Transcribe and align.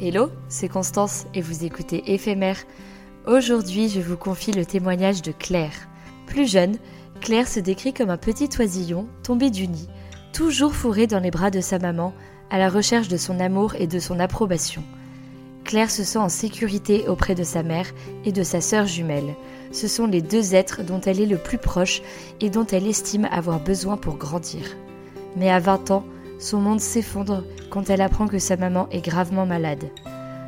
Hello, 0.00 0.28
c'est 0.48 0.68
Constance 0.68 1.26
et 1.34 1.40
vous 1.40 1.64
écoutez 1.64 2.12
Éphémère. 2.12 2.56
Aujourd'hui, 3.28 3.88
je 3.88 4.00
vous 4.00 4.16
confie 4.16 4.50
le 4.50 4.66
témoignage 4.66 5.22
de 5.22 5.30
Claire. 5.30 5.88
Plus 6.26 6.50
jeune, 6.50 6.78
Claire 7.20 7.46
se 7.46 7.60
décrit 7.60 7.94
comme 7.94 8.10
un 8.10 8.16
petit 8.16 8.50
oisillon 8.58 9.06
tombé 9.22 9.50
du 9.50 9.68
nid, 9.68 9.88
toujours 10.32 10.74
fourré 10.74 11.06
dans 11.06 11.20
les 11.20 11.30
bras 11.30 11.52
de 11.52 11.60
sa 11.60 11.78
maman, 11.78 12.12
à 12.50 12.58
la 12.58 12.70
recherche 12.70 13.06
de 13.06 13.16
son 13.16 13.38
amour 13.38 13.76
et 13.76 13.86
de 13.86 14.00
son 14.00 14.18
approbation. 14.18 14.82
Claire 15.62 15.92
se 15.92 16.02
sent 16.02 16.18
en 16.18 16.28
sécurité 16.28 17.06
auprès 17.06 17.36
de 17.36 17.44
sa 17.44 17.62
mère 17.62 17.86
et 18.24 18.32
de 18.32 18.42
sa 18.42 18.60
sœur 18.60 18.86
jumelle. 18.86 19.36
Ce 19.70 19.86
sont 19.86 20.08
les 20.08 20.22
deux 20.22 20.56
êtres 20.56 20.82
dont 20.82 21.00
elle 21.02 21.20
est 21.20 21.26
le 21.26 21.38
plus 21.38 21.58
proche 21.58 22.02
et 22.40 22.50
dont 22.50 22.66
elle 22.66 22.88
estime 22.88 23.28
avoir 23.30 23.60
besoin 23.60 23.96
pour 23.96 24.16
grandir. 24.16 24.76
Mais 25.36 25.52
à 25.52 25.60
20 25.60 25.92
ans, 25.92 26.04
son 26.38 26.60
monde 26.60 26.80
s'effondre 26.80 27.44
quand 27.70 27.90
elle 27.90 28.00
apprend 28.00 28.28
que 28.28 28.38
sa 28.38 28.56
maman 28.56 28.88
est 28.90 29.04
gravement 29.04 29.46
malade. 29.46 29.84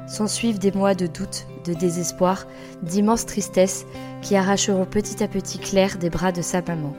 S'en 0.07 0.27
suivent 0.27 0.59
des 0.59 0.73
mois 0.73 0.95
de 0.95 1.07
doute, 1.07 1.47
de 1.65 1.75
désespoir, 1.75 2.47
d'immense 2.83 3.27
tristesse 3.27 3.87
qui 4.23 4.37
arracheront 4.37 4.85
petit 4.85 5.23
à 5.23 5.29
petit 5.29 5.59
Claire 5.59 5.99
des 5.99 6.11
bras 6.11 6.33
de 6.33 6.43
sa 6.43 6.63
maman. 6.63 6.93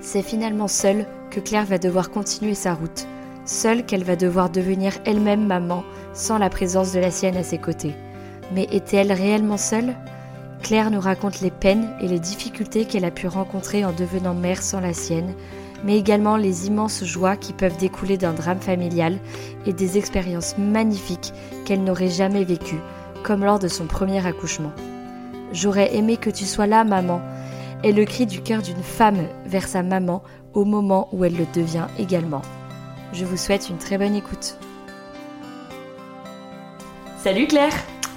C'est 0.00 0.22
finalement 0.22 0.68
seule 0.68 1.06
que 1.30 1.40
Claire 1.40 1.64
va 1.64 1.78
devoir 1.78 2.10
continuer 2.10 2.54
sa 2.54 2.74
route, 2.74 3.06
seule 3.44 3.84
qu'elle 3.84 4.04
va 4.04 4.16
devoir 4.16 4.50
devenir 4.50 4.92
elle-même 5.04 5.46
maman 5.46 5.82
sans 6.12 6.38
la 6.38 6.50
présence 6.50 6.92
de 6.92 7.00
la 7.00 7.10
sienne 7.10 7.36
à 7.36 7.42
ses 7.42 7.58
côtés. 7.58 7.94
Mais 8.52 8.68
était-elle 8.70 9.12
réellement 9.12 9.56
seule? 9.56 9.94
Claire 10.62 10.90
nous 10.90 11.00
raconte 11.00 11.40
les 11.40 11.50
peines 11.50 11.88
et 12.00 12.08
les 12.08 12.20
difficultés 12.20 12.84
qu'elle 12.84 13.04
a 13.04 13.10
pu 13.10 13.26
rencontrer 13.26 13.84
en 13.84 13.92
devenant 13.92 14.34
mère 14.34 14.62
sans 14.62 14.80
la 14.80 14.94
sienne, 14.94 15.34
mais 15.84 15.98
également 15.98 16.36
les 16.36 16.66
immenses 16.66 17.04
joies 17.04 17.36
qui 17.36 17.52
peuvent 17.52 17.76
découler 17.76 18.16
d'un 18.16 18.32
drame 18.32 18.60
familial 18.60 19.18
et 19.66 19.72
des 19.72 19.98
expériences 19.98 20.56
magnifiques 20.58 21.32
qu'elle 21.64 21.84
n'aurait 21.84 22.08
jamais 22.08 22.44
vécues, 22.44 22.80
comme 23.22 23.44
lors 23.44 23.58
de 23.58 23.68
son 23.68 23.86
premier 23.86 24.26
accouchement. 24.26 24.72
J'aurais 25.52 25.94
aimé 25.94 26.16
que 26.16 26.30
tu 26.30 26.44
sois 26.44 26.66
là, 26.66 26.84
maman, 26.84 27.20
est 27.84 27.92
le 27.92 28.04
cri 28.06 28.26
du 28.26 28.40
cœur 28.40 28.62
d'une 28.62 28.82
femme 28.82 29.28
vers 29.46 29.68
sa 29.68 29.82
maman 29.82 30.22
au 30.54 30.64
moment 30.64 31.08
où 31.12 31.24
elle 31.24 31.36
le 31.36 31.46
devient 31.54 31.86
également. 31.98 32.42
Je 33.12 33.24
vous 33.24 33.36
souhaite 33.36 33.68
une 33.68 33.78
très 33.78 33.98
bonne 33.98 34.14
écoute. 34.14 34.58
Salut 37.18 37.46
Claire 37.46 37.74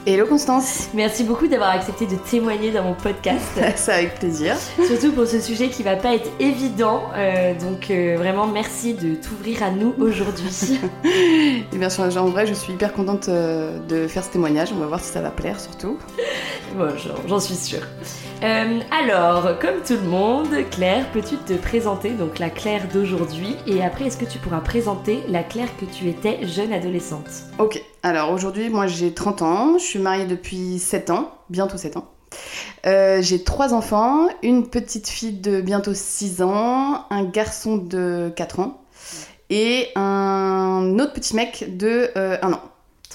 Hello 0.09 0.25
Constance 0.25 0.87
Merci 0.93 1.25
beaucoup 1.25 1.47
d'avoir 1.47 1.71
accepté 1.71 2.05
de 2.05 2.15
témoigner 2.15 2.71
dans 2.71 2.81
mon 2.81 2.93
podcast. 2.93 3.59
C'est 3.75 3.91
avec 3.91 4.15
plaisir. 4.19 4.55
Surtout 4.87 5.11
pour 5.11 5.27
ce 5.27 5.41
sujet 5.41 5.67
qui 5.67 5.83
va 5.83 5.97
pas 5.97 6.15
être 6.15 6.29
évident. 6.39 7.09
euh, 7.13 7.53
donc 7.59 7.91
euh, 7.91 8.15
vraiment 8.17 8.47
merci 8.47 8.93
de 8.93 9.15
t'ouvrir 9.15 9.63
à 9.63 9.69
nous 9.69 9.93
aujourd'hui. 9.99 10.79
Et 11.73 11.77
bien 11.77 11.89
sûr, 11.89 12.05
en 12.05 12.29
vrai, 12.29 12.47
je 12.47 12.53
suis 12.53 12.71
hyper 12.71 12.93
contente 12.93 13.27
euh, 13.27 13.79
de 13.89 14.07
faire 14.07 14.23
ce 14.23 14.29
témoignage. 14.29 14.69
On 14.71 14.79
va 14.79 14.85
voir 14.85 15.01
si 15.01 15.11
ça 15.11 15.19
va 15.19 15.29
plaire 15.29 15.59
surtout. 15.59 15.97
Bon, 16.77 16.87
j'en 17.27 17.41
suis 17.41 17.55
sûre. 17.55 17.85
Euh, 18.43 18.79
alors, 18.91 19.57
comme 19.57 19.81
tout 19.83 19.95
le 19.95 20.07
monde, 20.07 20.49
Claire, 20.69 21.09
peux-tu 21.11 21.37
te 21.37 21.53
présenter, 21.53 22.11
donc 22.11 22.37
la 22.37 22.51
Claire 22.51 22.87
d'aujourd'hui, 22.93 23.55
et 23.65 23.83
après, 23.83 24.05
est-ce 24.05 24.17
que 24.17 24.25
tu 24.25 24.37
pourras 24.37 24.59
présenter 24.59 25.23
la 25.27 25.41
Claire 25.41 25.69
que 25.79 25.85
tu 25.85 26.07
étais 26.07 26.45
jeune 26.45 26.71
adolescente? 26.71 27.25
Ok, 27.57 27.81
alors 28.03 28.31
aujourd'hui, 28.31 28.69
moi 28.69 28.85
j'ai 28.85 29.11
30 29.11 29.41
ans, 29.41 29.77
je 29.79 29.83
suis 29.83 29.99
mariée 29.99 30.25
depuis 30.25 30.77
7 30.77 31.09
ans, 31.09 31.31
bientôt 31.49 31.77
7 31.77 31.97
ans. 31.97 32.11
Euh, 32.85 33.23
j'ai 33.23 33.43
trois 33.43 33.73
enfants, 33.73 34.27
une 34.43 34.69
petite 34.69 35.07
fille 35.07 35.33
de 35.39 35.59
bientôt 35.61 35.95
6 35.95 36.43
ans, 36.43 37.05
un 37.09 37.23
garçon 37.23 37.77
de 37.77 38.31
4 38.35 38.59
ans 38.59 38.81
et 39.49 39.87
un 39.95 40.99
autre 40.99 41.13
petit 41.13 41.35
mec 41.35 41.75
de 41.75 42.11
1 42.15 42.53
an. 42.53 42.61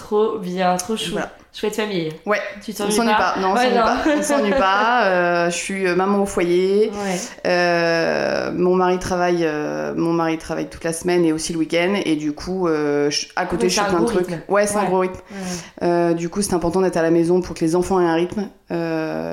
Trop 0.03 0.39
bien, 0.39 0.77
trop 0.77 0.97
chou. 0.97 1.13
Voilà. 1.13 1.31
Chouette 1.55 1.77
famille. 1.77 2.09
Ouais, 2.27 2.41
Tu 2.65 2.73
t'ennuies 2.73 2.97
pas. 2.97 3.35
Non, 3.39 3.53
on 3.53 3.57
s'ennuie 3.57 3.75
pas. 3.75 3.97
On 4.19 4.23
s'ennuie 4.23 4.51
pas. 4.59 5.05
Euh, 5.07 5.51
je 5.51 5.55
suis 5.57 5.87
euh, 5.87 5.95
maman 5.95 6.23
au 6.23 6.27
foyer. 6.27 6.91
Ouais. 6.91 7.21
Euh, 7.47 8.51
mon 8.53 8.75
mari 8.75 8.99
travaille, 8.99 9.43
euh, 9.45 9.93
mon 9.95 10.13
mari 10.13 10.39
travaille 10.39 10.69
toute 10.69 10.83
la 10.83 10.93
semaine 10.95 11.25
et 11.25 11.33
aussi 11.33 11.53
le 11.53 11.59
week-end 11.59 11.95
et 12.05 12.17
du 12.17 12.33
coup, 12.33 12.67
je- 12.69 13.27
à 13.37 13.47
côté, 13.47 13.69
je 13.69 13.81
fais 13.81 13.87
plein 13.89 14.01
de 14.01 14.07
trucs. 14.07 14.27
rythme. 14.27 14.41
Ouais, 14.49 14.67
c'est 14.67 14.77
Ouais. 14.77 14.81
un 14.81 14.85
gros 14.87 15.01
rythme. 15.01 16.15
Du 16.17 16.29
coup, 16.31 16.43
c'est 16.43 16.55
important 16.55 16.81
d'être 16.81 16.97
à 16.97 17.03
la 17.03 17.11
maison 17.11 17.41
pour 17.43 17.55
que 17.55 17.61
les 17.61 17.77
enfants 17.77 18.01
aient 18.01 18.07
un 18.09 18.15
rythme, 18.15 18.49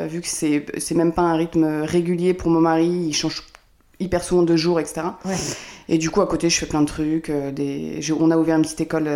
vu 0.09 0.21
que 0.21 0.27
c'est 0.27 0.65
c'est 0.77 0.95
même 0.95 1.13
pas 1.13 1.21
un 1.23 1.35
rythme 1.35 1.81
régulier 1.83 2.33
pour 2.33 2.49
mon 2.51 2.59
mari. 2.59 2.87
Il 3.07 3.13
change 3.13 3.43
hyper 3.99 4.23
souvent 4.23 4.43
de 4.43 4.55
jour, 4.55 4.79
etc. 4.79 5.01
Et 5.87 5.97
du 5.97 6.09
coup, 6.09 6.21
à 6.21 6.27
côté, 6.27 6.49
je 6.49 6.57
fais 6.59 6.65
plein 6.67 6.81
de 6.81 6.85
trucs. 6.87 7.31
des... 7.53 7.99
On 8.19 8.29
a 8.29 8.37
ouvert 8.37 8.57
une 8.57 8.61
petite 8.63 8.81
école 8.81 9.09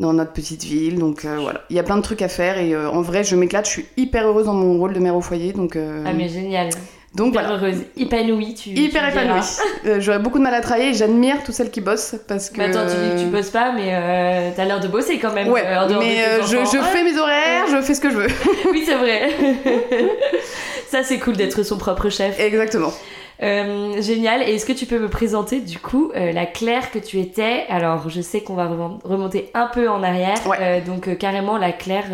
dans 0.00 0.12
notre 0.12 0.32
petite 0.32 0.64
ville, 0.64 0.98
donc 0.98 1.24
euh, 1.24 1.36
voilà. 1.40 1.60
Il 1.70 1.76
y 1.76 1.78
a 1.78 1.82
plein 1.84 1.96
de 1.98 2.02
trucs 2.02 2.22
à 2.22 2.28
faire 2.28 2.58
et 2.58 2.74
euh, 2.74 2.90
en 2.90 3.02
vrai, 3.02 3.22
je 3.22 3.36
m'éclate. 3.36 3.66
Je 3.66 3.70
suis 3.70 3.86
hyper 3.96 4.26
heureuse 4.26 4.46
dans 4.46 4.54
mon 4.54 4.78
rôle 4.78 4.92
de 4.94 4.98
mère 4.98 5.14
au 5.14 5.20
foyer, 5.20 5.52
donc 5.52 5.76
euh, 5.76 6.02
Ah, 6.06 6.12
mais 6.12 6.28
génial. 6.28 6.70
donc 7.14 7.28
Hyper 7.34 7.42
voilà. 7.42 7.56
heureuse, 7.56 7.82
épanouie, 7.98 8.54
tu. 8.54 8.70
Hyper 8.70 9.02
tu 9.12 9.18
épanouie. 9.18 10.00
J'aurais 10.00 10.18
beaucoup 10.18 10.38
de 10.38 10.42
mal 10.42 10.54
à 10.54 10.60
travailler 10.62 10.94
j'admire 10.94 11.36
toutes 11.44 11.54
celles 11.54 11.70
qui 11.70 11.80
bossent 11.82 12.16
parce 12.26 12.48
que. 12.50 12.58
Mais 12.58 12.64
attends, 12.74 12.86
tu 12.90 12.96
dis 12.96 13.14
que 13.16 13.26
tu 13.26 13.30
bosses 13.30 13.50
pas, 13.50 13.72
mais 13.72 14.52
t'as 14.56 14.64
l'air 14.64 14.80
de 14.80 14.88
bosser 14.88 15.18
quand 15.18 15.34
même. 15.34 15.48
Ouais, 15.48 15.64
en 15.76 15.86
de 15.86 15.94
mais 15.98 16.24
euh, 16.26 16.42
je, 16.44 16.56
je 16.56 16.82
fais 16.82 17.04
mes 17.04 17.18
horaires, 17.18 17.66
je 17.70 17.80
fais 17.82 17.94
ce 17.94 18.00
que 18.00 18.10
je 18.10 18.16
veux. 18.16 18.28
Oui, 18.72 18.82
c'est 18.86 18.96
vrai. 18.96 19.28
Ça, 20.90 21.02
c'est 21.02 21.18
cool 21.18 21.36
d'être 21.36 21.62
son 21.62 21.76
propre 21.78 22.08
chef. 22.08 22.38
Exactement. 22.40 22.92
Euh, 23.42 24.00
génial. 24.02 24.42
Et 24.42 24.54
est-ce 24.54 24.66
que 24.66 24.72
tu 24.72 24.86
peux 24.86 24.98
me 24.98 25.08
présenter 25.08 25.60
du 25.60 25.78
coup 25.78 26.12
euh, 26.14 26.32
la 26.32 26.46
Claire 26.46 26.90
que 26.90 26.98
tu 26.98 27.18
étais? 27.20 27.64
Alors, 27.68 28.08
je 28.08 28.20
sais 28.20 28.42
qu'on 28.42 28.54
va 28.54 28.66
remon- 28.66 29.00
remonter 29.02 29.50
un 29.54 29.66
peu 29.66 29.88
en 29.88 30.02
arrière. 30.02 30.38
Ouais. 30.46 30.56
Euh, 30.60 30.80
donc, 30.80 31.16
carrément 31.18 31.56
la 31.58 31.72
Claire 31.72 32.06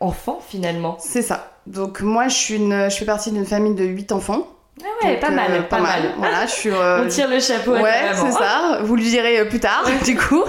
enfant 0.00 0.40
finalement. 0.46 0.96
C'est 1.00 1.22
ça. 1.22 1.52
Donc 1.66 2.00
moi, 2.00 2.28
je, 2.28 2.34
suis 2.34 2.54
une, 2.56 2.90
je 2.90 2.96
fais 2.96 3.04
partie 3.04 3.30
d'une 3.30 3.46
famille 3.46 3.74
de 3.74 3.84
8 3.84 4.12
enfants. 4.12 4.46
Ah 4.82 4.86
ouais, 5.04 5.12
Donc, 5.12 5.20
pas 5.20 5.30
mal, 5.30 5.50
euh, 5.52 5.62
pas, 5.62 5.80
mal. 5.80 6.00
Voilà, 6.16 6.46
je 6.46 6.52
suis. 6.52 6.70
euh, 6.74 7.04
On 7.04 7.08
tire 7.08 7.28
le 7.28 7.38
chapeau 7.40 7.74
à 7.74 7.82
Ouais, 7.82 8.12
c'est 8.14 8.32
ça. 8.32 8.80
Vous 8.82 8.96
le 8.96 9.02
direz 9.02 9.46
plus 9.48 9.60
tard, 9.60 9.84
du 10.04 10.16
coup. 10.16 10.44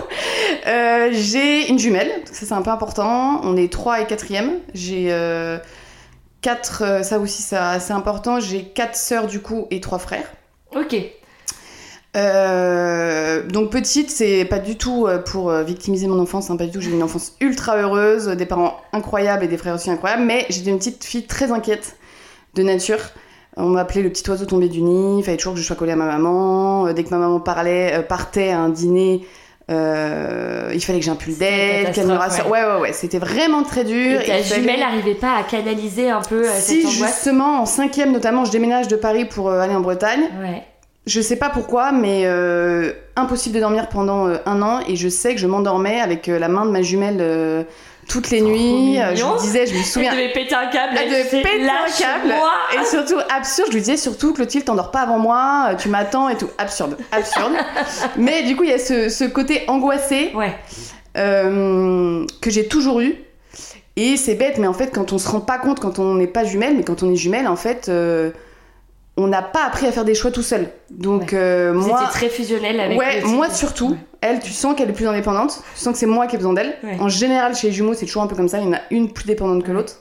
Euh, 0.67 1.09
j'ai 1.11 1.69
une 1.69 1.79
jumelle, 1.79 2.11
ça 2.25 2.45
c'est 2.45 2.53
un 2.53 2.61
peu 2.61 2.69
important. 2.69 3.41
On 3.43 3.57
est 3.57 3.71
3 3.71 4.01
et 4.01 4.05
4e. 4.05 4.51
J'ai 4.73 5.11
euh, 6.47 6.99
4, 6.99 7.03
ça 7.03 7.19
aussi 7.19 7.41
c'est 7.41 7.91
important. 7.91 8.39
J'ai 8.39 8.63
4 8.63 8.95
sœurs 8.95 9.27
du 9.27 9.41
coup 9.41 9.67
et 9.71 9.81
3 9.81 9.99
frères. 9.99 10.31
Ok. 10.75 10.95
Euh, 12.17 13.47
donc 13.47 13.71
petite, 13.71 14.09
c'est 14.09 14.43
pas 14.43 14.59
du 14.59 14.77
tout 14.77 15.07
euh, 15.07 15.17
pour 15.17 15.49
euh, 15.49 15.63
victimiser 15.63 16.07
mon 16.07 16.19
enfance, 16.19 16.49
hein, 16.49 16.57
pas 16.57 16.65
du 16.65 16.71
tout. 16.71 16.81
J'ai 16.81 16.91
une 16.91 17.03
enfance 17.03 17.35
ultra 17.39 17.77
heureuse, 17.77 18.27
des 18.27 18.45
parents 18.45 18.75
incroyables 18.91 19.43
et 19.45 19.47
des 19.47 19.57
frères 19.57 19.75
aussi 19.75 19.89
incroyables, 19.89 20.23
mais 20.23 20.45
j'étais 20.49 20.71
une 20.71 20.77
petite 20.77 21.03
fille 21.03 21.25
très 21.25 21.51
inquiète 21.51 21.95
de 22.55 22.63
nature. 22.63 22.99
On 23.57 23.67
m'appelait 23.67 24.01
le 24.01 24.09
petit 24.09 24.29
oiseau 24.29 24.45
tombé 24.45 24.69
du 24.69 24.81
nid, 24.81 25.19
il 25.19 25.23
fallait 25.23 25.38
toujours 25.38 25.53
que 25.53 25.59
je 25.59 25.65
sois 25.65 25.75
collée 25.75 25.91
à 25.91 25.97
ma 25.97 26.05
maman. 26.05 26.88
Euh, 26.88 26.93
Dès 26.93 27.03
que 27.03 27.09
ma 27.09 27.17
maman 27.17 27.39
parlait, 27.39 27.99
euh, 27.99 28.01
partait 28.01 28.49
à 28.49 28.59
un 28.59 28.69
dîner, 28.69 29.25
euh, 29.71 30.71
il 30.73 30.81
fallait 30.83 31.00
que 31.00 31.06
j'ai 31.06 31.12
un 31.12 31.15
pull 31.15 31.33
C'était 31.33 31.77
une 31.79 31.83
d'aide, 31.85 31.94
qu'elle 31.94 32.07
me 32.07 32.13
rassure. 32.13 32.50
Ouais, 32.50 32.63
ouais, 32.63 32.79
ouais, 32.81 32.94
c'était 32.94 33.19
vraiment 33.19 33.63
très 33.63 33.83
dur. 33.83 34.21
Et 34.21 34.25
ta 34.25 34.33
fallait- 34.38 34.44
jumelle 34.62 34.79
n'arrivait 34.79 35.15
pas 35.15 35.35
à 35.38 35.44
canaliser 35.44 36.09
un 36.09 36.21
peu 36.21 36.45
euh, 36.47 36.51
Si 36.59 36.81
cette 36.83 36.91
angoisse 36.95 37.13
justement 37.15 37.62
en 37.62 37.65
cinquième 37.65 38.12
notamment, 38.12 38.45
je 38.45 38.51
déménage 38.51 38.88
de 38.88 38.95
Paris 38.95 39.25
pour 39.25 39.50
euh, 39.50 39.59
aller 39.59 39.73
en 39.75 39.81
Bretagne. 39.81 40.21
Ouais. 40.41 40.63
Je 41.07 41.19
sais 41.19 41.35
pas 41.35 41.50
pourquoi, 41.50 41.91
mais 41.91 42.21
euh, 42.25 42.91
impossible 43.15 43.56
de 43.56 43.59
dormir 43.62 43.89
pendant 43.89 44.27
un 44.45 44.62
an 44.62 44.81
et 44.88 44.95
je 44.95 45.09
sais 45.09 45.33
que 45.33 45.39
je 45.41 45.47
m'endormais 45.47 46.00
avec 46.00 46.27
la 46.27 46.47
main 46.47 46.63
de 46.65 46.69
ma 46.71 46.83
jumelle 46.83 47.65
toutes 48.11 48.29
les 48.29 48.41
nuits. 48.41 48.99
Euh, 48.99 49.15
je 49.15 49.23
lui 49.23 49.39
disais, 49.41 49.65
je 49.65 49.73
me 49.73 49.79
Elle 49.79 49.85
souviens. 49.85 50.11
devait 50.11 50.33
péter 50.33 50.53
un 50.55 50.67
câble. 50.67 50.93
Elle 51.01 51.09
devait 51.09 51.23
péter 51.23 51.63
un 51.69 51.89
câble. 51.97 52.33
Et 52.81 52.85
surtout, 52.85 53.19
absurde, 53.33 53.69
je 53.69 53.73
lui 53.75 53.81
disais 53.81 53.97
surtout, 53.97 54.33
Clotilde, 54.33 54.65
t'endors 54.65 54.91
pas 54.91 55.01
avant 55.01 55.19
moi, 55.19 55.69
euh, 55.71 55.75
tu 55.75 55.87
m'attends 55.89 56.27
et 56.29 56.35
tout. 56.37 56.49
Absurde, 56.57 56.97
absurde. 57.11 57.53
mais 58.17 58.43
du 58.43 58.55
coup, 58.55 58.63
il 58.63 58.69
y 58.69 58.73
a 58.73 58.79
ce, 58.79 59.07
ce 59.09 59.23
côté 59.23 59.63
angoissé 59.67 60.31
Ouais. 60.35 60.53
euh, 61.17 62.25
que 62.41 62.49
j'ai 62.49 62.67
toujours 62.67 62.99
eu. 63.01 63.15
Et 63.97 64.15
c'est 64.17 64.35
bête, 64.35 64.57
mais 64.57 64.67
en 64.67 64.73
fait, 64.73 64.87
quand 64.93 65.11
on 65.13 65.17
se 65.17 65.27
rend 65.29 65.41
pas 65.41 65.57
compte, 65.57 65.79
quand 65.79 65.99
on 65.99 66.15
n'est 66.15 66.27
pas 66.27 66.43
jumelle, 66.45 66.75
mais 66.77 66.83
quand 66.83 67.03
on 67.03 67.11
est 67.11 67.15
jumelle, 67.17 67.47
en 67.47 67.57
fait, 67.57 67.87
euh, 67.89 68.31
on 69.23 69.27
n'a 69.27 69.41
pas 69.41 69.65
appris 69.65 69.85
à 69.88 69.91
faire 69.91 70.06
des 70.06 70.15
choix 70.15 70.31
tout 70.31 70.41
seul. 70.41 70.69
Donc, 70.89 71.33
euh, 71.33 71.71
Vous 71.75 71.88
moi. 71.88 72.00
étiez 72.01 72.12
très 72.12 72.29
fusionnel 72.29 72.79
avec 72.79 72.97
Ouais, 72.97 73.21
moi 73.21 73.50
surtout. 73.50 73.91
Ouais. 73.91 73.97
Elle, 74.21 74.39
tu 74.39 74.51
sens 74.51 74.75
qu'elle 74.75 74.89
est 74.89 74.94
plus 74.94 75.07
indépendante. 75.07 75.63
Tu 75.75 75.79
sens 75.81 75.94
que 75.94 76.00
c'est 76.00 76.06
moi 76.06 76.27
qui 76.27 76.35
ai 76.35 76.38
besoin 76.38 76.53
d'elle. 76.53 76.75
Ouais. 76.83 76.97
En 77.00 77.09
général, 77.09 77.56
chez 77.56 77.68
les 77.68 77.73
jumeaux, 77.73 77.94
c'est 77.94 78.06
toujours 78.06 78.21
un 78.23 78.27
peu 78.27 78.35
comme 78.35 78.47
ça. 78.50 78.59
Il 78.59 78.65
y 78.65 78.68
en 78.68 78.73
a 78.73 78.81
une 78.91 79.12
plus 79.12 79.25
dépendante 79.25 79.63
que 79.63 79.71
l'autre. 79.71 80.00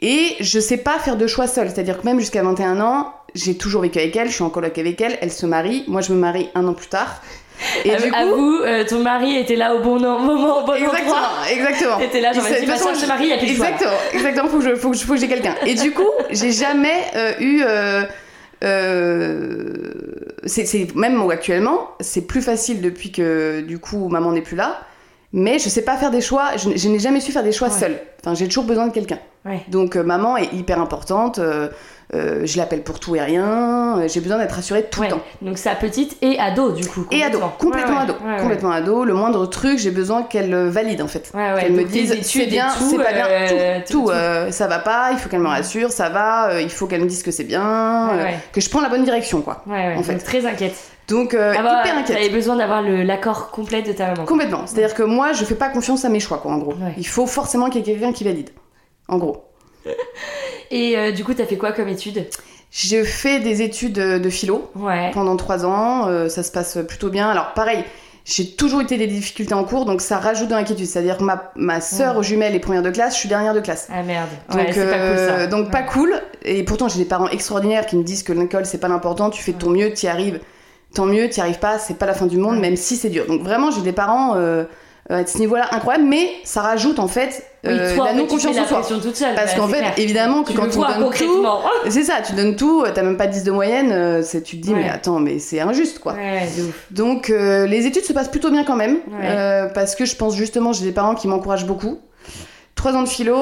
Et 0.00 0.36
je 0.40 0.60
sais 0.60 0.76
pas 0.78 0.98
faire 0.98 1.16
de 1.16 1.26
choix 1.26 1.46
seule. 1.46 1.68
C'est-à-dire 1.70 2.00
que 2.00 2.04
même 2.06 2.20
jusqu'à 2.20 2.42
21 2.42 2.80
ans, 2.80 3.12
j'ai 3.34 3.56
toujours 3.56 3.82
vécu 3.82 3.98
avec 3.98 4.14
elle. 4.16 4.28
Je 4.28 4.34
suis 4.34 4.44
en 4.44 4.50
coloc 4.50 4.78
avec 4.78 5.00
elle. 5.00 5.18
Elle 5.20 5.32
se 5.32 5.44
marie. 5.44 5.84
Moi, 5.88 6.00
je 6.00 6.12
me 6.12 6.18
marie 6.18 6.48
un 6.54 6.66
an 6.66 6.72
plus 6.74 6.86
tard. 6.88 7.20
Et 7.84 7.90
Avoue- 7.94 8.04
du 8.04 8.12
coup. 8.12 8.56
Euh, 8.62 8.84
ton 8.84 9.00
mari 9.00 9.36
était 9.36 9.56
là 9.56 9.74
au 9.74 9.80
bon 9.80 9.98
moment, 10.00 10.62
au 10.62 10.66
bon 10.66 10.74
Exactement, 10.74 11.10
endroit. 11.12 11.30
exactement. 11.50 11.98
T'étais 11.98 12.20
là, 12.22 12.32
genre, 12.32 12.44
de 12.44 12.54
toute 12.54 12.66
façon, 12.68 12.94
se 12.94 13.06
marie, 13.06 13.24
il 13.24 13.30
y 13.30 13.32
a 13.32 13.38
plus 13.38 13.46
de. 13.46 13.52
Exactement, 13.52 13.90
exactement, 14.12 14.48
faut 14.48 14.58
que 14.58 14.64
je- 14.64 14.74
faut 14.76 14.90
que 14.90 14.96
je- 14.96 15.04
faut 15.04 15.14
que 15.14 15.20
j'ai 15.20 15.28
quelqu'un. 15.28 15.54
Et 15.66 15.74
du 15.74 15.92
coup, 15.92 16.08
j'ai 16.30 16.52
jamais 16.52 17.04
euh, 17.16 17.32
eu. 17.40 17.62
euh, 17.64 18.04
c'est 20.46 20.94
même 20.94 21.20
actuellement, 21.30 21.88
c'est 22.00 22.26
plus 22.26 22.42
facile 22.42 22.80
depuis 22.80 23.12
que 23.12 23.60
du 23.60 23.78
coup 23.78 24.08
maman 24.08 24.32
n'est 24.32 24.42
plus 24.42 24.56
là. 24.56 24.80
Mais 25.32 25.58
je 25.58 25.68
sais 25.68 25.82
pas 25.82 25.96
faire 25.98 26.10
des 26.10 26.22
choix. 26.22 26.56
Je, 26.56 26.70
je 26.76 26.88
n'ai 26.88 26.98
jamais 26.98 27.20
su 27.20 27.32
faire 27.32 27.42
des 27.42 27.52
choix 27.52 27.68
Ouais. 27.68 27.74
seule. 27.78 27.98
Enfin, 28.22 28.34
j'ai 28.34 28.46
toujours 28.48 28.64
besoin 28.64 28.86
de 28.86 28.92
quelqu'un. 28.94 29.18
Ouais. 29.44 29.60
Donc 29.68 29.96
maman 29.96 30.38
est 30.38 30.52
hyper 30.54 30.80
importante. 30.80 31.38
Euh, 32.14 32.46
je 32.46 32.56
l'appelle 32.56 32.82
pour 32.82 33.00
tout 33.00 33.14
et 33.16 33.20
rien. 33.20 33.98
euh, 33.98 34.08
J'ai 34.08 34.20
besoin 34.20 34.38
d'être 34.38 34.52
rassurée 34.54 34.84
tout 34.90 35.00
Ouais. 35.00 35.08
le 35.08 35.14
temps. 35.14 35.20
Donc 35.42 35.58
sa 35.58 35.74
petite 35.74 36.16
et 36.22 36.38
ado 36.38 36.72
du 36.72 36.86
coup. 36.86 37.06
Et 37.10 37.22
ado, 37.22 37.38
complètement 37.58 37.96
Ouais, 37.96 38.02
ado, 38.02 38.14
ouais, 38.24 38.32
ouais. 38.34 38.40
complètement 38.40 38.70
ado. 38.70 39.04
Le 39.04 39.12
moindre 39.14 39.44
truc, 39.46 39.78
j'ai 39.78 39.90
besoin 39.90 40.22
qu'elle 40.22 40.52
euh, 40.54 40.70
valide 40.70 41.02
en 41.02 41.08
fait. 41.08 41.30
Ouais, 41.34 41.52
ouais, 41.52 41.60
qu'elle 41.60 41.72
me 41.72 41.82
donc 41.82 41.88
dise 41.88 42.16
c'est 42.22 42.38
et 42.44 42.46
bien, 42.46 42.68
c'est 42.70 42.96
pas 42.96 43.12
bien, 43.12 43.26
euh, 43.28 43.80
tout, 43.86 44.04
tout, 44.04 44.10
euh, 44.10 44.50
ça 44.50 44.66
va 44.66 44.78
pas, 44.78 45.10
il 45.12 45.18
faut 45.18 45.28
qu'elle 45.28 45.40
me 45.40 45.48
rassure, 45.48 45.90
ça 45.92 46.08
va, 46.08 46.50
euh, 46.50 46.62
il 46.62 46.70
faut 46.70 46.86
qu'elle 46.86 47.02
me 47.02 47.06
dise 47.08 47.22
que 47.22 47.30
c'est 47.30 47.44
bien, 47.44 48.08
Ouais, 48.08 48.14
euh, 48.20 48.24
ouais. 48.24 48.38
que 48.52 48.60
je 48.60 48.70
prends 48.70 48.80
la 48.80 48.88
bonne 48.88 49.04
direction 49.04 49.42
quoi. 49.42 49.62
Ouais, 49.66 49.74
ouais, 49.74 49.92
en 49.92 49.96
donc 49.96 50.04
fait. 50.04 50.18
très 50.18 50.46
inquiète. 50.46 50.76
Donc 51.08 51.32
euh, 51.34 51.54
Ah 51.58 51.62
bah, 51.62 51.80
hyper 51.82 51.98
inquiète. 51.98 52.16
T'avais 52.16 52.28
besoin 52.30 52.56
d'avoir 52.56 52.82
l'accord 52.82 53.50
complet 53.50 53.80
de 53.82 53.92
ta 53.92 54.08
maman. 54.08 54.24
Complètement. 54.26 54.66
C'est-à-dire 54.66 54.94
que 54.94 55.02
moi, 55.02 55.32
je 55.32 55.42
fais 55.44 55.54
pas 55.54 55.68
confiance 55.70 56.04
à 56.04 56.10
mes 56.10 56.20
choix 56.20 56.36
quoi 56.38 56.52
en 56.52 56.58
gros. 56.58 56.72
Ouais. 56.74 56.92
Il 56.98 57.06
faut 57.06 57.26
forcément 57.26 57.70
qu'il 57.70 57.80
y 57.80 57.90
ait 57.90 57.94
quelqu'un 57.94 58.12
qui 58.12 58.24
valide. 58.24 58.50
En 59.08 59.16
gros. 59.16 59.44
Et 60.70 60.96
euh, 60.98 61.12
du 61.12 61.24
coup, 61.24 61.34
t'as 61.34 61.46
fait 61.46 61.56
quoi 61.56 61.72
comme 61.72 61.88
étude? 61.88 62.26
J'ai 62.70 63.02
fait 63.04 63.40
des 63.40 63.62
études 63.62 63.94
de 63.94 64.30
philo 64.30 64.70
Ouais. 64.76 65.10
pendant 65.14 65.36
trois 65.36 65.64
ans, 65.64 66.06
euh, 66.08 66.28
ça 66.28 66.42
se 66.42 66.50
passe 66.52 66.78
plutôt 66.86 67.08
bien. 67.08 67.30
Alors 67.30 67.54
pareil, 67.54 67.82
j'ai 68.26 68.46
toujours 68.50 68.82
été 68.82 68.98
des 68.98 69.06
difficultés 69.06 69.54
en 69.54 69.64
cours, 69.64 69.86
donc 69.86 70.02
ça 70.02 70.18
rajoute 70.18 70.48
de 70.48 70.54
l'inquiétude. 70.54 70.84
C'est-à-dire 70.84 71.16
que 71.16 71.24
ma, 71.24 71.50
ma 71.56 71.80
sœur 71.80 72.22
jumelle 72.22 72.54
est 72.54 72.58
première 72.60 72.82
de 72.82 72.90
classe, 72.90 73.14
je 73.14 73.20
suis 73.20 73.28
dernière 73.30 73.54
de 73.54 73.60
classe. 73.60 73.88
Ah 73.90 74.02
merde. 74.02 74.28
Donc, 74.50 74.58
ouais, 74.60 74.72
c'est 74.74 74.84
pas 74.90 74.98
cool 74.98 75.16
ça. 75.16 75.22
euh, 75.38 75.46
donc 75.46 75.70
pas 75.70 75.82
cool. 75.82 76.20
Et 76.44 76.62
pourtant, 76.62 76.88
j'ai 76.88 76.98
des 76.98 77.06
parents 77.06 77.28
extraordinaires 77.30 77.86
qui 77.86 77.96
me 77.96 78.02
disent 78.02 78.22
que 78.22 78.34
l'école, 78.34 78.66
c'est 78.66 78.78
pas 78.78 78.88
l'important, 78.88 79.30
tu 79.30 79.42
fais 79.42 79.52
de 79.52 79.58
ton 79.58 79.70
mieux, 79.70 79.90
t'y 79.94 80.06
arrives. 80.06 80.38
Tant 80.94 81.06
mieux, 81.06 81.28
t'y 81.30 81.40
arrives 81.40 81.58
pas, 81.58 81.78
c'est 81.78 81.96
pas 81.98 82.06
la 82.06 82.14
fin 82.14 82.26
du 82.26 82.36
monde, 82.36 82.58
même 82.60 82.76
si 82.76 82.96
c'est 82.96 83.08
dur. 83.10 83.26
Donc 83.26 83.40
vraiment, 83.42 83.70
j'ai 83.70 83.80
des 83.82 83.92
parents 83.92 84.34
euh, 84.36 84.38
euh, 84.38 84.64
à 85.10 85.24
ce 85.26 85.38
niveau-là 85.38 85.68
incroyables, 85.72 86.04
mais 86.06 86.28
ça 86.44 86.60
rajoute 86.62 86.98
en 86.98 87.08
fait 87.08 87.42
Oui, 87.64 87.70
euh, 87.72 87.96
toi, 87.96 88.04
la 88.06 88.12
non-confiance 88.14 88.54
fais 88.56 88.74
en 88.74 88.82
soi. 88.82 88.96
toute 89.00 89.16
seule. 89.16 89.34
Parce 89.34 89.52
bah, 89.54 89.58
qu'en 89.60 89.68
fait, 89.68 89.78
clair. 89.78 89.94
évidemment, 89.96 90.42
que 90.42 90.52
tu 90.52 90.56
quand 90.58 90.64
on 90.76 91.00
donne 91.00 91.10
tout, 91.16 91.46
c'est 91.88 92.04
ça, 92.04 92.16
tu 92.26 92.32
donnes 92.34 92.56
tout, 92.56 92.84
t'as 92.94 93.02
même 93.02 93.16
pas 93.16 93.26
10 93.26 93.44
de 93.44 93.50
moyenne, 93.50 93.90
euh, 93.92 94.22
c'est- 94.22 94.42
tu 94.42 94.58
te 94.60 94.62
dis, 94.66 94.72
Ouais. 94.74 94.80
mais 94.82 94.88
attends, 94.90 95.18
mais 95.18 95.38
c'est 95.38 95.60
injuste 95.60 95.98
quoi. 95.98 96.12
Ouais, 96.12 96.42
ouf. 96.58 96.86
Donc 96.90 97.30
euh, 97.30 97.66
les 97.66 97.86
études 97.86 98.04
se 98.04 98.12
passent 98.12 98.28
plutôt 98.30 98.50
bien 98.50 98.64
quand 98.64 98.76
même, 98.76 98.96
Ouais. 99.08 99.24
euh, 99.24 99.66
parce 99.68 99.94
que 99.94 100.04
je 100.04 100.14
pense 100.14 100.34
justement, 100.36 100.72
j'ai 100.72 100.84
des 100.84 100.92
parents 100.92 101.14
qui 101.14 101.26
m'encouragent 101.28 101.66
beaucoup. 101.66 101.98
Trois 102.74 102.92
ans 102.92 103.02
de 103.02 103.08
philo, 103.08 103.36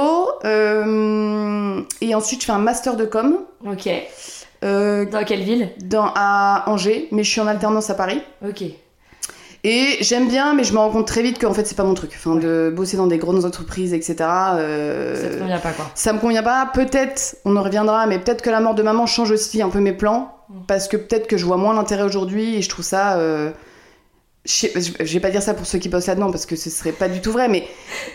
euh, 0.45 1.81
et 2.01 2.15
ensuite 2.15 2.41
je 2.41 2.47
fais 2.47 2.53
un 2.53 2.59
master 2.59 2.97
de 2.97 3.05
com 3.05 3.39
Ok. 3.67 3.89
euh, 4.65 5.05
Dans 5.07 5.25
quelle 5.25 5.43
ville? 5.43 5.71
dans, 5.85 6.11
à 6.15 6.65
Angers, 6.71 7.09
mais 7.13 7.23
je 7.25 7.31
suis 7.31 7.41
en 7.41 7.47
alternance 7.47 7.91
à 7.91 7.95
Paris. 7.95 8.23
Ok. 8.47 8.63
Et 9.69 9.97
j'aime 10.01 10.29
bien, 10.29 10.55
mais 10.55 10.63
je 10.63 10.73
me 10.73 10.79
rends 10.79 10.91
compte 10.91 11.09
très 11.09 11.23
vite 11.23 11.41
qu'en 11.41 11.53
fait 11.53 11.67
c'est 11.67 11.75
pas 11.75 11.83
mon 11.83 11.95
truc. 11.95 12.13
Enfin, 12.15 12.37
de 12.37 12.73
bosser 12.75 12.97
dans 12.97 13.07
des 13.09 13.19
grandes 13.19 13.45
entreprises, 13.45 13.93
etc. 13.93 14.15
euh, 14.21 15.21
Ça 15.21 15.29
te 15.37 15.41
convient 15.41 15.59
pas 15.59 15.73
quoi. 15.73 15.91
ça 15.95 16.13
me 16.13 16.19
convient 16.21 16.43
pas. 16.45 16.71
Peut-être, 16.73 17.37
on 17.45 17.57
en 17.57 17.63
reviendra, 17.63 18.07
mais 18.07 18.19
peut-être 18.21 18.43
que 18.43 18.51
la 18.51 18.61
mort 18.61 18.75
de 18.77 18.83
maman 18.83 19.07
change 19.07 19.31
aussi 19.33 19.61
un 19.63 19.69
peu 19.71 19.81
mes 19.81 19.93
plans. 19.93 20.33
Mm. 20.49 20.55
Parce 20.69 20.87
que 20.87 20.97
peut-être 20.97 21.27
que 21.27 21.37
je 21.37 21.45
vois 21.45 21.57
moins 21.57 21.75
l'intérêt 21.75 22.05
aujourd'hui 22.05 22.57
et 22.57 22.63
je 22.63 22.69
trouve 22.69 22.85
ça. 22.85 23.17
euh, 23.19 23.51
je 24.45 24.53
sais- 24.53 24.73
je 24.77 25.13
vais 25.15 25.19
pas 25.19 25.31
dire 25.31 25.43
ça 25.43 25.55
pour 25.55 25.67
ceux 25.67 25.79
qui 25.81 25.89
bossent 25.89 26.07
là-dedans 26.07 26.31
parce 26.31 26.47
que 26.47 26.55
ce 26.55 26.71
serait 26.71 26.93
pas 26.93 27.09
du 27.09 27.21
tout 27.21 27.33
vrai, 27.33 27.49
mais 27.49 27.67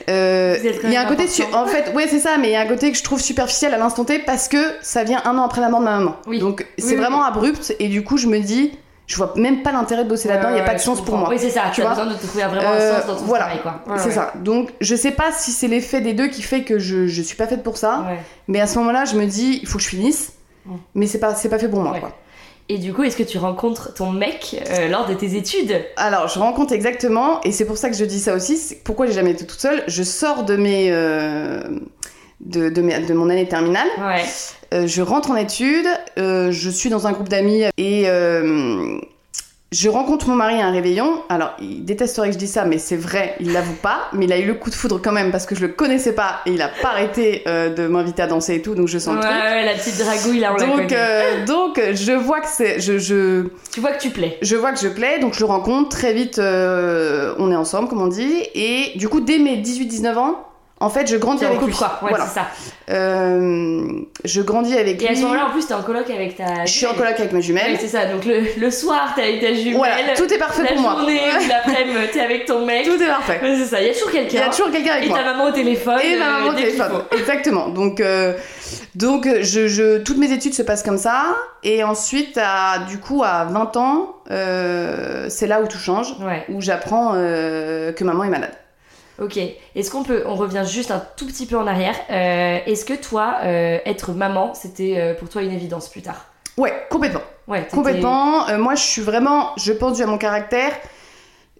euh, 0.10 0.56
il 0.86 0.90
y 0.92 0.96
a 0.96 1.02
un 1.02 1.06
côté, 1.06 1.28
su- 1.28 1.44
en 1.54 1.66
fait, 1.66 1.92
ouais 1.94 2.08
c'est 2.10 2.20
ça, 2.22 2.38
mais 2.40 2.48
il 2.48 2.52
y 2.54 2.56
a 2.56 2.62
un 2.62 2.68
côté 2.68 2.90
que 2.90 2.98
je 2.98 3.04
trouve 3.04 3.20
superficiel 3.20 3.74
à 3.74 3.78
l'instant 3.78 4.06
T 4.06 4.20
parce 4.20 4.48
que 4.48 4.58
ça 4.82 5.04
vient 5.04 5.22
un 5.26 5.38
an 5.38 5.44
après 5.44 5.60
la 5.60 5.68
mort 5.68 5.82
de 5.82 5.86
ma 5.86 5.98
maman. 6.00 6.16
Oui. 6.28 6.40
Donc 6.40 6.62
Oui, 6.78 6.84
c'est 6.86 6.92
oui, 6.92 6.96
vraiment 6.96 7.24
abrupt 7.26 7.76
et 7.80 7.90
du 7.90 8.06
coup 8.06 8.16
je 8.18 8.28
me 8.28 8.40
dis, 8.40 8.72
je 9.12 9.18
vois 9.18 9.34
même 9.36 9.62
pas 9.62 9.72
l'intérêt 9.74 10.06
de 10.06 10.10
bosser 10.10 10.30
là-dedans, 10.30 10.50
il 10.50 10.56
y 10.56 10.60
a 10.60 10.62
Ouais, 10.62 10.66
pas 10.66 10.76
de 10.76 10.80
sens 10.80 10.98
pour 11.00 11.06
comprends. 11.08 11.20
moi. 11.22 11.30
Oui, 11.30 11.38
c'est 11.38 11.50
ça. 11.50 11.64
Tu 11.74 11.82
as 11.82 11.86
vois 11.86 11.96
besoin 11.96 12.14
de 12.14 12.18
trouver 12.18 12.44
vraiment 12.46 12.70
un 12.70 12.74
Euh, 12.76 12.98
sens 13.00 13.08
dans 13.08 13.16
ton 13.18 13.26
voilà. 13.26 13.46
travail 13.46 13.62
quoi. 13.62 13.82
Ouais, 13.88 14.00
c'est 14.00 14.08
ouais. 14.08 14.12
ça. 14.14 14.34
Donc 14.38 14.70
je 14.80 14.96
sais 14.96 15.12
pas 15.12 15.32
si 15.34 15.52
c'est 15.52 15.68
l'effet 15.68 16.00
des 16.02 16.14
deux 16.14 16.28
qui 16.30 16.42
fait 16.42 16.64
que 16.64 16.80
je, 16.80 17.08
je 17.08 17.22
suis 17.22 17.36
pas 17.36 17.48
faite 17.48 17.62
pour 17.64 17.78
ça. 17.78 18.06
Ouais. 18.10 18.20
Mais 18.48 18.62
à 18.62 18.68
ce 18.68 18.80
moment-là, 18.80 19.04
je 19.06 19.16
me 19.18 19.26
dis, 19.26 19.60
il 19.62 19.68
faut 19.68 19.78
que 19.78 19.84
je 19.84 19.90
finisse. 19.90 20.34
Mm. 20.66 20.76
Mais 20.96 21.08
c'est 21.08 21.20
pas, 21.20 21.36
c'est 21.36 21.50
pas 21.50 21.60
fait 21.60 21.68
pour 21.70 21.82
moi, 21.82 21.92
Ouais. 21.94 22.00
quoi. 22.00 22.12
Et 22.70 22.78
du 22.78 22.94
coup, 22.94 23.04
est-ce 23.04 23.18
que 23.18 23.24
tu 23.24 23.38
rencontres 23.38 23.94
ton 23.96 24.12
mec 24.12 24.64
euh, 24.70 24.88
lors 24.88 25.06
de 25.06 25.14
tes 25.14 25.36
études? 25.36 25.84
Alors, 25.98 26.30
je 26.30 26.40
rencontre 26.40 26.72
exactement, 26.72 27.42
et 27.42 27.52
c'est 27.52 27.66
pour 27.66 27.78
ça 27.78 27.90
que 27.90 27.96
je 27.98 28.06
dis 28.06 28.20
ça 28.20 28.34
aussi. 28.34 28.56
c'est 28.58 28.76
Pourquoi 28.82 29.08
j'ai 29.08 29.12
jamais 29.14 29.32
été 29.32 29.46
toute 29.46 29.60
seule 29.60 29.84
Je 29.88 30.04
sors 30.04 30.44
de 30.44 30.56
mes, 30.56 30.90
euh, 30.90 31.62
de, 32.46 32.70
de, 32.70 33.14
mon 33.14 33.30
année 33.30 33.48
terminale. 33.48 33.88
Ouais. 34.00 34.24
Euh, 34.74 34.88
je 34.88 35.02
rentre 35.02 35.32
en 35.32 35.36
études. 35.36 35.88
euh, 36.18 36.52
je 36.52 36.70
suis 36.70 36.90
dans 36.90 37.08
un 37.08 37.12
groupe 37.12 37.30
d'amis 37.30 37.64
et 37.78 38.04
euh, 38.08 38.98
je 39.72 39.90
rencontre 39.90 40.28
mon 40.28 40.36
mari 40.36 40.60
à 40.62 40.66
un 40.68 40.72
réveillon. 40.72 41.24
Alors, 41.30 41.52
il 41.62 41.86
détesterait 41.86 42.28
que 42.28 42.34
je 42.34 42.38
dise 42.40 42.52
ça, 42.52 42.66
mais 42.66 42.78
c'est 42.78 42.96
vrai, 42.98 43.36
il 43.40 43.54
l'avoue 43.54 43.76
pas. 43.76 44.10
Mais 44.14 44.26
il 44.26 44.34
a 44.34 44.40
eu 44.40 44.46
le 44.46 44.54
coup 44.54 44.70
de 44.70 44.76
foudre 44.76 45.00
quand 45.02 45.12
même 45.12 45.32
parce 45.32 45.46
que 45.46 45.56
je 45.56 45.62
le 45.62 45.70
connaissais 45.70 46.14
pas 46.14 46.42
et 46.46 46.52
il 46.52 46.62
a 46.62 46.70
pas 46.82 46.90
arrêté 46.90 47.44
de 47.46 47.88
m'inviter 47.88 48.22
à 48.22 48.28
danser 48.28 48.56
et 48.56 48.62
tout, 48.62 48.76
donc 48.76 48.88
je 48.88 48.98
sens 48.98 49.16
Ouais, 49.16 49.22
le 49.22 49.22
truc. 49.22 49.34
ouais, 49.34 49.66
la 49.66 49.74
petite 49.76 49.98
dragouille 49.98 50.40
là, 50.40 50.54
on 50.54 50.58
Donc, 50.78 50.94
donc, 51.48 51.82
je 51.94 52.12
vois 52.12 52.42
que 52.42 52.48
c'est, 52.50 52.80
je, 52.82 52.98
je, 52.98 53.48
Tu 53.74 53.80
vois 53.80 53.92
que 53.92 54.02
tu 54.02 54.10
plais. 54.10 54.38
je 54.42 54.56
vois 54.58 54.72
que 54.74 54.80
je 54.80 54.88
plais, 54.90 55.20
donc 55.20 55.34
je 55.36 55.40
le 55.40 55.46
rencontre 55.46 55.90
très 55.90 56.14
vite. 56.14 56.38
on 56.40 57.52
est 57.52 57.56
ensemble, 57.56 57.88
comme 57.88 58.02
on 58.02 58.08
dit, 58.08 58.44
et 58.56 58.92
du 58.98 59.08
coup, 59.10 59.22
dès 59.22 59.38
mes 59.38 59.58
18-19 59.58 60.16
ans, 60.18 60.36
en 60.82 60.90
fait, 60.90 61.08
je 61.08 61.16
grandis 61.18 61.40
T'es 61.40 61.46
en 61.46 61.50
avec 61.50 61.60
couple 61.60 61.72
lui. 61.72 61.78
quoi. 61.78 62.00
Ouais, 62.02 62.10
voilà. 62.10 62.26
c'est 62.26 62.40
ça. 62.40 62.48
Euh, 62.90 63.88
je 64.26 64.42
grandis 64.42 64.78
avec 64.78 65.02
Et 65.02 65.08
à 65.08 65.12
lui. 65.12 65.18
ce 65.18 65.22
moment-là, 65.24 65.48
en 65.48 65.52
plus, 65.52 65.66
t'es 65.66 65.74
en 65.74 65.82
coloc 65.84 66.10
avec 66.10 66.36
ta. 66.36 66.66
je 66.66 66.72
suis 66.72 66.86
en 66.86 66.94
coloc 66.94 67.14
avec 67.20 67.32
ma 67.32 67.40
jumelle. 67.40 67.72
Ouais, 67.72 67.78
c'est 67.80 67.88
ça. 67.88 68.06
Donc 68.06 68.26
le, 68.26 68.42
le 68.60 68.72
soir, 68.72 69.14
t'es 69.16 69.22
avec 69.22 69.42
ta 69.42 69.54
jumelle. 69.54 69.76
Voilà, 69.78 69.96
tout 70.16 70.32
est 70.34 70.38
parfait 70.38 70.64
la 70.64 70.74
pour 70.74 70.82
moi. 70.82 70.96
journée 70.98 71.20
ou 71.44 71.48
l'après-midi, 71.48 71.98
t'es 72.12 72.20
avec 72.20 72.46
ton 72.46 72.66
mec. 72.66 72.86
Tout 72.86 73.02
est 73.02 73.08
parfait. 73.08 73.40
Ouais, 73.42 73.56
c'est 73.58 73.66
ça. 73.66 73.82
Il 73.82 73.88
y 73.88 73.90
a 73.90 73.94
toujours 73.94 74.12
quelqu'un. 74.12 74.30
Il 74.38 74.40
y 74.40 74.44
a 74.44 74.50
toujours 74.50 74.72
quelqu'un 74.72 74.92
avec 74.94 75.06
Et 75.06 75.10
moi. 75.10 75.18
ta 75.20 75.24
maman 75.24 75.46
au 75.46 75.52
téléphone. 75.52 76.00
Et 76.04 76.18
ma 76.18 76.26
euh, 76.26 76.32
maman 76.40 76.50
au 76.50 76.54
dès 76.54 76.64
qu'il 76.64 76.72
téléphone. 76.74 77.02
Exactement. 77.18 77.70
Donc, 77.70 78.02
euh, 78.02 78.34
donc 78.96 79.28
je, 79.42 79.68
je, 79.68 80.00
toutes 80.00 80.18
mes 80.18 80.32
études 80.32 80.54
se 80.54 80.62
passent 80.64 80.84
comme 80.84 80.98
ça. 80.98 81.36
Et 81.64 81.84
ensuite, 81.84 82.38
à, 82.42 82.80
du 82.90 82.98
coup, 83.00 83.24
à 83.24 83.46
20 83.46 83.78
ans, 83.78 84.16
euh, 84.32 85.28
c'est 85.30 85.48
là 85.48 85.62
où 85.62 85.68
tout 85.68 85.78
change. 85.78 86.16
Ouais. 86.20 86.44
Où 86.50 86.60
j'apprends 86.62 87.12
euh, 87.16 87.92
que 87.94 88.04
maman 88.04 88.24
est 88.24 88.30
malade. 88.30 88.52
Ok. 89.22 89.38
Est-ce 89.76 89.92
qu'on 89.92 90.04
peut, 90.04 90.24
on 90.26 90.36
revient 90.36 90.64
juste 90.68 90.90
un 90.90 91.02
tout 91.16 91.28
petit 91.28 91.46
peu 91.46 91.56
en 91.56 91.68
arrière. 91.68 91.96
Euh, 92.10 92.58
Est-ce 92.66 92.86
que 92.86 92.94
toi, 92.94 93.36
euh, 93.44 93.78
être 93.86 94.14
maman, 94.14 94.54
c'était 94.56 94.96
euh, 94.98 95.14
pour 95.14 95.30
toi 95.30 95.44
une 95.44 95.52
évidence 95.52 95.90
plus 95.90 96.02
tard? 96.02 96.26
Ouais, 96.58 96.74
complètement. 96.90 97.22
Ouais, 97.48 97.68
Complètement. 97.72 98.50
Euh, 98.50 98.58
moi, 98.58 98.76
je 98.76 98.82
suis 98.82 99.02
vraiment, 99.02 99.52
je 99.58 99.74
pense, 99.74 99.98
dû 99.98 100.04
à 100.04 100.08
mon 100.08 100.18
caractère. 100.18 100.72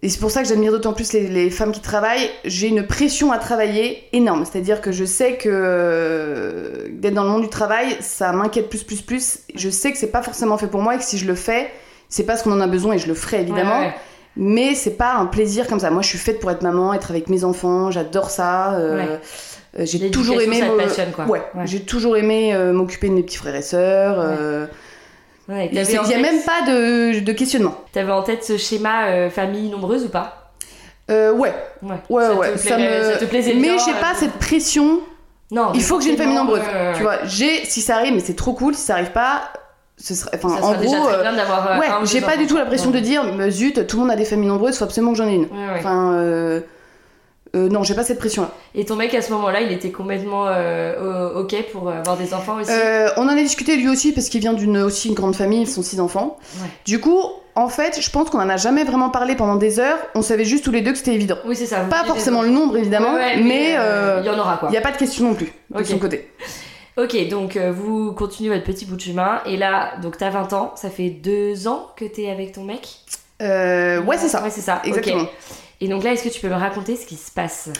Et 0.02 0.08
c'est 0.08 0.18
pour 0.18 0.32
ça 0.32 0.42
que 0.42 0.48
j'admire 0.48 0.72
d'autant 0.72 0.92
plus 0.92 1.12
les, 1.12 1.28
les 1.28 1.50
femmes 1.50 1.70
qui 1.70 1.80
travaillent. 1.80 2.28
J'ai 2.44 2.66
une 2.66 2.84
pression 2.84 3.30
à 3.30 3.38
travailler 3.38 4.08
énorme. 4.12 4.44
C'est-à-dire 4.44 4.80
que 4.80 4.90
je 4.90 5.04
sais 5.04 5.36
que 5.36 6.88
d'être 6.90 7.14
dans 7.14 7.22
le 7.22 7.28
monde 7.30 7.42
du 7.42 7.48
travail, 7.48 7.96
ça 8.00 8.32
m'inquiète 8.32 8.68
plus, 8.68 8.82
plus, 8.82 9.02
plus. 9.02 9.38
Je 9.54 9.70
sais 9.70 9.92
que 9.92 9.98
c'est 9.98 10.10
pas 10.10 10.22
forcément 10.22 10.58
fait 10.58 10.66
pour 10.66 10.82
moi 10.82 10.96
et 10.96 10.98
que 10.98 11.04
si 11.04 11.18
je 11.18 11.26
le 11.26 11.36
fais, 11.36 11.70
c'est 12.08 12.24
parce 12.24 12.42
qu'on 12.42 12.52
en 12.52 12.60
a 12.60 12.66
besoin 12.66 12.94
et 12.94 12.98
je 12.98 13.06
le 13.06 13.14
ferai 13.14 13.42
évidemment. 13.42 13.78
Ouais, 13.78 13.86
ouais. 13.86 13.94
Mais 14.36 14.74
c'est 14.74 14.96
pas 14.96 15.14
un 15.14 15.26
plaisir 15.26 15.66
comme 15.66 15.80
ça. 15.80 15.90
Moi, 15.90 16.02
je 16.02 16.08
suis 16.08 16.18
faite 16.18 16.40
pour 16.40 16.50
être 16.50 16.62
maman, 16.62 16.94
être 16.94 17.10
avec 17.10 17.28
mes 17.28 17.44
enfants. 17.44 17.90
J'adore 17.90 18.30
ça. 18.30 18.74
euh, 18.74 18.96
Ouais. 18.96 19.20
euh, 19.80 19.84
j'ai 19.84 20.10
toujours 20.10 20.40
aimé. 20.40 20.60
ça 20.60 20.66
te 20.66 20.72
me- 20.72 20.76
passionne, 20.78 21.10
quoi. 21.12 21.26
Ouais, 21.26 21.42
Ouais. 21.54 21.66
j'ai 21.66 21.80
toujours 21.80 22.16
aimé 22.16 22.54
euh, 22.54 22.72
m'occuper 22.72 23.08
de 23.08 23.14
mes 23.14 23.22
petits 23.22 23.36
frères 23.36 23.54
et 23.56 23.62
sœurs. 23.62 24.16
euh, 24.18 24.66
Ouais, 25.48 25.66
Il 25.66 25.72
n'y 25.74 25.80
a 25.80 25.84
tête- 25.84 26.20
même 26.22 26.40
pas 26.46 26.62
de, 26.70 27.18
de 27.20 27.32
questionnement. 27.32 27.74
T'avais 27.92 28.12
en 28.12 28.22
tête 28.22 28.44
ce 28.44 28.56
schéma 28.56 29.28
famille 29.28 29.68
nombreuse 29.70 30.04
ou 30.04 30.08
pas? 30.08 30.52
Euh, 31.10 31.32
ouais, 31.32 31.52
Ouais, 31.82 31.96
ouais, 32.08 32.22
ça 32.22 32.34
ouais. 32.36 32.52
Te 32.54 32.58
plairait- 32.62 33.12
ça 33.14 33.18
te 33.18 33.24
plaisait 33.24 33.54
Mais 33.54 33.76
j'ai 33.84 33.92
pas 34.00 34.14
cette 34.14 34.34
pression. 34.34 35.00
Non, 35.50 35.72
Il 35.74 35.82
faut 35.82 35.98
que 35.98 36.04
j'ai 36.04 36.10
une 36.10 36.16
famille 36.16 36.36
nombreuse. 36.36 36.62
euh, 36.72 36.94
Tu 36.96 37.02
vois, 37.02 37.24
j'ai, 37.24 37.64
si 37.66 37.82
ça 37.82 37.96
arrive, 37.96 38.14
mais 38.14 38.20
c'est 38.20 38.36
trop 38.36 38.54
cool. 38.54 38.74
Si 38.74 38.82
ça 38.82 38.94
arrive 38.94 39.10
pas, 39.10 39.52
ce 40.02 40.14
serait. 40.14 40.30
Enfin, 40.34 40.48
en 40.60 40.72
gros, 40.74 40.94
euh, 40.94 41.24
euh, 41.24 41.78
ouais, 41.78 41.86
j'ai 42.04 42.20
pas 42.20 42.36
du 42.36 42.46
tout 42.46 42.56
la 42.56 42.66
pression 42.66 42.90
Ouais. 42.90 43.00
de 43.00 43.04
dire, 43.04 43.22
mais 43.36 43.50
zut, 43.50 43.86
tout 43.86 43.96
le 43.96 44.02
monde 44.02 44.10
a 44.10 44.16
des 44.16 44.24
familles 44.24 44.48
nombreuses, 44.48 44.76
faut 44.76 44.84
absolument 44.84 45.12
que 45.12 45.18
j'en 45.18 45.28
ai 45.28 45.34
une. 45.34 45.42
Ouais. 45.44 45.78
Enfin, 45.78 46.14
euh, 46.14 46.60
euh, 47.54 47.68
non, 47.68 47.84
j'ai 47.84 47.94
pas 47.94 48.02
cette 48.02 48.18
pression-là. 48.18 48.50
Et 48.74 48.84
ton 48.84 48.96
mec 48.96 49.14
à 49.14 49.22
ce 49.22 49.30
moment-là, 49.32 49.60
il 49.60 49.70
était 49.70 49.90
complètement 49.92 50.46
ok 51.36 51.54
pour 51.70 51.90
avoir 51.90 52.16
des 52.16 52.34
enfants 52.34 52.56
aussi? 52.60 52.70
On 53.16 53.22
en 53.22 53.28
a 53.28 53.34
discuté 53.36 53.76
lui 53.76 53.88
aussi 53.88 54.12
parce 54.12 54.28
qu'il 54.28 54.40
vient 54.40 54.54
d'une 54.54 54.78
aussi 54.78 55.08
une 55.08 55.14
grande 55.14 55.36
famille, 55.36 55.62
ils 55.62 55.68
sont 55.68 55.82
six 55.82 56.00
enfants. 56.00 56.38
Du 56.84 56.98
coup, 57.00 57.20
en 57.54 57.68
fait, 57.68 58.00
je 58.00 58.10
pense 58.10 58.30
qu'on 58.30 58.40
en 58.40 58.48
a 58.48 58.56
jamais 58.56 58.82
vraiment 58.82 59.10
parlé 59.10 59.36
pendant 59.36 59.56
des 59.56 59.78
heures. 59.78 59.98
On 60.14 60.22
savait 60.22 60.46
juste 60.46 60.64
tous 60.64 60.70
les 60.72 60.80
deux 60.80 60.92
que 60.92 60.98
c'était 60.98 61.14
évident. 61.14 61.36
Oui, 61.46 61.54
c'est 61.54 61.66
ça. 61.66 61.80
Pas 61.80 62.04
forcément 62.04 62.42
le 62.42 62.48
nombre 62.48 62.76
évidemment, 62.76 63.12
mais 63.40 63.76
il 64.20 64.26
y 64.26 64.30
en 64.30 64.38
aura 64.38 64.56
quoi. 64.56 64.68
il 64.68 64.72
n'y 64.72 64.78
a 64.78 64.82
pas 64.82 64.90
de 64.92 64.96
question 64.96 65.28
non 65.28 65.34
plus 65.34 65.52
de 65.70 65.84
son 65.84 65.98
côté. 65.98 66.28
Ok, 66.98 67.28
donc 67.28 67.56
euh, 67.56 67.72
vous 67.72 68.12
continuez 68.12 68.50
votre 68.50 68.64
petit 68.64 68.84
bout 68.84 68.96
de 68.96 69.00
chemin. 69.00 69.40
Et 69.46 69.56
là, 69.56 69.96
donc 70.02 70.18
t'as 70.18 70.30
20 70.30 70.52
ans, 70.52 70.72
ça 70.76 70.90
fait 70.90 71.08
deux 71.08 71.66
ans 71.66 71.88
que 71.96 72.04
t'es 72.04 72.30
avec 72.30 72.52
ton 72.52 72.64
mec? 72.64 72.86
Euh, 73.40 74.02
ouais, 74.02 74.18
c'est 74.18 74.28
ça. 74.28 74.42
Ouais, 74.42 74.50
c'est 74.50 74.60
ça. 74.60 74.82
Exactement. 74.84 75.26
Et 75.80 75.88
donc 75.88 76.04
là, 76.04 76.12
est-ce 76.12 76.24
que 76.24 76.28
tu 76.28 76.40
peux 76.40 76.48
me 76.48 76.54
raconter 76.54 76.96
ce 76.96 77.06
qui 77.06 77.16
se 77.16 77.30
passe? 77.30 77.70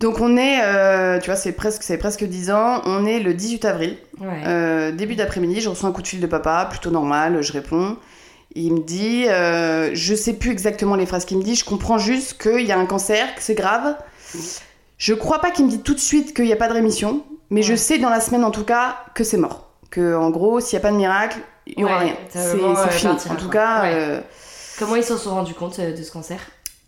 Donc 0.00 0.20
on 0.20 0.36
est, 0.36 0.60
euh, 0.62 1.18
tu 1.18 1.26
vois, 1.26 1.36
c'est 1.36 1.52
presque, 1.52 1.82
c'est 1.82 1.98
presque 1.98 2.24
10 2.24 2.50
ans. 2.52 2.80
On 2.84 3.06
est 3.06 3.18
le 3.20 3.34
18 3.34 3.64
avril, 3.64 3.96
Ouais. 4.20 4.42
euh, 4.46 4.92
début 4.92 5.16
d'après-midi. 5.16 5.60
Je 5.60 5.68
reçois 5.68 5.88
un 5.88 5.92
coup 5.92 6.02
de 6.02 6.06
fil 6.08 6.20
de 6.20 6.26
papa, 6.26 6.66
plutôt 6.70 6.90
normal. 6.90 7.42
Je 7.42 7.52
réponds. 7.52 7.96
Il 8.54 8.72
me 8.74 8.80
dit, 8.80 9.24
je 9.26 10.14
sais 10.14 10.34
plus 10.34 10.52
exactement 10.52 10.94
les 10.94 11.06
phrases 11.06 11.24
qu'il 11.24 11.38
me 11.38 11.42
dit. 11.42 11.56
Je 11.56 11.64
comprends 11.64 11.98
juste 11.98 12.40
qu'il 12.40 12.64
y 12.64 12.70
a 12.70 12.78
un 12.78 12.86
cancer, 12.86 13.34
que 13.34 13.42
c'est 13.42 13.56
grave. 13.56 13.96
Je 14.96 15.12
crois 15.12 15.40
pas 15.40 15.50
qu'il 15.50 15.64
me 15.66 15.70
dit 15.70 15.80
tout 15.80 15.94
de 15.94 15.98
suite 16.00 16.34
qu'il 16.36 16.44
n'y 16.44 16.52
a 16.52 16.56
pas 16.56 16.68
de 16.68 16.72
rémission, 16.74 17.24
mais 17.54 17.62
je 17.62 17.74
sais 17.74 17.98
dans 17.98 18.10
la 18.10 18.20
semaine 18.20 18.44
en 18.44 18.50
tout 18.50 18.64
cas 18.64 18.96
que 19.14 19.22
c'est 19.24 19.36
mort. 19.36 19.70
Que 19.90 20.16
en 20.16 20.30
gros, 20.30 20.60
s'il 20.60 20.76
n'y 20.76 20.82
a 20.82 20.88
pas 20.88 20.92
de 20.92 20.96
miracle, 20.96 21.38
il 21.66 21.80
y 21.80 21.84
aura 21.84 21.98
Ouais, 21.98 22.04
rien. 22.04 22.14
C'est 22.28 22.38
euh, 22.40 22.88
fini. 22.90 23.12
En 23.30 23.36
tout 23.36 23.48
cas. 23.48 23.82
Ouais. 23.82 23.92
euh, 23.94 24.20
Comment 24.78 24.96
ils 24.96 25.04
s'en 25.04 25.16
sont 25.16 25.30
rendus 25.30 25.54
compte 25.54 25.78
euh, 25.78 25.96
de 25.96 26.02
ce 26.02 26.10
cancer 26.10 26.38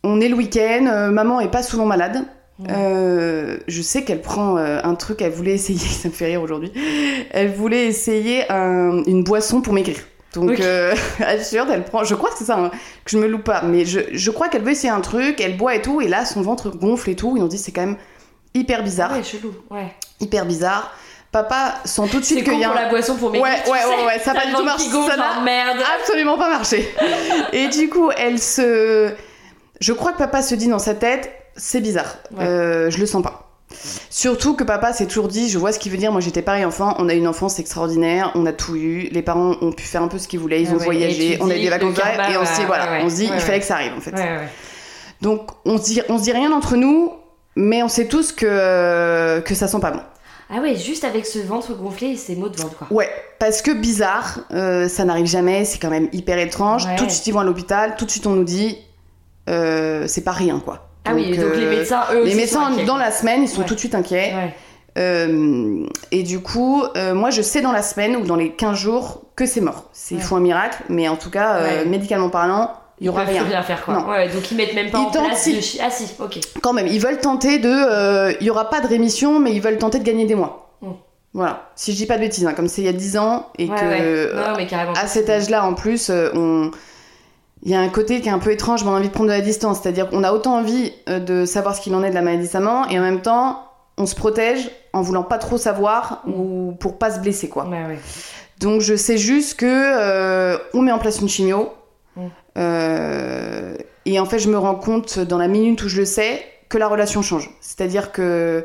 On 0.02 0.20
est 0.20 0.28
le 0.28 0.34
week-end, 0.34 1.08
maman 1.12 1.38
est 1.40 1.50
pas 1.50 1.62
souvent 1.62 1.86
malade. 1.86 2.24
Euh, 2.70 3.58
je 3.68 3.82
sais 3.82 4.02
qu'elle 4.04 4.22
prend 4.22 4.56
un 4.56 4.94
truc, 4.94 5.22
elle 5.22 5.30
voulait 5.32 5.54
essayer, 5.54 5.78
ça 6.02 6.08
me 6.08 6.12
fait 6.12 6.26
rire 6.26 6.42
aujourd'hui. 6.42 6.72
Elle 7.30 7.52
voulait 7.52 7.86
essayer 7.86 8.50
un- 8.50 9.02
une 9.06 9.22
boisson 9.24 9.60
pour 9.60 9.72
maigrir. 9.72 9.96
Donc, 10.34 10.50
Ok. 10.50 10.60
euh, 10.60 10.94
absurde, 11.20 11.68
elle 11.72 11.84
prend. 11.84 12.04
Je 12.04 12.14
crois 12.14 12.30
que 12.30 12.38
c'est 12.38 12.44
ça, 12.44 12.58
hein, 12.58 12.70
que 13.04 13.10
je 13.10 13.18
me 13.18 13.26
loupe 13.26 13.44
pas. 13.44 13.62
Mais 13.62 13.84
je, 13.84 14.00
je 14.12 14.30
crois 14.30 14.48
qu'elle 14.48 14.62
veut 14.62 14.72
essayer 14.72 14.90
un 14.92 15.00
truc, 15.00 15.40
elle 15.40 15.56
boit 15.56 15.74
et 15.76 15.82
tout, 15.82 16.00
et 16.00 16.08
là 16.08 16.24
son 16.24 16.42
ventre 16.42 16.70
gonfle 16.70 17.10
et 17.10 17.14
tout. 17.16 17.36
Ils 17.36 17.42
ont 17.42 17.46
dit 17.46 17.58
c'est 17.58 17.72
quand 17.72 17.82
même 17.86 17.96
hyper 18.56 18.82
bizarre, 18.82 19.12
Ouais, 19.12 19.22
chelou. 19.22 19.54
Ouais. 19.70 19.92
hyper 20.20 20.44
bizarre. 20.46 20.92
Papa 21.32 21.74
sent 21.84 22.08
tout 22.10 22.20
de 22.20 22.24
suite 22.24 22.44
qu'il 22.44 22.58
y 22.58 22.64
a 22.64 22.68
pour 22.68 22.76
un. 22.78 22.82
la 22.82 22.88
boisson 22.88 23.16
pour 23.16 23.30
maigrir. 23.30 23.50
Ouais, 23.52 23.62
tu 23.64 23.70
ouais, 23.70 23.78
sais. 23.78 23.86
ouais, 23.88 24.04
ouais, 24.06 24.18
ça 24.20 24.30
a 24.30 24.34
T'as 24.34 24.40
pas 24.42 24.46
du 24.50 24.54
tout 24.54 24.62
marché, 24.64 24.84
ça 24.90 25.16
n'a 25.16 25.40
merde. 25.40 25.78
absolument 26.00 26.38
pas 26.38 26.48
marché. 26.48 26.88
Et 27.52 27.68
du 27.68 27.88
coup, 27.90 28.10
elle 28.16 28.38
se. 28.38 29.12
Je 29.80 29.92
crois 29.92 30.12
que 30.12 30.18
papa 30.18 30.40
se 30.42 30.54
dit 30.54 30.68
dans 30.68 30.78
sa 30.78 30.94
tête, 30.94 31.30
c'est 31.56 31.80
bizarre, 31.80 32.16
Ouais. 32.36 32.44
euh, 32.44 32.90
je 32.90 32.98
le 32.98 33.04
sens 33.06 33.22
pas. 33.22 33.42
Surtout 34.08 34.54
que 34.54 34.64
papa 34.64 34.92
s'est 34.94 35.06
toujours 35.06 35.28
dit, 35.28 35.50
je 35.50 35.58
vois 35.58 35.72
ce 35.72 35.78
qu'il 35.78 35.90
veut 35.92 35.98
dire, 35.98 36.12
moi 36.12 36.20
j'étais 36.22 36.40
pareil 36.40 36.64
enfant, 36.64 36.94
on 36.98 37.08
a 37.10 37.14
eu 37.14 37.18
une 37.18 37.28
enfance 37.28 37.58
extraordinaire, 37.58 38.30
on 38.36 38.46
a 38.46 38.52
tout 38.52 38.76
eu, 38.76 39.08
les 39.10 39.22
parents 39.22 39.56
ont 39.60 39.72
pu 39.72 39.82
faire 39.84 40.02
un 40.02 40.08
peu 40.08 40.18
ce 40.18 40.28
qu'ils 40.28 40.38
voulaient, 40.38 40.62
ils 40.62 40.68
Ah 40.70 40.74
ont 40.74 40.78
ouais, 40.78 40.84
voyagé, 40.84 41.36
on 41.42 41.50
a 41.50 41.56
eu 41.56 41.60
des 41.60 41.68
vacances 41.68 41.94
karma, 41.98 42.30
et 42.30 42.36
on 42.38 42.46
se 42.46 42.54
dit, 42.60 42.64
voilà, 42.64 42.90
ouais, 42.92 43.00
on 43.02 43.10
se 43.10 43.16
dit, 43.16 43.28
il 43.34 43.40
fallait 43.40 43.60
que 43.60 43.66
ça 43.66 43.74
arrive 43.74 43.92
en 43.96 44.00
fait. 44.00 44.14
Donc 45.20 45.50
on 45.64 45.76
se, 45.78 45.82
dit, 45.84 46.02
on 46.08 46.16
se 46.18 46.22
dit 46.22 46.32
rien 46.32 46.52
entre 46.52 46.76
nous, 46.76 47.12
mais 47.56 47.82
on 47.82 47.88
sait 47.88 48.06
tous 48.06 48.32
que, 48.32 49.40
que 49.40 49.54
ça 49.54 49.66
sent 49.68 49.80
pas 49.80 49.90
bon. 49.90 50.00
Ah 50.48 50.60
ouais, 50.60 50.76
juste 50.76 51.02
avec 51.02 51.26
ce 51.26 51.40
ventre 51.40 51.74
gonflé 51.74 52.08
et 52.10 52.16
ces 52.16 52.36
mots 52.36 52.48
de 52.48 52.56
ventre, 52.56 52.76
quoi. 52.76 52.86
Ouais, 52.90 53.10
parce 53.40 53.62
que 53.62 53.72
bizarre, 53.72 54.40
euh, 54.52 54.86
ça 54.88 55.04
n'arrive 55.04 55.26
jamais, 55.26 55.64
c'est 55.64 55.78
quand 55.78 55.90
même 55.90 56.08
hyper 56.12 56.38
étrange. 56.38 56.86
Ouais. 56.86 56.94
Tout 56.94 57.04
de 57.06 57.10
suite, 57.10 57.26
ils 57.26 57.32
vont 57.32 57.40
à 57.40 57.44
l'hôpital, 57.44 57.96
tout 57.96 58.04
de 58.04 58.10
suite, 58.12 58.26
on 58.28 58.32
nous 58.34 58.44
dit, 58.44 58.78
euh, 59.50 60.04
c'est 60.06 60.22
pas 60.22 60.30
rien, 60.30 60.60
quoi. 60.64 60.88
Ah 61.04 61.14
oui, 61.14 61.36
donc 61.36 61.46
euh, 61.50 61.56
les 61.56 61.66
médecins, 61.76 62.02
eux 62.12 62.22
les 62.22 62.28
aussi 62.28 62.36
médecins, 62.36 62.72
sont 62.76 62.84
dans 62.84 62.96
la 62.96 63.10
semaine, 63.10 63.42
ils 63.42 63.48
sont 63.48 63.60
Ouais. 63.62 63.66
tout 63.66 63.74
de 63.74 63.78
suite 63.80 63.94
inquiets. 63.96 64.34
Ouais. 64.34 64.54
Euh, 64.98 65.84
et 66.12 66.22
du 66.22 66.40
coup, 66.40 66.82
euh, 66.96 67.12
moi, 67.14 67.30
je 67.30 67.42
sais 67.42 67.60
dans 67.60 67.72
la 67.72 67.82
semaine 67.82 68.16
ou 68.16 68.24
dans 68.24 68.36
les 68.36 68.52
15 68.52 68.78
jours 68.78 69.22
que 69.36 69.46
c'est 69.46 69.60
mort. 69.60 69.90
Il 70.10 70.20
faut 70.22 70.36
un 70.36 70.40
miracle, 70.40 70.78
mais 70.88 71.08
en 71.08 71.16
tout 71.16 71.30
cas, 71.30 71.56
euh, 71.56 71.84
médicalement 71.84 72.30
parlant, 72.30 72.70
il 73.00 73.06
y 73.06 73.08
aura 73.08 73.24
rien. 73.24 73.42
rien 73.44 73.62
faire, 73.62 73.84
quoi. 73.84 73.94
Non. 73.94 74.08
Ouais, 74.08 74.28
donc 74.28 74.50
ils 74.50 74.56
mettent 74.56 74.74
même 74.74 74.90
pas 74.90 74.98
Ils 74.98 75.18
en 75.18 75.24
place 75.24 75.42
si. 75.42 75.52
de 75.54 75.82
Ah 75.82 75.90
si, 75.90 76.08
ok. 76.18 76.38
Quand 76.62 76.72
même, 76.72 76.86
ils 76.86 77.00
veulent 77.00 77.18
tenter 77.20 77.58
de. 77.58 77.68
euh, 77.70 78.32
Il 78.40 78.46
y 78.46 78.50
aura 78.50 78.70
pas 78.70 78.80
de 78.80 78.86
rémission, 78.86 79.38
mais 79.38 79.52
ils 79.52 79.60
veulent 79.60 79.78
tenter 79.78 79.98
de 79.98 80.04
gagner 80.04 80.24
des 80.26 80.34
mois. 80.34 80.70
Mm. 80.80 80.90
Voilà. 81.34 81.68
Si 81.76 81.92
je 81.92 81.96
dis 81.98 82.06
pas 82.06 82.14
de 82.16 82.20
bêtises, 82.20 82.46
hein, 82.46 82.54
comme 82.54 82.68
c'est 82.68 82.80
il 82.80 82.86
y 82.86 82.88
a 82.88 82.92
10 82.94 83.18
ans 83.18 83.48
et 83.58 83.68
Ouais, 83.68 83.76
que. 83.76 83.84
ouais. 84.34 84.34
Non, 84.34 84.56
mais 84.56 84.66
carrément. 84.66 84.92
à 84.94 85.06
cet 85.06 85.28
âge-là, 85.28 85.64
en 85.64 85.74
plus, 85.74 86.08
euh, 86.08 86.30
on... 86.34 86.70
il 87.62 87.70
y 87.70 87.74
a 87.74 87.80
un 87.80 87.88
côté 87.90 88.20
qui 88.22 88.28
est 88.28 88.32
un 88.32 88.38
peu 88.38 88.50
étrange, 88.52 88.82
mais 88.84 88.90
on 88.90 88.94
a 88.94 88.98
envie 88.98 89.08
de 89.08 89.12
prendre 89.12 89.28
de 89.28 89.34
la 89.34 89.42
distance. 89.42 89.80
C'est-à-dire 89.82 90.08
qu'on 90.08 90.24
a 90.24 90.32
autant 90.32 90.56
envie 90.56 90.92
euh, 91.10 91.18
de 91.18 91.44
savoir 91.44 91.74
ce 91.74 91.82
qu'il 91.82 91.94
en 91.94 92.02
est 92.02 92.08
de 92.10 92.14
la 92.14 92.22
maladie 92.22 92.44
de 92.46 92.50
sa 92.50 92.60
maman, 92.60 92.88
et 92.88 92.98
en 92.98 93.02
même 93.02 93.20
temps, 93.20 93.62
on 93.98 94.06
se 94.06 94.14
protège 94.14 94.70
en 94.94 95.02
voulant 95.02 95.22
pas 95.22 95.36
trop 95.38 95.58
savoir 95.58 96.22
ou 96.26 96.72
pour 96.80 96.96
pas 96.96 97.10
se 97.10 97.20
blesser, 97.20 97.48
quoi. 97.50 97.64
Ouais, 97.66 97.84
ouais. 97.84 97.98
Donc 98.60 98.80
je 98.80 98.94
sais 98.96 99.18
juste 99.18 99.58
que 99.60 99.66
euh, 99.66 100.56
on 100.72 100.80
met 100.80 100.92
en 100.92 100.98
place 100.98 101.20
une 101.20 101.28
chimio, 101.28 101.72
Mm. 102.16 102.20
euh, 102.22 102.28
et 102.56 104.20
en 104.20 104.24
fait, 104.24 104.38
je 104.38 104.48
me 104.48 104.58
rends 104.58 104.74
compte 104.76 105.18
dans 105.18 105.38
la 105.38 105.48
minute 105.48 105.82
où 105.82 105.88
je 105.88 105.98
le 105.98 106.04
sais 106.04 106.44
que 106.68 106.78
la 106.78 106.88
relation 106.88 107.22
change. 107.22 107.50
C'est-à-dire 107.60 108.12
que 108.12 108.64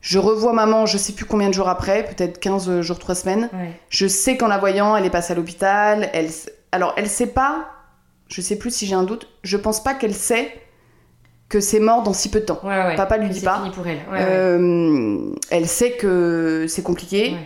je 0.00 0.18
revois 0.18 0.52
maman, 0.52 0.86
je 0.86 0.98
sais 0.98 1.12
plus 1.12 1.24
combien 1.24 1.48
de 1.48 1.54
jours 1.54 1.68
après, 1.68 2.04
peut-être 2.04 2.40
15 2.40 2.80
jours, 2.80 2.98
3 2.98 3.14
semaines. 3.14 3.48
Ouais. 3.52 3.72
Je 3.88 4.06
sais 4.06 4.36
qu'en 4.36 4.48
la 4.48 4.58
voyant, 4.58 4.96
elle 4.96 5.04
est 5.04 5.10
passée 5.10 5.32
à 5.32 5.36
l'hôpital. 5.36 6.10
Elle... 6.12 6.28
Alors, 6.72 6.94
elle 6.96 7.08
sait 7.08 7.26
pas, 7.26 7.66
je 8.28 8.40
sais 8.40 8.56
plus 8.56 8.74
si 8.74 8.86
j'ai 8.86 8.94
un 8.94 9.02
doute, 9.02 9.28
je 9.44 9.56
pense 9.56 9.82
pas 9.82 9.94
qu'elle 9.94 10.14
sait 10.14 10.50
que 11.48 11.60
c'est 11.60 11.80
mort 11.80 12.02
dans 12.02 12.14
si 12.14 12.30
peu 12.30 12.40
de 12.40 12.46
temps. 12.46 12.60
Ouais, 12.64 12.70
ouais. 12.70 12.96
Papa 12.96 13.18
lui 13.18 13.28
dit 13.28 13.42
pas. 13.42 13.62
pour 13.74 13.86
elle. 13.86 13.98
Euh, 14.14 15.34
Elle 15.50 15.68
sait 15.68 15.92
que 15.92 16.64
c'est 16.66 16.82
compliqué. 16.82 17.36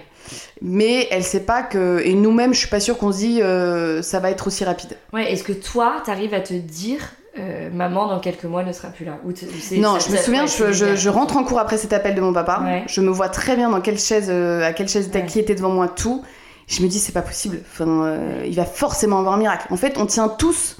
Mais 0.62 1.08
elle 1.10 1.22
sait 1.22 1.44
pas 1.44 1.62
que. 1.62 2.00
Et 2.04 2.14
nous-mêmes, 2.14 2.54
je 2.54 2.58
suis 2.58 2.68
pas 2.68 2.80
sûre 2.80 2.98
qu'on 2.98 3.12
se 3.12 3.18
dit 3.18 3.42
euh, 3.42 4.02
ça 4.02 4.20
va 4.20 4.30
être 4.30 4.46
aussi 4.46 4.64
rapide. 4.64 4.96
Ouais, 5.12 5.32
est-ce 5.32 5.44
que 5.44 5.52
toi, 5.52 6.02
t'arrives 6.04 6.34
à 6.34 6.40
te 6.40 6.54
dire, 6.54 7.00
euh, 7.38 7.68
maman, 7.70 8.08
dans 8.08 8.20
quelques 8.20 8.44
mois, 8.44 8.64
ne 8.64 8.72
sera 8.72 8.88
plus 8.88 9.04
là 9.04 9.18
Ou 9.24 9.32
Non, 9.78 9.98
je 9.98 10.10
me 10.10 10.16
souviens, 10.16 10.46
je, 10.46 11.08
rentre 11.08 11.36
en 11.36 11.44
cours 11.44 11.58
après 11.58 11.76
cet 11.76 11.92
appel 11.92 12.14
de 12.14 12.20
mon 12.20 12.32
papa. 12.32 12.62
Ouais. 12.64 12.84
Je 12.86 13.00
me 13.00 13.10
vois 13.10 13.28
très 13.28 13.56
bien 13.56 13.70
dans 13.70 13.80
quelle 13.80 13.98
chaise, 13.98 14.28
euh, 14.30 14.66
à 14.66 14.72
quelle 14.72 14.88
chaise 14.88 15.10
Ouais. 15.12 15.26
qui 15.26 15.38
était 15.38 15.54
devant 15.54 15.70
moi, 15.70 15.88
tout. 15.88 16.24
Je 16.66 16.82
me 16.82 16.88
dis, 16.88 16.98
c'est 16.98 17.12
pas 17.12 17.22
possible. 17.22 17.60
Enfin, 17.70 18.04
euh, 18.06 18.42
il 18.46 18.54
va 18.56 18.64
forcément 18.64 19.18
avoir 19.18 19.34
un 19.34 19.38
miracle. 19.38 19.66
En 19.70 19.76
fait, 19.76 19.98
on 19.98 20.06
tient 20.06 20.28
tous. 20.28 20.78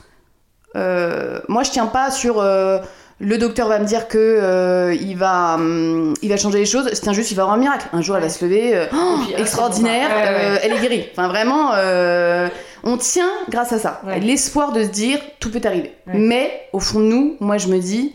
moi, 0.75 1.63
je 1.63 1.71
tiens 1.71 1.87
pas 1.87 2.11
sur. 2.11 2.43
Le 3.19 3.39
docteur 3.39 3.69
va 3.69 3.79
me 3.79 3.85
dire 3.87 4.09
que 4.09 4.19
euh, 4.19 4.95
il 4.95 5.17
va, 5.17 5.55
hum, 5.55 6.13
il 6.23 6.29
va 6.29 6.37
changer 6.37 6.59
les 6.59 6.67
choses. 6.67 6.89
Je 6.93 7.01
tiens 7.01 7.13
juste, 7.15 7.31
il 7.31 7.35
va 7.35 7.45
avoir 7.45 7.57
un 7.57 7.61
miracle. 7.61 7.87
Un 7.93 8.03
jour, 8.03 8.17
elle 8.17 8.23
va 8.23 8.29
se 8.29 8.45
lever. 8.45 8.75
euh, 8.77 8.87
oh, 8.93 9.19
puis, 9.25 9.35
ah, 9.37 9.41
extraordinaire. 9.41 10.09
c'est 10.11 10.15
bon, 10.15 10.21
ouais, 10.21 10.35
ouais. 10.37 10.57
euh, 10.57 10.59
elle 10.63 10.73
est 10.73 10.81
guérie. 10.81 11.09
Enfin, 11.13 11.29
vraiment, 11.29 11.71
on 12.85 12.97
tient 12.99 13.31
grâce 13.49 13.73
à 13.73 13.79
ça. 13.79 14.01
L'espoir 14.21 14.73
de 14.73 14.83
se 14.83 14.89
dire, 14.89 15.19
tout 15.41 15.51
peut 15.51 15.61
arriver. 15.65 15.93
Mais 16.07 16.69
au 16.73 16.81
fond 16.81 17.01
de 17.01 17.05
nous, 17.07 17.37
moi, 17.41 17.57
je 17.59 17.69
me 17.69 17.79
dis 17.79 18.15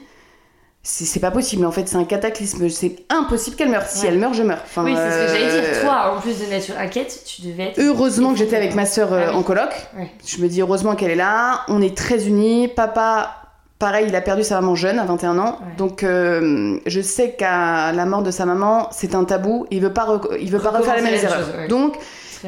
c'est 0.83 1.05
c'est 1.05 1.19
pas 1.19 1.29
possible 1.29 1.63
en 1.67 1.71
fait 1.71 1.87
c'est 1.87 1.95
un 1.97 2.05
cataclysme 2.05 2.67
c'est 2.69 2.95
impossible 3.11 3.55
qu'elle 3.55 3.69
meure 3.69 3.85
si 3.85 4.01
Ouais. 4.01 4.07
elle 4.07 4.17
meurt 4.17 4.33
je 4.33 4.41
meurs 4.41 4.61
Enfin, 4.63 4.83
Oui, 4.83 4.95
c'est 4.95 5.11
ce 5.11 5.31
que 5.31 5.37
j'allais 5.39 5.61
dire. 5.73 5.81
Toi, 5.83 6.13
en 6.15 6.19
plus 6.19 6.39
de 6.39 6.49
nature 6.49 6.73
inquiète, 6.79 7.21
tu 7.23 7.43
devais 7.43 7.65
être. 7.65 7.77
heureusement 7.79 8.31
que 8.33 8.39
j'étais 8.39 8.55
avec 8.55 8.73
ma 8.73 8.87
sœur 8.87 9.09
Ah 9.13 9.27
oui. 9.29 9.35
en 9.35 9.43
coloc 9.43 9.69
Ouais. 9.95 10.09
je 10.25 10.41
me 10.41 10.47
dis 10.47 10.59
heureusement 10.59 10.95
qu'elle 10.95 11.11
est 11.11 11.15
là 11.15 11.61
on 11.67 11.83
est 11.83 11.95
très 11.95 12.25
unis 12.25 12.67
papa 12.67 13.40
pareil 13.81 14.05
il 14.07 14.15
a 14.15 14.21
perdu 14.21 14.43
sa 14.43 14.55
maman 14.61 14.75
jeune 14.75 14.97
à 14.99 15.05
21 15.05 15.37
ans 15.37 15.57
Ouais. 15.59 15.75
donc 15.77 16.03
euh, 16.03 16.77
je 16.85 17.01
sais 17.01 17.31
qu'à 17.31 17.91
la 17.91 18.05
mort 18.05 18.23
de 18.23 18.31
sa 18.31 18.45
maman 18.45 18.87
c'est 18.91 19.13
un 19.15 19.25
tabou 19.25 19.65
il 19.71 19.81
veut 19.81 19.91
pas 19.91 20.21
il 20.39 20.49
veut 20.49 20.59
pas 20.59 20.69
refaire 20.71 20.95
les 20.95 21.01
mêmes 21.01 21.15
erreurs 21.15 21.39
chose, 21.45 21.53
ouais. 21.57 21.67
donc. 21.67 21.97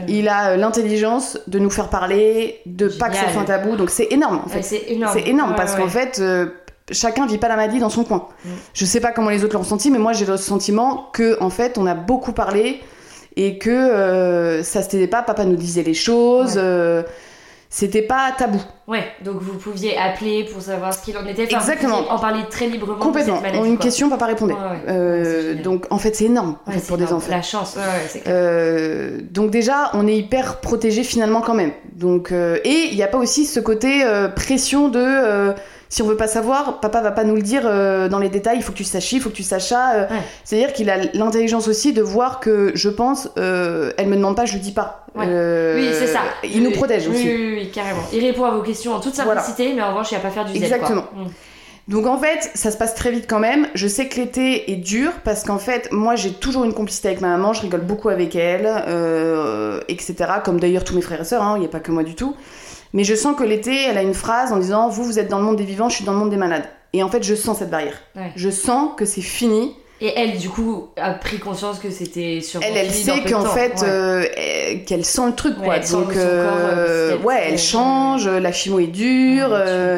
Il 0.07 0.27
a 0.27 0.39
euh, 0.49 0.55
l'intelligence 0.57 1.37
de 1.45 1.59
nous 1.59 1.69
faire 1.69 1.87
parler, 1.89 2.61
de 2.65 2.87
pas 2.87 3.09
que 3.09 3.13
ce 3.13 3.19
Génial. 3.19 3.33
soit 3.33 3.41
un 3.43 3.45
tabou. 3.45 3.75
Donc 3.75 3.91
c'est 3.91 4.07
énorme 4.09 4.41
en 4.43 4.49
fait. 4.49 4.55
Ouais, 4.57 4.63
c'est 4.63 4.83
énorme. 4.87 5.13
C'est 5.15 5.27
énorme 5.29 5.53
parce 5.55 5.75
qu'en 5.75 5.87
fait, 5.87 6.17
euh, 6.19 6.47
chacun 6.89 7.27
vit 7.27 7.37
pas 7.37 7.47
la 7.47 7.55
maladie 7.57 7.77
dans 7.79 7.91
son 7.91 8.03
coin. 8.03 8.27
Mm. 8.43 8.49
Je 8.73 8.85
sais 8.85 8.99
pas 8.99 9.11
comment 9.11 9.29
les 9.29 9.43
autres 9.43 9.53
l'ont 9.53 9.59
ressenti, 9.59 9.91
mais 9.91 9.99
moi 9.99 10.13
j'ai 10.13 10.25
le 10.25 10.37
sentiment 10.37 11.09
que 11.13 11.37
en 11.41 11.51
fait, 11.51 11.77
on 11.77 11.85
a 11.85 11.93
beaucoup 11.93 12.31
parlé 12.31 12.81
et 13.35 13.59
que 13.59 13.69
euh, 13.69 14.63
ça 14.63 14.81
se 14.81 14.89
taisait 14.89 15.05
pas. 15.05 15.21
Papa 15.21 15.45
nous 15.45 15.55
disait 15.57 15.83
les 15.83 15.93
choses. 15.93 16.59
C'était 17.75 18.03
pas 18.03 18.31
tabou. 18.37 18.61
Ouais, 18.87 19.03
donc 19.25 19.37
vous 19.41 19.57
pouviez 19.57 19.97
appeler 19.97 20.43
pour 20.43 20.61
savoir 20.61 20.93
ce 20.93 21.01
qu'il 21.03 21.17
en 21.17 21.25
était. 21.25 21.45
Enfin, 21.47 21.57
vous 21.57 21.71
Exactement. 21.71 21.97
pouviez 21.97 22.11
en 22.11 22.19
parler 22.19 22.41
très 22.47 22.67
librement. 22.67 22.99
Complètement. 22.99 23.41
maladie, 23.41 23.67
une 23.67 23.77
quoi. 23.77 23.83
question, 23.85 24.09
papa 24.11 24.27
répondait. 24.27 24.53
Ouais, 24.53 24.59
ouais. 24.59 24.79
Euh, 24.89 25.55
donc 25.63 25.87
en 25.89 25.97
fait, 25.97 26.15
c'est 26.15 26.25
énorme 26.25 26.57
en 26.67 26.69
Ouais, 26.69 26.75
fait, 26.75 26.81
c'est 26.81 26.87
pour 26.89 26.97
des 26.99 27.11
enfants. 27.11 27.31
La 27.31 27.41
chance, 27.41 27.73
clair. 27.73 28.23
Euh, 28.27 29.17
donc 29.31 29.49
déjà, 29.49 29.89
on 29.93 30.05
est 30.05 30.15
hyper 30.15 30.59
protégé 30.61 31.03
finalement 31.03 31.41
quand 31.41 31.55
même. 31.55 31.71
Donc 31.95 32.31
euh, 32.31 32.59
et 32.63 32.89
il 32.91 32.95
n'y 32.95 33.01
a 33.01 33.07
pas 33.07 33.17
aussi 33.17 33.43
ce 33.45 33.59
côté 33.59 34.03
euh, 34.05 34.27
pression 34.27 34.89
de 34.89 35.55
si 35.93 36.01
on 36.01 36.07
veut 36.07 36.17
pas 36.17 36.25
savoir, 36.25 36.79
papa 36.79 37.01
va 37.01 37.11
pas 37.11 37.23
nous 37.23 37.35
le 37.35 37.43
dire 37.43 37.61
euh, 37.65 38.09
dans 38.09 38.17
les 38.17 38.29
détails. 38.29 38.57
Il 38.57 38.63
faut 38.63 38.71
que 38.71 38.77
tu 38.77 38.83
saches 38.83 39.11
il 39.11 39.21
faut 39.21 39.29
que 39.29 39.35
tu 39.35 39.43
saches 39.43 39.67
ça. 39.67 39.93
euh. 39.93 40.07
Ouais. 40.07 40.23
C'est-à-dire 40.43 40.73
qu'il 40.73 40.89
a 40.89 40.97
l'intelligence 41.13 41.67
aussi 41.67 41.93
de 41.93 42.01
voir 42.01 42.39
que 42.39 42.71
je 42.73 42.89
pense, 42.89 43.29
euh, 43.37 43.91
elle 43.99 44.07
me 44.07 44.15
demande 44.15 44.35
pas, 44.35 44.45
je 44.45 44.53
lui 44.53 44.59
dis 44.59 44.71
pas. 44.71 45.05
Ouais. 45.13 45.27
Oui, 45.27 45.89
c'est 45.93 46.07
ça. 46.07 46.21
Il 46.43 46.63
nous 46.63 46.71
protège 46.71 47.07
oui, 47.07 47.13
aussi. 47.13 47.27
Oui, 47.27 47.35
oui, 47.37 47.53
oui, 47.65 47.71
carrément. 47.71 48.01
Il 48.11 48.25
répond 48.25 48.43
à 48.45 48.49
vos 48.49 48.63
questions 48.63 48.95
en 48.95 48.99
toute 48.99 49.13
Voilà. 49.13 49.41
simplicité, 49.41 49.71
mais 49.75 49.83
en 49.83 49.89
revanche, 49.89 50.11
il 50.11 50.15
va 50.15 50.21
pas 50.21 50.31
faire 50.31 50.45
du 50.45 50.53
zèle. 50.53 50.63
Exactement. 50.63 51.03
Quoi. 51.03 51.25
Mm. 51.25 51.27
Donc 51.89 52.07
en 52.07 52.17
fait, 52.17 52.49
ça 52.55 52.71
se 52.71 52.77
passe 52.77 52.95
très 52.95 53.11
vite 53.11 53.25
quand 53.29 53.39
même. 53.39 53.67
Je 53.75 53.87
sais 53.87 54.07
que 54.07 54.15
l'été 54.15 54.71
est 54.71 54.77
dur 54.77 55.11
parce 55.23 55.43
qu'en 55.43 55.59
fait, 55.59 55.91
moi 55.91 56.15
j'ai 56.15 56.31
toujours 56.31 56.63
une 56.63 56.73
complicité 56.73 57.09
avec 57.09 57.21
ma 57.21 57.27
maman, 57.27 57.53
je 57.53 57.61
rigole 57.61 57.81
beaucoup 57.81 58.09
avec 58.09 58.35
elle, 58.35 58.67
euh, 58.87 59.79
etc. 59.89 60.15
Comme 60.43 60.59
d'ailleurs 60.59 60.85
tous 60.85 60.95
mes 60.95 61.01
frères 61.01 61.21
et 61.21 61.25
sœurs, 61.25 61.43
hein, 61.43 61.53
il 61.57 61.59
n'y 61.59 61.67
a 61.67 61.69
pas 61.69 61.81
que 61.81 61.91
moi 61.91 62.03
du 62.03 62.15
tout. 62.15 62.35
Mais 62.93 63.03
je 63.03 63.15
sens 63.15 63.35
que 63.35 63.43
l'été, 63.43 63.75
elle 63.89 63.97
a 63.97 64.03
une 64.03 64.13
phrase 64.13 64.51
en 64.53 64.57
disant 64.57 64.89
Vous, 64.89 65.03
vous 65.03 65.19
êtes 65.19 65.27
dans 65.29 65.39
le 65.39 65.43
monde 65.43 65.55
des 65.57 65.63
vivants, 65.65 65.89
je 65.89 65.95
suis 65.95 66.05
dans 66.05 66.13
le 66.13 66.19
monde 66.19 66.29
des 66.29 66.37
malades. 66.37 66.65
Et 66.93 67.01
en 67.03 67.09
fait, 67.09 67.23
je 67.23 67.33
sens 67.35 67.57
cette 67.59 67.71
barrière. 67.71 67.95
Ouais. 68.15 68.31
Je 68.35 68.49
sens 68.49 68.91
que 68.95 69.05
c'est 69.05 69.21
fini. 69.21 69.75
Et 70.01 70.11
elle, 70.17 70.37
du 70.37 70.49
coup, 70.49 70.89
a 70.97 71.11
pris 71.13 71.39
conscience 71.39 71.79
que 71.79 71.89
c'était 71.89 72.41
sur 72.41 72.61
Elle, 72.61 72.75
elle 72.77 72.91
sait 72.91 73.21
qu'en 73.21 73.45
fait, 73.45 73.83
euh, 73.83 74.25
elle- 74.35 74.83
qu'elle 74.83 75.05
sent 75.05 75.25
le 75.27 75.33
truc, 75.33 75.57
Ouais, 75.59 75.65
quoi. 75.65 75.75
elle 75.77 75.85
sent 75.87 75.93
Donc, 75.95 76.11
son 76.11 76.19
corps, 76.19 76.19
euh, 76.19 76.75
euh, 76.77 77.15
petit 77.15 77.23
à 77.23 77.25
ouais, 77.25 77.41
elle 77.47 77.57
change, 77.59 78.27
la 78.27 78.51
chimo 78.51 78.79
est 78.79 78.87
dure. 78.87 79.49
euh, 79.51 79.97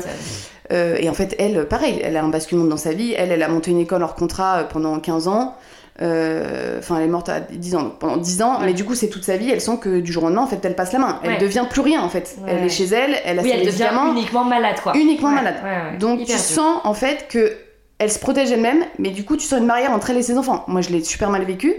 et 0.72 1.10
en 1.10 1.14
fait, 1.14 1.36
elle, 1.40 1.66
pareil, 1.68 2.00
elle 2.04 2.18
a 2.18 2.24
un 2.24 2.30
basculement 2.30 2.66
dans 2.66 2.78
sa 2.78 2.94
vie. 2.94 3.14
Elle, 3.18 3.32
elle 3.32 3.44
a 3.44 3.48
monté 3.48 3.72
une 3.72 3.80
école 3.80 4.04
hors 4.04 4.16
contrat 4.16 4.64
pendant 4.72 5.00
15 5.00 5.28
ans. 5.28 5.56
Euh, 6.02 6.80
Enfin, 6.80 6.98
elle 6.98 7.06
est 7.06 7.08
morte 7.08 7.30
à 7.30 7.40
10 7.40 7.76
ans, 7.76 7.84
donc 7.84 8.00
pendant 8.00 8.18
10 8.18 8.42
ans. 8.42 8.60
Ouais. 8.60 8.66
Mais 8.66 8.74
du 8.74 8.84
coup, 8.84 8.96
c'est 8.96 9.08
toute 9.08 9.24
sa 9.24 9.38
vie. 9.38 9.50
Elle 9.50 9.62
sent 9.62 9.78
que 9.82 10.00
du 10.02 10.12
jour 10.12 10.24
au 10.24 10.26
lendemain, 10.28 10.44
en 10.44 10.48
fait, 10.48 10.64
elle 10.64 10.76
passe 10.76 10.92
la 10.94 11.00
main. 11.00 11.20
Elle 11.24 11.32
Ouais. 11.32 11.38
devient 11.38 11.66
plus 11.70 11.82
rien, 11.82 12.02
en 12.02 12.10
fait. 12.10 12.36
Ouais. 12.44 12.52
Elle 12.54 12.64
est 12.66 12.70
chez 12.70 12.86
elle, 12.86 13.16
elle 13.26 13.40
a 13.40 13.42
Oui, 13.42 13.50
ses 13.50 13.56
elle 13.58 13.66
médicaments. 13.66 14.12
uniquement 14.12 14.44
malade, 14.44 14.76
quoi. 14.84 14.96
Uniquement 14.96 15.32
malade. 15.32 15.56
Donc, 16.00 16.20
Hyper 16.22 16.36
tu 16.36 16.42
dur. 16.42 16.56
sens, 16.56 16.82
en 16.84 16.94
fait, 16.94 17.28
que 17.30 17.54
elle 17.98 18.12
se 18.12 18.20
protège 18.20 18.52
elle-même, 18.52 18.84
mais 19.00 19.10
du 19.10 19.24
coup, 19.24 19.38
tu 19.38 19.46
sens 19.48 19.60
une 19.60 19.68
barrière 19.68 19.92
entre 19.94 20.10
elle 20.10 20.18
et 20.18 20.22
ses 20.22 20.38
enfants. 20.38 20.66
Moi, 20.68 20.82
je 20.82 20.90
l'ai 20.90 21.02
super 21.04 21.30
mal 21.30 21.44
vécu. 21.46 21.74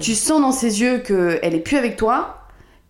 Tu 0.00 0.14
sens 0.14 0.40
dans 0.42 0.52
ses 0.52 0.82
yeux 0.82 0.98
qu'elle 0.98 1.54
est 1.54 1.60
plus 1.64 1.78
avec 1.78 1.96
toi. 1.96 2.34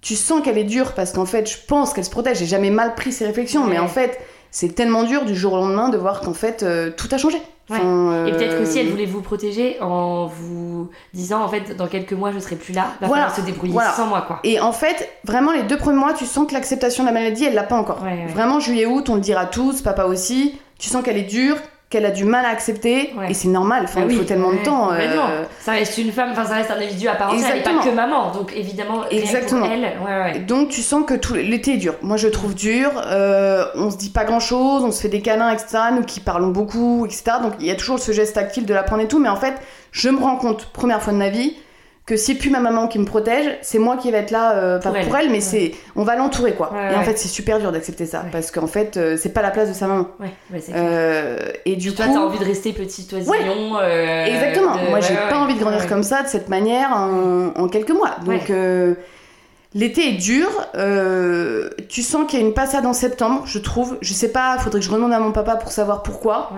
Tu 0.00 0.16
sens 0.16 0.42
qu'elle 0.42 0.58
est 0.58 0.64
dure 0.64 0.92
parce 0.94 1.12
qu'en 1.12 1.26
fait, 1.26 1.48
je 1.50 1.56
pense 1.66 1.92
qu'elle 1.92 2.04
se 2.04 2.10
protège. 2.10 2.38
J'ai 2.38 2.46
jamais 2.46 2.70
mal 2.70 2.94
pris 2.96 3.12
ses 3.12 3.26
réflexions, 3.26 3.64
mais 3.64 3.78
en 3.78 3.88
fait, 3.88 4.18
c'est 4.50 4.74
tellement 4.74 5.04
dur 5.04 5.24
du 5.24 5.34
jour 5.36 5.52
au 5.52 5.56
lendemain 5.56 5.88
de 5.88 5.98
voir 5.98 6.20
qu'en 6.20 6.34
fait, 6.34 6.62
euh, 6.62 6.90
tout 6.96 7.08
a 7.12 7.18
changé. 7.18 7.38
Enfin, 7.70 8.26
Et 8.26 8.30
peut-être 8.32 8.54
euh, 8.54 8.58
qu'aussi 8.60 8.78
elle 8.78 8.88
voulait 8.88 9.04
vous 9.04 9.20
protéger 9.20 9.76
en 9.80 10.26
vous 10.26 10.88
disant 11.12 11.42
en 11.42 11.48
fait 11.48 11.76
dans 11.76 11.86
quelques 11.86 12.12
mois 12.14 12.32
je 12.32 12.38
serai 12.38 12.56
plus 12.56 12.72
là, 12.72 12.86
va 13.00 13.06
Voilà, 13.08 13.28
se 13.30 13.40
débrouiller 13.42 13.72
voilà. 13.74 13.92
sans 13.92 14.06
moi 14.06 14.22
quoi. 14.26 14.40
Et 14.44 14.58
en 14.60 14.72
fait, 14.72 15.08
vraiment, 15.24 15.52
les 15.52 15.62
deux 15.64 15.76
premiers 15.76 15.98
mois, 15.98 16.14
tu 16.14 16.24
sens 16.24 16.46
que 16.48 16.54
l'acceptation 16.54 17.02
de 17.04 17.08
la 17.08 17.12
maladie, 17.14 17.44
elle 17.44 17.54
l'a 17.54 17.62
pas 17.64 17.76
encore. 17.76 18.02
Ouais, 18.02 18.10
ouais. 18.10 18.26
Vraiment, 18.26 18.58
juillet-août, 18.60 19.08
on 19.10 19.16
le 19.16 19.20
dira 19.20 19.46
tous, 19.46 19.82
papa 19.82 20.04
aussi. 20.04 20.58
Tu 20.78 20.88
sens 20.88 21.02
qu'elle 21.04 21.16
est 21.18 21.22
dure, 21.24 21.56
qu'elle 21.90 22.04
a 22.04 22.10
du 22.10 22.24
mal 22.24 22.44
à 22.44 22.48
accepter, 22.50 23.14
Ouais. 23.16 23.30
et 23.30 23.34
c'est 23.34 23.48
normal. 23.48 23.84
Enfin, 23.84 24.00
Ah 24.02 24.06
il 24.06 24.12
oui, 24.12 24.16
faut 24.18 24.24
tellement 24.24 24.48
ouais, 24.48 24.58
de 24.58 24.64
temps. 24.64 24.92
euh, 24.92 25.44
Ça 25.60 25.72
reste 25.72 25.96
une 25.96 26.12
femme, 26.12 26.28
enfin 26.32 26.44
ça 26.44 26.56
reste 26.56 26.70
un 26.70 26.76
individu 26.76 27.08
à 27.08 27.14
part 27.14 27.32
entière, 27.32 27.50
elle 27.54 27.62
pas 27.62 27.82
que 27.82 27.88
maman, 27.88 28.30
donc 28.32 28.52
évidemment 28.54 29.04
Exactement. 29.10 29.62
pour 29.66 29.70
elle, 29.72 29.96
ouais. 30.04 30.40
Donc 30.40 30.68
tu 30.68 30.82
sens 30.82 31.04
que 31.06 31.14
tout 31.14 31.32
l'été 31.34 31.74
est 31.74 31.76
dur. 31.78 31.94
Moi 32.02 32.18
je 32.18 32.26
le 32.26 32.32
trouve 32.32 32.54
dur. 32.54 32.90
euh, 33.06 33.64
on 33.74 33.90
se 33.90 33.96
dit 33.96 34.10
pas 34.10 34.24
grand 34.24 34.40
chose, 34.40 34.84
on 34.84 34.90
se 34.90 35.00
fait 35.00 35.08
des 35.08 35.22
câlins, 35.22 35.50
etc. 35.50 35.78
Nous 35.94 36.02
qui 36.02 36.20
parlons 36.20 36.48
beaucoup, 36.48 37.06
etc. 37.06 37.38
Donc 37.42 37.54
il 37.58 37.64
y 37.66 37.70
a 37.70 37.74
toujours 37.74 37.98
ce 37.98 38.12
geste 38.12 38.34
tactile 38.34 38.66
de 38.66 38.74
la 38.74 38.82
prendre 38.82 39.02
et 39.02 39.08
tout. 39.08 39.18
Mais 39.18 39.30
en 39.30 39.36
fait, 39.36 39.54
je 39.90 40.10
me 40.10 40.18
rends 40.20 40.36
compte, 40.36 40.66
première 40.66 41.00
fois 41.00 41.14
de 41.14 41.18
ma 41.18 41.30
vie, 41.30 41.56
que 42.08 42.16
c'est 42.16 42.34
plus 42.34 42.48
ma 42.48 42.58
maman 42.60 42.88
qui 42.88 42.98
me 42.98 43.04
protège, 43.04 43.58
c'est 43.60 43.78
moi 43.78 43.98
qui 43.98 44.10
vais 44.10 44.16
être 44.18 44.30
là, 44.30 44.52
euh, 44.56 44.78
pas 44.80 44.90
Pour 44.92 45.00
pour 45.02 45.16
elle, 45.18 45.26
mais 45.28 45.34
ouais. 45.34 45.40
c'est 45.42 45.72
on 45.94 46.04
va 46.04 46.16
l'entourer 46.16 46.54
quoi. 46.54 46.72
Ouais, 46.72 46.92
et 46.92 46.96
en 46.96 47.02
fait 47.02 47.18
c'est 47.18 47.28
super 47.28 47.58
dur 47.58 47.70
d'accepter 47.70 48.06
ça 48.06 48.24
parce 48.32 48.50
qu'en 48.50 48.66
fait 48.66 48.96
euh, 48.96 49.18
c'est 49.20 49.28
pas 49.28 49.42
la 49.42 49.50
place 49.50 49.68
de 49.68 49.74
sa 49.74 49.86
maman. 49.88 50.06
Euh, 50.74 51.36
et 51.66 51.76
du 51.76 51.92
Toi 51.92 52.06
coup, 52.06 52.12
t'as 52.14 52.18
envie 52.20 52.38
de 52.38 52.44
rester 52.44 52.72
petit 52.72 53.06
oisillon. 53.12 53.76
euh, 53.78 54.24
Exactement. 54.24 54.74
de- 54.76 54.88
Moi, 54.88 55.00
j'ai 55.00 55.14
pas 55.14 55.38
envie 55.38 55.54
de 55.54 55.60
grandir 55.60 55.86
comme 55.86 56.02
ça, 56.02 56.22
de 56.22 56.28
cette 56.28 56.48
manière, 56.48 56.90
en, 56.92 57.48
en 57.54 57.68
quelques 57.68 57.90
mois. 57.90 58.16
Donc, 58.24 58.50
l'été 59.74 60.08
est 60.08 60.12
dur. 60.16 60.48
tu 61.90 62.02
sens 62.02 62.26
qu'il 62.26 62.40
y 62.40 62.42
a 62.42 62.46
une 62.46 62.54
passade 62.54 62.86
en 62.86 62.94
septembre, 62.94 63.42
je 63.44 63.58
trouve. 63.58 63.98
Je 64.00 64.14
sais 64.14 64.32
pas, 64.32 64.56
faudrait 64.58 64.80
que 64.80 64.86
je 64.86 64.90
demande 64.90 65.12
à 65.12 65.20
mon 65.20 65.32
papa 65.32 65.56
pour 65.56 65.72
savoir 65.72 66.02
pourquoi. 66.02 66.50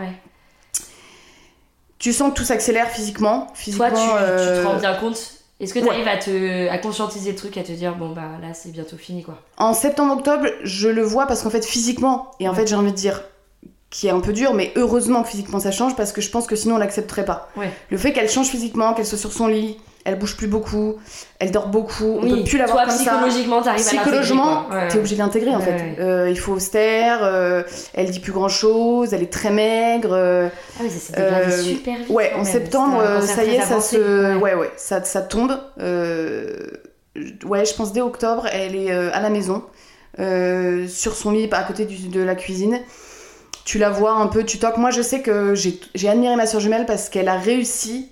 Tu 1.99 2.13
sens 2.13 2.31
que 2.31 2.37
tout 2.37 2.45
s'accélère 2.45 2.87
physiquement. 2.89 3.49
physiquement 3.55 3.89
Toi 3.91 3.99
tu, 3.99 4.45
tu 4.45 4.63
te 4.63 4.67
rends 4.67 4.77
bien 4.79 4.95
compte 4.95 5.35
Est-ce 5.61 5.75
que 5.75 5.79
tu 5.79 5.85
ouais. 5.85 5.91
arrives 5.93 6.09
à 6.09 6.17
te 6.17 6.69
à 6.69 6.79
conscientiser 6.79 7.31
le 7.33 7.37
truc, 7.37 7.57
à 7.59 7.63
te 7.63 7.73
dire 7.73 7.95
bon 7.95 8.11
bah 8.11 8.23
là 8.41 8.55
c'est 8.55 8.71
bientôt 8.73 8.97
fini 8.97 9.23
quoi. 9.23 9.39
En 9.59 9.75
septembre-octobre, 9.75 10.47
je 10.65 10.89
le 10.89 11.03
vois 11.03 11.27
parce 11.27 11.43
qu'en 11.43 11.51
fait, 11.51 11.65
physiquement, 11.65 12.31
et 12.41 12.49
en 12.49 12.53
Ouais. 12.53 12.59
fait, 12.61 12.67
j'ai 12.67 12.77
envie 12.77 12.93
de 12.93 12.97
dire 12.97 13.23
qui 13.91 14.07
est 14.07 14.11
un 14.11 14.21
peu 14.21 14.33
dur, 14.33 14.55
mais 14.55 14.73
heureusement 14.77 15.23
que 15.23 15.29
physiquement 15.29 15.59
ça 15.61 15.73
change 15.73 15.97
parce 15.97 16.13
que 16.13 16.21
je 16.21 16.31
pense 16.31 16.47
que 16.47 16.55
sinon 16.57 16.77
on 16.77 16.79
l'accepterait 16.79 17.25
pas. 17.25 17.49
Ouais. 17.57 17.71
Le 17.91 17.99
fait 17.99 18.13
qu'elle 18.13 18.31
change 18.31 18.47
physiquement, 18.49 18.95
qu'elle 18.95 19.05
soit 19.07 19.19
sur 19.19 19.33
son 19.33 19.49
lit, 19.49 19.79
elle 20.05 20.19
bouge 20.19 20.37
plus 20.37 20.47
beaucoup, 20.47 20.97
elle 21.39 21.51
dort 21.51 21.69
beaucoup, 21.69 22.19
on 22.19 22.23
oui, 22.23 22.39
peut 22.43 22.45
plus 22.49 22.59
la 22.59 22.67
voir 22.67 22.85
toi 22.85 22.87
comme 22.95 23.05
ça. 23.05 23.11
psychologiquement 23.13 23.63
t'arrives 23.63 23.85
l'intégrer, 23.85 23.99
Psychologiquement, 24.05 24.65
t'es 24.71 24.75
ouais. 24.77 24.97
obligé 24.97 25.15
de 25.17 25.21
l'intégrer 25.21 25.51
en 25.51 25.59
Ouais, 25.59 25.65
fait. 25.65 25.73
ouais. 25.73 25.97
Euh, 26.01 26.31
il 26.31 26.39
faut 26.39 26.57
taire, 26.59 27.21
euh, 27.23 27.63
elle 27.95 28.11
dit 28.11 28.21
plus 28.21 28.33
grand 28.33 28.49
chose, 28.49 29.13
elle 29.13 29.23
est 29.23 29.33
très 29.33 29.51
maigre. 29.51 30.11
euh, 30.13 30.49
Ah 30.79 30.83
oui, 30.83 30.91
ça 30.91 30.99
s'est 30.99 31.21
Euh, 31.21 31.63
super 31.63 31.99
vite. 31.99 32.09
ouais, 32.11 32.33
en 32.35 32.45
septembre, 32.45 33.03
ça 33.23 33.45
y 33.45 33.55
est, 33.57 33.59
ça 33.61 33.75
avancé. 33.75 33.97
se. 33.97 34.37
Ouais. 34.39 34.55
Ouais, 34.55 34.71
ça, 34.77 35.03
ça 35.05 35.21
tombe. 35.21 35.53
Ouais, 37.45 37.65
je 37.65 37.75
pense 37.75 37.93
dès 37.93 38.01
octobre, 38.01 38.47
elle 38.53 38.77
est 38.77 38.91
à 38.91 39.21
la 39.21 39.31
maison, 39.31 39.65
sur 40.19 41.15
son 41.15 41.31
lit, 41.33 41.49
à 41.53 41.63
côté 41.65 41.85
du- 41.85 42.09
de 42.09 42.21
la 42.23 42.35
cuisine. 42.35 42.81
Tu 43.65 43.79
la 43.79 43.91
vois 43.91 44.13
un 44.13 44.27
peu, 44.27 44.45
tu 44.45 44.59
toques. 44.59 44.79
Moi, 44.79 44.91
je 44.91 45.03
sais 45.03 45.21
que 45.21 45.55
j'ai 45.55 46.09
admiré 46.09 46.35
ma 46.37 46.47
soeur 46.47 46.61
jumelle 46.61 46.87
parce 46.87 47.09
qu'elle 47.09 47.29
a 47.29 47.37
réussi 47.37 48.09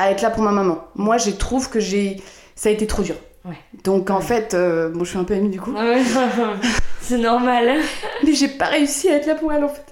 à 0.00 0.10
être 0.10 0.22
là 0.22 0.30
pour 0.30 0.42
ma 0.42 0.50
maman. 0.52 0.78
Moi, 0.94 1.18
je 1.18 1.30
trouve 1.30 1.68
que 1.70 1.80
j'ai. 1.80 2.20
Ça 2.54 2.68
a 2.68 2.72
été 2.72 2.86
trop 2.86 3.02
dur. 3.02 3.14
Ouais. 3.44 3.56
Donc, 3.84 4.10
en 4.10 4.16
Ouais. 4.18 4.22
fait, 4.22 4.54
euh, 4.54 4.88
bon, 4.90 5.04
je 5.04 5.10
suis 5.10 5.18
un 5.18 5.24
peu 5.24 5.34
émue 5.34 5.48
du 5.48 5.60
coup. 5.60 5.72
Ouais, 5.72 6.02
c'est 7.00 7.18
normal. 7.18 7.80
Mais 8.24 8.34
j'ai 8.34 8.48
pas 8.48 8.66
réussi 8.66 9.08
à 9.08 9.16
être 9.16 9.26
là 9.26 9.34
pour 9.34 9.52
elle 9.52 9.64
en 9.64 9.68
fait. 9.68 9.86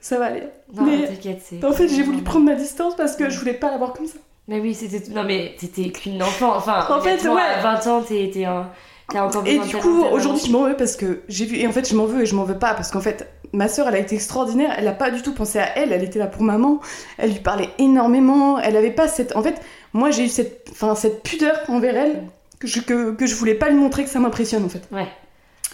Ça 0.00 0.18
va 0.18 0.26
aller. 0.26 0.44
Non, 0.72 0.84
Mais- 0.84 1.06
t'inquiète, 1.08 1.42
c'est. 1.44 1.64
En 1.64 1.72
fait, 1.72 1.88
j'ai 1.88 2.02
voulu 2.02 2.22
prendre 2.22 2.44
ma 2.46 2.54
distance 2.54 2.94
parce 2.96 3.16
que 3.16 3.28
je 3.30 3.38
voulais 3.38 3.54
pas 3.54 3.70
la 3.70 3.78
voir 3.78 3.92
comme 3.92 4.06
ça. 4.06 4.18
Mais 4.46 4.60
oui, 4.60 4.74
c'était. 4.74 5.10
Non, 5.10 5.24
mais 5.24 5.54
t'étais 5.58 5.90
qu'une 5.90 6.22
enfant. 6.22 6.54
Enfin, 6.56 6.86
En 6.88 7.00
fait, 7.00 7.22
ouais. 7.28 7.40
À 7.42 7.60
20 7.62 7.86
ans, 7.88 8.02
t'es 8.02 8.44
un. 8.44 8.70
T'as 9.10 9.24
encore 9.24 9.46
Et 9.46 9.58
du 9.58 9.76
coup, 9.76 10.04
aujourd'hui, 10.04 10.44
je 10.46 10.52
m'en 10.52 10.64
veux 10.64 10.76
parce 10.76 10.96
que 10.96 11.22
j'ai 11.28 11.46
vu. 11.46 11.56
Et 11.56 11.66
en 11.66 11.72
fait, 11.72 11.88
je 11.88 11.94
m'en 11.94 12.04
veux 12.04 12.22
et 12.22 12.26
je 12.26 12.34
m'en 12.34 12.44
veux 12.44 12.58
pas 12.58 12.74
parce 12.74 12.90
qu'en 12.90 13.00
fait, 13.00 13.26
ma 13.52 13.68
soeur, 13.68 13.88
elle 13.88 13.94
a 13.94 13.98
été 13.98 14.14
extraordinaire. 14.14 14.74
Elle 14.76 14.86
a 14.86 14.92
pas 14.92 15.10
du 15.10 15.22
tout 15.22 15.32
pensé 15.32 15.58
à 15.58 15.78
elle. 15.78 15.92
Elle 15.92 16.04
était 16.04 16.18
là 16.18 16.26
pour 16.26 16.42
maman. 16.42 16.80
Elle 17.16 17.30
lui 17.30 17.40
parlait 17.40 17.70
énormément. 17.78 18.58
Elle 18.58 18.76
avait 18.76 18.90
pas 18.90 19.08
cette. 19.08 19.34
En 19.34 19.42
fait, 19.42 19.60
moi, 19.92 20.10
j'ai 20.10 20.24
eu 20.24 20.28
cette, 20.28 20.68
enfin, 20.70 20.94
cette 20.94 21.22
pudeur 21.22 21.58
envers 21.68 21.96
elle 21.96 22.22
que 22.58 22.66
je, 22.66 22.80
que, 22.80 23.12
que 23.12 23.26
je 23.26 23.34
voulais 23.34 23.54
pas 23.54 23.70
lui 23.70 23.76
montrer 23.76 24.04
que 24.04 24.10
ça 24.10 24.18
m'impressionne 24.18 24.64
en 24.64 24.68
fait. 24.68 24.82
Ouais. 24.92 25.06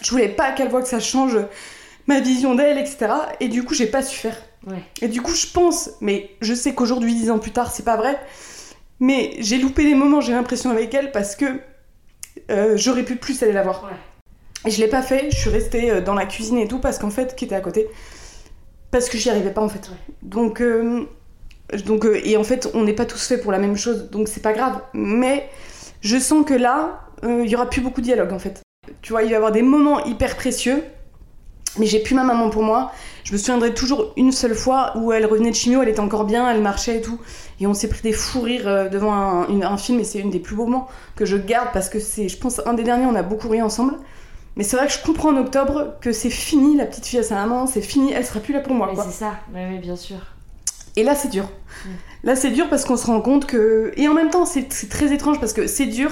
Je 0.01 0.11
voulais 0.11 0.29
pas 0.29 0.51
qu'elle 0.51 0.69
voit 0.69 0.81
que 0.81 0.87
ça 0.87 0.99
change 0.99 1.37
ma 2.07 2.19
vision 2.19 2.55
d'elle, 2.55 2.77
etc. 2.77 3.07
Et 3.39 3.47
du 3.47 3.63
coup, 3.63 3.73
j'ai 3.73 3.87
pas 3.87 4.03
su 4.03 4.17
faire. 4.17 4.37
Ouais. 4.67 4.81
Et 5.01 5.07
du 5.07 5.21
coup, 5.21 5.33
je 5.33 5.47
pense, 5.47 5.91
mais 6.01 6.31
je 6.41 6.53
sais 6.53 6.73
qu'aujourd'hui, 6.73 7.13
dix 7.15 7.29
ans 7.31 7.39
plus 7.39 7.51
tard, 7.51 7.71
c'est 7.71 7.85
pas 7.85 7.97
vrai, 7.97 8.19
mais 8.99 9.35
j'ai 9.39 9.57
loupé 9.57 9.83
des 9.83 9.95
moments, 9.95 10.21
j'ai 10.21 10.33
l'impression, 10.33 10.69
avec 10.69 10.93
elle 10.93 11.11
parce 11.11 11.35
que 11.35 11.59
euh, 12.51 12.77
j'aurais 12.77 13.03
pu 13.03 13.15
plus 13.15 13.41
aller 13.43 13.53
la 13.53 13.63
voir. 13.63 13.83
Ouais. 13.83 13.97
Et 14.65 14.71
je 14.71 14.79
l'ai 14.79 14.87
pas 14.87 15.01
fait, 15.01 15.29
je 15.31 15.37
suis 15.37 15.49
restée 15.49 15.91
euh, 15.91 16.01
dans 16.01 16.15
la 16.15 16.25
cuisine 16.25 16.57
et 16.57 16.67
tout 16.67 16.79
parce 16.79 16.97
qu'en 16.97 17.11
fait, 17.11 17.35
qui 17.35 17.45
était 17.45 17.55
à 17.55 17.61
côté, 17.61 17.87
parce 18.91 19.09
que 19.09 19.17
j'y 19.17 19.29
arrivais 19.29 19.51
pas 19.51 19.61
en 19.61 19.69
fait. 19.69 19.91
Donc, 20.23 20.61
euh, 20.61 21.05
donc 21.85 22.05
euh, 22.05 22.19
et 22.23 22.35
en 22.37 22.43
fait, 22.43 22.69
on 22.73 22.83
n'est 22.83 22.93
pas 22.93 23.05
tous 23.05 23.27
faits 23.27 23.41
pour 23.41 23.51
la 23.51 23.59
même 23.59 23.77
chose, 23.77 24.09
donc 24.09 24.27
c'est 24.27 24.41
pas 24.41 24.53
grave. 24.53 24.81
Mais 24.93 25.49
je 26.01 26.17
sens 26.17 26.45
que 26.45 26.53
là, 26.53 27.01
il 27.23 27.47
y 27.47 27.55
aura 27.55 27.69
plus 27.69 27.81
beaucoup 27.81 28.01
de 28.01 28.05
dialogue 28.05 28.33
en 28.33 28.39
fait. 28.39 28.61
Tu 29.01 29.13
vois, 29.13 29.23
il 29.23 29.27
va 29.27 29.31
y 29.31 29.35
avoir 29.35 29.51
des 29.51 29.63
moments 29.63 30.03
hyper 30.05 30.35
précieux 30.35 30.83
Mais 31.79 31.87
j'ai 31.87 31.99
plus 31.99 32.13
ma 32.13 32.23
maman 32.23 32.49
pour 32.49 32.61
moi. 32.61 32.91
Je 33.25 33.33
me 33.33 33.37
souviendrai 33.37 33.73
toujours 33.73 34.13
une 34.17 34.31
seule 34.31 34.55
fois 34.55 34.93
où 34.95 35.11
elle 35.11 35.25
revenait 35.25 35.49
de 35.49 35.55
chimio, 35.55 35.81
elle 35.81 35.89
était 35.89 35.99
encore 35.99 36.23
bien, 36.25 36.49
elle 36.49 36.61
marchait 36.61 36.97
et 36.99 37.01
tout. 37.01 37.19
Et 37.59 37.65
on 37.67 37.73
s'est 37.73 37.89
pris 37.89 38.01
des 38.03 38.13
fous 38.13 38.41
rires 38.41 38.67
euh, 38.67 38.87
devant 38.87 39.13
un, 39.13 39.47
une- 39.49 39.63
un 39.63 39.77
film 39.77 39.99
et 39.99 40.03
c'est 40.03 40.19
une 40.19 40.29
des 40.29 40.39
plus 40.39 40.55
beaux 40.55 40.65
moments 40.67 40.87
que 41.15 41.25
je 41.25 41.35
garde 41.35 41.69
parce 41.73 41.89
que 41.89 41.99
c'est, 41.99 42.29
je 42.29 42.37
pense, 42.37 42.61
un 42.67 42.73
des 42.75 42.83
derniers, 42.83 43.07
on 43.07 43.15
a 43.15 43.23
beaucoup 43.23 43.49
ri 43.49 43.61
ensemble. 43.63 43.95
Mais 44.57 44.63
c'est 44.63 44.77
vrai 44.77 44.85
que 44.87 44.93
je 44.93 45.01
comprends 45.03 45.29
en 45.33 45.37
octobre 45.37 45.95
que 46.01 46.11
c'est 46.11 46.29
fini, 46.29 46.77
la 46.77 46.85
petite 46.85 47.05
fille 47.07 47.19
à 47.19 47.23
sa 47.23 47.35
maman, 47.35 47.65
c'est 47.67 47.81
fini, 47.81 48.13
elle 48.13 48.25
sera 48.25 48.39
plus 48.39 48.53
là 48.53 48.61
pour 48.61 48.73
moi. 48.75 48.87
Mais 48.95 49.01
c'est 49.03 49.11
ça, 49.11 49.33
ouais, 49.53 49.67
ouais, 49.71 49.79
bien 49.79 49.95
sûr. 49.97 50.17
Et 50.95 51.03
là, 51.03 51.13
c'est 51.15 51.27
dur. 51.29 51.43
Mm. 51.43 51.89
Là, 52.25 52.35
c'est 52.37 52.51
dur 52.51 52.69
parce 52.69 52.85
qu'on 52.85 52.95
se 52.95 53.05
rend 53.07 53.19
compte 53.21 53.47
que. 53.47 53.91
Et 53.97 54.07
en 54.07 54.13
même 54.13 54.29
temps, 54.29 54.45
c'est 54.45 54.67
très 54.87 55.11
étrange 55.13 55.39
parce 55.41 55.51
que 55.51 55.67
c'est 55.67 55.87
dur. 55.87 56.11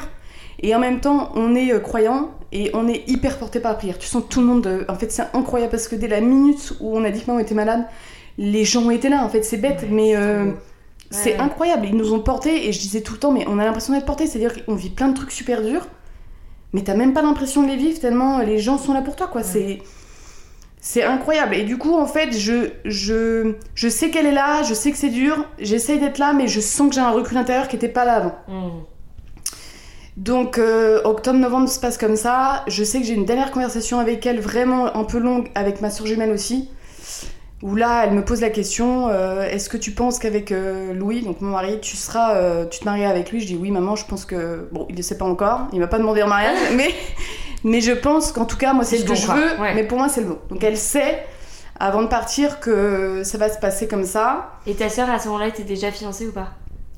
Et 0.61 0.73
en 0.75 0.79
même 0.79 0.99
temps, 1.01 1.31
on 1.35 1.55
est 1.55 1.71
euh, 1.73 1.79
croyant 1.79 2.31
et 2.51 2.69
on 2.73 2.87
est 2.87 3.03
hyper 3.09 3.37
porté 3.39 3.59
par 3.59 3.71
la 3.71 3.77
prière. 3.77 3.97
Tu 3.97 4.07
sens 4.07 4.23
tout 4.29 4.39
le 4.39 4.45
monde. 4.45 4.67
euh, 4.67 4.85
En 4.87 4.95
fait, 4.95 5.11
c'est 5.11 5.23
incroyable 5.33 5.71
parce 5.71 5.87
que 5.87 5.95
dès 5.95 6.07
la 6.07 6.21
minute 6.21 6.73
où 6.79 6.95
on 6.97 7.03
a 7.03 7.09
dit 7.09 7.21
que 7.21 7.27
maman 7.27 7.39
était 7.39 7.55
malade, 7.55 7.85
les 8.37 8.63
gens 8.65 8.83
ont 8.83 8.91
été 8.91 9.09
là. 9.09 9.23
En 9.23 9.29
fait, 9.29 9.43
c'est 9.43 9.57
bête, 9.57 9.81
Ouais, 9.81 9.87
mais 9.91 10.09
c'est 10.11 10.15
euh, 10.17 10.51
c'est 11.09 11.33
Ouais. 11.33 11.39
incroyable. 11.39 11.85
Ils 11.87 11.95
nous 11.95 12.13
ont 12.13 12.19
portés 12.19 12.67
et 12.67 12.71
je 12.71 12.79
disais 12.79 13.01
tout 13.01 13.13
le 13.13 13.19
temps, 13.19 13.31
mais 13.31 13.45
on 13.47 13.59
a 13.59 13.65
l'impression 13.65 13.93
d'être 13.93 14.05
portés. 14.05 14.25
C'est-à-dire 14.27 14.65
qu'on 14.65 14.75
vit 14.75 14.89
plein 14.89 15.07
de 15.09 15.15
trucs 15.15 15.31
super 15.31 15.61
durs, 15.61 15.87
mais 16.71 16.81
t'as 16.83 16.95
même 16.95 17.13
pas 17.13 17.21
l'impression 17.21 17.61
de 17.63 17.67
les 17.67 17.75
vivre 17.75 17.99
tellement 17.99 18.39
les 18.39 18.57
gens 18.59 18.77
sont 18.77 18.93
là 18.93 19.01
pour 19.01 19.15
toi, 19.15 19.27
quoi. 19.27 19.41
Ouais. 19.41 19.47
C'est. 19.47 19.79
C'est 20.85 21.03
incroyable. 21.03 21.55
Et 21.55 21.63
du 21.63 21.77
coup, 21.77 21.95
en 21.95 22.05
fait, 22.05 22.37
je, 22.37 22.71
je, 22.83 23.53
je 23.73 23.87
sais 23.87 24.09
qu'elle 24.09 24.25
est 24.25 24.33
là, 24.33 24.63
je 24.63 24.73
sais 24.73 24.91
que 24.91 24.97
c'est 24.97 25.07
dur, 25.09 25.45
j'essaye 25.57 25.97
d'être 25.97 26.17
là, 26.17 26.33
mais 26.33 26.47
je 26.49 26.59
sens 26.59 26.89
que 26.89 26.95
j'ai 26.95 26.99
un 27.01 27.11
recul 27.11 27.37
intérieur 27.37 27.69
qui 27.69 27.77
était 27.77 27.87
pas 27.87 28.03
là 28.03 28.15
avant. 28.15 28.35
Mm. 28.49 28.69
Donc, 30.17 30.57
euh, 30.57 31.01
octobre-novembre 31.03 31.67
se 31.67 31.79
passe 31.79 31.97
comme 31.97 32.15
ça. 32.15 32.63
Je 32.67 32.83
sais 32.83 32.99
que 32.99 33.05
j'ai 33.05 33.13
une 33.15 33.25
dernière 33.25 33.51
conversation 33.51 33.99
avec 33.99 34.25
elle, 34.25 34.39
vraiment 34.39 34.95
un 34.95 35.03
peu 35.03 35.17
longue, 35.17 35.49
avec 35.55 35.81
ma 35.81 35.89
soeur 35.89 36.05
jumelle 36.05 36.31
aussi. 36.31 36.69
Où 37.63 37.75
là, 37.75 38.03
elle 38.05 38.11
me 38.13 38.23
pose 38.25 38.41
la 38.41 38.49
question 38.49 39.07
euh, 39.09 39.43
est-ce 39.49 39.69
que 39.69 39.77
tu 39.77 39.91
penses 39.91 40.19
qu'avec 40.19 40.51
euh, 40.51 40.93
Louis, 40.93 41.21
donc 41.21 41.39
mon 41.41 41.51
mari, 41.51 41.79
tu 41.81 41.95
seras, 41.95 42.65
tu 42.65 42.79
te 42.79 42.85
marieras 42.85 43.09
avec 43.09 43.31
lui? 43.31 43.39
Je 43.39 43.47
dis 43.47 43.55
oui, 43.55 43.71
maman, 43.71 43.95
je 43.95 44.05
pense 44.05 44.25
que. 44.25 44.67
Bon, 44.71 44.85
il 44.89 44.95
ne 44.95 45.01
sait 45.01 45.17
pas 45.17 45.25
encore, 45.25 45.61
il 45.71 45.79
m'a 45.79 45.87
pas 45.87 45.97
demandé 45.97 46.21
en 46.21 46.27
mariage, 46.27 46.57
mais, 46.75 46.89
mais 47.63 47.79
je 47.81 47.93
pense 47.93 48.31
qu'en 48.33 48.45
tout 48.45 48.57
cas, 48.57 48.73
moi, 48.73 48.83
c'est 48.83 48.97
ce 48.97 49.05
que 49.05 49.15
je 49.15 49.27
veux, 49.27 49.59
Ouais. 49.61 49.73
mais 49.75 49.83
pour 49.83 49.97
moi, 49.97 50.09
c'est 50.09 50.21
le 50.21 50.27
bon. 50.27 50.37
Donc, 50.49 50.61
elle 50.63 50.77
sait, 50.77 51.23
avant 51.79 52.01
de 52.03 52.07
partir, 52.07 52.59
que 52.59 53.21
ça 53.23 53.37
va 53.37 53.47
se 53.49 53.57
passer 53.59 53.87
comme 53.87 54.03
ça. 54.03 54.51
Et 54.67 54.75
ta 54.75 54.89
sœur, 54.89 55.09
à 55.09 55.17
ce 55.17 55.27
moment-là, 55.29 55.47
était 55.47 55.63
déjà 55.63 55.89
fiancée 55.89 56.27
ou 56.27 56.31
pas? 56.33 56.49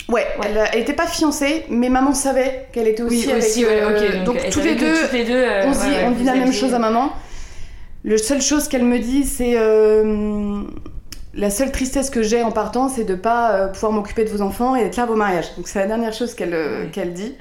Ouais, 0.07 0.25
Ouais. 0.39 0.47
Elle, 0.47 0.69
elle 0.73 0.79
était 0.81 0.93
pas 0.93 1.07
fiancée, 1.07 1.65
mais 1.69 1.89
maman 1.89 2.13
savait 2.13 2.67
qu'elle 2.71 2.87
était 2.87 3.01
aussi 3.03 3.31
avec. 3.31 3.43
ouais, 3.43 3.65
euh, 3.65 4.19
ok. 4.19 4.23
donc, 4.23 4.49
toutes 4.51 4.63
les 4.63 4.75
deux, 4.75 5.01
toutes 5.01 5.13
les 5.13 5.23
deux, 5.25 5.33
euh, 5.33 5.63
on, 5.65 5.69
ouais, 5.71 5.75
dit, 5.77 5.89
ouais, 5.91 6.03
on 6.05 6.11
dit 6.11 6.23
la 6.23 6.35
même 6.35 6.53
chose 6.53 6.73
à 6.73 6.79
maman. 6.79 7.11
La 8.03 8.17
seule 8.19 8.41
chose 8.41 8.67
qu'elle 8.67 8.83
me 8.85 8.99
dit, 8.99 9.23
c'est 9.23 9.53
euh, 9.57 10.61
la 11.33 11.49
seule 11.49 11.71
tristesse 11.71 12.11
que 12.11 12.21
j'ai 12.21 12.43
en 12.43 12.51
partant, 12.51 12.87
c'est 12.87 13.03
de 13.03 13.15
pas 13.15 13.51
euh, 13.53 13.67
pouvoir 13.67 13.91
m'occuper 13.93 14.23
de 14.25 14.29
vos 14.29 14.41
enfants 14.41 14.75
et 14.75 14.83
d'être 14.83 14.95
là 14.97 15.03
à 15.03 15.07
vos 15.07 15.15
mariages. 15.15 15.55
Donc 15.57 15.67
c'est 15.67 15.79
la 15.79 15.87
dernière 15.87 16.13
chose 16.13 16.35
qu'elle 16.35 16.53
Ouais. 16.53 16.89
qu'elle 16.93 17.13
dit, 17.13 17.35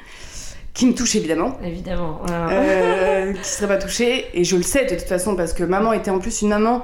qui 0.73 0.87
me 0.87 0.95
touche 0.95 1.15
évidemment, 1.17 1.59
Évidemment. 1.63 2.21
ouais, 2.27 2.33
ouais. 2.33 2.65
euh, 2.65 3.33
qui 3.35 3.49
serait 3.49 3.69
pas 3.69 3.77
touchée. 3.77 4.25
Et 4.33 4.45
je 4.45 4.57
le 4.57 4.63
sais 4.63 4.87
de 4.87 4.95
toute 4.95 5.07
façon 5.07 5.37
parce 5.37 5.53
que 5.53 5.65
maman 5.65 5.93
était 5.93 6.11
en 6.11 6.19
plus 6.19 6.41
une 6.41 6.49
maman. 6.49 6.83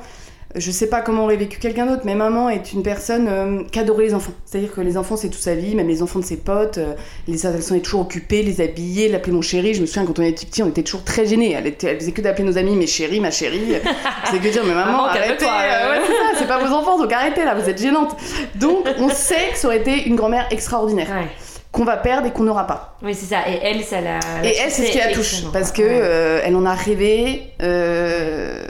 Je 0.56 0.70
sais 0.72 0.88
pas 0.88 1.00
comment 1.00 1.24
aurait 1.24 1.36
vécu 1.36 1.58
quelqu'un 1.60 1.86
d'autre, 1.86 2.02
mais 2.04 2.16
maman 2.16 2.48
est 2.48 2.72
une 2.72 2.82
personne 2.82 3.28
euh, 3.28 3.62
qui 3.70 3.78
adorait 3.78 4.02
les 4.04 4.14
enfants. 4.14 4.32
C'est-à-dire 4.44 4.72
que 4.72 4.80
les 4.80 4.96
enfants, 4.96 5.16
c'est 5.16 5.28
toute 5.28 5.40
sa 5.40 5.54
vie, 5.54 5.76
même 5.76 5.86
les 5.86 6.02
enfants 6.02 6.18
de 6.18 6.24
ses 6.24 6.38
potes. 6.38 6.78
euh, 6.78 6.94
les 7.28 7.46
elles 7.46 7.62
sont 7.62 7.78
toujours 7.78 8.00
occupées, 8.00 8.42
les 8.42 8.60
habiller, 8.60 9.08
l'appeler 9.08 9.32
mon 9.32 9.42
chéri. 9.42 9.74
Je 9.74 9.80
me 9.80 9.86
souviens 9.86 10.04
quand 10.06 10.18
on 10.18 10.22
était 10.22 10.44
petit, 10.46 10.62
on 10.64 10.68
était 10.68 10.82
toujours 10.82 11.04
très 11.04 11.24
gênés. 11.24 11.52
Elle, 11.52 11.68
était, 11.68 11.86
elle 11.88 12.00
faisait 12.00 12.10
que 12.12 12.20
d'appeler 12.20 12.44
nos 12.44 12.58
amis 12.58 12.74
mes 12.74 12.88
chéris, 12.88 13.20
ma 13.20 13.30
chérie. 13.30 13.74
C'est 14.30 14.38
que 14.40 14.48
dire, 14.48 14.62
mais 14.64 14.74
maman, 14.74 14.90
Maman, 14.92 15.04
arrêtez. 15.04 15.44
euh, 15.44 15.92
ouais. 15.92 16.04
c'est 16.38 16.48
pas 16.48 16.58
vos 16.58 16.74
enfants, 16.74 16.98
donc 16.98 17.12
arrêtez 17.12 17.44
là, 17.44 17.54
vous 17.54 17.68
êtes 17.68 17.80
gênante. 17.80 18.16
Donc 18.56 18.86
on 18.98 19.08
sait 19.14 19.50
que 19.52 19.56
ça 19.58 19.68
aurait 19.68 19.78
été 19.78 20.04
une 20.08 20.16
grand-mère 20.16 20.48
extraordinaire, 20.50 21.06
Ouais. 21.10 21.28
qu'on 21.70 21.84
va 21.84 21.96
perdre 21.96 22.26
et 22.26 22.32
qu'on 22.32 22.42
n'aura 22.42 22.66
pas. 22.66 22.96
Oui, 23.04 23.14
c'est 23.14 23.26
ça. 23.26 23.48
Et 23.48 23.58
elle, 23.62 23.82
ça 23.84 24.00
l'a. 24.00 24.18
Et 24.44 24.56
elle, 24.58 24.70
c'est 24.72 24.86
ce 24.86 24.90
qui 24.92 24.98
la 24.98 25.12
touche, 25.12 25.44
parce 25.52 25.70
que 25.70 25.82
Ouais. 25.82 25.88
euh, 26.02 26.40
elle 26.44 26.56
en 26.56 26.66
a 26.66 26.74
rêvé. 26.74 27.42
euh, 27.62 28.62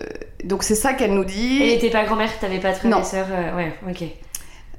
donc 0.45 0.63
c'est 0.63 0.75
ça 0.75 0.93
qu'elle 0.95 1.15
nous 1.15 1.25
dit. 1.25 1.61
Elle 1.63 1.71
était 1.71 1.91
pas 1.91 2.05
grand-mère, 2.05 2.31
t'avais 2.41 2.59
pas 2.61 2.73
de 2.73 2.77
frère 2.79 2.91
Non. 2.91 3.01
et 3.01 3.05
sœur. 3.05 3.27
euh, 3.31 3.57
ouais, 3.57 3.73
ok. 3.89 4.03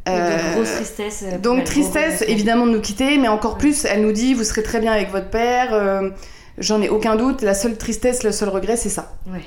Euh, 0.10 0.54
grosse 0.56 0.72
tristesse. 0.76 1.24
euh, 1.28 1.32
pour 1.34 1.40
Donc 1.42 1.60
elle, 1.60 1.64
tristesse 1.66 2.24
évidemment 2.28 2.66
de 2.66 2.72
nous 2.72 2.82
quitter, 2.82 3.18
mais 3.18 3.28
encore 3.28 3.58
plus, 3.58 3.86
elle 3.86 4.02
nous 4.02 4.12
dit 4.12 4.34
vous 4.34 4.44
serez 4.44 4.64
très 4.64 4.80
bien 4.80 4.92
avec 4.92 5.12
votre 5.12 5.30
père. 5.30 5.74
euh, 5.74 6.10
J'en 6.58 6.82
ai 6.82 6.90
aucun 6.90 7.16
doute. 7.16 7.42
La 7.44 7.54
seule 7.54 7.78
tristesse, 7.78 8.24
le 8.24 8.32
seul 8.32 8.50
regret, 8.50 8.76
c'est 8.78 8.90
ça. 8.90 9.14
Ouais. 9.28 9.40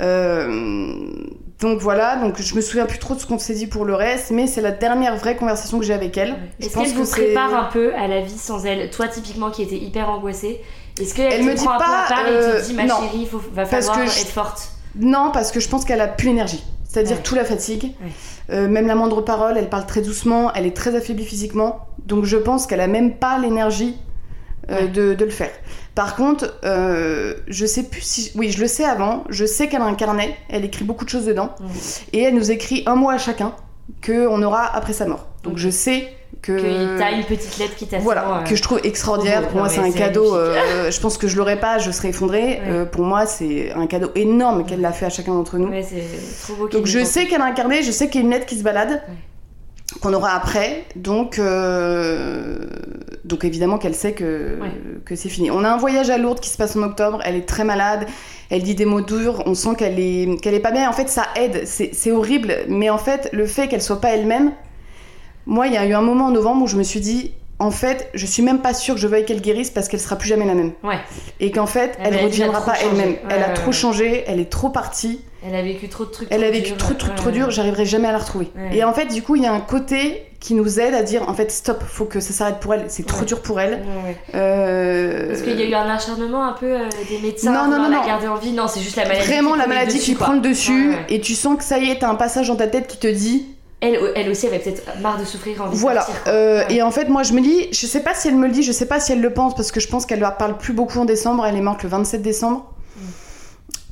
Euh, 0.00 1.06
donc 1.60 1.78
voilà. 1.78 2.16
Donc 2.16 2.40
je 2.40 2.54
me 2.54 2.60
souviens 2.60 2.86
plus 2.86 2.98
trop 2.98 3.14
de 3.14 3.20
ce 3.20 3.26
qu'on 3.26 3.38
s'est 3.38 3.54
dit 3.54 3.66
pour 3.66 3.84
le 3.84 3.94
reste, 3.94 4.30
mais 4.30 4.46
c'est 4.46 4.60
la 4.60 4.70
dernière 4.72 5.16
vraie 5.16 5.36
conversation 5.36 5.78
que 5.78 5.84
j'ai 5.84 5.94
avec 5.94 6.16
elle. 6.18 6.34
Est-ce 6.60 6.74
qu'elle 6.76 6.92
vous 6.94 7.06
prépare 7.08 7.54
un 7.54 7.64
peu 7.64 7.94
à 7.94 8.08
la 8.08 8.20
vie 8.20 8.38
sans 8.38 8.64
elle? 8.66 8.90
Toi, 8.90 9.08
typiquement, 9.08 9.50
qui 9.50 9.62
était 9.62 9.76
hyper 9.76 10.08
angoissée, 10.10 10.60
est-ce 11.00 11.14
qu'elle 11.14 11.32
Elle 11.32 11.44
me 11.44 11.54
dit 11.54 11.64
prend 11.64 11.74
un 11.74 11.78
peu 11.78 11.84
pas, 11.84 12.04
à 12.06 12.08
part 12.08 12.28
et 12.28 12.32
te 12.62 12.66
dit, 12.66 12.74
ma 12.74 12.84
non. 12.84 12.96
chérie, 12.96 13.28
il 13.32 13.54
va 13.54 13.64
falloir 13.64 13.96
que 13.98 14.06
je- 14.06 14.20
être 14.20 14.28
forte? 14.28 14.70
Non, 14.96 15.30
parce 15.32 15.52
que 15.52 15.60
je 15.60 15.68
pense 15.68 15.84
qu'elle 15.84 16.00
a 16.00 16.08
plus 16.08 16.28
l'énergie. 16.28 16.62
C'est-à-dire 16.88 17.16
Ouais. 17.16 17.22
tout 17.22 17.34
la 17.34 17.44
fatigue. 17.44 17.84
Ouais. 18.02 18.10
Euh, 18.50 18.68
même 18.68 18.86
la 18.86 18.94
moindre 18.94 19.22
parole, 19.22 19.56
elle 19.56 19.68
parle 19.70 19.86
très 19.86 20.02
doucement, 20.02 20.52
elle 20.52 20.66
est 20.66 20.76
très 20.76 20.94
affaiblie 20.94 21.24
physiquement. 21.24 21.86
Donc 22.06 22.24
je 22.26 22.36
pense 22.36 22.66
qu'elle 22.66 22.80
a 22.80 22.86
même 22.86 23.14
pas 23.16 23.38
l'énergie 23.38 23.96
euh, 24.70 24.82
Ouais. 24.82 24.88
de, 24.88 25.14
de 25.14 25.24
le 25.24 25.30
faire. 25.30 25.50
Par 25.94 26.14
contre, 26.16 26.54
euh, 26.64 27.34
je 27.48 27.64
sais 27.66 27.84
plus 27.84 28.00
si. 28.02 28.30
Oui, 28.34 28.50
je 28.50 28.60
le 28.60 28.66
sais 28.66 28.84
avant. 28.84 29.24
Je 29.30 29.44
sais 29.46 29.68
qu'elle 29.68 29.80
a 29.82 29.86
un 29.86 29.94
carnet, 29.94 30.36
elle 30.50 30.64
écrit 30.64 30.84
beaucoup 30.84 31.04
de 31.04 31.10
choses 31.10 31.24
dedans. 31.26 31.50
Et 32.12 32.20
elle 32.22 32.34
nous 32.34 32.50
écrit 32.50 32.82
un 32.86 32.94
mot 32.94 33.08
à 33.10 33.18
chacun 33.18 33.54
qu'on 34.06 34.42
aura 34.42 34.64
après 34.76 34.92
sa 34.92 35.06
mort. 35.06 35.26
Donc 35.42 35.56
je 35.58 35.68
sais 35.70 36.08
que. 36.40 36.52
Que 36.52 36.98
t'as 36.98 37.12
une 37.12 37.24
petite 37.24 37.58
lettre 37.58 37.74
qui 37.76 37.86
t'attend. 37.86 38.02
Voilà, 38.02 38.38
euh, 38.38 38.42
que 38.44 38.56
je 38.56 38.62
trouve 38.62 38.80
extraordinaire. 38.84 39.48
Pour 39.48 39.58
moi, 39.58 39.68
c'est 39.68 39.80
un 39.80 39.92
cadeau. 39.92 40.34
euh, 40.34 40.90
je 40.90 41.00
pense 41.00 41.18
que 41.18 41.28
je 41.28 41.36
l'aurais 41.36 41.60
pas, 41.60 41.78
je 41.78 41.90
serais 41.90 42.08
effondrée. 42.08 42.42
Ouais. 42.42 42.60
Euh, 42.68 42.84
pour 42.84 43.02
moi, 43.04 43.26
c'est 43.26 43.72
un 43.72 43.86
cadeau 43.86 44.10
énorme 44.14 44.64
qu'elle 44.64 44.84
a 44.84 44.92
fait 44.92 45.06
à 45.06 45.10
chacun 45.10 45.34
d'entre 45.34 45.58
nous. 45.58 45.68
Ouais, 45.68 45.84
trop 46.42 46.54
beau. 46.54 46.68
Donc 46.68 46.86
je 46.86 47.04
sais 47.04 47.26
qu'elle 47.26 47.42
a 47.42 47.44
un 47.44 47.52
carnet, 47.52 47.82
je 47.82 47.90
sais 47.90 48.08
qu'il 48.08 48.20
y 48.20 48.24
a 48.24 48.26
une 48.26 48.32
lettre 48.32 48.46
qui 48.46 48.56
se 48.56 48.62
balade, 48.62 49.02
qu'on 50.00 50.12
aura 50.14 50.30
après. 50.30 50.84
Donc, 50.96 51.38
donc 53.24 53.44
évidemment 53.44 53.78
qu'elle 53.78 53.94
sait 53.94 54.12
que, 54.12 54.58
que 55.04 55.14
c'est 55.16 55.28
fini. 55.28 55.50
On 55.50 55.64
a 55.64 55.68
un 55.70 55.76
voyage 55.76 56.10
à 56.10 56.18
Lourdes 56.18 56.40
qui 56.40 56.48
se 56.48 56.56
passe 56.56 56.76
en 56.76 56.82
octobre. 56.82 57.20
Elle 57.24 57.36
est 57.36 57.46
très 57.46 57.64
malade. 57.64 58.06
Elle 58.50 58.62
dit 58.62 58.74
des 58.74 58.84
mots 58.84 59.00
durs. 59.00 59.42
On 59.46 59.54
sent 59.54 59.76
qu'elle 59.78 59.98
est, 59.98 60.40
qu'elle 60.40 60.54
est 60.54 60.60
pas 60.60 60.72
bien. 60.72 60.88
En 60.88 60.92
fait, 60.92 61.08
ça 61.08 61.26
aide. 61.36 61.62
C'est 61.66 61.90
c'est 61.94 62.10
horrible. 62.10 62.54
Mais 62.68 62.90
en 62.90 62.98
fait, 62.98 63.30
le 63.32 63.46
fait 63.46 63.68
qu'elle 63.68 63.82
soit 63.82 64.00
pas 64.00 64.10
elle-même. 64.10 64.52
Moi, 65.46 65.66
il 65.66 65.72
y 65.74 65.76
a 65.76 65.86
eu 65.86 65.92
un 65.94 66.02
moment 66.02 66.26
en 66.26 66.30
novembre 66.30 66.62
où 66.64 66.66
je 66.66 66.76
me 66.76 66.82
suis 66.82 67.00
dit. 67.00 67.32
En 67.58 67.70
fait, 67.70 68.08
je 68.14 68.26
suis 68.26 68.42
même 68.42 68.58
pas 68.58 68.74
sûre 68.74 68.96
que 68.96 69.00
je 69.00 69.06
veuille 69.06 69.24
qu'elle 69.24 69.40
guérisse 69.40 69.70
parce 69.70 69.86
qu'elle 69.86 70.00
sera 70.00 70.16
plus 70.16 70.28
jamais 70.28 70.46
la 70.46 70.54
même. 70.54 70.72
Ouais, 70.82 70.98
Et 71.38 71.52
qu'en 71.52 71.66
fait, 71.66 71.96
Elle 72.02 72.18
a 72.18 72.22
reviendra 72.22 72.60
pas 72.64 72.74
elle-même. 72.82 73.10
Ouais, 73.10 73.20
elle 73.30 73.42
a 73.44 73.48
ouais, 73.48 73.54
trop 73.54 73.66
ouais. 73.66 73.72
changé, 73.72 74.24
elle 74.26 74.40
est 74.40 74.50
trop 74.50 74.70
partie. 74.70 75.20
elle 75.46 75.54
a 75.54 75.62
vécu 75.62 75.88
trop 75.88 76.04
de 76.04 76.10
trucs. 76.10 76.26
Elle 76.32 76.42
a 76.42 76.50
vécu 76.50 76.72
trop 76.72 76.92
de 76.94 76.98
trucs 76.98 77.14
trop 77.14 77.30
durs, 77.30 77.52
j'arriverai 77.52 77.86
jamais 77.86 78.08
à 78.08 78.12
la 78.12 78.18
retrouver. 78.18 78.50
Et 78.72 78.82
en 78.82 78.92
fait, 78.92 79.06
du 79.06 79.22
coup, 79.22 79.36
il 79.36 79.44
y 79.44 79.46
a 79.46 79.52
un 79.52 79.60
côté 79.60 80.24
qui 80.40 80.54
nous 80.54 80.80
aide 80.80 80.92
à 80.94 81.04
dire 81.04 81.28
en 81.28 81.34
fait, 81.34 81.52
stop, 81.52 81.84
faut 81.86 82.06
que 82.06 82.18
ça 82.18 82.32
s'arrête 82.32 82.58
pour 82.58 82.74
elle, 82.74 82.86
c'est 82.88 83.06
trop 83.06 83.24
dur 83.24 83.40
pour 83.42 83.60
elle. 83.60 83.80
Euh, 84.34 85.28
Parce 85.28 85.42
qu'il 85.42 85.58
y 85.60 85.62
a 85.62 85.66
eu 85.68 85.74
un 85.74 85.88
acharnement 85.88 86.44
un 86.44 86.52
peu 86.54 86.66
euh, 86.66 86.88
des 87.08 87.18
médecins 87.18 87.52
Non, 87.52 87.58
non, 87.60 87.64
vouloir 87.66 87.82
non, 87.82 87.90
la 87.90 88.00
non. 88.02 88.06
garder 88.06 88.26
en 88.28 88.36
vie. 88.36 88.50
Non, 88.52 88.66
c'est 88.66 88.80
juste 88.80 88.96
la 88.96 89.04
maladie. 89.06 89.26
Vraiment 89.26 89.54
la 89.54 89.66
maladie 89.68 89.98
qui 90.00 90.14
prend 90.14 90.32
le 90.32 90.40
dessus 90.40 90.94
et 91.08 91.20
tu 91.20 91.34
sens 91.34 91.56
que 91.58 91.64
ça 91.64 91.78
y 91.78 91.90
est, 91.90 92.00
t'as 92.00 92.08
un 92.08 92.16
passage 92.16 92.48
dans 92.48 92.56
ta 92.56 92.66
tête 92.66 92.88
qui 92.88 92.98
te 92.98 93.06
dit 93.06 93.46
Elle, 93.82 93.98
elle 94.14 94.30
aussi 94.30 94.46
avait 94.46 94.60
peut-être 94.60 94.82
marre 95.02 95.18
de 95.18 95.24
souffrir, 95.24 95.60
envie 95.62 95.76
voilà. 95.76 96.06
de. 96.24 96.30
Euh, 96.30 96.58
Ouais. 96.68 96.74
Et 96.76 96.82
en 96.82 96.90
fait, 96.92 97.08
moi 97.08 97.22
je 97.24 97.32
me 97.34 97.40
dis, 97.40 97.66
je 97.72 97.86
sais 97.86 98.00
pas 98.00 98.14
si 98.14 98.28
elle 98.28 98.36
me 98.36 98.46
le 98.46 98.52
dit, 98.52 98.62
je 98.62 98.72
sais 98.72 98.86
pas 98.86 99.00
si 99.00 99.12
elle 99.12 99.20
le 99.20 99.32
pense 99.34 99.54
parce 99.56 99.72
que 99.72 99.80
je 99.80 99.88
pense 99.88 100.06
qu'elle 100.06 100.20
leur 100.20 100.36
parle 100.36 100.56
plus 100.56 100.72
beaucoup 100.72 100.98
en 101.00 101.04
décembre, 101.04 101.44
elle 101.44 101.56
est 101.56 101.60
morte 101.60 101.82
le 101.82 101.88
27 101.88 102.22
décembre. 102.22 102.72
Mm. 102.96 103.00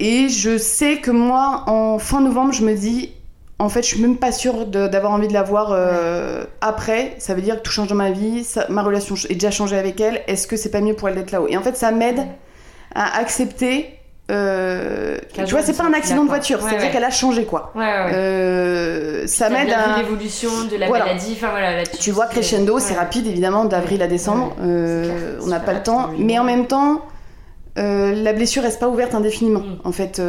Et 0.01 0.29
je 0.29 0.57
sais 0.59 0.97
que 0.99 1.11
moi, 1.11 1.65
en 1.67 1.99
fin 1.99 2.21
novembre, 2.21 2.53
je 2.53 2.65
me 2.65 2.75
dis, 2.75 3.13
en 3.59 3.69
fait, 3.69 3.83
je 3.83 3.89
suis 3.89 4.01
même 4.01 4.17
pas 4.17 4.33
sûre 4.33 4.65
d'avoir 4.65 5.13
envie 5.13 5.29
de 5.29 5.35
la 5.35 5.43
voir 5.43 5.73
euh, 5.73 6.45
après. 6.63 7.15
Ça 7.19 7.35
veut 7.35 7.43
dire 7.43 7.57
que 7.57 7.63
tout 7.63 7.73
change 7.73 7.89
dans 7.89 7.95
ma 7.95 8.11
vie, 8.11 8.43
ça- 8.45 8.65
ma 8.71 8.83
relation 8.83 9.15
est 9.29 9.35
déjà 9.35 9.51
changée 9.51 9.77
avec 9.77 10.01
elle. 10.01 10.23
Est-ce 10.29 10.47
que 10.47 10.57
c'est 10.57 10.71
pas 10.71 10.81
mieux 10.81 10.95
pour 10.95 11.09
elle 11.11 11.17
d'être 11.17 11.31
là-haut? 11.33 11.49
Et 11.49 11.57
en 11.59 11.63
fait, 11.63 11.77
ça 11.77 11.91
m'aide 11.91 12.19
Ouais. 12.21 12.29
à 12.95 13.19
accepter. 13.19 14.00
Euh, 14.31 15.19
tu 15.35 15.45
vois, 15.51 15.63
c'est 15.63 15.77
pas 15.77 15.85
un 15.85 15.93
accident 15.93 16.23
de 16.25 16.29
voiture, 16.29 16.59
Ouais, 16.59 16.65
c'est-à-dire 16.69 16.87
ouais. 16.87 16.93
qu'elle 16.93 17.05
a 17.05 17.11
changé 17.11 17.45
quoi. 17.45 17.73
Ouais. 17.75 17.85
Euh, 18.15 19.27
ça 19.27 19.51
m'aide 19.51 19.71
à. 19.73 19.99
l'évolution 19.99 20.51
de 20.71 20.77
la 20.77 20.87
Voilà. 20.87 21.07
maladie. 21.07 21.33
Enfin 21.37 21.51
voilà, 21.51 21.77
là, 21.79 21.83
Tu 21.99 22.11
vois, 22.11 22.27
crescendo, 22.27 22.79
c'est 22.79 22.95
rapide 22.95 23.27
évidemment, 23.27 23.65
d'avril 23.65 24.03
à 24.03 24.07
décembre. 24.07 24.55
Euh, 24.63 25.05
clair, 25.05 25.41
on 25.43 25.47
n'a 25.49 25.61
pas 25.61 25.73
le 25.73 25.83
temps. 25.83 26.11
Mais 26.19 26.39
en 26.39 26.45
même 26.45 26.67
temps, 26.67 27.03
la 27.77 28.33
blessure 28.33 28.63
reste 28.63 28.79
pas 28.79 28.89
ouverte 28.89 29.15
indéfiniment. 29.15 29.61
Mm. 29.61 29.79
En 29.85 29.93
fait, 29.93 30.21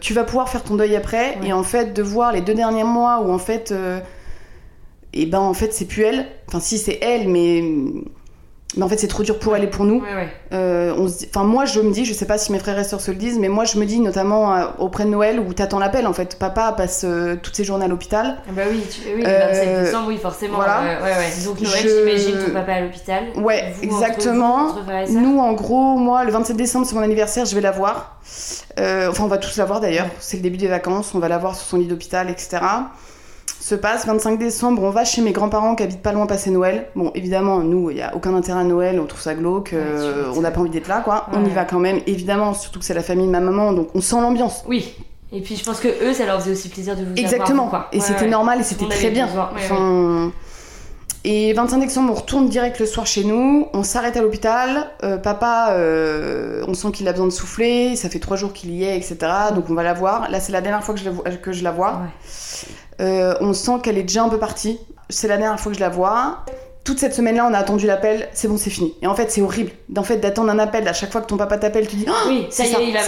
tu 0.00 0.14
vas 0.14 0.24
pouvoir 0.24 0.48
faire 0.48 0.62
ton 0.62 0.74
deuil 0.74 0.96
après. 0.96 1.38
Et 1.44 1.52
en 1.52 1.62
fait, 1.62 1.92
de 1.92 2.02
voir 2.02 2.32
les 2.32 2.40
deux 2.40 2.54
derniers 2.54 2.84
mois 2.84 3.20
où 3.20 3.32
en 3.32 3.38
fait. 3.38 3.72
et 5.12 5.26
ben 5.26 5.38
en 5.40 5.54
fait, 5.54 5.72
c'est 5.72 5.84
plus 5.86 6.02
elle. 6.02 6.26
Enfin, 6.48 6.60
si, 6.60 6.78
c'est 6.78 6.98
elle, 7.02 7.28
mais. 7.28 7.62
Mais 8.76 8.82
en 8.84 8.88
fait 8.88 8.96
c'est 8.98 9.08
trop 9.08 9.22
dur 9.22 9.38
pour 9.38 9.54
elle 9.56 9.64
et 9.64 9.68
pour 9.68 9.84
nous. 9.84 10.00
Ouais, 10.00 10.14
ouais. 10.14 10.28
Euh, 10.52 10.94
on 10.98 11.08
se 11.08 11.18
dit- 11.18 11.28
enfin 11.28 11.44
moi 11.44 11.64
je 11.64 11.80
me 11.80 11.90
dis, 11.92 12.04
je 12.04 12.12
sais 12.14 12.26
pas 12.26 12.38
si 12.38 12.52
mes 12.52 12.58
frères 12.58 12.78
et 12.78 12.84
sœurs 12.84 13.00
se 13.00 13.10
le 13.10 13.16
disent, 13.16 13.38
mais 13.38 13.48
moi 13.48 13.64
je 13.64 13.78
me 13.78 13.84
dis 13.86 14.00
notamment 14.00 14.54
euh, 14.54 14.64
auprès 14.78 15.04
de 15.04 15.10
Noël 15.10 15.40
où 15.40 15.52
t'attends 15.54 15.78
l'appel 15.78 16.06
en 16.06 16.12
fait. 16.12 16.38
Papa 16.38 16.72
passe 16.76 17.02
euh, 17.04 17.36
toutes 17.42 17.54
ses 17.56 17.64
journées 17.64 17.84
à 17.84 17.88
l'hôpital. 17.88 18.36
Ah 18.48 18.52
bah 18.54 18.62
oui, 18.70 18.80
tu... 18.90 19.00
oui 19.14 19.22
le 19.22 19.28
Euh, 19.28 19.48
27 19.52 19.84
décembre, 19.84 20.08
oui, 20.08 20.18
forcément. 20.18 20.56
voilà. 20.56 20.80
ouais. 21.02 21.44
Donc 21.44 21.60
Noël, 21.60 21.82
Je- 21.82 21.88
j'imagine 21.88 22.46
ton 22.46 22.52
papa 22.52 22.72
à 22.72 22.80
l'hôpital? 22.80 23.24
Ouais, 23.36 23.72
Vous, 23.82 23.94
entre 23.94 24.04
exactement. 24.06 24.66
vous, 24.72 24.78
entre 24.80 25.10
Nous 25.12 25.38
en 25.38 25.52
gros, 25.52 25.96
moi 25.96 26.24
le 26.24 26.32
27 26.32 26.56
décembre 26.56 26.86
c'est 26.86 26.94
mon 26.94 27.02
anniversaire, 27.02 27.44
je 27.44 27.54
vais 27.54 27.60
la 27.60 27.70
voir. 27.72 28.18
Euh, 28.80 29.08
enfin 29.10 29.24
on 29.24 29.28
va 29.28 29.38
tous 29.38 29.56
la 29.56 29.64
voir 29.64 29.80
d'ailleurs. 29.80 30.06
C'est 30.18 30.36
le 30.38 30.42
début 30.42 30.56
des 30.56 30.66
vacances, 30.68 31.14
on 31.14 31.18
va 31.20 31.28
la 31.28 31.38
voir 31.38 31.54
sur 31.54 31.66
son 31.66 31.76
lit 31.76 31.86
d'hôpital, 31.86 32.28
etc. 32.30 32.58
Se 33.60 33.74
passe 33.74 34.06
25 34.06 34.38
décembre, 34.38 34.82
on 34.82 34.90
va 34.90 35.04
chez 35.04 35.22
mes 35.22 35.32
grands-parents 35.32 35.74
qui 35.74 35.82
habitent 35.84 36.02
pas 36.02 36.12
loin 36.12 36.26
passer 36.26 36.50
Noël. 36.50 36.86
Bon 36.94 37.10
évidemment 37.14 37.60
nous 37.60 37.90
il 37.90 37.96
y 37.96 38.02
a 38.02 38.14
aucun 38.14 38.34
intérêt 38.34 38.60
à 38.60 38.64
Noël, 38.64 39.00
on 39.00 39.06
trouve 39.06 39.22
ça 39.22 39.34
glauque, 39.34 39.72
euh, 39.72 40.30
on 40.36 40.42
n'a 40.42 40.50
pas 40.50 40.60
envie 40.60 40.68
d'être 40.70 40.88
là 40.88 41.00
quoi. 41.00 41.26
On 41.32 41.44
y 41.46 41.50
va 41.50 41.64
quand 41.64 41.78
même 41.78 42.00
évidemment, 42.06 42.52
surtout 42.52 42.78
que 42.78 42.84
c'est 42.84 42.92
la 42.94 43.02
famille 43.02 43.26
de 43.26 43.32
ma 43.32 43.40
maman 43.40 43.72
donc 43.72 43.88
on 43.94 44.00
sent 44.02 44.20
l'ambiance. 44.20 44.64
Oui. 44.68 44.94
Et 45.32 45.40
puis 45.40 45.56
je 45.56 45.64
pense 45.64 45.80
que 45.80 45.88
eux, 45.88 46.12
ça 46.12 46.26
leur 46.26 46.40
faisait 46.40 46.52
aussi 46.52 46.68
plaisir 46.68 46.94
de 46.94 47.04
vous 47.04 47.14
Exactement. 47.16 47.66
avoir. 47.66 47.88
et 47.92 48.00
c'était 48.00 48.28
normal 48.28 48.60
et 48.60 48.64
c'était 48.64 48.86
très 48.88 49.10
bien. 49.10 49.26
Enfin, 49.54 50.30
Et 51.24 51.54
25 51.54 51.78
décembre, 51.78 52.12
on 52.12 52.14
retourne 52.16 52.48
direct 52.50 52.78
le 52.78 52.84
soir 52.86 53.06
chez 53.06 53.24
nous. 53.24 53.66
On 53.72 53.82
s'arrête 53.82 54.14
à 54.18 54.20
l'hôpital. 54.20 54.90
Euh, 55.02 55.16
papa, 55.16 55.68
euh, 55.70 56.62
on 56.68 56.74
sent 56.74 56.92
qu'il 56.92 57.08
a 57.08 57.12
besoin 57.12 57.26
de 57.26 57.32
souffler. 57.32 57.96
Ça 57.96 58.10
fait 58.10 58.18
trois 58.18 58.36
jours 58.36 58.52
qu'il 58.52 58.70
y 58.72 58.84
est, 58.84 58.94
etc. 58.98 59.16
Donc 59.54 59.70
on 59.70 59.74
va 59.74 59.82
la 59.82 59.94
voir. 59.94 60.30
Là, 60.30 60.38
c'est 60.38 60.52
la 60.52 60.60
dernière 60.60 60.84
fois 60.84 60.94
que 60.94 61.00
je 61.00 61.06
la, 61.06 61.10
vois- 61.12 61.24
que 61.24 61.52
je 61.52 61.64
la 61.64 61.70
vois. 61.72 62.02
Euh, 63.00 63.34
on 63.40 63.52
sent 63.52 63.72
qu'elle 63.82 63.98
est 63.98 64.02
déjà 64.02 64.22
un 64.22 64.28
peu 64.28 64.38
partie. 64.38 64.78
C'est 65.10 65.28
la 65.28 65.36
dernière 65.36 65.58
fois 65.60 65.70
que 65.72 65.76
je 65.78 65.82
la 65.82 65.88
vois. 65.88 66.44
Toute 66.84 66.98
cette 66.98 67.14
semaine-là, 67.14 67.46
on 67.50 67.54
a 67.54 67.58
attendu 67.58 67.86
l'appel. 67.86 68.28
C'est 68.34 68.46
bon, 68.46 68.56
c'est 68.58 68.70
fini. 68.70 68.94
Et 69.00 69.06
en 69.06 69.14
fait, 69.14 69.30
c'est 69.30 69.40
horrible. 69.40 69.70
En 69.96 70.02
fait, 70.02 70.18
d'attendre 70.18 70.50
un 70.50 70.58
appel. 70.58 70.86
À 70.86 70.92
chaque 70.92 71.10
fois 71.10 71.20
que 71.22 71.26
ton 71.26 71.36
papa 71.36 71.56
t'appelle, 71.56 71.86
tu 71.86 71.96
dis 71.96 72.04
Ah, 72.08 72.24
Oui, 72.28 72.46
ça 72.50 72.64
y 72.64 72.72
est, 72.72 72.86
il 72.88 72.92
va 72.92 73.00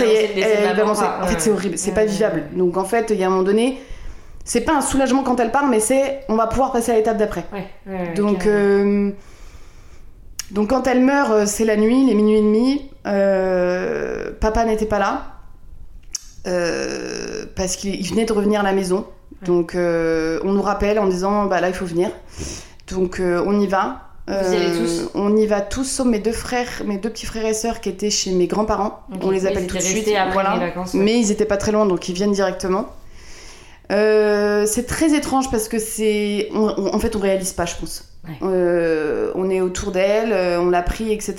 ça 0.94 1.14
quoi. 1.18 1.25
En 1.25 1.27
fait, 1.27 1.40
c'est 1.40 1.51
horrible. 1.51 1.77
C'est 1.79 1.90
Ouais, 1.90 1.94
pas 1.94 2.05
vivable. 2.07 2.44
Donc 2.55 2.77
en 2.79 2.85
fait, 2.85 3.11
il 3.11 3.16
y 3.16 3.25
a 3.25 3.27
un 3.27 3.31
moment 3.31 3.42
donné, 3.42 3.79
c'est 4.44 4.62
pas 4.62 4.75
un 4.75 4.81
soulagement 4.81 5.22
quand 5.22 5.38
elle 5.40 5.51
part, 5.51 5.66
mais 5.66 5.81
c'est 5.81 6.20
on 6.29 6.37
va 6.37 6.46
pouvoir 6.46 6.72
passer 6.72 6.92
à 6.92 6.94
l'étape 6.96 7.18
d'après. 7.18 7.44
Ouais, 7.53 8.14
Donc, 8.14 8.46
euh, 8.46 9.11
donc 10.53 10.70
quand 10.70 10.87
elle 10.87 11.01
meurt, 11.01 11.31
euh, 11.31 11.44
c'est 11.46 11.64
la 11.64 11.77
nuit, 11.77 12.07
les 12.07 12.14
minuit 12.14 12.37
et 12.38 12.42
demi. 12.42 12.90
Euh, 13.07 14.31
papa 14.40 14.64
n'était 14.64 14.87
pas 14.87 14.99
là 14.99 15.22
euh, 16.46 17.44
parce 17.57 17.77
qu'il 17.77 17.94
il 17.94 18.09
venait 18.09 18.25
de 18.25 18.33
revenir 18.33 18.61
à 18.61 18.62
la 18.62 18.72
maison. 18.72 19.07
Donc 19.46 19.74
euh, 19.74 20.40
on 20.44 20.52
nous 20.52 20.62
rappelle 20.62 20.98
en 20.98 21.06
disant 21.06 21.46
bah 21.46 21.61
là 21.61 21.68
il 21.68 21.74
faut 21.74 21.87
venir. 21.87 22.11
Donc 22.90 23.20
euh, 23.20 23.42
on 23.46 23.59
y 23.61 23.66
va. 23.66 24.02
Vous 24.28 24.52
y 24.52 24.56
allez 24.56 24.72
tous 24.76 25.09
On 25.14 25.37
y 25.37 25.46
va 25.46 25.61
tous 25.61 25.85
sauf 25.85 26.04
mes 26.06 26.18
deux 26.18 26.32
frères, 26.32 26.82
mes 26.85 26.98
deux 26.98 27.11
petits 27.11 27.26
frères 27.26 27.46
et 27.46 27.54
sœurs 27.54 27.80
qui 27.80 27.88
étaient 27.90 28.11
chez 28.11 28.32
mes 28.32 28.48
grands-parents. 28.48 29.00
On 29.22 29.30
les 29.30 29.42
Oui, 29.42 29.46
appelle 29.46 29.62
ils 29.64 29.66
tout 29.68 29.76
de 29.76 29.80
étaient 29.80 29.88
suite. 29.88 30.09
après 30.16 30.32
Voilà. 30.32 30.54
les 30.54 30.61
vacances, 30.66 30.94
ouais. 30.94 31.00
Mais 31.00 31.18
ils 31.20 31.30
étaient 31.30 31.44
pas 31.44 31.56
très 31.56 31.70
loin 31.70 31.87
donc 31.87 32.09
ils 32.09 32.14
viennent 32.14 32.32
directement. 32.32 32.88
Euh, 33.92 34.66
c'est 34.66 34.85
très 34.87 35.14
étrange 35.14 35.50
parce 35.50 35.68
que 35.68 35.78
c'est. 35.78 36.48
en 36.54 36.98
fait, 36.98 37.14
on 37.14 37.20
réalise 37.20 37.52
pas, 37.52 37.66
je 37.66 37.76
pense. 37.76 38.04
Ouais. 38.26 38.35
Euh, 38.42 39.30
on 39.37 39.48
est 39.48 39.61
autour 39.61 39.92
d'elle, 39.92 40.32
euh, 40.32 40.61
on 40.61 40.70
l'a 40.70 40.82
pris, 40.82 41.12
etc. 41.12 41.35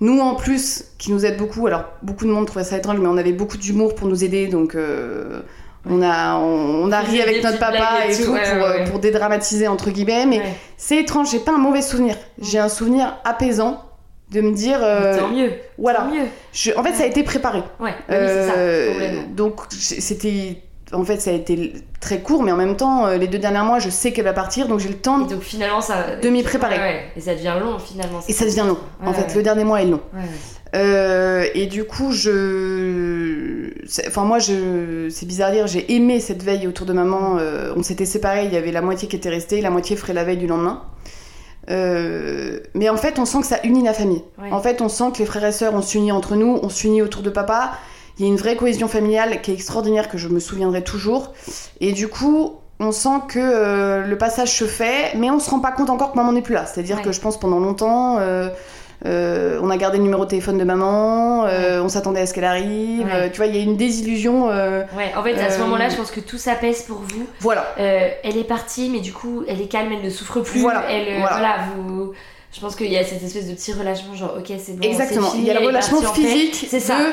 Nous, 0.00 0.20
en 0.20 0.36
plus, 0.36 0.84
qui 0.98 1.10
nous 1.10 1.26
aide 1.26 1.36
beaucoup, 1.36 1.66
alors 1.66 1.84
beaucoup 2.02 2.24
de 2.24 2.30
monde 2.30 2.46
trouvait 2.46 2.64
ça 2.64 2.76
étrange, 2.76 2.98
mais 3.00 3.08
on 3.08 3.16
avait 3.16 3.32
beaucoup 3.32 3.56
d'humour 3.56 3.96
pour 3.96 4.06
nous 4.06 4.22
aider, 4.22 4.46
donc 4.46 4.76
euh, 4.76 5.40
on 5.88 6.02
a, 6.02 6.36
on, 6.36 6.84
on 6.84 6.92
a 6.92 7.00
ri 7.00 7.22
avec 7.22 7.42
notre 7.42 7.58
papa 7.58 8.06
et 8.06 8.12
et 8.12 8.16
tout, 8.16 8.24
tout 8.24 8.32
ouais, 8.32 8.42
pour, 8.42 8.58
ouais, 8.68 8.80
euh, 8.82 8.86
pour 8.90 8.98
dédramatiser, 8.98 9.66
entre 9.68 9.90
guillemets, 9.90 10.26
mais 10.26 10.38
Ouais. 10.38 10.54
c'est 10.76 10.96
étrange, 10.98 11.30
j'ai 11.30 11.38
pas 11.40 11.52
un 11.52 11.58
mauvais 11.58 11.82
souvenir. 11.82 12.16
J'ai 12.40 12.58
un 12.58 12.68
souvenir 12.68 13.16
apaisant 13.24 13.82
de 14.30 14.40
me 14.42 14.52
dire. 14.52 14.78
euh, 14.82 15.18
Tant 15.18 15.28
mieux. 15.28 15.52
voilà. 15.78 16.00
Tant 16.00 16.10
mieux. 16.14 16.26
Je- 16.52 16.72
en 16.76 16.82
fait, 16.84 16.92
ça 16.92 17.04
a 17.04 17.06
été 17.06 17.22
préparé. 17.22 17.60
Ouais, 17.80 17.94
oui, 18.08 18.14
c'est 18.14 18.46
ça. 18.46 18.52
Euh, 18.56 18.90
complètement. 18.92 19.22
donc 19.34 19.60
c'était 19.70 20.62
en 20.92 21.04
fait 21.04 21.20
ça 21.20 21.30
a 21.30 21.34
été 21.34 21.72
très 22.00 22.20
court 22.20 22.42
mais 22.42 22.50
en 22.52 22.56
même 22.56 22.76
temps 22.76 23.06
euh, 23.06 23.16
les 23.16 23.28
deux 23.28 23.38
derniers 23.38 23.62
mois 23.62 23.78
je 23.78 23.90
sais 23.90 24.12
qu'elle 24.12 24.24
va 24.24 24.32
partir 24.32 24.66
donc 24.68 24.80
j'ai 24.80 24.88
le 24.88 24.96
temps 24.96 25.18
donc 25.20 25.40
finalement, 25.42 25.80
ça. 25.80 26.16
de 26.16 26.28
m'y 26.28 26.42
préparer. 26.42 26.76
Ouais, 26.76 26.82
ouais. 26.82 27.02
Et 27.16 27.20
ça 27.20 27.34
devient 27.34 27.54
long 27.60 27.78
finalement. 27.78 28.20
et 28.28 28.32
ça 28.32 28.44
devient 28.44 28.64
long 28.66 28.78
en 29.04 29.12
fait 29.12 29.34
le 29.34 29.42
dernier 29.42 29.64
mois 29.64 29.80
est 29.82 29.86
long. 29.86 30.00
Euh, 30.74 31.46
et 31.54 31.66
du 31.66 31.84
coup 31.84 32.12
je 32.12 33.70
enfin 34.06 34.24
moi 34.24 34.38
je 34.38 35.08
c'est 35.10 35.26
bizarre 35.26 35.48
à 35.48 35.52
dire 35.52 35.66
j'ai 35.66 35.92
aimé 35.94 36.20
cette 36.20 36.42
veille 36.44 36.66
autour 36.68 36.86
de 36.86 36.92
maman 36.92 37.36
Euh, 37.40 37.72
on 37.76 37.82
s'était 37.82 38.04
séparés 38.06 38.44
il 38.44 38.52
y 38.52 38.56
avait 38.56 38.70
la 38.72 38.80
moitié 38.80 39.08
qui 39.08 39.16
était 39.16 39.30
restée 39.30 39.60
la 39.60 39.70
moitié 39.70 39.96
ferait 39.96 40.12
la 40.14 40.24
veille 40.24 40.36
du 40.36 40.46
lendemain 40.46 40.82
Euh, 41.70 42.60
mais 42.74 42.88
en 42.88 42.96
fait 42.96 43.18
on 43.18 43.24
sent 43.24 43.40
que 43.40 43.46
ça 43.46 43.58
unit 43.64 43.82
la 43.84 43.92
famille 43.94 44.22
en 44.50 44.60
fait 44.60 44.80
on 44.80 44.88
sent 44.88 45.10
que 45.12 45.18
les 45.18 45.26
frères 45.26 45.44
et 45.44 45.52
sœurs 45.52 45.74
on 45.74 45.82
s'unit 45.82 46.10
entre 46.12 46.34
nous 46.36 46.58
on 46.62 46.68
s'unit 46.68 47.02
autour 47.02 47.22
de 47.22 47.30
papa 47.30 47.72
il 48.20 48.26
y 48.26 48.28
a 48.28 48.28
une 48.28 48.36
vraie 48.36 48.54
cohésion 48.54 48.86
familiale 48.86 49.40
qui 49.40 49.50
est 49.50 49.54
extraordinaire 49.54 50.08
que 50.10 50.18
je 50.18 50.28
me 50.28 50.38
souviendrai 50.40 50.84
toujours 50.84 51.32
et 51.80 51.92
du 51.92 52.06
coup 52.06 52.54
on 52.78 52.92
sent 52.92 53.20
que 53.28 53.38
euh, 53.40 54.06
le 54.06 54.16
passage 54.18 54.52
se 54.56 54.66
fait 54.66 55.14
mais 55.16 55.30
on 55.30 55.38
se 55.40 55.48
rend 55.50 55.60
pas 55.60 55.72
compte 55.72 55.88
encore 55.90 56.12
que 56.12 56.16
maman 56.16 56.32
n'est 56.32 56.42
plus 56.42 56.54
là 56.54 56.66
c'est 56.66 56.80
à 56.80 56.82
dire 56.82 56.96
Ouais. 56.98 57.02
que 57.02 57.12
je 57.12 57.20
pense 57.20 57.40
pendant 57.40 57.58
longtemps 57.58 58.18
euh, 58.18 58.48
euh, 59.06 59.58
on 59.62 59.70
a 59.70 59.78
gardé 59.78 59.96
le 59.96 60.02
numéro 60.04 60.24
de 60.26 60.28
téléphone 60.30 60.58
de 60.58 60.64
maman, 60.64 61.44
on 61.44 61.88
s'attendait 61.88 62.20
à 62.20 62.26
ce 62.26 62.34
qu'elle 62.34 62.44
arrive. 62.44 63.06
Ouais. 63.06 63.30
tu 63.30 63.38
vois, 63.38 63.46
il 63.46 63.56
y 63.56 63.58
a 63.58 63.62
une 63.62 63.78
désillusion. 63.78 64.48
Ouais, 64.48 64.84
en 65.16 65.22
fait, 65.22 65.34
à 65.40 65.50
ce 65.50 65.58
moment-là, 65.60 65.88
je 65.88 65.96
pense 65.96 66.10
que 66.10 66.20
tout 66.20 66.36
s'apaise 66.36 66.82
pour 66.82 66.98
vous. 66.98 67.26
voilà. 67.40 67.64
Elle 67.78 68.36
est 68.36 68.44
partie, 68.44 68.90
mais 68.90 69.00
du 69.00 69.14
coup, 69.14 69.42
elle 69.48 69.58
est 69.62 69.68
calme, 69.68 69.90
elle 69.92 70.04
ne 70.04 70.10
souffre 70.10 70.40
plus. 70.40 70.60
Voilà, 70.60 70.84
Elle, 70.90 71.18
voilà. 71.18 71.30
voilà, 71.38 71.54
vous. 71.74 72.12
Je 72.52 72.60
pense 72.60 72.76
qu'il 72.76 72.92
y 72.92 72.98
a 72.98 73.02
cette 73.04 73.22
espèce 73.22 73.48
de 73.48 73.54
petit 73.54 73.72
relâchement, 73.72 74.14
genre, 74.14 74.34
ok, 74.38 74.52
c'est 74.58 74.76
bon. 74.76 74.82
Exactement. 74.86 75.32
Il 75.34 75.44
y 75.44 75.50
a 75.50 75.58
le 75.58 75.66
relâchement 75.66 76.02
physique. 76.12 76.66
C'est 76.68 76.78
ça. 76.80 76.98
de- 76.98 77.04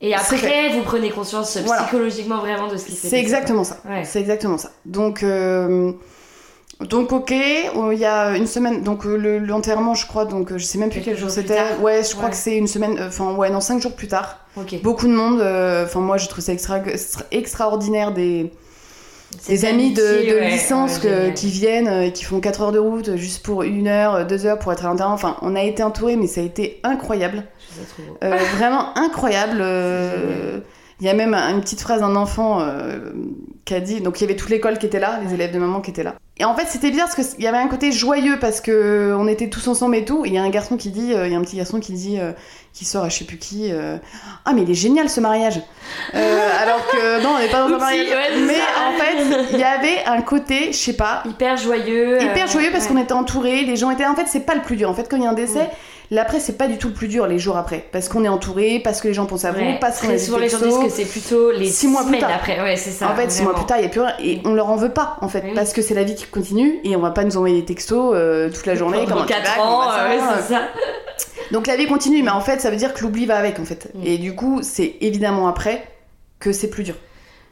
Et 0.00 0.14
après, 0.14 0.68
vous 0.70 0.82
prenez 0.82 1.10
conscience 1.10 1.56
Voilà. 1.58 1.82
psychologiquement 1.82 2.38
vraiment 2.38 2.68
de 2.68 2.76
ce 2.76 2.84
qui 2.86 2.92
s'est 2.92 2.96
passé. 2.98 3.08
C'est 3.10 3.18
exactement 3.20 3.64
ça. 3.64 3.78
Ouais. 3.88 4.04
C'est 4.04 4.20
exactement 4.20 4.56
ça. 4.58 4.70
Donc, 4.86 5.22
euh, 5.24 5.92
donc 6.80 7.10
ok, 7.12 7.30
il 7.32 7.98
y 7.98 8.04
a 8.04 8.36
une 8.36 8.46
semaine, 8.46 8.82
donc 8.84 9.04
euh, 9.04 9.16
le- 9.16 9.38
l'enterrement, 9.40 9.94
je 9.94 10.06
crois, 10.06 10.24
donc 10.24 10.56
je 10.56 10.62
sais 10.64 10.78
même 10.78 10.90
plus 10.90 11.00
quel 11.00 11.18
jour 11.18 11.30
c'était. 11.30 11.58
Ouais, 11.82 12.02
je 12.04 12.10
crois 12.12 12.26
Ouais. 12.26 12.30
que 12.30 12.36
c'est 12.36 12.56
une 12.56 12.68
semaine, 12.68 12.96
euh, 12.98 13.08
enfin 13.08 13.32
ouais, 13.34 13.50
non, 13.50 13.60
cinq 13.60 13.82
jours 13.82 13.92
plus 13.96 14.06
tard. 14.06 14.38
Ok. 14.56 14.80
Beaucoup 14.82 15.08
de 15.08 15.12
monde. 15.12 15.40
Enfin 15.84 15.98
moi, 16.00 16.16
je 16.16 16.28
trouve 16.28 16.44
ça 16.44 16.52
extra, 16.52 16.78
extra- 16.78 17.24
extraordinaire 17.32 18.12
des 18.12 18.52
des 19.46 19.64
amis 19.66 19.92
de, 19.92 20.00
amitié, 20.02 20.32
de 20.32 20.36
ouais, 20.38 20.50
licence 20.52 20.94
ouais, 20.96 21.00
que- 21.02 21.08
génial. 21.08 21.34
qui 21.34 21.48
viennent 21.50 21.88
et 22.04 22.12
qui 22.12 22.24
font 22.24 22.40
4 22.40 22.62
heures 22.62 22.72
de 22.72 22.78
route 22.78 23.16
juste 23.16 23.42
pour 23.44 23.62
une 23.62 23.86
heure, 23.86 24.26
deux 24.26 24.46
heures 24.46 24.58
pour 24.58 24.72
être 24.72 24.86
à 24.86 24.88
l'intérieur. 24.88 25.12
Enfin, 25.12 25.36
on 25.42 25.54
a 25.54 25.62
été 25.62 25.82
entourés, 25.82 26.16
mais 26.16 26.26
ça 26.28 26.40
a 26.40 26.44
été 26.44 26.80
incroyable. 26.82 27.44
Je 27.80 27.84
trouve 27.84 27.86
ça 27.86 27.94
trop 27.94 28.02
beau. 28.12 28.18
Euh, 28.24 28.36
vraiment 28.58 28.96
incroyable. 28.98 29.58
euh, 29.60 30.58
Il 31.00 31.06
y 31.06 31.10
a 31.10 31.14
même 31.14 31.34
une 31.34 31.60
petite 31.60 31.80
phrase 31.80 32.00
d'un 32.00 32.16
enfant 32.16 32.60
euh, 32.60 32.98
qui 33.64 33.74
a 33.74 33.80
dit. 33.80 34.00
Donc 34.00 34.20
il 34.20 34.22
y 34.22 34.24
avait 34.24 34.36
toute 34.36 34.50
l'école 34.50 34.78
qui 34.78 34.86
était 34.86 35.00
là, 35.00 35.20
les 35.24 35.34
élèves 35.34 35.52
de 35.52 35.58
maman 35.58 35.80
qui 35.80 35.90
étaient 35.90 36.02
là. 36.02 36.14
Et 36.40 36.44
en 36.44 36.54
fait, 36.54 36.66
c'était 36.68 36.92
bien 36.92 37.04
parce 37.04 37.16
qu'il 37.34 37.42
y 37.42 37.48
avait 37.48 37.58
un 37.58 37.66
côté 37.66 37.90
joyeux 37.90 38.38
parce 38.40 38.60
que 38.60 39.12
on 39.18 39.26
était 39.26 39.48
tous 39.48 39.66
ensemble 39.66 39.96
et 39.96 40.04
tout. 40.04 40.22
Il 40.24 40.32
y 40.32 40.38
a 40.38 40.42
un 40.42 40.50
garçon 40.50 40.76
qui 40.76 40.90
dit, 40.90 41.12
euh, 41.12 41.26
il 41.26 41.32
y 41.32 41.34
a 41.34 41.38
un 41.38 41.42
petit 41.42 41.56
garçon 41.56 41.80
qui 41.80 41.92
dit, 41.92 42.18
euh, 42.20 42.30
qui 42.72 42.84
sort 42.84 43.02
à 43.02 43.08
je 43.08 43.18
sais 43.18 43.24
plus 43.24 43.38
qui, 43.38 43.72
ah 44.44 44.52
mais 44.54 44.62
il 44.62 44.70
est 44.70 44.74
génial 44.74 45.08
ce 45.08 45.20
mariage. 45.20 45.60
Alors 46.12 46.86
que 46.86 47.22
non, 47.22 47.30
on 47.34 47.38
n'est 47.40 47.48
pas 47.48 47.68
dans 47.68 47.74
un 47.74 47.78
mariage. 47.78 48.06
ouais, 48.06 48.40
mais 48.46 48.54
ça. 48.54 48.62
en 48.88 48.92
fait, 48.98 49.48
il 49.52 49.58
y 49.58 49.64
avait 49.64 50.04
un 50.06 50.22
côté, 50.22 50.68
je 50.72 50.76
sais 50.78 50.92
pas, 50.92 51.24
Hyper 51.28 51.56
joyeux. 51.56 52.22
hyper 52.22 52.46
joyeux 52.46 52.70
parce 52.70 52.84
ouais. 52.84 52.92
qu'on 52.94 53.00
était 53.02 53.12
entourés, 53.14 53.62
les 53.64 53.74
gens 53.76 53.90
étaient. 53.90 54.06
En 54.06 54.14
fait, 54.14 54.26
c'est 54.28 54.46
pas 54.46 54.54
le 54.54 54.62
plus 54.62 54.76
dur. 54.76 54.88
En 54.88 54.94
fait, 54.94 55.08
quand 55.10 55.16
il 55.16 55.24
y 55.24 55.26
a 55.26 55.30
un 55.30 55.34
décès, 55.34 55.64
Mm. 55.64 55.68
L'après, 56.10 56.40
c'est 56.40 56.56
pas 56.58 56.68
du 56.68 56.78
tout 56.78 56.88
le 56.88 56.94
plus 56.94 57.08
dur 57.08 57.26
les 57.26 57.38
jours 57.38 57.56
après. 57.56 57.84
Parce 57.92 58.08
qu'on 58.08 58.24
est 58.24 58.28
entouré, 58.28 58.80
parce 58.82 59.00
que 59.00 59.08
les 59.08 59.14
gens 59.14 59.26
pensent 59.26 59.44
à 59.44 59.52
vous, 59.52 59.60
Ouais. 59.60 59.78
parce 59.80 60.00
qu'on 60.00 60.08
des 60.08 60.18
souvent, 60.18 60.38
les 60.38 60.48
gens 60.48 60.58
disent 60.58 60.78
que 60.78 60.88
c'est 60.88 61.04
plutôt 61.04 61.50
les 61.52 61.66
Six 61.66 61.88
mois 61.88 62.04
plus 62.04 62.18
tard. 62.18 62.30
après. 62.34 62.60
Ouais, 62.60 62.76
c'est 62.76 62.90
ça. 62.90 63.08
en 63.10 63.14
fait, 63.16 63.30
six 63.30 63.42
mois 63.42 63.54
plus 63.54 63.66
tard, 63.66 63.78
il 63.78 63.82
n'y 63.82 63.86
a 63.86 63.90
plus 63.90 64.00
rien. 64.00 64.14
Et 64.22 64.40
on 64.44 64.54
leur 64.54 64.68
en 64.70 64.76
veut 64.76 64.92
pas, 64.92 65.16
en 65.20 65.28
fait, 65.28 65.42
Oui. 65.44 65.52
parce 65.54 65.72
que 65.72 65.82
c'est 65.82 65.94
la 65.94 66.04
vie 66.04 66.14
qui 66.14 66.24
continue 66.26 66.80
et 66.84 66.96
on 66.96 67.00
va 67.00 67.10
pas 67.10 67.24
nous 67.24 67.36
envoyer 67.36 67.58
des 67.60 67.64
textos 67.66 68.12
euh, 68.14 68.50
toute 68.50 68.66
la 68.66 68.74
journée. 68.74 68.98
Tu 69.06 69.06
4 69.12 69.28
vas, 69.28 69.54
comment 69.56 69.78
ans, 69.80 69.90
euh, 69.92 70.08
ouais, 70.08 70.18
c'est 70.46 70.54
ça. 70.54 70.60
Donc 71.52 71.66
la 71.66 71.76
vie 71.76 71.86
continue, 71.86 72.22
mais 72.22 72.30
en 72.30 72.40
fait, 72.40 72.60
ça 72.60 72.70
veut 72.70 72.76
dire 72.76 72.92
que 72.92 73.00
l'oubli 73.02 73.24
va 73.26 73.36
avec, 73.36 73.58
en 73.58 73.64
fait. 73.64 73.88
Mm. 73.94 74.06
Et 74.06 74.18
du 74.18 74.34
coup, 74.34 74.60
c'est 74.62 74.96
évidemment 75.00 75.48
après 75.48 75.82
que 76.40 76.52
c'est 76.52 76.68
plus 76.68 76.84
dur. 76.84 76.94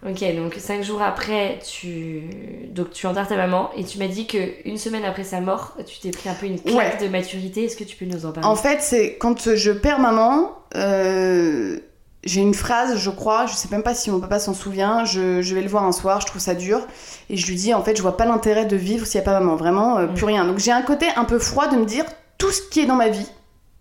Ok, 0.08 0.22
donc 0.36 0.54
5 0.56 0.82
jours 0.84 1.02
après, 1.02 1.58
tu 1.68 2.22
donc 2.70 2.90
tu 2.92 3.06
enterres 3.06 3.26
ta 3.26 3.36
maman 3.36 3.70
et 3.76 3.82
tu 3.84 3.98
m'as 3.98 4.06
dit 4.06 4.26
que 4.26 4.38
une 4.64 4.78
semaine 4.78 5.04
après 5.04 5.24
sa 5.24 5.40
mort, 5.40 5.76
tu 5.84 5.98
t'es 5.98 6.10
pris 6.10 6.28
un 6.28 6.34
peu 6.34 6.46
une 6.46 6.60
claque 6.60 7.02
de 7.02 7.08
maturité. 7.08 7.64
Est-ce 7.64 7.76
que 7.76 7.84
tu 7.84 7.96
peux 7.96 8.04
nous 8.04 8.24
en 8.26 8.30
parler? 8.32 8.48
En 8.48 8.54
fait, 8.54 8.82
c'est 8.82 9.16
quand 9.18 9.54
je 9.56 9.72
perds 9.72 9.98
maman, 9.98 10.52
euh, 10.76 11.78
j'ai 12.22 12.40
une 12.40 12.54
phrase, 12.54 12.98
je 12.98 13.10
crois, 13.10 13.46
je 13.46 13.54
sais 13.54 13.68
même 13.72 13.82
pas 13.82 13.94
si 13.94 14.10
mon 14.10 14.20
papa 14.20 14.38
s'en 14.38 14.54
souvient. 14.54 15.04
Je, 15.04 15.42
je 15.42 15.54
vais 15.54 15.62
le 15.62 15.68
voir 15.68 15.82
un 15.84 15.92
soir, 15.92 16.20
je 16.20 16.26
trouve 16.26 16.40
ça 16.42 16.54
dur, 16.54 16.86
et 17.30 17.36
je 17.36 17.46
lui 17.48 17.56
dis 17.56 17.74
en 17.74 17.82
fait, 17.82 17.96
je 17.96 18.02
vois 18.02 18.16
pas 18.16 18.26
l'intérêt 18.26 18.66
de 18.66 18.76
vivre 18.76 19.06
s'il 19.06 19.18
y 19.18 19.22
a 19.22 19.24
pas 19.24 19.38
maman, 19.40 19.56
vraiment 19.56 19.98
euh, 19.98 20.06
Mm. 20.06 20.14
plus 20.14 20.24
rien. 20.26 20.44
Donc 20.44 20.58
j'ai 20.58 20.72
un 20.72 20.82
côté 20.82 21.06
un 21.16 21.24
peu 21.24 21.38
froid 21.40 21.68
de 21.68 21.76
me 21.78 21.84
dire 21.84 22.04
tout 22.38 22.50
ce 22.52 22.60
qui 22.68 22.80
est 22.80 22.86
dans 22.86 22.94
ma 22.96 23.08
vie, 23.08 23.28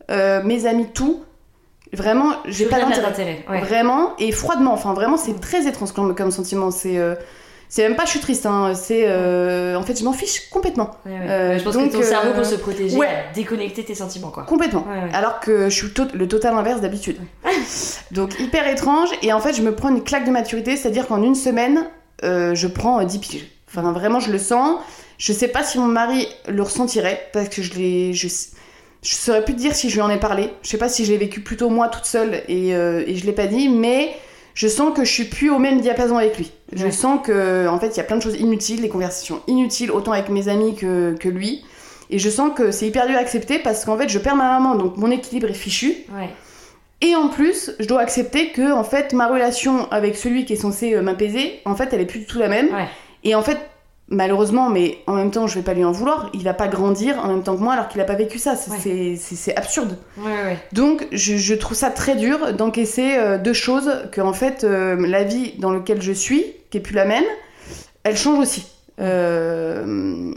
euh, 0.10 0.42
mes 0.44 0.66
amis, 0.66 0.88
tout, 0.94 1.25
vraiment, 1.96 2.34
j'ai 2.46 2.66
pas 2.66 2.80
d'intérêt. 2.80 3.44
Ouais. 3.50 3.62
Vraiment, 3.62 4.14
et 4.20 4.32
froidement, 4.32 4.74
enfin 4.74 4.94
vraiment, 4.94 5.18
c'est 5.18 5.40
très 5.40 5.68
étrange 5.68 5.92
comme, 5.94 6.16
comme 6.16 6.32
sentiment. 6.32 6.72
C'est, 6.72 6.98
euh, 6.98 7.16
c'est 7.70 7.82
même 7.84 7.96
pas 7.96 8.06
je 8.06 8.12
suis 8.12 8.20
triste, 8.20 8.46
hein, 8.46 8.74
c'est 8.76 9.06
euh, 9.08 9.76
en 9.76 9.82
fait 9.82 9.98
je 9.98 10.04
m'en 10.04 10.14
fiche 10.14 10.50
complètement. 10.50 10.92
Ouais, 11.06 11.12
ouais. 11.12 11.30
Euh, 11.30 11.58
je 11.58 11.64
pense 11.64 11.74
donc, 11.74 11.92
que 11.92 11.98
ton 11.98 12.04
cerveau, 12.04 12.34
pour 12.34 12.46
se 12.46 12.56
protéger, 12.56 12.96
ouais. 12.96 13.08
a 13.08 13.34
déconnecté 13.34 13.84
tes 13.84 13.96
sentiments, 13.96 14.30
quoi. 14.30 14.44
Complètement. 14.44 14.86
Alors 15.14 15.40
que 15.40 15.70
je 15.70 15.76
suis 15.76 15.94
le 16.14 16.28
total 16.28 16.54
inverse 16.54 16.82
d'habitude. 16.82 17.18
Donc 18.12 18.40
hyper 18.40 18.68
étrange. 18.68 19.10
Et 19.24 19.34
en 19.34 19.40
fait, 19.40 19.54
je 19.54 19.62
me 19.62 19.74
prends 19.74 19.90
une 19.90 20.04
claque 20.04 20.26
de 20.26 20.32
maturité, 20.32 20.76
c'est-à-dire 20.76 21.08
qu'en 21.08 21.24
une 21.24 21.36
semaine, 21.36 21.86
euh, 22.24 22.56
je 22.56 22.68
prends 22.68 23.02
euh, 23.02 23.06
10 23.06 23.20
piges. 23.20 23.46
Enfin, 23.68 23.92
vraiment, 23.92 24.20
je 24.20 24.32
le 24.32 24.38
sens. 24.38 24.80
Je 25.18 25.34
sais 25.34 25.48
pas 25.48 25.64
si 25.64 25.78
mon 25.80 25.88
mari 25.88 26.28
le 26.48 26.62
ressentirait, 26.62 27.30
parce 27.34 27.50
que 27.50 27.62
je 27.62 27.74
l'ai. 27.74 28.14
Je, 28.14 28.28
je 29.06 29.16
saurais 29.16 29.44
plus 29.46 29.54
te 29.54 29.60
dire 29.60 29.76
si 29.76 29.90
je 29.90 29.96
lui 29.96 30.02
en 30.02 30.10
ai 30.10 30.18
parlé. 30.18 30.50
Je 30.64 30.70
sais 30.70 30.78
pas 30.78 30.90
si 30.90 31.06
je 31.06 31.12
l'ai 31.12 31.18
vécu 31.18 31.42
plutôt 31.42 31.70
moi 31.70 31.88
toute 31.90 32.06
seule 32.06 32.42
et, 32.48 32.74
euh, 32.76 33.04
et 33.06 33.16
je 33.16 33.26
l'ai 33.26 33.34
pas 33.34 33.46
dit, 33.48 33.70
mais 33.70 34.16
je 34.56 34.68
sens 34.68 34.94
que 34.96 35.04
je 35.06 35.12
suis 35.12 35.26
plus 35.26 35.50
au 35.50 35.60
même 35.60 35.80
diapason 35.82 36.18
avec 36.18 36.38
lui. 36.38 36.52
Je 36.74 36.86
Ouais. 36.86 36.92
sens 36.92 37.20
que, 37.24 37.68
en 37.68 37.80
fait, 37.80 37.88
il 37.90 37.98
y 37.98 38.00
a 38.00 38.04
plein 38.04 38.18
de 38.18 38.22
choses 38.24 38.36
inutiles, 38.40 38.82
des 38.82 38.90
conversations 38.90 39.42
inutiles, 39.48 39.92
autant 39.92 40.12
avec 40.14 40.30
mes 40.30 40.48
amis 40.48 40.76
que, 40.76 41.16
que 41.20 41.30
lui. 41.30 41.64
Et 42.10 42.20
je 42.20 42.30
sens 42.30 42.52
que 42.56 42.72
c'est 42.72 42.88
hyper 42.88 43.06
dur 43.08 43.16
à 43.18 43.20
accepter 43.20 43.60
parce 43.60 43.86
qu'en 43.86 43.98
fait, 43.98 44.10
je 44.10 44.18
perds 44.20 44.36
ma 44.36 44.50
maman, 44.60 44.76
donc 44.76 44.98
mon 44.98 45.12
équilibre 45.12 45.50
est 45.50 45.54
fichu. 45.54 45.90
Ouais. 46.18 46.30
Et 47.02 47.16
en 47.16 47.28
plus, 47.28 47.72
je 47.80 47.86
dois 47.86 48.00
accepter 48.02 48.50
que 48.52 48.72
en 48.72 48.84
fait, 48.84 49.12
ma 49.14 49.28
relation 49.28 49.92
avec 49.92 50.16
celui 50.16 50.46
qui 50.46 50.54
est 50.54 50.58
censé 50.58 50.94
euh, 50.96 51.02
m'apaiser, 51.02 51.60
en 51.66 51.76
fait, 51.76 51.90
elle 51.92 52.02
est 52.02 52.06
plus 52.06 52.20
du 52.20 52.26
tout 52.26 52.40
la 52.40 52.48
même. 52.48 52.68
Ouais. 52.74 52.88
Et 53.24 53.36
en 53.36 53.42
fait, 53.42 53.58
malheureusement, 54.08 54.70
mais 54.70 55.00
en 55.08 55.14
même 55.14 55.32
temps, 55.32 55.48
je 55.48 55.56
vais 55.56 55.64
pas 55.64 55.74
lui 55.74 55.84
en 55.84 55.92
vouloir, 55.92 56.30
il 56.34 56.44
va 56.44 56.54
pas 56.54 56.68
grandir 56.68 57.18
en 57.24 57.28
même 57.30 57.42
temps 57.44 57.56
que 57.56 57.62
moi 57.62 57.74
alors 57.74 57.88
qu'il 57.88 58.00
a 58.02 58.06
pas 58.06 58.14
vécu 58.16 58.38
ça. 58.40 58.56
C'est 58.56 58.70
Ouais. 58.90 59.56
absurde. 59.56 59.98
Ouais, 60.18 60.26
ouais. 60.44 60.58
Donc, 60.74 61.08
je, 61.12 61.38
je 61.38 61.56
trouve 61.56 61.76
ça 61.76 61.90
très 61.90 62.16
dur 62.16 62.54
d'encaisser 62.54 63.16
euh, 63.18 63.38
deux 63.38 63.54
choses 63.54 63.92
que 64.12 64.22
en 64.22 64.34
fait, 64.34 64.64
euh, 64.64 64.96
la 65.08 65.24
vie 65.24 65.54
dans 65.58 65.72
laquelle 65.72 66.02
je 66.02 66.12
suis, 66.12 66.46
qui 66.70 66.78
est 66.78 66.82
plus 66.82 66.94
la 66.96 67.06
même, 67.06 67.24
elle 68.04 68.16
change 68.18 68.40
aussi. 68.40 68.68
Euh, 69.02 70.32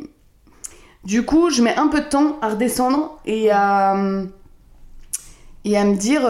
Du 1.05 1.25
coup, 1.25 1.49
je 1.51 1.63
mets 1.63 1.77
un 1.77 1.89
peu 1.89 2.01
de 2.01 2.09
temps 2.09 2.39
à 2.43 2.49
redescendre 2.49 3.19
et 3.25 3.51
à 3.51 3.97
et 5.65 5.77
à 5.77 5.85
me 5.85 5.97
dire, 5.97 6.23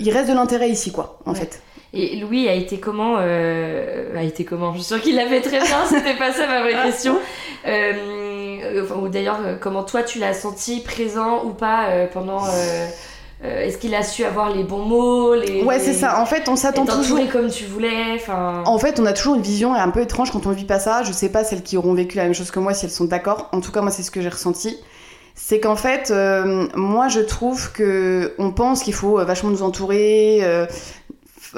il 0.00 0.10
reste 0.12 0.28
de 0.30 0.34
l'intérêt 0.34 0.70
ici, 0.70 0.92
quoi, 0.92 1.18
en 1.26 1.34
fait. 1.34 1.60
Et 1.98 2.16
Louis 2.16 2.48
a 2.48 2.52
été 2.54 2.78
comment 2.78 3.16
euh, 3.20 4.16
A 4.16 4.22
été 4.22 4.44
comment? 4.44 4.72
Je 4.72 4.78
suis 4.78 4.86
sûre 4.86 5.00
qu'il 5.00 5.16
l'a 5.16 5.26
fait 5.26 5.40
très 5.40 5.58
bien, 5.60 5.84
c'était 5.88 6.14
pas 6.16 6.32
ça 6.32 6.46
ma 6.46 6.60
vraie 6.62 6.82
question. 6.84 7.16
Euh, 7.66 7.92
euh, 8.64 8.84
enfin, 8.84 8.96
ou 9.00 9.08
d'ailleurs, 9.08 9.38
comment 9.60 9.82
toi 9.82 10.02
tu 10.02 10.18
l'as 10.18 10.34
senti 10.34 10.80
présent 10.80 11.44
ou 11.44 11.50
pas 11.50 11.86
pendant. 12.12 12.44
euh, 12.46 12.86
Est-ce 13.44 13.78
qu'il 13.78 13.94
a 13.94 14.02
su 14.02 14.24
avoir 14.24 14.54
les 14.54 14.64
bons 14.64 14.84
mots 14.84 15.34
les, 15.34 15.62
Ouais, 15.62 15.78
les- 15.78 15.84
c'est 15.84 15.92
ça. 15.92 16.20
En 16.20 16.26
fait, 16.26 16.48
on 16.48 16.56
s'attend 16.56 16.84
toujours. 16.86 17.18
comme 17.30 17.50
tu 17.50 17.64
voulais 17.64 18.14
enfin... 18.14 18.62
En 18.66 18.78
fait, 18.78 18.98
on 18.98 19.06
a 19.06 19.12
toujours 19.12 19.34
une 19.34 19.42
vision 19.42 19.74
un 19.74 19.90
peu 19.90 20.00
étrange 20.00 20.30
quand 20.30 20.46
on 20.46 20.50
vit 20.50 20.64
pas 20.64 20.78
ça. 20.78 21.02
Je 21.02 21.12
sais 21.12 21.28
pas 21.30 21.44
celles 21.44 21.62
qui 21.62 21.76
auront 21.76 21.94
vécu 21.94 22.16
la 22.16 22.24
même 22.24 22.34
chose 22.34 22.50
que 22.50 22.58
moi 22.60 22.72
si 22.74 22.86
elles 22.86 22.90
sont 22.90 23.04
d'accord. 23.04 23.48
En 23.52 23.60
tout 23.60 23.72
cas, 23.72 23.82
moi, 23.82 23.90
c'est 23.90 24.02
ce 24.02 24.10
que 24.10 24.20
j'ai 24.22 24.30
ressenti. 24.30 24.76
C'est 25.34 25.60
qu'en 25.60 25.76
fait, 25.76 26.10
euh, 26.10 26.66
moi, 26.74 27.08
je 27.08 27.20
trouve 27.20 27.70
que 27.72 28.34
on 28.38 28.52
pense 28.52 28.82
qu'il 28.82 28.94
faut 28.94 29.22
vachement 29.22 29.50
nous 29.50 29.62
entourer, 29.62 30.38
euh, 30.42 30.64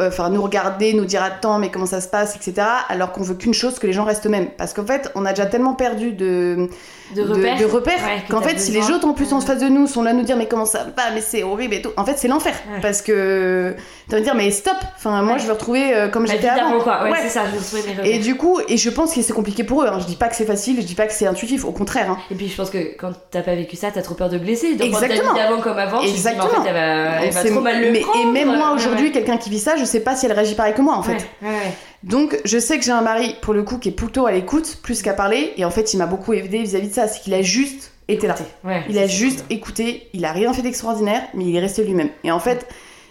enfin 0.01 0.31
nous 0.31 0.43
regarder, 0.43 0.93
nous 0.95 1.05
dire 1.05 1.23
attends, 1.23 1.59
mais 1.59 1.71
comment 1.71 1.87
ça 1.87 2.01
se 2.01 2.09
passe, 2.09 2.37
etc. 2.37 2.67
Alors 2.89 3.13
qu'on 3.13 3.23
veut 3.23 3.35
qu'une 3.35 3.55
chose, 3.55 3.79
que 3.79 3.87
les 3.87 3.93
gens 3.93 4.05
restent 4.05 4.27
eux-mêmes. 4.27 4.51
Parce 4.57 4.75
qu'en 4.75 4.87
fait, 4.87 5.11
on 5.15 5.25
a 5.25 5.31
déjà 5.31 5.47
tellement 5.47 5.75
perdu 5.75 6.13
de 6.13 6.69
de 7.15 7.23
repères. 7.23 7.59
de, 7.59 7.65
repères 7.65 7.95
Ouais, 7.99 8.23
que 8.27 8.33
qu'en 8.33 8.41
fait, 8.43 8.59
si 8.59 8.71
les 8.73 8.91
autres 8.91 9.07
en 9.07 9.13
plus 9.15 9.33
en 9.33 9.41
face 9.41 9.59
de 9.61 9.69
nous 9.69 9.87
sont 9.87 10.03
là 10.03 10.11
à 10.11 10.13
nous 10.13 10.23
dire 10.23 10.37
mais 10.37 10.47
comment 10.47 10.67
ça 10.67 10.85
va, 10.97 11.11
mais 11.15 11.21
c'est 11.21 11.43
horrible 11.43 11.75
et 11.75 11.83
tout. 11.83 11.91
En 11.97 12.05
fait, 12.05 12.15
c'est 12.17 12.29
l'enfer. 12.29 12.53
Ouais. 12.73 12.81
Parce 12.81 13.03
que 13.03 13.75
tu 14.09 14.13
vas 14.13 14.19
me 14.19 14.25
dire 14.25 14.35
mais 14.35 14.51
stop. 14.51 14.77
Enfin, 14.97 15.23
moi, 15.23 15.35
Ouais. 15.35 15.39
je 15.41 15.47
veux 15.47 15.53
retrouver 15.53 15.95
euh, 15.95 16.09
comme 16.09 16.27
j'étais 16.27 16.49
avant. 16.49 16.79
quoi. 16.81 17.01
C'est 17.23 17.29
ça, 17.29 17.43
je 17.53 18.03
mes. 18.03 18.11
Et 18.11 18.19
du 18.19 18.37
coup, 18.37 18.61
et 18.69 18.77
je 18.77 18.91
pense 18.91 19.15
que 19.15 19.23
c'est 19.23 19.33
compliqué 19.33 19.65
pour 19.65 19.83
eux. 19.83 19.87
Hein. 19.87 19.99
Je 20.01 20.07
dis 20.07 20.17
pas 20.17 20.29
que 20.29 20.37
c'est 20.37 20.45
facile, 20.47 20.77
je 20.81 20.87
dis 20.87 20.95
pas 20.95 21.07
que 21.07 21.13
c'est 21.13 21.27
intuitif, 21.27 21.65
au 21.65 21.73
contraire. 21.73 22.11
hein. 22.11 22.19
Et 22.31 22.35
puis 22.35 22.49
je 22.49 22.57
pense 22.57 22.71
que 22.71 22.97
quand 22.97 23.13
t'as 23.31 23.43
pas 23.43 23.55
vécu 23.55 23.77
ça, 23.77 23.89
t'as 23.93 24.03
trop 24.03 24.15
peur 24.15 24.29
de 24.29 24.39
blesser. 24.39 24.75
Donc 24.75 24.91
quand 24.91 25.01
Exactement. 25.03 25.35
t'as 25.35 25.57
comme 25.63 25.79
avant, 25.79 26.01
tu 26.01 26.09
te 26.09 26.13
dis, 26.15 26.23
mais 26.25 26.31
en 26.31 26.33
Exactement. 26.45 26.63
fait, 26.63 26.69
elle 26.69 26.75
va, 26.75 27.23
elle 27.25 27.31
va 27.33 27.43
C'est- 27.43 27.51
trop 27.51 27.61
mal 27.61 27.81
le 27.81 27.93
mais, 27.93 28.01
prendre. 28.01 28.21
Et 28.21 28.33
même 28.33 28.57
moi 28.57 28.73
aujourd'hui, 28.75 29.13
quelqu'un 29.13 29.37
qui 29.37 29.51
vit 29.51 29.59
ça, 29.61 29.77
je 29.77 29.85
sais 29.85 30.01
pas 30.01 30.15
si 30.17 30.27
elle 30.27 30.33
réagit 30.33 30.55
pareil 30.55 30.75
que 30.75 30.83
moi 30.83 30.97
en 30.97 31.03
fait. 31.03 31.27
Donc 32.05 32.39
je 32.45 32.59
sais 32.59 32.79
que 32.79 32.85
j'ai 32.85 32.93
un 32.93 33.01
mari 33.01 33.35
pour 33.43 33.55
le 33.55 33.63
coup 33.65 33.79
qui 33.79 33.89
est 33.89 33.93
plutôt 33.93 34.27
à 34.27 34.33
l'écoute 34.33 34.79
plus 34.83 35.03
qu'à 35.03 35.15
parler. 35.15 35.53
Et 35.57 35.65
en 35.65 35.71
fait, 35.71 35.93
il 35.95 35.97
m'a 35.99 36.07
beaucoup 36.07 36.33
aidé 36.33 36.59
vis-à-vis 36.59 36.89
de 36.89 36.95
ça. 36.95 37.09
C'est 37.09 37.21
qu'il 37.23 37.35
a 37.35 37.43
juste 37.43 37.93
été 38.09 38.27
là. 38.27 38.37
Ouais, 38.65 38.85
Il 38.89 38.99
a 38.99 39.07
juste 39.07 39.45
écouté. 39.51 40.09
Il 40.13 40.25
a 40.25 40.33
rien 40.33 40.53
fait 40.53 40.63
d'extraordinaire, 40.63 41.23
mais 41.35 41.45
il 41.45 41.57
est 41.57 41.61
resté 41.61 41.83
lui-même. 41.85 42.11
Et 42.25 42.31
en 42.31 42.39
fait, 42.41 42.67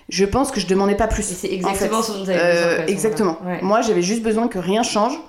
je 0.10 0.24
pense 0.26 0.52
que 0.52 0.60
je 0.60 0.68
demandais 0.68 0.96
pas 0.96 1.08
plus. 1.08 1.30
Et 1.32 1.36
c'est 1.36 1.48
en 1.50 1.52
exactement 1.70 2.02
fait. 2.02 2.12
ce 2.14 2.18
dont 2.18 2.26
t'avais 2.26 2.40
Euh, 2.40 2.70
besoin. 2.72 2.86
ce 2.88 2.92
exactement. 2.92 3.38
Ouais. 3.46 3.60
Moi, 3.62 3.82
j'avais 3.82 4.02
juste 4.02 4.24
besoin 4.24 4.48
que 4.48 4.58
rien 4.58 4.84
change, 4.84 5.20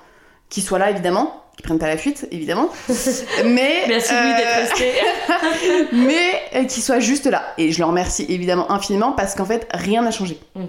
qu'il 0.49 0.63
soit 0.63 0.79
là 0.79 0.91
évidemment, 0.91 1.43
qu'il 1.57 1.65
prenne 1.65 1.79
pas 1.81 1.89
la 1.89 1.97
fuite 1.97 2.29
évidemment, 2.31 2.69
mais 3.45 3.83
Merci 3.89 4.15
euh, 4.15 4.37
d'être 4.37 4.71
resté. 4.71 4.93
mais 5.93 6.31
euh, 6.55 6.65
qu'il 6.65 6.83
soit 6.83 7.01
juste 7.01 7.27
là. 7.27 7.43
Et 7.59 7.73
je 7.73 7.81
le 7.81 7.85
remercie 7.87 8.25
évidemment 8.29 8.71
infiniment 8.71 9.11
parce 9.13 9.35
qu'en 9.35 9.45
fait, 9.45 9.67
rien 9.75 10.03
n'a 10.03 10.13
changé. 10.13 10.39
Mm. 10.55 10.65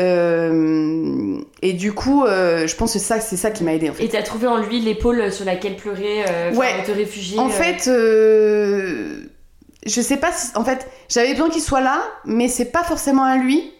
Euh, 0.00 1.38
et 1.60 1.72
du 1.74 1.92
coup, 1.92 2.24
euh, 2.24 2.66
je 2.66 2.76
pense 2.76 2.94
que 2.94 2.98
ça, 2.98 3.20
c'est 3.20 3.36
ça 3.36 3.50
qui 3.50 3.62
m'a 3.64 3.74
aidé 3.74 3.90
en 3.90 3.92
fait. 3.92 4.04
Et 4.04 4.08
t'as 4.08 4.22
trouvé 4.22 4.46
en 4.46 4.58
lui 4.58 4.80
l'épaule 4.80 5.30
sur 5.30 5.44
laquelle 5.44 5.76
pleurer, 5.76 6.24
euh, 6.28 6.54
Ouais. 6.54 6.82
te 6.84 6.92
réfugier. 6.92 7.38
En 7.38 7.48
euh, 7.48 7.50
fait, 7.50 7.90
je 9.84 10.00
sais 10.00 10.16
pas 10.16 10.32
si. 10.32 10.56
En 10.56 10.64
fait, 10.64 10.88
j'avais 11.08 11.32
besoin 11.32 11.50
qu'il 11.50 11.62
soit 11.62 11.80
là, 11.80 12.00
mais 12.24 12.48
c'est 12.48 12.66
pas 12.72 12.84
forcément 12.84 13.24
à 13.24 13.36
lui 13.36 13.70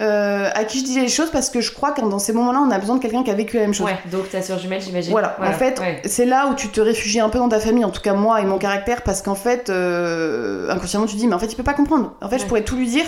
à 0.00 0.64
qui 0.64 0.78
je 0.78 0.84
disais 0.84 1.00
les 1.00 1.08
choses 1.08 1.30
parce 1.32 1.50
que 1.50 1.60
je 1.60 1.72
crois 1.72 1.90
que 1.90 2.00
dans 2.00 2.20
ces 2.20 2.32
moments-là, 2.32 2.60
on 2.64 2.70
a 2.70 2.78
besoin 2.78 2.96
de 2.96 3.02
quelqu'un 3.02 3.24
qui 3.24 3.32
a 3.32 3.34
vécu 3.34 3.56
la 3.56 3.62
même 3.62 3.74
chose. 3.74 3.86
Ouais, 3.86 3.98
donc 4.12 4.30
ta 4.30 4.42
soeur 4.42 4.56
jumelle, 4.60 4.80
j'imagine. 4.80 5.10
Voilà, 5.10 5.36
en 5.42 5.52
fait, 5.52 5.80
ouais. 5.80 6.00
c'est 6.04 6.24
là 6.24 6.46
où 6.46 6.54
tu 6.54 6.68
te 6.68 6.80
réfugies 6.80 7.18
un 7.18 7.28
peu 7.28 7.38
dans 7.38 7.48
ta 7.48 7.58
famille, 7.58 7.84
en 7.84 7.90
tout 7.90 8.00
cas 8.00 8.14
moi 8.14 8.40
et 8.40 8.44
mon 8.44 8.58
caractère, 8.58 9.02
parce 9.02 9.22
qu'en 9.22 9.34
fait, 9.34 9.70
inconsciemment, 9.70 11.06
tu 11.06 11.14
te 11.14 11.18
dis, 11.18 11.26
mais 11.26 11.34
en 11.34 11.40
fait, 11.40 11.52
il 11.52 11.56
peut 11.56 11.64
pas 11.64 11.74
comprendre. 11.74 12.14
En 12.22 12.28
fait, 12.28 12.38
je 12.38 12.46
pourrais 12.46 12.62
tout 12.62 12.76
lui 12.76 12.86
dire. 12.86 13.04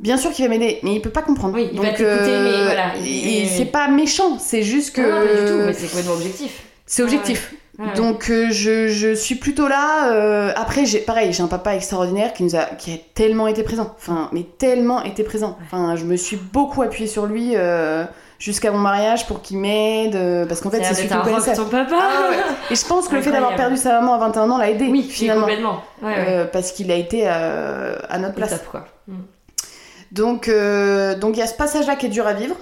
Bien 0.00 0.16
sûr 0.16 0.30
qu'il 0.32 0.44
va 0.44 0.48
m'aider, 0.50 0.78
mais 0.82 0.94
il 0.94 1.00
peut 1.02 1.10
pas 1.10 1.22
comprendre. 1.22 1.54
Oui, 1.54 1.68
il 1.72 1.78
va 1.80 1.88
t'écouter, 1.90 2.04
mais 2.42 2.64
voilà, 2.64 2.84
il- 2.98 3.06
Et 3.06 3.42
il- 3.42 3.48
c'est 3.48 3.66
pas 3.66 3.86
méchant, 3.88 4.38
c'est 4.38 4.62
juste 4.62 4.96
que. 4.96 5.02
Non, 5.02 5.08
non, 5.08 5.26
pas 5.26 5.40
du 5.40 5.46
tout, 5.50 5.66
mais 5.66 5.72
c'est 5.74 5.86
complètement 5.88 6.14
objectif. 6.14 6.62
C'est 6.86 7.02
objectif. 7.02 7.54
Ouais, 7.78 7.86
ouais. 7.86 7.94
Donc 7.94 8.28
euh, 8.30 8.48
je, 8.50 8.88
je 8.88 9.14
suis 9.14 9.36
plutôt 9.36 9.68
là. 9.68 10.10
euh, 10.12 10.52
après, 10.56 10.84
j'ai 10.86 10.98
pareil, 10.98 11.32
j'ai 11.32 11.42
un 11.42 11.46
papa 11.48 11.74
extraordinaire 11.74 12.32
qui 12.34 12.42
nous 12.44 12.56
a, 12.56 12.64
qui 12.64 12.92
a 12.92 12.96
tellement 13.14 13.46
été 13.46 13.62
présent. 13.62 13.94
Enfin, 13.96 14.28
mais 14.32 14.42
tellement 14.58 15.02
été 15.02 15.22
présent. 15.22 15.56
Enfin, 15.64 15.96
je 15.96 16.04
me 16.04 16.16
suis 16.16 16.36
beaucoup 16.36 16.82
appuyée 16.82 17.06
sur 17.06 17.24
lui 17.26 17.52
euh, 17.54 18.04
jusqu'à 18.38 18.70
mon 18.72 18.78
mariage 18.78 19.26
pour 19.26 19.40
qu'il 19.40 19.58
m'aide, 19.58 20.14
euh, 20.16 20.44
parce 20.46 20.60
qu'en 20.60 20.70
fait, 20.70 20.82
c'est 20.82 20.94
celui 20.94 21.08
connaissait. 21.08 21.54
ton 21.54 21.66
papa. 21.66 21.96
Ah 21.98 22.30
ouais. 22.30 22.36
Et 22.70 22.74
je 22.74 22.84
pense 22.86 23.06
que 23.08 23.16
le 23.16 23.22
fait 23.22 23.30
d'avoir 23.32 23.54
perdu 23.54 23.76
sa 23.78 24.00
maman 24.00 24.14
à 24.14 24.18
21 24.18 24.50
ans 24.50 24.58
l'a 24.58 24.70
aidé, 24.70 24.86
Oui, 24.90 25.02
finalement. 25.08 25.42
complètement. 25.42 25.82
Ouais, 26.02 26.08
ouais. 26.08 26.24
Euh, 26.28 26.44
parce 26.52 26.72
qu'il 26.72 26.90
a 26.90 26.96
été 26.96 27.22
euh, 27.26 27.96
à 28.10 28.18
notre 28.18 28.34
place. 28.34 28.50
top, 28.50 28.66
quoi. 28.70 28.86
Donc, 30.12 30.48
euh, 30.48 31.14
donc 31.16 31.36
il 31.36 31.40
y 31.40 31.42
a 31.42 31.46
ce 31.46 31.54
passage-là 31.54 31.96
qui 31.96 32.06
est 32.06 32.10
dur 32.10 32.26
à 32.26 32.32
vivre. 32.32 32.56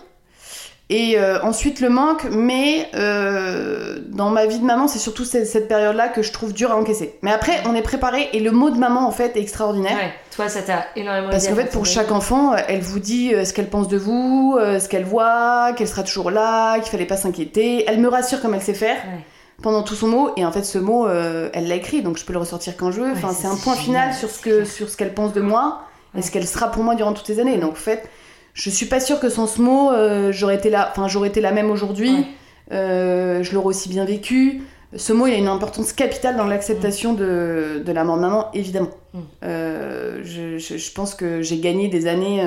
Et 0.90 1.18
euh, 1.18 1.38
ensuite 1.42 1.80
le 1.80 1.90
manque, 1.90 2.24
mais 2.30 2.88
euh, 2.94 3.98
dans 4.08 4.30
ma 4.30 4.46
vie 4.46 4.58
de 4.58 4.64
maman, 4.64 4.88
c'est 4.88 4.98
surtout 4.98 5.26
cette, 5.26 5.46
cette 5.46 5.68
période-là 5.68 6.08
que 6.08 6.22
je 6.22 6.32
trouve 6.32 6.54
dur 6.54 6.70
à 6.72 6.76
encaisser. 6.76 7.18
Mais 7.20 7.30
après, 7.30 7.61
on 7.66 7.74
est 7.74 7.82
préparé 7.82 8.30
et 8.32 8.40
le 8.40 8.52
mot 8.52 8.70
de 8.70 8.78
maman 8.78 9.06
en 9.06 9.11
fait 9.11 9.37
est 9.37 9.40
extraordinaire. 9.40 9.92
Ouais, 9.96 10.14
toi, 10.34 10.48
ça 10.48 10.62
t'a 10.62 10.87
énormément 10.96 11.28
Parce 11.28 11.46
qu'en 11.46 11.54
fait, 11.56 11.70
pour 11.70 11.84
chaque 11.84 12.11
enfant, 12.11 12.54
elle 12.68 12.80
vous 12.80 13.00
dit 13.00 13.32
ce 13.44 13.52
qu'elle 13.52 13.68
pense 13.68 13.88
de 13.88 13.98
vous, 13.98 14.56
ce 14.58 14.88
qu'elle 14.88 15.04
voit, 15.04 15.74
qu'elle 15.76 15.88
sera 15.88 16.04
toujours 16.04 16.30
là, 16.30 16.78
qu'il 16.78 16.90
fallait 16.90 17.04
pas 17.04 17.18
s'inquiéter. 17.18 17.84
Elle 17.87 18.00
me 18.00 18.08
rassure 18.08 18.40
comme 18.40 18.54
elle 18.54 18.62
sait 18.62 18.72
faire 18.72 18.96
Ouais. 18.96 19.24
pendant 19.62 19.82
tout 19.82 19.94
son 19.94 20.06
mot. 20.08 20.30
Et 20.38 20.46
en 20.46 20.52
fait, 20.52 20.62
ce 20.64 20.78
mot, 20.78 21.06
euh, 21.06 21.50
elle 21.52 21.68
l'a 21.68 21.74
écrit, 21.74 22.00
donc 22.00 22.16
je 22.16 22.24
peux 22.24 22.32
le 22.32 22.38
ressortir 22.38 22.78
quand 22.78 22.92
je 22.92 23.02
veux. 23.02 23.12
Enfin, 23.12 23.34
c'est 23.38 23.46
un 23.46 23.56
point 23.56 23.74
génial, 23.74 24.04
final 24.12 24.14
sur 24.14 24.30
ce 24.30 24.40
que 24.40 24.64
sur 24.64 24.88
ce 24.88 24.96
qu'elle 24.96 25.12
pense 25.12 25.34
de 25.34 25.42
moi. 25.42 25.82
Et 26.18 26.22
ce 26.22 26.31
qu'elle 26.31 26.46
sera 26.46 26.70
pour 26.70 26.83
moi 26.85 26.94
durant 26.94 27.12
toutes 27.12 27.26
ces 27.26 27.40
années. 27.40 27.57
Donc 27.57 27.72
en 27.72 27.74
fait, 27.74 28.09
je 28.54 28.70
suis 28.70 28.87
pas 28.87 29.00
sûre 29.00 29.20
que 29.20 29.28
sans 29.28 29.46
ce 29.46 29.61
mot, 29.62 29.90
euh, 29.92 30.33
j'aurais 30.33 30.57
été 30.57 30.68
là. 30.70 30.88
Enfin, 30.90 31.09
j'aurais 31.09 31.28
été 31.28 31.40
la 31.40 31.52
même 31.52 31.70
aujourd'hui. 31.70 32.11
Ouais. 32.11 32.24
Euh, 32.72 33.42
je 33.42 33.54
l'aurais 33.54 33.68
aussi 33.68 33.88
bien 33.88 34.04
vécu. 34.04 34.62
Ce 34.96 35.12
mot, 35.12 35.26
il 35.26 35.35
a 35.35 35.37
une 35.37 35.48
importance 35.48 35.92
capitale 35.92 36.37
dans 36.37 36.46
l'acceptation 36.46 37.12
de, 37.12 37.83
de 37.85 37.92
la 37.92 38.04
mort 38.04 38.16
de 38.16 38.22
maman, 38.22 38.48
évidemment. 38.54 38.90
Mm. 39.14 39.18
Euh, 39.44 40.20
je, 40.24 40.59
je- 40.59 40.76
je 40.78 40.92
pense 40.92 41.14
que 41.14 41.42
j'ai 41.42 41.59
gagné 41.59 41.88
des 41.88 42.07
années 42.07 42.42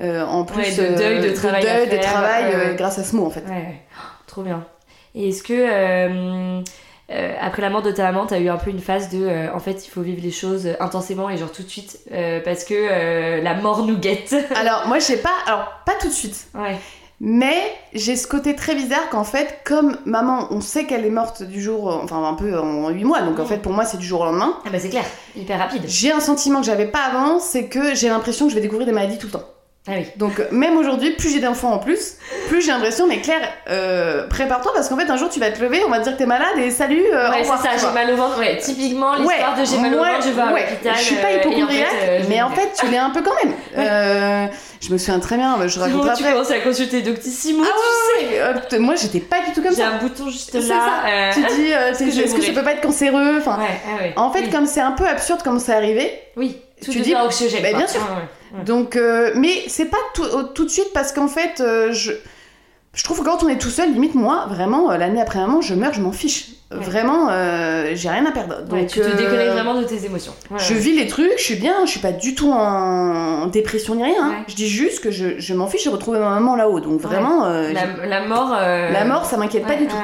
en 0.00 0.44
plus 0.44 0.58
Ouais, 0.78 0.90
de 0.90 0.96
deuil, 0.96 1.20
de 1.30 1.34
travail 1.34 1.66
à 1.66 2.72
de 2.72 2.76
grâce 2.76 2.98
à 2.98 3.04
ce 3.04 3.16
mot, 3.16 3.24
en 3.26 3.30
fait. 3.30 3.44
Ouais. 3.48 3.80
Oh, 3.96 4.02
trop 4.26 4.42
bien. 4.42 4.64
Et 5.14 5.30
est-ce 5.30 5.42
que, 5.42 6.60
euh, 7.10 7.14
euh, 7.14 7.34
après 7.40 7.62
la 7.62 7.70
mort 7.70 7.82
de 7.82 7.90
ta 7.92 8.02
maman, 8.04 8.26
t'as 8.26 8.38
eu 8.40 8.48
un 8.48 8.56
peu 8.56 8.70
une 8.70 8.80
phase 8.80 9.10
de, 9.10 9.24
euh, 9.24 9.54
en 9.54 9.58
fait, 9.60 9.86
il 9.86 9.90
faut 9.90 10.02
vivre 10.02 10.20
les 10.22 10.30
choses 10.32 10.68
intensément 10.80 11.30
et 11.30 11.36
genre 11.36 11.52
tout 11.52 11.62
de 11.62 11.68
suite, 11.68 12.00
euh, 12.12 12.40
parce 12.44 12.64
que 12.64 12.74
euh, 12.74 13.40
la 13.42 13.54
mort 13.54 13.84
nous 13.86 13.96
guette 13.98 14.34
Alors, 14.56 14.86
moi, 14.88 14.98
je 14.98 15.04
sais 15.04 15.18
pas, 15.22 15.30
alors, 15.46 15.66
pas 15.86 15.92
tout 16.00 16.08
de 16.08 16.12
suite. 16.12 16.48
Ouais. 16.54 16.76
Mais 17.18 17.54
j'ai 17.94 18.14
ce 18.14 18.26
côté 18.26 18.54
très 18.54 18.74
bizarre 18.74 19.08
qu'en 19.10 19.24
fait, 19.24 19.60
comme 19.64 19.96
maman, 20.04 20.48
on 20.50 20.60
sait 20.60 20.84
qu'elle 20.84 21.06
est 21.06 21.10
morte 21.10 21.42
du 21.42 21.62
jour, 21.62 21.90
euh, 21.90 21.98
enfin 22.04 22.22
un 22.22 22.34
peu 22.34 22.58
en 22.58 22.90
8 22.90 23.04
mois, 23.04 23.22
donc 23.22 23.38
en 23.38 23.44
Mm. 23.44 23.46
fait 23.46 23.58
pour 23.58 23.72
moi 23.72 23.86
c'est 23.86 23.96
du 23.96 24.04
jour 24.04 24.20
au 24.20 24.24
lendemain. 24.26 24.58
Ah 24.66 24.70
bah 24.70 24.78
c'est 24.78 24.90
clair, 24.90 25.04
hyper 25.34 25.58
rapide. 25.58 25.84
J'ai 25.86 26.12
un 26.12 26.20
sentiment 26.20 26.60
que 26.60 26.66
j'avais 26.66 26.88
pas 26.88 27.00
avant, 27.10 27.38
c'est 27.38 27.68
que 27.68 27.94
j'ai 27.94 28.10
l'impression 28.10 28.44
que 28.44 28.50
je 28.50 28.56
vais 28.56 28.60
découvrir 28.60 28.86
des 28.86 28.92
maladies 28.92 29.16
tout 29.16 29.28
le 29.28 29.32
temps. 29.32 29.44
Ah 29.88 29.92
oui. 29.98 30.06
Donc 30.16 30.40
même 30.50 30.76
aujourd'hui, 30.76 31.12
plus 31.12 31.30
j'ai 31.32 31.38
d'enfants 31.40 31.72
en 31.72 31.78
plus, 31.78 32.14
plus 32.48 32.60
j'ai 32.60 32.72
l'impression, 32.72 33.06
mais 33.06 33.20
Claire, 33.20 33.48
euh, 33.70 34.26
prépare-toi 34.26 34.72
parce 34.74 34.88
qu'en 34.88 34.96
fait 34.96 35.08
un 35.08 35.16
jour 35.16 35.28
tu 35.28 35.38
vas 35.38 35.50
te 35.52 35.62
lever, 35.62 35.82
on 35.86 35.90
va 35.90 35.98
te 35.98 36.04
dire 36.04 36.14
que 36.14 36.18
t'es 36.18 36.26
malade 36.26 36.58
et 36.58 36.70
salut, 36.70 37.04
euh, 37.12 37.30
Ouais, 37.30 37.44
c'est 37.44 37.50
ça, 37.50 37.76
j'ai 37.88 37.94
mal 37.94 38.10
au 38.12 38.16
ventre. 38.16 38.38
Ouais, 38.38 38.56
typiquement, 38.58 39.14
l'histoire 39.14 39.56
de 39.56 39.64
j'ai 39.64 39.78
mal 39.78 39.94
au 39.94 39.98
ventre, 39.98 40.22
je 40.26 40.30
vais 40.30 40.42
à 40.42 40.46
l'hôpital. 40.50 40.94
Je 40.96 41.00
suis 41.02 41.14
pas 41.16 41.28
euh, 41.28 41.30
et 41.30 41.36
en 41.38 41.42
fait, 41.42 41.48
hypochondriaque, 41.50 41.88
euh, 42.08 42.20
mais 42.28 42.42
en 42.42 42.50
fait 42.50 42.68
tu 42.78 42.86
l'es 42.88 42.98
un 42.98 43.10
peu 43.10 43.22
quand 43.22 43.34
même. 43.44 43.54
Euh, 43.78 44.46
je 44.80 44.92
me 44.92 44.98
souviens 44.98 45.20
très 45.20 45.36
bien, 45.36 45.56
je 45.68 45.78
raconte 45.78 45.96
bon, 45.98 46.02
tu 46.04 46.08
après. 46.10 46.32
commences 46.32 46.50
à 46.50 46.58
consulter 46.60 47.02
Doctissimo, 47.02 47.62
Ah 47.66 47.70
tu 48.68 48.70
sais. 48.70 48.78
moi 48.78 48.94
j'étais 48.96 49.20
pas 49.20 49.40
du 49.46 49.52
tout 49.52 49.60
comme 49.62 49.70
J'ai 49.74 49.82
ça. 49.82 49.88
un 49.88 49.98
bouton 49.98 50.28
juste 50.30 50.54
là. 50.54 50.60
ça. 50.62 51.08
euh, 51.08 51.30
Tu 51.34 51.40
dis, 51.40 51.72
euh, 51.72 51.92
que 51.98 52.04
est-ce 52.24 52.34
que 52.34 52.42
ça 52.42 52.52
peut 52.52 52.62
pas 52.62 52.72
être 52.72 52.80
cancéreux 52.82 53.36
enfin, 53.38 53.58
Ouais, 53.58 53.64
ah 53.86 54.02
ouais. 54.02 54.12
En 54.16 54.30
fait, 54.30 54.40
oui. 54.42 54.50
comme 54.50 54.66
c'est 54.66 54.80
un 54.80 54.92
peu 54.92 55.06
absurde 55.06 55.42
comme 55.42 55.58
c'est 55.60 55.72
arrivé, 55.74 56.10
Oui, 56.36 56.56
tout 56.84 56.90
tu 56.92 57.00
dis- 57.00 57.14
anxiogène. 57.14 57.62
Bah, 57.62 57.76
bien 57.78 57.86
sûr. 57.86 58.00
Ouais. 58.00 58.64
Donc, 58.64 58.96
euh, 58.96 59.32
mais 59.34 59.64
c'est 59.68 59.86
pas 59.86 59.96
tout, 60.14 60.64
de 60.64 60.68
suite 60.70 60.92
parce 60.94 61.12
qu'en 61.12 61.28
fait, 61.28 61.60
euh, 61.60 61.92
je, 61.92 62.12
je 62.94 63.04
trouve 63.04 63.20
que 63.20 63.24
quand 63.24 63.42
on 63.42 63.48
est 63.48 63.58
tout 63.58 63.70
seul, 63.70 63.92
limite 63.92 64.14
moi, 64.14 64.46
vraiment, 64.48 64.90
euh, 64.90 64.96
l'année 64.96 65.20
après 65.20 65.38
maman, 65.40 65.60
je 65.60 65.74
meurs, 65.74 65.92
je 65.94 66.00
m'en 66.00 66.12
fiche. 66.12 66.46
Ouais. 66.72 66.78
Vraiment, 66.78 67.28
j'ai 67.94 68.08
rien 68.08 68.26
à 68.26 68.32
perdre. 68.32 68.62
Donc, 68.62 68.72
Ouais, 68.72 68.86
tu 68.86 68.98
te 69.00 69.16
déconnectes 69.16 69.52
vraiment 69.52 69.74
de 69.80 69.84
tes 69.84 70.04
émotions. 70.04 70.32
Ouais, 70.50 70.58
Je 70.58 70.74
vis 70.74 70.92
les 70.98 71.06
trucs, 71.06 71.38
je 71.38 71.42
suis 71.42 71.54
bien, 71.54 71.74
je 71.84 71.90
suis 71.90 72.00
pas 72.00 72.10
du 72.12 72.34
tout 72.34 72.50
en, 72.50 73.46
dépression 73.46 73.94
ni 73.94 74.02
rien. 74.02 74.14
hein. 74.30 74.34
Je 74.48 74.54
dis 74.56 74.68
juste 74.68 75.00
que 75.00 75.12
je, 75.12 75.38
je 75.38 75.54
m'en 75.54 75.68
fiche, 75.68 75.84
j'ai 75.84 75.90
retrouvé 75.90 76.18
ma 76.18 76.30
maman 76.30 76.56
là-haut. 76.56 76.80
Donc 76.80 77.00
vraiment, 77.00 77.46
La, 77.48 78.06
la 78.06 78.20
mort. 78.26 78.50
la 78.50 79.04
mort, 79.04 79.24
ça 79.26 79.36
m'inquiète 79.36 79.64
pas 79.66 79.76
du 79.76 79.86
tout. 79.86 79.96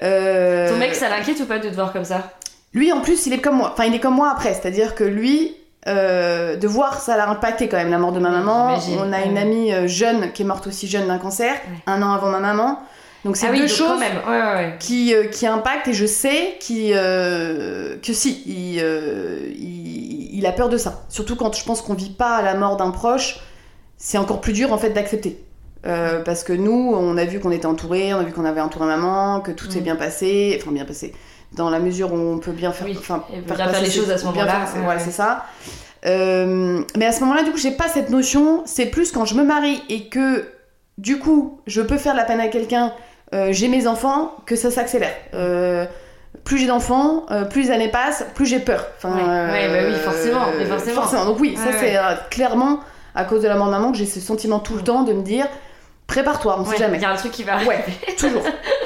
Ton 0.00 0.76
mec, 0.76 0.94
ça 0.94 1.08
l'inquiète 1.08 1.40
ou 1.40 1.46
pas 1.46 1.58
de 1.58 1.68
te 1.68 1.74
voir 1.74 1.92
comme 1.92 2.04
ça? 2.04 2.32
Lui, 2.74 2.92
en 2.92 3.00
plus, 3.00 3.26
il 3.26 3.32
est 3.32 3.38
comme 3.38 3.56
moi. 3.56 3.70
Enfin, 3.72 3.84
il 3.86 3.94
est 3.94 3.98
comme 4.00 4.14
moi 4.14 4.30
après. 4.30 4.52
C'est-à-dire 4.54 4.94
que 4.94 5.02
lui, 5.04 5.56
euh, 5.86 6.56
de 6.56 6.66
voir, 6.66 7.00
ça 7.00 7.16
l'a 7.16 7.28
impacté 7.30 7.68
quand 7.68 7.76
même, 7.76 7.90
la 7.90 7.98
mort 7.98 8.12
de 8.12 8.18
ma 8.20 8.30
maman. 8.30 8.76
On 9.00 9.12
a 9.12 9.22
une 9.22 9.38
amie 9.38 9.72
euh, 9.72 9.86
jeune 9.86 10.32
qui 10.32 10.42
est 10.42 10.44
morte 10.44 10.66
aussi 10.66 10.86
jeune 10.88 11.06
d'un 11.06 11.18
cancer, 11.18 11.52
Ouais. 11.52 11.78
un 11.86 12.02
an 12.02 12.12
avant 12.12 12.28
ma 12.30 12.40
maman. 12.40 12.78
Donc, 13.24 13.36
c'est 13.36 13.46
Ah 13.48 13.50
oui, 13.52 13.60
deux 13.60 13.66
choses. 13.68 13.98
Ouais, 13.98 14.40
ouais, 14.54 14.76
qui, 14.78 15.14
euh, 15.14 15.24
qui 15.24 15.46
impactent 15.46 15.88
et 15.88 15.92
je 15.92 16.06
sais 16.06 16.56
qui, 16.60 16.90
euh, 16.94 17.96
que 18.02 18.12
si, 18.12 18.42
il, 18.46 18.76
il, 19.58 20.38
il 20.38 20.46
a 20.46 20.52
peur 20.52 20.68
de 20.68 20.76
ça. 20.76 21.02
Surtout 21.08 21.36
quand 21.36 21.54
je 21.56 21.64
pense 21.64 21.80
qu'on 21.82 21.94
vit 21.94 22.10
pas 22.10 22.42
la 22.42 22.54
mort 22.54 22.76
d'un 22.76 22.90
proche, 22.90 23.40
c'est 23.96 24.18
encore 24.18 24.40
plus 24.40 24.52
dur 24.52 24.72
en 24.72 24.78
fait 24.78 24.90
d'accepter. 24.90 25.42
Parce 26.24 26.44
que 26.44 26.52
nous, 26.52 26.92
on 26.94 27.16
a 27.16 27.24
vu 27.24 27.40
qu'on 27.40 27.50
était 27.50 27.64
entourés, 27.66 28.12
on 28.12 28.18
a 28.18 28.22
vu 28.22 28.32
qu'on 28.32 28.44
avait 28.44 28.60
entouré 28.60 28.84
maman, 28.86 29.40
que 29.40 29.50
tout 29.52 29.70
s'est 29.70 29.80
Mm. 29.80 29.84
bien 29.84 29.96
passé, 29.96 30.58
enfin 30.60 30.70
bien 30.70 30.84
passé, 30.84 31.14
dans 31.52 31.70
la 31.70 31.78
mesure 31.78 32.12
où 32.12 32.16
on 32.16 32.38
peut 32.38 32.52
bien 32.52 32.72
faire, 32.72 32.86
Oui, 32.86 32.96
enfin, 32.98 33.24
bien 33.32 33.68
faire 33.68 33.80
les 33.80 33.88
ses- 33.90 34.00
choses 34.00 34.10
à 34.10 34.18
ce 34.18 34.24
moment-là, 34.26 34.64
voilà, 34.82 35.00
c'est 35.00 35.10
ça. 35.10 35.44
Euh, 36.06 36.82
mais 36.96 37.06
à 37.06 37.12
ce 37.12 37.20
moment-là, 37.20 37.42
du 37.42 37.50
coup, 37.50 37.58
j'ai 37.58 37.72
pas 37.72 37.88
cette 37.88 38.10
notion. 38.10 38.62
C'est 38.66 38.86
plus 38.86 39.10
quand 39.12 39.24
je 39.24 39.34
me 39.34 39.42
marie 39.44 39.82
et 39.88 40.08
que, 40.08 40.46
du 40.98 41.18
coup, 41.18 41.60
je 41.66 41.80
peux 41.82 41.96
faire 41.98 42.12
de 42.12 42.18
la 42.18 42.24
peine 42.24 42.40
à 42.40 42.48
quelqu'un, 42.48 42.92
euh, 43.34 43.48
j'ai 43.50 43.68
mes 43.68 43.86
enfants, 43.86 44.34
que 44.46 44.54
ça 44.56 44.70
s'accélère. 44.70 45.12
Euh, 45.34 45.86
plus 46.44 46.58
j'ai 46.58 46.66
d'enfants, 46.66 47.26
plus 47.50 47.62
les 47.62 47.70
années 47.70 47.88
passent, 47.90 48.24
plus 48.34 48.46
j'ai 48.46 48.60
peur. 48.60 48.86
Enfin, 48.96 49.14
ouais, 49.16 49.68
bah 49.68 49.88
oui, 49.88 49.94
forcément, 49.96 50.46
mais 50.56 50.64
forcément. 50.66 51.24
Donc 51.24 51.40
oui, 51.40 51.56
ça 51.56 51.70
Ouais, 51.70 51.76
c'est 51.80 51.98
clairement 52.30 52.80
à 53.14 53.24
cause 53.24 53.42
de 53.42 53.48
la 53.48 53.56
mort 53.56 53.66
de 53.66 53.72
maman 53.72 53.90
que 53.90 53.98
j'ai 53.98 54.06
ce 54.06 54.20
sentiment 54.20 54.60
tout 54.60 54.74
le 54.76 54.82
temps 54.82 55.02
de 55.02 55.12
me 55.12 55.22
dire, 55.22 55.46
prépare-toi, 56.06 56.58
on 56.60 56.64
sait 56.64 56.76
jamais. 56.76 56.98
Il 56.98 57.02
y 57.02 57.06
a 57.06 57.10
un 57.10 57.16
truc 57.16 57.32
qui 57.32 57.42
va 57.42 57.54
arriver. 57.54 57.70
Ouais, 57.70 57.84
toujours. 58.16 58.42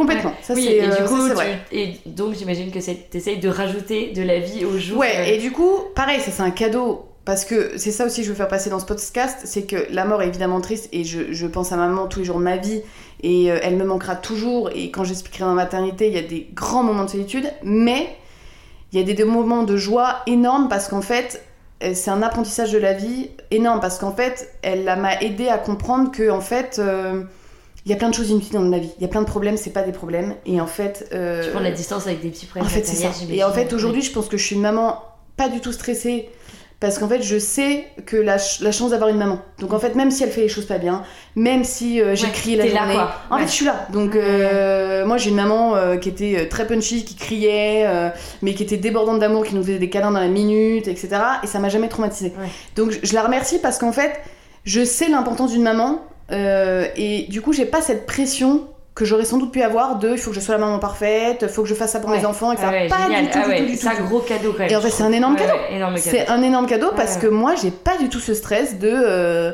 Complètement. 0.00 0.32
Ça, 0.42 0.54
oui, 0.54 0.66
et 0.66 0.82
euh, 0.82 0.86
du 0.86 0.92
ça, 1.34 1.44
tu- 1.70 1.76
et 1.76 1.94
donc 2.06 2.34
j'imagine 2.34 2.70
que 2.70 2.78
tu 2.78 3.16
essayes 3.16 3.38
de 3.38 3.48
rajouter 3.48 4.12
de 4.12 4.22
la 4.22 4.38
vie 4.38 4.64
au 4.64 4.78
jour. 4.78 4.98
Ouais, 4.98 5.12
euh, 5.16 5.24
et 5.34 5.38
du 5.38 5.52
coup, 5.52 5.70
pareil, 5.94 6.20
ça 6.20 6.30
c'est 6.30 6.42
un 6.42 6.50
cadeau. 6.50 7.06
Parce 7.26 7.44
que 7.44 7.76
c'est 7.76 7.90
ça 7.92 8.06
aussi 8.06 8.22
que 8.22 8.26
je 8.26 8.30
veux 8.30 8.36
faire 8.36 8.48
passer 8.48 8.70
dans 8.70 8.80
ce 8.80 8.86
podcast, 8.86 9.36
c'est 9.44 9.62
que 9.64 9.76
la 9.90 10.04
mort 10.06 10.22
est 10.22 10.28
évidemment 10.28 10.60
triste 10.62 10.88
et 10.90 11.04
je, 11.04 11.32
je 11.32 11.46
pense 11.46 11.70
à 11.70 11.76
ma 11.76 11.86
maman 11.86 12.06
tous 12.06 12.18
les 12.20 12.24
jours 12.24 12.38
de 12.38 12.42
ma 12.42 12.56
vie 12.56 12.80
et 13.22 13.52
euh, 13.52 13.58
elle 13.62 13.76
me 13.76 13.84
manquera 13.84 14.16
toujours 14.16 14.70
et 14.74 14.90
quand 14.90 15.04
j'expliquerai 15.04 15.44
ma 15.44 15.52
maternité, 15.54 16.08
il 16.08 16.14
y 16.14 16.18
a 16.18 16.22
des 16.22 16.48
grands 16.54 16.82
moments 16.82 17.04
de 17.04 17.10
solitude, 17.10 17.44
mais 17.62 18.08
il 18.92 18.98
y 18.98 19.02
a 19.02 19.04
des, 19.04 19.12
des 19.14 19.24
moments 19.24 19.64
de 19.64 19.76
joie 19.76 20.22
énormes 20.26 20.68
parce 20.68 20.88
qu'en 20.88 21.02
fait, 21.02 21.44
c'est 21.92 22.10
un 22.10 22.22
apprentissage 22.22 22.72
de 22.72 22.78
la 22.78 22.94
vie 22.94 23.30
énorme 23.50 23.80
parce 23.80 23.98
qu'en 23.98 24.12
fait, 24.16 24.50
elle 24.62 24.84
m'a 24.84 25.20
aidé 25.20 25.48
à 25.48 25.58
comprendre 25.58 26.10
que 26.10 26.30
en 26.30 26.40
fait, 26.40 26.76
euh, 26.78 27.22
il 27.86 27.90
y 27.90 27.94
a 27.94 27.96
plein 27.96 28.10
de 28.10 28.14
choses 28.14 28.30
inutiles 28.30 28.52
dans 28.54 28.60
ma 28.60 28.78
vie, 28.78 28.90
il 28.98 29.02
y 29.02 29.04
a 29.04 29.08
plein 29.08 29.22
de 29.22 29.26
problèmes, 29.26 29.56
c'est 29.56 29.70
pas 29.72 29.82
des 29.82 29.92
problèmes 29.92 30.34
et 30.46 30.60
en 30.60 30.66
fait... 30.66 31.08
euh, 31.14 31.42
Tu 31.44 31.50
prends 31.50 31.60
la 31.60 31.70
distance 31.70 32.06
avec 32.06 32.20
des 32.20 32.28
petits 32.30 32.46
problèmes. 32.46 32.66
en 32.66 32.70
fait, 32.70 32.84
c'est 32.86 32.96
ça. 32.96 33.10
Et 33.30 33.42
en 33.44 33.52
fait, 33.52 33.72
aujourd'hui, 33.72 34.02
je 34.02 34.12
pense 34.12 34.28
que 34.28 34.36
je 34.36 34.44
suis 34.44 34.56
une 34.56 34.62
maman 34.62 35.02
pas 35.36 35.48
du 35.48 35.60
tout 35.60 35.72
stressée. 35.72 36.28
Parce 36.78 36.98
qu'en 36.98 37.08
fait, 37.08 37.20
je 37.22 37.38
sais 37.38 37.84
que 38.06 38.16
la, 38.16 38.38
ch- 38.38 38.62
la 38.62 38.72
chance 38.72 38.92
d'avoir 38.92 39.10
une 39.10 39.18
maman. 39.18 39.38
Donc 39.58 39.74
en 39.74 39.78
fait, 39.78 39.94
même 39.96 40.10
si 40.10 40.22
elle 40.22 40.30
fait 40.30 40.40
les 40.40 40.48
choses 40.48 40.64
pas 40.64 40.78
bien, 40.78 41.02
même 41.36 41.62
si 41.62 42.00
euh, 42.00 42.14
j'ai 42.14 42.24
Ouais, 42.24 42.32
crié 42.32 42.56
la 42.56 42.64
là, 42.64 42.70
journée, 42.70 42.94
quoi. 42.94 43.12
en 43.28 43.34
Ouais. 43.34 43.42
fait, 43.42 43.48
je 43.48 43.52
suis 43.52 43.64
là. 43.66 43.86
Donc 43.92 44.16
euh, 44.16 45.04
moi, 45.04 45.18
j'ai 45.18 45.28
une 45.28 45.36
maman 45.36 45.76
euh, 45.76 45.98
qui 45.98 46.08
était 46.08 46.36
euh, 46.38 46.48
très 46.48 46.66
punchy, 46.66 47.04
qui 47.04 47.16
criait, 47.16 47.86
mais 48.40 48.54
qui 48.54 48.62
était 48.62 48.78
débordante 48.78 49.18
d'amour, 49.18 49.44
qui 49.44 49.54
nous 49.56 49.62
faisait 49.62 49.78
des 49.78 49.90
câlins 49.90 50.10
dans 50.10 50.20
la 50.20 50.28
minute, 50.28 50.88
etc. 50.88 51.08
Et 51.42 51.46
ça 51.46 51.58
m'a 51.58 51.68
jamais 51.68 51.88
traumatisée. 51.90 52.32
Ouais. 52.40 52.48
Donc 52.76 52.92
je, 52.92 53.00
je 53.02 53.12
la 53.12 53.24
remercie 53.24 53.58
parce 53.58 53.76
qu'en 53.78 53.92
fait, 53.92 54.12
je 54.64 54.84
sais 54.84 55.08
l'importance 55.08 55.52
d'une 55.52 55.62
maman. 55.62 56.00
euh, 56.32 56.86
et 56.96 57.22
du 57.28 57.40
coup, 57.40 57.52
j'ai 57.52 57.64
pas 57.66 57.80
cette 57.80 58.06
pression 58.06 58.66
que 58.94 59.04
j'aurais 59.04 59.24
sans 59.24 59.38
doute 59.38 59.52
pu 59.52 59.62
avoir 59.62 59.98
de 59.98 60.10
il 60.10 60.18
faut 60.18 60.30
que 60.30 60.36
je 60.36 60.40
sois 60.40 60.54
la 60.56 60.60
maman 60.60 60.78
parfaite, 60.78 61.38
il 61.42 61.48
faut 61.48 61.62
que 61.62 61.68
je 61.68 61.74
fasse 61.74 61.92
ça 61.92 62.00
pour 62.00 62.10
mes 62.10 62.24
enfants, 62.26 62.52
etc. 62.52 62.66
Ah 62.68 62.72
ouais, 62.72 62.88
pas 62.88 63.02
génial. 63.04 63.24
du 63.24 63.30
tout, 63.30 63.38
ah 63.40 63.44
du 63.44 63.50
ouais, 63.50 63.58
tout, 63.60 63.66
du 63.66 63.76
c'est 63.76 63.88
un 63.88 64.00
gros 64.04 64.18
cadeau 64.20 64.52
quand 64.52 64.58
même. 64.58 64.70
Et 64.70 64.76
en 64.76 64.80
fait, 64.80 64.90
c'est 64.90 65.02
un 65.04 65.12
énorme 65.12 65.36
cadeau. 65.36 65.54
C'est 65.96 66.28
un 66.28 66.42
énorme 66.42 66.66
cadeau 66.66 66.88
parce 66.96 67.16
que 67.16 67.26
moi, 67.26 67.54
j'ai 67.60 67.70
pas 67.70 67.96
du 67.98 68.08
tout 68.08 68.20
ce 68.20 68.34
stress 68.34 68.78
de 68.78 68.90
euh, 68.92 69.52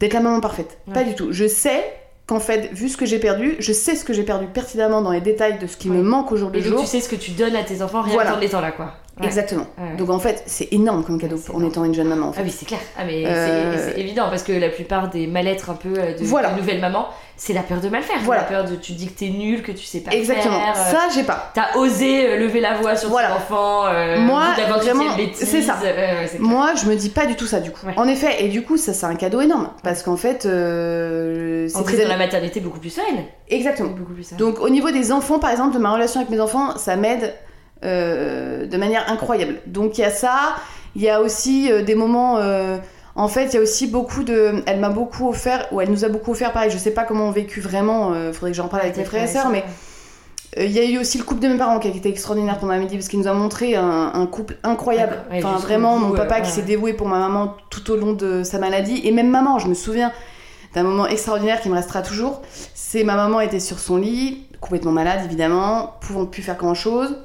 d'être 0.00 0.14
la 0.14 0.20
maman 0.20 0.40
parfaite. 0.40 0.78
Pas 0.94 1.02
du 1.04 1.14
tout. 1.14 1.28
Je 1.32 1.46
sais 1.48 1.84
qu'en 2.26 2.40
fait, 2.40 2.70
vu 2.72 2.88
ce 2.88 2.96
que 2.96 3.04
j'ai 3.06 3.18
perdu, 3.18 3.56
je 3.58 3.72
sais 3.72 3.94
ce 3.96 4.04
que 4.04 4.12
j'ai 4.12 4.22
perdu 4.22 4.46
pertinemment 4.46 5.02
dans 5.02 5.12
les 5.12 5.20
détails 5.20 5.58
de 5.58 5.66
ce 5.66 5.76
qui 5.76 5.88
me 5.90 6.02
manque 6.02 6.30
au 6.32 6.36
jour 6.36 6.50
le 6.50 6.58
Et 6.58 6.62
jour. 6.62 6.80
tu 6.80 6.86
sais 6.86 7.00
ce 7.00 7.08
que 7.08 7.16
tu 7.16 7.32
donnes 7.32 7.56
à 7.56 7.64
tes 7.64 7.82
enfants 7.82 8.02
rien 8.02 8.14
Voilà. 8.14 8.32
qu'en 8.32 8.40
étant 8.40 8.60
là, 8.60 8.70
quoi. 8.70 8.92
Ouais. 9.20 9.26
Exactement. 9.26 9.66
Ouais, 9.78 9.90
ouais. 9.90 9.96
Donc 9.96 10.10
en 10.10 10.18
fait, 10.18 10.42
c'est 10.46 10.68
énorme 10.72 11.02
comme 11.04 11.20
cadeau 11.20 11.36
en 11.48 11.58
énorme. 11.58 11.64
étant 11.70 11.84
une 11.84 11.94
jeune 11.94 12.08
maman. 12.08 12.28
En 12.28 12.32
fait. 12.32 12.40
Ah 12.42 12.44
oui, 12.46 12.54
c'est 12.56 12.66
clair. 12.66 12.80
Ah 12.98 13.02
mais 13.06 13.24
Euh, 13.26 13.92
c'est- 13.94 14.00
évident 14.00 14.28
parce 14.30 14.42
que 14.42 14.52
la 14.52 14.68
plupart 14.68 15.08
des 15.10 15.26
mal-être 15.26 15.70
un 15.70 15.74
peu 15.74 15.94
euh, 15.98 16.16
de, 16.16 16.24
Voilà. 16.24 16.50
de 16.50 16.58
nouvelle 16.58 16.80
maman, 16.80 17.08
c'est 17.36 17.52
la 17.52 17.62
peur 17.62 17.80
de 17.80 17.88
mal 17.88 18.02
faire. 18.02 18.18
Voilà. 18.24 18.42
La 18.42 18.46
peur 18.48 18.64
de 18.64 18.76
tu 18.76 18.92
dis 18.92 19.06
que 19.08 19.18
t'es 19.18 19.28
nul, 19.28 19.62
que 19.62 19.72
tu 19.72 19.84
sais 19.84 20.00
pas 20.00 20.10
Exactement. 20.12 20.58
faire. 20.60 20.74
euh, 20.76 20.90
Ça, 20.92 21.00
j'ai 21.14 21.22
pas. 21.24 21.50
T'as 21.54 21.76
osé 21.76 22.26
euh, 22.28 22.36
lever 22.38 22.60
la 22.60 22.74
voix 22.74 22.96
sur 22.96 23.08
Voilà. 23.10 23.28
ton 23.28 23.34
enfant. 23.36 23.86
Euh, 23.86 24.18
Moi, 24.20 24.40
au 24.42 24.44
bout 24.50 24.56
de 24.56 24.60
la 24.60 24.76
28e 24.76 24.96
vraiment, 24.96 25.16
c'est 25.34 25.62
ça. 25.62 25.74
Clair. 25.80 26.28
Moi, 26.38 26.70
je 26.80 26.88
me 26.88 26.94
dis 26.96 27.10
pas 27.10 27.26
du 27.26 27.34
tout 27.36 27.46
ça 27.46 27.60
du 27.60 27.70
coup. 27.70 27.80
En 27.96 28.06
effet, 28.08 28.44
et 28.44 28.48
du 28.48 28.62
coup, 28.62 28.76
ça 28.76 28.92
c'est 28.92 29.06
un 29.06 29.14
cadeau 29.16 29.40
énorme 29.40 29.70
parce 29.82 30.02
qu'en 30.02 30.16
fait, 30.16 30.46
euh, 30.46 31.68
c'est 31.68 31.96
des 31.96 32.02
dans 32.04 32.08
la 32.08 32.16
maternité 32.16 32.60
beaucoup 32.60 32.78
plus 32.78 32.90
sereine. 32.90 33.24
Exactement. 33.48 33.90
Beaucoup 33.90 34.12
plus 34.14 34.24
sereine. 34.24 34.38
Donc 34.38 34.60
au 34.60 34.68
niveau 34.68 34.90
des 34.90 35.12
enfants, 35.12 35.38
par 35.38 35.50
exemple, 35.50 35.74
de 35.74 35.78
ma 35.80 35.92
relation 35.92 36.20
avec 36.20 36.30
mes 36.30 36.40
enfants, 36.40 36.76
ça 36.76 36.96
m'aide 36.96 37.34
euh, 37.84 38.66
de 38.66 38.76
manière 38.76 39.10
incroyable. 39.10 39.56
Donc 39.66 39.98
il 39.98 40.02
y 40.02 40.04
a 40.04 40.10
ça, 40.10 40.56
il 40.96 41.02
y 41.02 41.08
a 41.08 41.20
aussi 41.20 41.70
euh, 41.70 41.82
des 41.82 41.94
moments... 41.94 42.38
euh, 42.38 42.78
en 43.14 43.26
fait, 43.26 43.46
il 43.46 43.54
y 43.54 43.58
a 43.58 43.60
aussi 43.60 43.88
beaucoup 43.88 44.22
de... 44.22 44.62
Elle 44.66 44.78
m'a 44.78 44.90
beaucoup 44.90 45.28
offert, 45.28 45.66
ou 45.72 45.80
elle 45.80 45.90
nous 45.90 46.04
a 46.04 46.08
beaucoup 46.08 46.30
offert, 46.30 46.52
pareil, 46.52 46.70
je 46.70 46.78
sais 46.78 46.92
pas 46.92 47.02
comment 47.02 47.26
on 47.26 47.32
vécu 47.32 47.60
vraiment, 47.60 48.12
euh, 48.12 48.32
faudrait 48.32 48.52
que 48.52 48.56
j'en 48.56 48.68
parle 48.68 48.82
avec 48.82 48.96
mes 48.96 49.04
frères 49.04 49.24
et 49.24 49.26
sœurs, 49.26 49.48
mais 49.48 49.64
il 50.56 50.70
y 50.70 50.78
a 50.78 50.84
eu 50.84 50.98
aussi 50.98 51.18
le 51.18 51.24
couple 51.24 51.40
de 51.40 51.48
mes 51.48 51.58
parents 51.58 51.80
qui 51.80 51.88
a 51.88 51.90
été 51.90 52.08
extraordinaire 52.08 52.58
pendant 52.58 52.74
la 52.74 52.78
midi, 52.78 52.96
parce 52.96 53.08
qu'il 53.08 53.18
nous 53.18 53.26
a 53.26 53.32
montré 53.32 53.74
un, 53.74 54.12
un 54.14 54.26
couple 54.26 54.56
incroyable. 54.62 55.18
Ouais, 55.32 55.44
enfin, 55.44 55.56
vraiment, 55.56 55.98
mon 55.98 56.12
papa 56.12 56.36
ouais, 56.36 56.42
qui 56.42 56.50
s'est 56.50 56.62
dévoué 56.62 56.92
pour 56.92 57.08
ma 57.08 57.18
maman 57.18 57.56
tout 57.70 57.90
au 57.90 57.96
long 57.96 58.12
de 58.12 58.44
sa 58.44 58.58
maladie, 58.58 59.00
et 59.04 59.10
même 59.10 59.30
maman, 59.30 59.58
je 59.58 59.66
me 59.66 59.74
souviens 59.74 60.12
d'un 60.74 60.84
moment 60.84 61.06
extraordinaire 61.06 61.60
qui 61.60 61.68
me 61.70 61.74
restera 61.74 62.02
toujours. 62.02 62.42
C'est 62.74 63.02
ma 63.02 63.16
maman 63.16 63.40
était 63.40 63.58
sur 63.58 63.80
son 63.80 63.96
lit, 63.96 64.46
complètement 64.60 64.92
malade 64.92 65.22
évidemment, 65.24 65.94
pouvant 66.00 66.24
plus 66.24 66.42
faire 66.42 66.56
grand 66.56 66.74
chose. 66.74 67.16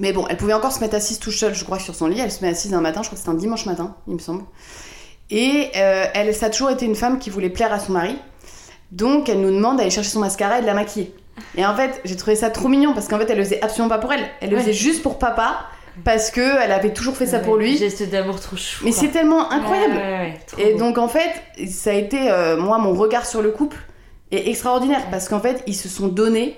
Mais 0.00 0.12
bon, 0.12 0.24
elle 0.28 0.36
pouvait 0.38 0.54
encore 0.54 0.72
se 0.72 0.80
mettre 0.80 0.96
assise 0.96 1.18
toute 1.20 1.34
seule, 1.34 1.54
je 1.54 1.62
crois, 1.64 1.78
sur 1.78 1.94
son 1.94 2.06
lit. 2.08 2.18
Elle 2.18 2.32
se 2.32 2.42
met 2.42 2.50
assise 2.50 2.74
un 2.74 2.80
matin, 2.80 3.02
je 3.02 3.08
crois 3.08 3.16
que 3.16 3.20
c'était 3.20 3.30
un 3.30 3.34
dimanche 3.38 3.66
matin, 3.66 3.94
il 4.08 4.14
me 4.14 4.18
semble. 4.18 4.42
Et 5.30 5.68
euh, 5.76 6.06
elle, 6.14 6.34
ça 6.34 6.46
a 6.46 6.50
toujours 6.50 6.70
été 6.70 6.86
une 6.86 6.96
femme 6.96 7.18
qui 7.18 7.30
voulait 7.30 7.50
plaire 7.50 7.72
à 7.72 7.78
son 7.78 7.92
mari. 7.92 8.16
Donc 8.90 9.28
elle 9.28 9.40
nous 9.40 9.52
demande 9.54 9.76
d'aller 9.76 9.90
chercher 9.90 10.10
son 10.10 10.20
mascara 10.20 10.58
et 10.58 10.62
de 10.62 10.66
la 10.66 10.74
maquiller. 10.74 11.14
Et 11.56 11.64
en 11.64 11.74
fait, 11.76 12.00
j'ai 12.04 12.16
trouvé 12.16 12.34
ça 12.34 12.50
trop 12.50 12.68
mignon 12.68 12.92
parce 12.94 13.06
qu'en 13.08 13.18
fait, 13.18 13.30
elle 13.30 13.38
le 13.38 13.44
faisait 13.44 13.62
absolument 13.62 13.88
pas 13.88 13.98
pour 13.98 14.12
elle. 14.12 14.24
Elle 14.40 14.50
le 14.50 14.56
Ouais. 14.56 14.62
faisait 14.62 14.72
juste 14.72 15.02
pour 15.02 15.18
papa 15.18 15.66
parce 16.04 16.30
que 16.30 16.40
elle 16.62 16.72
avait 16.72 16.92
toujours 16.92 17.16
fait 17.16 17.26
ça 17.26 17.38
pour 17.38 17.56
lui. 17.56 17.76
Geste 17.76 18.10
d'amour 18.10 18.40
trop 18.40 18.56
chou. 18.56 18.84
Mais 18.84 18.92
c'est 18.92 19.08
tellement 19.08 19.50
incroyable. 19.52 19.94
Ouais, 19.96 20.40
Et 20.58 20.72
beau. 20.72 20.78
donc 20.80 20.98
en 20.98 21.08
fait, 21.08 21.30
ça 21.68 21.90
a 21.90 21.94
été 21.94 22.30
euh, 22.30 22.56
moi 22.56 22.78
mon 22.78 22.94
regard 22.94 23.26
sur 23.26 23.42
le 23.42 23.50
couple 23.50 23.76
est 24.32 24.48
extraordinaire 24.48 25.02
parce 25.10 25.28
qu'en 25.28 25.40
fait 25.40 25.62
ils 25.66 25.74
se 25.76 25.88
sont 25.88 26.08
donnés 26.08 26.56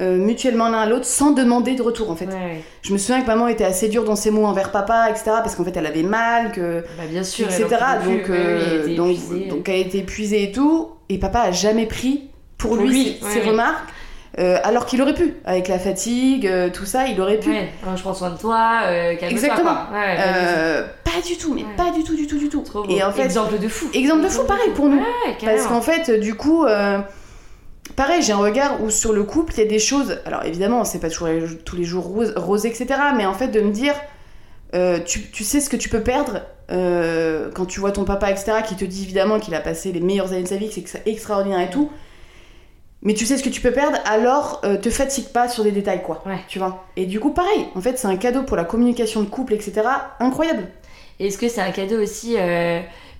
euh, 0.00 0.16
mutuellement 0.16 0.68
l'un 0.68 0.78
à 0.80 0.86
l'autre 0.86 1.04
sans 1.04 1.32
demander 1.32 1.74
de 1.74 1.82
retour 1.82 2.10
en 2.10 2.16
fait. 2.16 2.26
Ouais, 2.26 2.32
ouais. 2.32 2.64
Je 2.82 2.92
me 2.92 2.98
souviens 2.98 3.20
que 3.20 3.26
maman 3.26 3.48
était 3.48 3.64
assez 3.64 3.88
dure 3.88 4.04
dans 4.04 4.16
ses 4.16 4.30
mots 4.30 4.46
envers 4.46 4.70
papa, 4.72 5.08
etc. 5.10 5.24
Parce 5.42 5.54
qu'en 5.56 5.64
fait 5.64 5.76
elle 5.76 5.86
avait 5.86 6.02
mal, 6.02 6.52
que 6.52 6.82
Bah, 6.96 7.04
bien 7.10 7.22
sûr. 7.22 7.46
etc. 7.46 7.66
Donc, 8.04 8.22
plus. 8.24 8.34
Euh, 8.34 8.96
donc, 8.96 9.10
épuisée. 9.10 9.46
donc 9.48 9.68
elle 9.68 9.80
était 9.80 9.98
épuisée 9.98 10.42
et 10.44 10.52
tout. 10.52 10.90
Et 11.08 11.18
papa 11.18 11.40
a 11.40 11.52
jamais 11.52 11.86
pris 11.86 12.30
pour, 12.56 12.70
Pour 12.76 12.78
lui, 12.82 12.88
lui, 12.90 13.04
ses, 13.20 13.24
ouais, 13.24 13.30
ses 13.32 13.40
ouais. 13.40 13.48
remarques. 13.50 13.88
Euh, 14.38 14.58
alors 14.62 14.86
qu'il 14.86 15.02
aurait 15.02 15.12
pu, 15.12 15.34
avec 15.44 15.66
la 15.66 15.78
fatigue, 15.80 16.46
euh, 16.46 16.70
tout 16.70 16.84
ça, 16.86 17.08
il 17.08 17.20
aurait 17.20 17.38
pu. 17.40 17.50
Ouais, 17.50 17.68
hein, 17.84 17.94
je 17.96 18.00
prends 18.00 18.14
soin 18.14 18.30
de 18.30 18.38
toi, 18.38 18.82
euh, 18.86 19.14
Exactement. 19.20 19.74
Ouais, 19.92 20.16
pas 20.16 21.10
du 21.10 21.20
pas 21.20 21.26
du 21.26 21.36
tout, 21.36 21.52
mais 21.52 21.62
Ouais. 21.62 21.68
pas 21.76 21.90
du 21.90 22.04
tout, 22.04 22.14
du 22.14 22.28
tout, 22.28 22.38
du 22.38 22.48
tout. 22.48 22.58
tout. 22.60 22.64
Trop 22.64 22.84
beau. 22.84 22.90
Et 22.96 23.02
en 23.02 23.10
fait, 23.10 23.24
exemple 23.24 23.58
de 23.58 23.68
fou. 23.68 23.88
exemple 23.92 24.22
de 24.22 24.28
fou, 24.28 24.44
pareil 24.44 24.70
pour 24.74 24.88
nous. 24.88 25.02
Parce 25.44 25.66
qu'en 25.66 25.82
fait, 25.82 26.20
du 26.20 26.34
coup, 26.36 26.64
pareil, 27.96 28.22
j'ai 28.22 28.32
un 28.32 28.38
regard 28.38 28.82
où 28.82 28.90
sur 28.90 29.12
le 29.12 29.24
couple, 29.24 29.54
il 29.54 29.58
y 29.58 29.62
a 29.62 29.68
des 29.68 29.78
choses. 29.78 30.18
Alors 30.24 30.44
évidemment, 30.44 30.84
c'est 30.84 30.98
pas 31.00 31.10
toujours 31.10 31.28
tous 31.64 31.76
les 31.76 31.84
jours 31.84 32.04
rose, 32.04 32.32
rose, 32.36 32.66
etc. 32.66 32.86
Mais 33.16 33.26
en 33.26 33.34
fait, 33.34 33.48
de 33.48 33.60
me 33.60 33.70
dire, 33.70 33.94
euh, 34.74 35.00
tu, 35.04 35.30
tu 35.30 35.44
sais 35.44 35.60
ce 35.60 35.68
que 35.68 35.76
tu 35.76 35.88
peux 35.88 36.02
perdre 36.02 36.42
euh, 36.70 37.50
quand 37.54 37.66
tu 37.66 37.80
vois 37.80 37.92
ton 37.92 38.04
papa, 38.04 38.30
etc., 38.30 38.52
qui 38.66 38.76
te 38.76 38.84
dit 38.84 39.02
évidemment 39.02 39.40
qu'il 39.40 39.54
a 39.54 39.60
passé 39.60 39.92
les 39.92 40.00
meilleures 40.00 40.32
années 40.32 40.42
de 40.42 40.48
sa 40.48 40.56
vie, 40.56 40.68
que 40.68 40.74
c'est 40.74 40.80
ex- 40.80 40.98
extraordinaire 41.06 41.60
et 41.60 41.70
tout. 41.70 41.90
Mais 43.02 43.14
tu 43.14 43.24
sais 43.24 43.38
ce 43.38 43.42
que 43.42 43.48
tu 43.48 43.62
peux 43.62 43.72
perdre, 43.72 43.98
alors 44.04 44.60
euh, 44.64 44.76
te 44.76 44.90
fatigue 44.90 45.28
pas 45.28 45.48
sur 45.48 45.64
des 45.64 45.72
détails, 45.72 46.02
quoi. 46.02 46.22
Ouais. 46.26 46.38
Tu 46.48 46.58
vois? 46.58 46.84
Et 46.96 47.06
du 47.06 47.18
coup, 47.18 47.30
pareil, 47.30 47.66
en 47.74 47.80
fait, 47.80 47.98
c'est 47.98 48.08
un 48.08 48.16
cadeau 48.16 48.42
pour 48.42 48.56
la 48.56 48.64
communication 48.64 49.22
de 49.22 49.28
couple, 49.28 49.54
etc. 49.54 49.82
Incroyable. 50.20 50.68
Est-ce 51.18 51.38
que 51.38 51.48
c'est 51.48 51.62
un 51.62 51.70
cadeau 51.70 52.00
aussi 52.00 52.36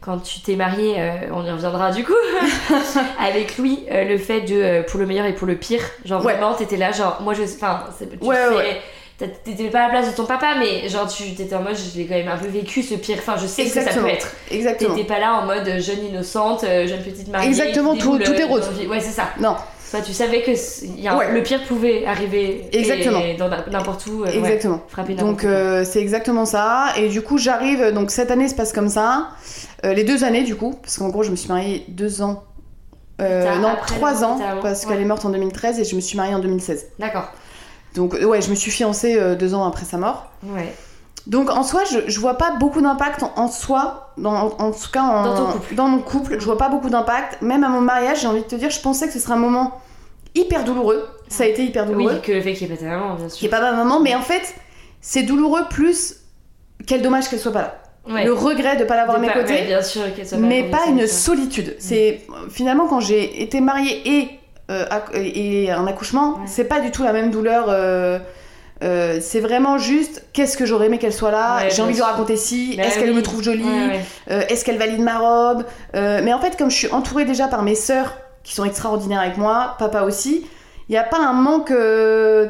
quand 0.01 0.19
tu 0.19 0.41
t'es 0.41 0.57
marié, 0.57 0.95
euh, 0.99 1.11
on 1.33 1.45
y 1.45 1.51
reviendra 1.51 1.91
du 1.91 2.05
coup, 2.05 2.15
avec 3.19 3.59
Louis, 3.59 3.85
euh, 3.91 4.05
le 4.05 4.19
fait 4.19 4.41
de 4.43 4.55
euh, 4.55 4.83
pour 4.83 4.99
le 5.01 5.07
meilleur 5.07 5.27
et 5.27 5.35
pour 5.35 5.47
le 5.47 5.57
pire, 5.57 5.83
genre 6.05 6.25
Ouais. 6.25 6.33
vraiment 6.35 6.55
t'étais 6.55 6.77
là, 6.77 6.91
genre 6.93 7.19
moi 7.23 7.35
je, 7.35 7.43
enfin 7.43 7.85
tu 7.99 8.27
Ouais, 8.27 8.81
T'étais 9.45 9.69
pas 9.69 9.81
à 9.81 9.83
la 9.85 9.89
place 9.91 10.11
de 10.11 10.17
ton 10.17 10.25
papa, 10.25 10.55
mais 10.59 10.89
genre 10.89 11.07
tu 11.07 11.35
t'étais 11.35 11.55
en 11.55 11.61
mode 11.63 11.77
j'ai 11.77 12.07
quand 12.07 12.15
même 12.15 12.29
un 12.29 12.39
peu 12.39 12.47
vécu 12.47 12.83
ce 12.83 12.95
pire. 12.95 13.19
Enfin, 13.19 13.35
je 13.39 13.47
sais 13.47 13.67
ce 13.67 13.75
que 13.75 13.83
ça 13.83 13.93
peut 14.01 14.07
être. 14.09 14.33
Exactement. 14.51 14.95
T'étais 14.95 15.07
pas 15.07 15.19
là 15.19 15.35
en 15.35 15.45
mode 15.45 15.79
jeune 15.79 16.03
innocente, 16.07 16.63
jeune 16.65 17.03
petite 17.03 17.29
mariée. 17.29 17.49
Exactement, 17.49 17.95
tout- 17.95 18.19
tout 18.19 18.33
est 18.33 18.45
rose. 18.45 18.67
Ouais, 18.89 18.99
c'est 19.01 19.11
ça. 19.11 19.25
Non, 19.39 19.57
Tu 20.05 20.13
savais 20.13 20.43
que 20.43 20.53
y 21.01 21.09
a 21.09 21.15
un- 21.15 21.19
Ouais. 21.19 21.33
le 21.33 21.43
pire 21.43 21.63
pouvait 21.65 22.05
arriver. 22.07 22.69
et- 22.73 22.79
Exactement. 22.79 23.21
dans 23.39 23.49
n'importe 23.71 24.07
où. 24.07 24.23
euh, 24.23 24.27
ouais, 24.27 24.37
exactement. 24.39 24.81
frapper 24.89 25.15
n'importe 25.15 25.31
Donc 25.33 25.45
euh, 25.45 25.85
c'est 25.85 26.01
exactement 26.01 26.45
ça. 26.45 26.93
Et 26.97 27.09
du 27.09 27.23
coup 27.23 27.39
j'arrive, 27.39 27.91
donc 27.93 28.11
cette 28.13 28.31
année 28.31 28.49
se 28.49 28.55
passe 28.55 28.73
comme 28.73 28.89
ça. 28.89 29.31
Euh, 29.85 29.93
les 29.93 30.05
deux 30.05 30.23
années 30.25 30.45
du 30.45 30.55
coup, 30.55 30.79
parce 30.81 30.97
qu'en 30.99 31.09
gros 31.09 31.23
je 31.25 31.31
me 31.31 31.37
suis 31.37 31.49
mariée 31.49 31.85
deux 31.89 32.23
ans. 32.23 32.45
Euh, 33.21 33.57
non, 33.59 33.75
trois 33.87 34.25
ans, 34.25 34.39
parce 34.63 34.85
ouais. 34.85 34.93
qu'elle 34.93 35.03
est 35.03 35.05
morte 35.07 35.25
en 35.27 35.31
2013 35.31 35.79
et 35.81 35.85
je 35.85 35.95
me 35.97 36.01
suis 36.01 36.17
mariée 36.17 36.35
en 36.35 36.39
2016. 36.39 36.87
D'accord. 36.99 37.29
Donc 37.95 38.15
ouais, 38.15 38.41
je 38.41 38.49
me 38.51 38.55
suis 38.55 38.71
fiancée 38.71 39.19
deux 39.37 39.53
ans 39.55 39.67
après 39.67 39.85
sa 39.85 39.99
mort. 39.99 40.31
Ouais. 40.45 40.73
Donc 41.27 41.51
en 41.51 41.63
soi, 41.63 41.83
je, 41.91 41.99
je 42.09 42.19
vois 42.21 42.35
pas 42.39 42.53
beaucoup 42.59 42.81
d'impact 42.81 43.23
en, 43.23 43.33
en 43.37 43.49
soi, 43.49 44.13
dans, 44.19 44.33
en, 44.33 44.47
en 44.59 44.71
tout 44.73 44.91
cas 44.93 45.03
en- 45.03 45.25
Dans 45.25 45.37
ton 45.37 45.53
couple. 45.53 45.75
dans 45.75 45.89
mon 45.89 45.99
couple, 46.01 46.37
je 46.41 46.45
vois 46.45 46.59
pas 46.59 46.69
beaucoup 46.69 46.91
d'impact. 46.91 47.43
Même 47.43 47.63
à 47.65 47.69
mon 47.69 47.81
mariage, 47.81 48.21
j'ai 48.23 48.27
envie 48.27 48.41
de 48.41 48.47
te 48.47 48.57
dire, 48.57 48.71
je 48.71 48.81
pensais 48.81 49.07
que 49.07 49.13
ce 49.13 49.19
serait 49.19 49.35
un 49.35 49.39
moment 49.39 49.81
hyper 50.35 50.65
douloureux. 50.65 51.07
Ça 51.29 51.45
a 51.45 51.47
été 51.47 51.65
hyper 51.65 51.87
douloureux. 51.87 52.15
Oui, 52.15 52.21
que 52.23 52.33
le 52.33 52.41
fait 52.41 52.55
qu'il 52.55 52.67
n'y 52.69 52.73
ait 52.73 52.77
pas 52.77 52.83
ta 52.85 52.91
maman, 52.91 53.15
bien 53.15 53.29
sûr. 53.29 53.47
est 53.47 53.51
pas 53.51 53.61
ma 53.61 53.73
maman, 53.73 54.01
mais 54.01 54.15
en 54.15 54.23
fait, 54.23 54.55
c'est 55.01 55.23
douloureux 55.23 55.63
plus 55.71 56.17
quel 56.87 57.03
dommage 57.03 57.29
qu'elle 57.29 57.39
soit 57.39 57.53
pas 57.53 57.63
là. 57.63 57.75
Ouais. 58.09 58.25
Le 58.25 58.33
regret 58.33 58.77
de 58.77 58.85
pas 58.85 58.97
l'avoir 58.97 59.19
à 59.19 59.21
mes 59.21 59.27
pas- 59.29 59.35
côtés, 59.35 59.53
ouais, 59.53 59.67
bien 59.67 59.83
sûr, 59.83 60.03
soit 60.25 60.39
mais 60.39 60.63
comme 60.63 60.71
pas 60.71 60.87
une 60.89 61.07
solitude. 61.07 61.77
C'est 61.79 62.23
finalement 62.49 62.87
quand 62.89 63.01
j'ai 63.01 63.43
été 63.43 63.61
mariée 63.61 64.03
et, 64.09 64.41
euh, 64.71 64.87
et 65.15 65.71
un 65.71 65.87
accouchement, 65.87 66.31
Ouais. 66.37 66.41
c'est 66.47 66.65
pas 66.65 66.81
du 66.81 66.91
tout 66.91 67.03
la 67.03 67.13
même 67.13 67.31
douleur. 67.31 67.67
euh, 67.69 68.19
euh, 68.83 69.19
c'est 69.21 69.41
vraiment 69.41 69.77
juste 69.79 70.25
qu'est-ce 70.33 70.57
que 70.57 70.65
j'aurais 70.67 70.87
aimé 70.87 70.99
qu'elle 70.99 71.13
soit 71.13 71.31
là, 71.31 71.57
Ouais, 71.63 71.71
j'ai 71.71 71.83
envie 71.83 71.93
de 71.93 71.97
lui 71.99 72.03
raconter 72.05 72.37
si, 72.37 72.77
Bah 72.77 72.85
est-ce 72.85 72.99
qu'elle 72.99 73.11
oui. 73.11 73.17
me 73.17 73.23
trouve 73.23 73.43
jolie, 73.43 73.63
Ouais, 73.65 74.01
euh, 74.31 74.43
est-ce 74.49 74.65
qu'elle 74.65 74.79
valide 74.79 75.01
ma 75.01 75.19
robe? 75.19 75.65
Euh, 75.95 76.21
mais 76.25 76.33
en 76.33 76.41
fait, 76.41 76.57
comme 76.57 76.71
je 76.71 76.77
suis 76.77 76.91
entourée 76.93 77.25
déjà 77.25 77.47
par 77.49 77.63
mes 77.63 77.75
sœurs 77.75 78.17
qui 78.43 78.55
sont 78.55 78.65
extraordinaires 78.65 79.21
avec 79.21 79.37
moi, 79.37 79.75
papa 79.79 80.03
aussi, 80.03 80.47
il 80.89 80.93
n'y 80.93 80.99
a 80.99 81.05
pas 81.05 81.19
un 81.19 81.35
manque 81.35 81.73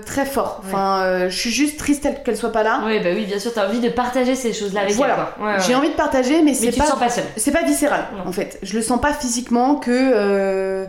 très 0.07 0.25
fort. 0.25 0.63
Enfin, 0.65 1.27
je 1.29 1.37
suis 1.37 1.51
juste 1.51 1.79
triste 1.79 2.09
qu'elle 2.25 2.37
soit 2.37 2.53
pas 2.53 2.63
là. 2.63 2.81
Ouais, 2.87 3.01
bah 3.01 3.11
oui, 3.15 3.27
bien 3.27 3.39
sûr, 3.39 3.53
t'as 3.53 3.67
envie 3.69 3.81
de 3.81 3.89
partager 3.91 4.35
ces 4.35 4.53
choses-là 4.55 4.83
avec 4.83 4.95
Voilà. 4.95 5.35
elle. 5.39 5.45
Ouais. 5.45 5.55
J'ai 5.67 5.75
envie 5.75 5.91
de 5.91 5.95
partager, 5.95 6.37
mais 6.43 6.53
Mais 6.53 6.55
c'est 6.55 6.73
pas 6.79 6.85
pas 6.97 7.09
c'est 7.37 7.53
pas 7.53 7.63
viscéral 7.65 8.07
Non. 8.17 8.29
en 8.29 8.33
fait. 8.33 8.59
Je 8.63 8.75
le 8.77 8.83
sens 8.83 8.99
pas 9.01 9.13
physiquement 9.13 9.75
que 9.75 10.87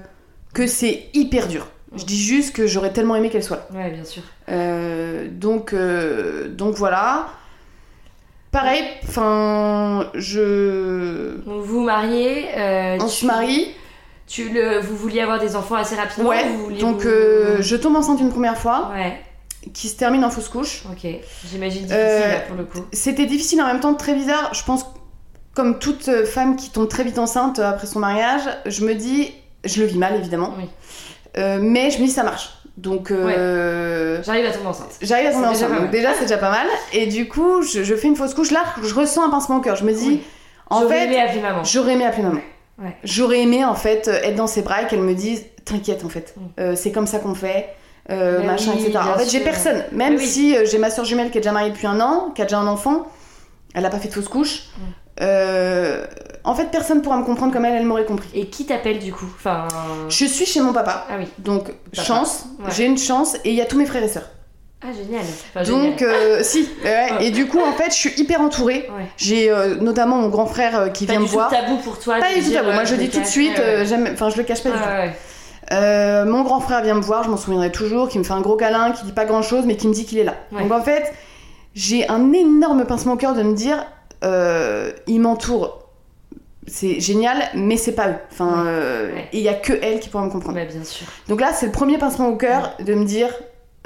que 0.53 0.67
c'est 0.67 1.05
hyper 1.13 1.47
dur. 1.47 1.67
Je 1.95 2.05
dis 2.05 2.21
juste 2.21 2.55
que 2.55 2.67
j'aurais 2.67 2.93
tellement 2.93 3.15
aimé 3.15 3.29
qu'elle 3.29 3.43
soit 3.43 3.67
là. 3.71 3.77
Ouais, 3.77 3.89
bien 3.91 4.05
sûr. 4.05 4.23
Euh, 4.49 5.27
donc 5.29 5.73
euh, 5.73 6.47
donc 6.47 6.75
voilà. 6.75 7.27
Pareil, 8.51 8.83
enfin 9.07 10.09
je 10.13 11.35
Donc 11.45 11.61
vous 11.61 11.63
vous 11.79 11.83
mariez. 11.83 12.47
euh, 12.57 12.97
on 12.99 13.05
tu- 13.07 13.15
se 13.21 13.25
marie. 13.25 13.67
Tu 14.27 14.49
le, 14.49 14.79
vous 14.79 14.95
vouliez 14.95 15.21
avoir 15.21 15.39
des 15.39 15.55
enfants 15.57 15.75
assez 15.75 15.95
rapidement 15.95 16.29
Ouais. 16.29 16.45
ou 16.49 16.57
vous 16.57 16.71
Donc 16.73 17.01
vous- 17.01 17.07
euh, 17.09 17.57
je 17.61 17.75
tombe 17.75 17.95
enceinte 17.97 18.19
une 18.21 18.29
première 18.31 18.57
fois, 18.57 18.91
Ouais, 18.93 19.19
qui 19.73 19.89
se 19.89 19.95
termine 19.97 20.23
en 20.23 20.29
fausse 20.29 20.47
couche. 20.49 20.83
ok. 20.89 21.09
J'imagine 21.49 21.81
difficile 21.83 21.97
là, 22.29 22.39
pour 22.47 22.55
le 22.55 22.63
coup. 22.65 22.79
C'était 22.93 23.25
difficile 23.25 23.61
en 23.61 23.67
même 23.67 23.79
temps 23.81 23.93
très 23.93 24.13
bizarre. 24.13 24.53
Je 24.53 24.63
pense 24.63 24.85
comme 25.53 25.79
toute 25.79 26.09
femme 26.25 26.55
qui 26.55 26.69
tombe 26.71 26.87
très 26.87 27.03
vite 27.03 27.19
enceinte 27.19 27.59
après 27.59 27.87
son 27.87 27.99
mariage, 27.99 28.43
je 28.65 28.85
me 28.85 28.95
dis, 28.95 29.33
je 29.65 29.81
le 29.81 29.85
vis 29.87 29.97
mal 29.97 30.15
évidemment, 30.15 30.53
Oui. 30.57 30.65
Euh, 31.37 31.59
mais 31.61 31.91
je 31.91 31.99
me 31.99 32.05
dis 32.05 32.11
ça 32.11 32.23
marche. 32.23 32.49
Donc 32.77 33.11
euh, 33.11 34.21
J'arrive 34.23 34.45
à 34.45 34.51
tomber 34.51 34.67
enceinte. 34.67 34.97
j'arrive 35.01 35.27
à 35.27 35.31
tomber 35.31 35.47
déjà 35.49 35.65
enceinte. 35.65 35.69
pas 35.77 35.79
Donc 35.81 35.91
déjà 35.91 36.13
c'est 36.13 36.21
déjà 36.23 36.37
pas 36.37 36.49
mal. 36.51 36.67
Et 36.93 37.05
du 37.07 37.27
coup 37.27 37.61
je, 37.61 37.83
je 37.83 37.95
fais 37.95 38.07
une 38.07 38.15
fausse 38.15 38.33
couche 38.33 38.51
là, 38.51 38.63
je 38.81 38.93
ressens 38.93 39.25
un 39.25 39.29
pincement 39.29 39.57
au 39.57 39.61
cœur. 39.61 39.75
Je 39.75 39.83
me 39.85 39.93
dis, 39.93 40.07
Oui. 40.07 40.23
en 40.69 40.81
J'aurais 40.81 40.99
fait, 40.99 41.05
aimé 41.07 41.19
appeler 41.21 41.41
maman. 41.41 41.63
j'aurais 41.63 41.93
aimé 41.93 42.05
appeler 42.05 42.23
maman. 42.23 42.41
Ouais. 42.81 42.95
J'aurais 43.03 43.41
aimé 43.41 43.63
en 43.65 43.75
fait 43.75 44.07
être 44.07 44.35
dans 44.35 44.47
ses 44.47 44.61
bras 44.61 44.81
et 44.83 44.87
qu'elle 44.87 45.01
me 45.01 45.13
dise, 45.13 45.45
t'inquiète 45.65 46.03
en 46.05 46.09
fait, 46.09 46.33
Mm. 46.35 46.41
Euh, 46.59 46.75
c'est 46.75 46.91
comme 46.91 47.07
ça 47.07 47.19
qu'on 47.19 47.35
fait. 47.35 47.69
Mais 48.09 48.43
machin, 48.43 48.71
oui, 48.75 48.83
etc. 48.87 48.99
En 49.13 49.17
fait, 49.17 49.29
j'ai 49.29 49.39
personne. 49.41 49.85
Même 49.93 50.13
Mais 50.15 50.19
oui. 50.19 50.27
si 50.27 50.55
j'ai 50.65 50.77
ma 50.79 50.89
soeur 50.89 51.05
jumelle 51.05 51.29
qui 51.31 51.37
est 51.37 51.41
déjà 51.41 51.53
mariée 51.53 51.69
depuis 51.69 51.87
un 51.87 52.01
an, 52.01 52.31
qui 52.35 52.41
a 52.41 52.45
déjà 52.45 52.57
un 52.57 52.67
enfant, 52.67 53.07
elle 53.73 53.85
a 53.85 53.89
pas 53.89 53.99
fait 53.99 54.09
de 54.09 54.13
fausse 54.13 54.27
couche. 54.27 54.63
Mm. 54.77 55.23
Euh, 56.45 56.49
en 56.49 56.55
fait, 56.55 56.65
personne 56.71 57.01
pourra 57.01 57.17
me 57.17 57.23
comprendre 57.23 57.53
comme 57.53 57.65
elle, 57.65 57.75
elle 57.75 57.85
m'aurait 57.85 58.05
compris. 58.05 58.29
Et 58.33 58.47
qui 58.47 58.65
t'appelle 58.65 58.99
du 58.99 59.11
coup 59.13 59.25
Enfin. 59.37 59.67
Je 60.09 60.25
suis 60.25 60.45
chez 60.45 60.61
mon 60.61 60.73
papa, 60.73 61.05
Ah 61.09 61.13
oui. 61.19 61.25
donc 61.39 61.65
Papa. 61.95 62.03
chance, 62.07 62.45
Ouais. 62.59 62.71
j'ai 62.75 62.85
une 62.85 62.97
chance, 62.97 63.35
et 63.45 63.49
il 63.49 63.55
y 63.55 63.61
a 63.61 63.65
tous 63.65 63.77
mes 63.77 63.85
frères 63.85 64.03
et 64.03 64.07
sœurs. 64.09 64.29
Ah 64.83 64.87
génial. 64.91 65.21
Enfin, 65.53 65.63
donc, 65.71 65.99
génial. 65.99 66.13
euh, 66.15 66.39
si, 66.43 66.67
ouais, 66.83 67.09
et 67.23 67.29
du 67.31 67.47
coup, 67.47 67.59
en 67.59 67.71
fait, 67.73 67.91
je 67.91 67.95
suis 67.95 68.13
hyper 68.19 68.41
entourée. 68.41 68.89
Ouais. 68.97 69.05
J'ai 69.17 69.51
euh, 69.51 69.75
notamment 69.75 70.17
mon 70.17 70.29
grand 70.29 70.47
frère 70.47 70.75
euh, 70.79 70.89
qui 70.89 71.05
Pas 71.05 71.13
vient 71.13 71.19
du 71.21 71.25
me 71.25 71.29
tout 71.29 71.35
voir. 71.35 71.49
tabou 71.51 71.77
pour 71.77 71.99
toi. 71.99 72.17
Pas 72.19 72.33
du 72.33 72.41
tout 72.43 72.51
tabou. 72.51 72.71
Moi, 72.71 72.81
euh, 72.81 72.85
je 72.85 72.95
dis 72.95 73.09
tout 73.09 73.19
de 73.19 73.25
suite, 73.25 73.59
euh, 73.59 73.85
enfin, 74.11 74.29
je 74.31 74.37
le 74.37 74.43
cache 74.43 74.63
pas 74.63 74.71
du 74.71 74.77
tout. 74.77 75.13
Euh, 75.73 76.25
mon 76.25 76.41
grand 76.41 76.59
frère 76.59 76.81
vient 76.81 76.95
me 76.95 77.01
voir, 77.01 77.23
je 77.23 77.29
m'en 77.29 77.37
souviendrai 77.37 77.71
toujours, 77.71 78.09
qui 78.09 78.17
me 78.19 78.23
fait 78.23 78.33
un 78.33 78.41
gros 78.41 78.55
câlin, 78.57 78.91
qui 78.91 79.05
dit 79.05 79.11
pas 79.13 79.25
grand 79.25 79.41
chose, 79.43 79.65
mais 79.65 79.77
qui 79.77 79.87
me 79.87 79.93
dit 79.93 80.05
qu'il 80.05 80.17
est 80.17 80.23
là. 80.23 80.33
Ouais. 80.51 80.63
Donc 80.63 80.71
en 80.71 80.81
fait, 80.81 81.13
j'ai 81.75 82.09
un 82.09 82.33
énorme 82.33 82.83
pincement 82.85 83.13
au 83.13 83.17
cœur 83.17 83.35
de 83.35 83.43
me 83.43 83.53
dire, 83.53 83.85
euh, 84.23 84.91
il 85.07 85.21
m'entoure, 85.21 85.80
c'est 86.67 86.99
génial, 86.99 87.43
mais 87.55 87.77
c'est 87.77 87.93
pas 87.93 88.09
eux. 88.09 88.15
Enfin, 88.31 88.63
Ouais. 88.63 88.69
euh, 88.69 89.13
Ouais. 89.13 89.29
et 89.33 89.37
il 89.37 89.43
y 89.43 89.49
a 89.49 89.53
que 89.53 89.73
elle 89.81 89.99
qui 89.99 90.09
pourra 90.09 90.23
me 90.25 90.29
comprendre. 90.29 90.55
Bah, 90.55 90.65
bien 90.65 90.83
sûr. 90.83 91.07
Donc 91.27 91.41
là, 91.41 91.53
c'est 91.53 91.65
le 91.65 91.71
premier 91.71 91.97
pincement 91.97 92.27
au 92.29 92.35
cœur 92.35 92.73
de 92.79 92.93
me 92.93 93.05
dire, 93.05 93.29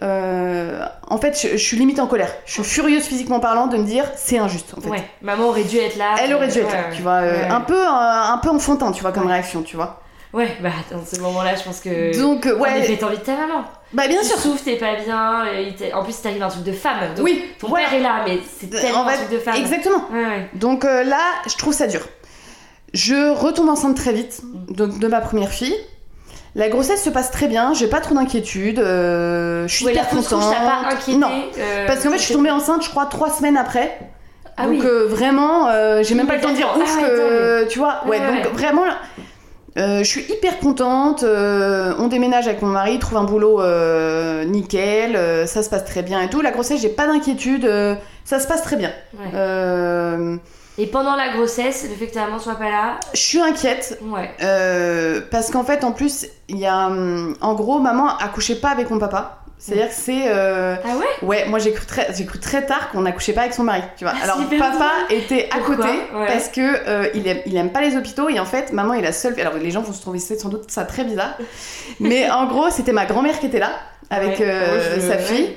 euh, 0.01 0.85
en 1.07 1.17
fait, 1.17 1.39
je, 1.41 1.49
je 1.57 1.63
suis 1.63 1.77
limite 1.77 1.99
en 1.99 2.07
colère. 2.07 2.29
Je 2.45 2.51
suis 2.53 2.63
furieuse 2.63 3.03
physiquement 3.03 3.39
parlant 3.39 3.67
de 3.67 3.77
me 3.77 3.83
dire, 3.85 4.05
c'est 4.15 4.37
injuste. 4.37 4.73
En 4.77 4.81
fait. 4.81 4.89
Ouais. 4.89 5.03
Maman 5.21 5.45
aurait 5.47 5.63
dû 5.63 5.77
être 5.77 5.95
là. 5.97 6.15
Elle 6.21 6.33
aurait 6.33 6.47
dû 6.49 6.59
être 6.59 6.67
Ouais, 6.67 6.73
là, 6.73 6.89
ouais. 6.89 6.95
tu 6.95 7.01
vois, 7.01 7.11
euh, 7.13 7.41
Ouais. 7.43 7.47
un 7.49 7.61
peu, 7.61 7.79
un 7.87 8.37
peu 8.43 8.49
enfantin, 8.49 8.91
tu 8.91 9.01
vois, 9.01 9.11
comme 9.13 9.25
Ouais. 9.27 9.33
réaction, 9.33 9.61
tu 9.63 9.75
vois. 9.77 10.01
Ouais, 10.33 10.49
bah 10.61 10.71
dans 10.91 10.99
ce 11.05 11.17
moment-là, 11.21 11.55
je 11.55 11.63
pense 11.63 11.79
que. 11.79 12.19
Donc 12.19 12.45
euh, 12.45 12.57
En 12.57 12.59
ouais, 12.59 12.79
effet, 12.81 12.97
t'as 12.99 13.05
envie 13.05 13.15
de 13.17 13.21
ta 13.23 13.37
maman. 13.37 13.63
bah 13.93 14.05
bien 14.09 14.19
tu 14.19 14.25
sûr. 14.27 14.37
souffres, 14.37 14.65
t'es 14.65 14.75
pas 14.75 14.95
bien. 14.95 15.45
en 15.93 16.03
plus, 16.03 16.21
t'arrives 16.21 16.43
un 16.43 16.49
truc 16.49 16.63
de 16.65 16.73
femme. 16.73 16.97
Donc, 17.15 17.23
Oui, 17.23 17.45
Ton 17.57 17.69
ouais. 17.71 17.83
père 17.85 17.93
est 17.93 18.01
là, 18.01 18.25
mais 18.27 18.39
c'est 18.59 18.69
tellement 18.69 19.03
En 19.03 19.07
un 19.07 19.13
truc 19.13 19.29
de 19.31 19.37
femme. 19.37 19.55
Exactement. 19.55 20.03
Ouais, 20.11 20.25
ouais. 20.25 20.49
Donc 20.55 20.83
euh, 20.83 21.05
là, 21.05 21.21
je 21.49 21.55
trouve 21.55 21.73
ça 21.73 21.87
dur. 21.87 22.01
Je 22.95 23.33
retombe 23.35 23.67
enceinte 23.69 23.95
très 23.97 24.13
vite, 24.13 24.41
donc 24.69 24.99
de 24.99 25.07
ma 25.07 25.19
première 25.19 25.49
fille. 25.49 25.75
La 26.55 26.69
grossesse 26.69 27.03
se 27.03 27.09
passe 27.09 27.29
très 27.31 27.47
bien, 27.47 27.73
j'ai 27.73 27.87
pas 27.87 27.99
trop 27.99 28.15
d'inquiétude, 28.15 28.79
euh, 28.79 29.67
je 29.67 29.75
suis 29.75 29.85
Ouais, 29.85 29.91
hyper 29.91 30.07
contente. 30.07 30.39
pas 30.39 30.89
inquiété. 30.93 31.19
Non, 31.19 31.27
euh, 31.59 31.85
parce 31.87 32.01
qu'en 32.01 32.11
fait, 32.11 32.17
je 32.17 32.23
suis 32.23 32.33
tombée 32.33 32.51
enceinte, 32.51 32.81
je 32.85 32.89
crois, 32.89 33.07
trois 33.07 33.29
semaines 33.29 33.57
après. 33.57 33.99
Ah 34.55 34.63
donc 34.67 34.71
oui. 34.75 34.81
euh, 34.85 35.05
vraiment, 35.09 35.67
euh, 35.67 36.01
j'ai 36.01 36.15
même 36.15 36.27
pas 36.27 36.35
le 36.37 36.41
temps 36.41 36.51
de 36.51 36.55
dire 36.55 36.73
ouf 36.77 36.97
Ah 36.97 37.01
que 37.09 37.67
tu 37.67 37.77
vois. 37.79 38.03
Ouais, 38.07 38.19
donc 38.41 38.53
vraiment, 38.53 38.83
je 39.75 40.03
suis 40.05 40.23
hyper 40.31 40.59
contente. 40.59 41.25
on 41.25 42.07
déménage 42.07 42.47
avec 42.47 42.61
mon 42.61 42.69
mari, 42.69 42.97
trouve 42.99 43.17
un 43.17 43.25
boulot 43.25 43.59
nickel, 44.45 45.19
ça 45.49 45.61
se 45.61 45.69
passe 45.69 45.83
très 45.83 46.03
bien 46.03 46.21
et 46.21 46.29
tout. 46.29 46.39
La 46.39 46.51
grossesse, 46.51 46.79
j'ai 46.79 46.87
pas 46.87 47.05
d'inquiétude, 47.07 47.69
ça 48.23 48.39
se 48.39 48.47
passe 48.47 48.61
très 48.61 48.77
bien. 48.77 48.91
Ouais. 49.19 50.37
Et 50.77 50.87
pendant 50.87 51.15
la 51.15 51.29
grossesse, 51.29 51.85
le 51.89 51.95
fait 51.95 52.07
que 52.07 52.13
ta 52.15 52.25
maman 52.25 52.37
soit 52.39 52.55
pas 52.55 52.69
là, 52.69 52.99
je 53.13 53.19
suis 53.19 53.39
inquiète 53.41 53.97
ouais. 54.03 54.29
Euh, 54.43 55.21
parce 55.31 55.49
qu'en 55.49 55.63
fait, 55.63 55.83
en 55.85 55.91
plus, 55.93 56.25
il 56.49 56.57
y 56.57 56.65
a. 56.65 56.87
hum, 56.87 57.35
En 57.41 57.53
gros, 57.53 57.79
maman 57.79 58.09
accouchait 58.17 58.55
pas 58.55 58.69
avec 58.69 58.89
mon 58.89 58.99
papa. 58.99 59.39
C'est-à-dire 59.57 59.87
que 59.87 59.93
c'est. 59.95 60.23
euh, 60.27 60.75
Ah 60.83 60.97
ouais? 60.97 61.05
Ouais, 61.27 61.45
moi 61.47 61.59
j'ai 61.59 61.71
cru 61.71 61.85
très, 61.85 62.13
j'ai 62.13 62.25
cru 62.25 62.39
très 62.39 62.65
tard 62.65 62.91
qu'on 62.91 63.01
n'accouchait 63.01 63.31
pas 63.33 63.41
avec 63.41 63.53
son 63.53 63.63
mari, 63.63 63.81
tu 63.97 64.03
vois. 64.03 64.13
Ah, 64.19 64.23
Alors 64.25 64.37
papa 64.59 64.91
était 65.09 65.47
à 65.49 65.55
Pourquoi? 65.59 65.77
côté 65.77 65.89
Ouais. 66.13 66.27
parce 66.27 66.49
que 66.49 66.59
euh, 66.61 67.07
il, 67.15 67.25
aime, 67.25 67.39
il 67.45 67.55
aime 67.55 67.71
pas 67.71 67.79
les 67.81 67.95
hôpitaux 67.95 68.27
et 68.29 68.37
en 68.39 68.45
fait 68.45 68.73
maman 68.73 68.93
est 68.93 69.01
la 69.01 69.13
seule. 69.13 69.39
Alors 69.39 69.53
les 69.55 69.71
gens 69.71 69.81
vont 69.81 69.93
se 69.93 70.01
trouver 70.01 70.19
sans 70.19 70.49
doute 70.49 70.69
ça 70.69 70.83
très 70.83 71.03
bizarre, 71.05 71.35
mais 72.01 72.29
en 72.29 72.45
gros 72.47 72.69
c'était 72.69 72.91
ma 72.91 73.05
grand-mère 73.05 73.39
qui 73.39 73.45
était 73.47 73.59
là 73.59 73.71
avec 74.09 74.39
Ouais. 74.39 74.45
euh, 74.45 74.95
je- 74.95 74.99
sa 75.07 75.17
fille. 75.17 75.55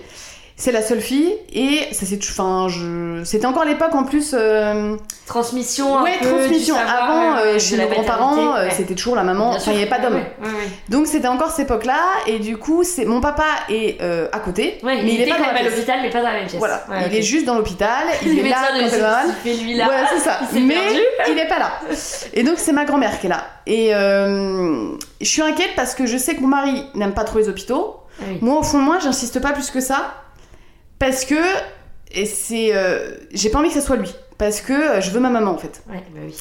C'est 0.61 0.73
la 0.73 0.83
seule 0.83 1.01
fille 1.01 1.37
et 1.53 1.87
ça 1.93 2.05
c'est, 2.05 2.19
enfin 2.19 2.67
je, 2.69 3.23
c'était 3.25 3.47
encore 3.47 3.65
l'époque 3.65 3.95
en 3.95 4.03
plus. 4.03 4.35
euh, 4.35 4.97
Transmission. 5.25 6.03
ouais, 6.03 6.19
peu 6.21 6.29
transmission. 6.31 6.75
savoir, 6.75 7.05
Avant, 7.05 7.37
ouais, 7.37 7.43
euh, 7.43 7.55
de 7.55 7.59
chez 7.61 7.77
nos 7.77 7.87
grands-parents, 7.87 8.57
euh, 8.57 8.65
ouais. 8.65 8.71
c'était 8.75 8.95
toujours 8.97 9.15
la 9.15 9.23
maman. 9.23 9.51
Enfin, 9.51 9.71
il 9.71 9.77
n'y 9.77 9.83
avait 9.83 9.89
pas 9.91 10.01
d'homme. 10.01 10.21
Donc 10.89 11.07
c'était 11.07 11.29
encore 11.29 11.51
cette 11.53 11.67
époque-là 11.67 12.01
et 12.27 12.41
du 12.41 12.57
coup 12.57 12.83
c'est 12.83 13.05
mon 13.05 13.21
papa 13.21 13.45
est 13.69 14.03
euh, 14.03 14.27
à 14.33 14.41
côté, 14.41 14.79
mais 14.83 14.99
il, 15.03 15.09
il 15.11 15.21
est 15.21 15.27
pas 15.27 15.39
dans 15.39 15.63
l'hôpital, 15.65 15.99
mais 16.03 16.11
pas 16.11 16.19
dans 16.23 16.29
la 16.29 16.33
même 16.33 16.47
pièce. 16.49 16.59
Voilà, 16.59 16.83
il 17.09 17.15
est 17.17 17.23
juste 17.23 17.47
dans 17.47 17.55
l'hôpital, 17.55 18.07
il 18.27 18.37
Le 18.37 18.47
est 18.47 18.49
là 18.49 18.57
quand 18.69 18.75
elle 18.79 19.01
va 19.01 19.23
lui 19.63 19.75
là. 19.77 19.85
Voilà, 19.85 20.09
c'est 20.13 20.19
ça. 20.19 20.41
Il 20.55 20.67
Mais 20.67 20.75
perdu. 20.75 20.99
il 21.31 21.39
est 21.39 21.47
pas 21.49 21.61
là. 21.61 21.71
Et 22.35 22.43
donc 22.43 22.55
c'est 22.59 22.73
ma 22.73 22.85
grand-mère 22.85 23.21
qui 23.21 23.27
est 23.27 23.31
là. 23.31 23.45
Et 23.67 23.95
euh, 23.95 24.89
je 25.21 25.27
suis 25.29 25.43
inquiète 25.43 25.71
parce 25.77 25.95
que 25.95 26.05
je 26.07 26.17
sais 26.19 26.35
que 26.35 26.41
mon 26.41 26.49
mari 26.49 26.85
n'aime 26.97 27.15
pas 27.15 27.23
trop 27.25 27.39
les 27.39 27.49
hôpitaux. 27.49 27.97
Ah. 28.21 28.25
Moi 28.41 28.59
au 28.59 28.63
fond 28.65 28.79
de 28.79 28.83
moi, 28.85 28.99
j'insiste 28.99 29.41
pas 29.41 29.53
plus 29.53 29.71
que 29.71 29.81
ça 29.81 30.15
parce 30.99 31.25
que 31.25 31.35
et 32.13 32.27
c'est 32.27 32.71
euh, 32.75 33.11
j'ai 33.33 33.51
pas 33.51 33.59
envie 33.59 33.69
que 33.69 33.75
ça 33.75 33.81
soit 33.81 33.97
lui 33.97 34.15
parce 34.39 34.61
que 34.61 34.73
euh, 34.73 35.01
je 35.01 35.11
veux 35.11 35.21
ma 35.21 35.31
maman 35.31 35.51
en 35.53 35.59
fait. 35.59 35.83
Ouais, 35.89 36.03
bah 36.15 36.21
oui. 36.25 36.35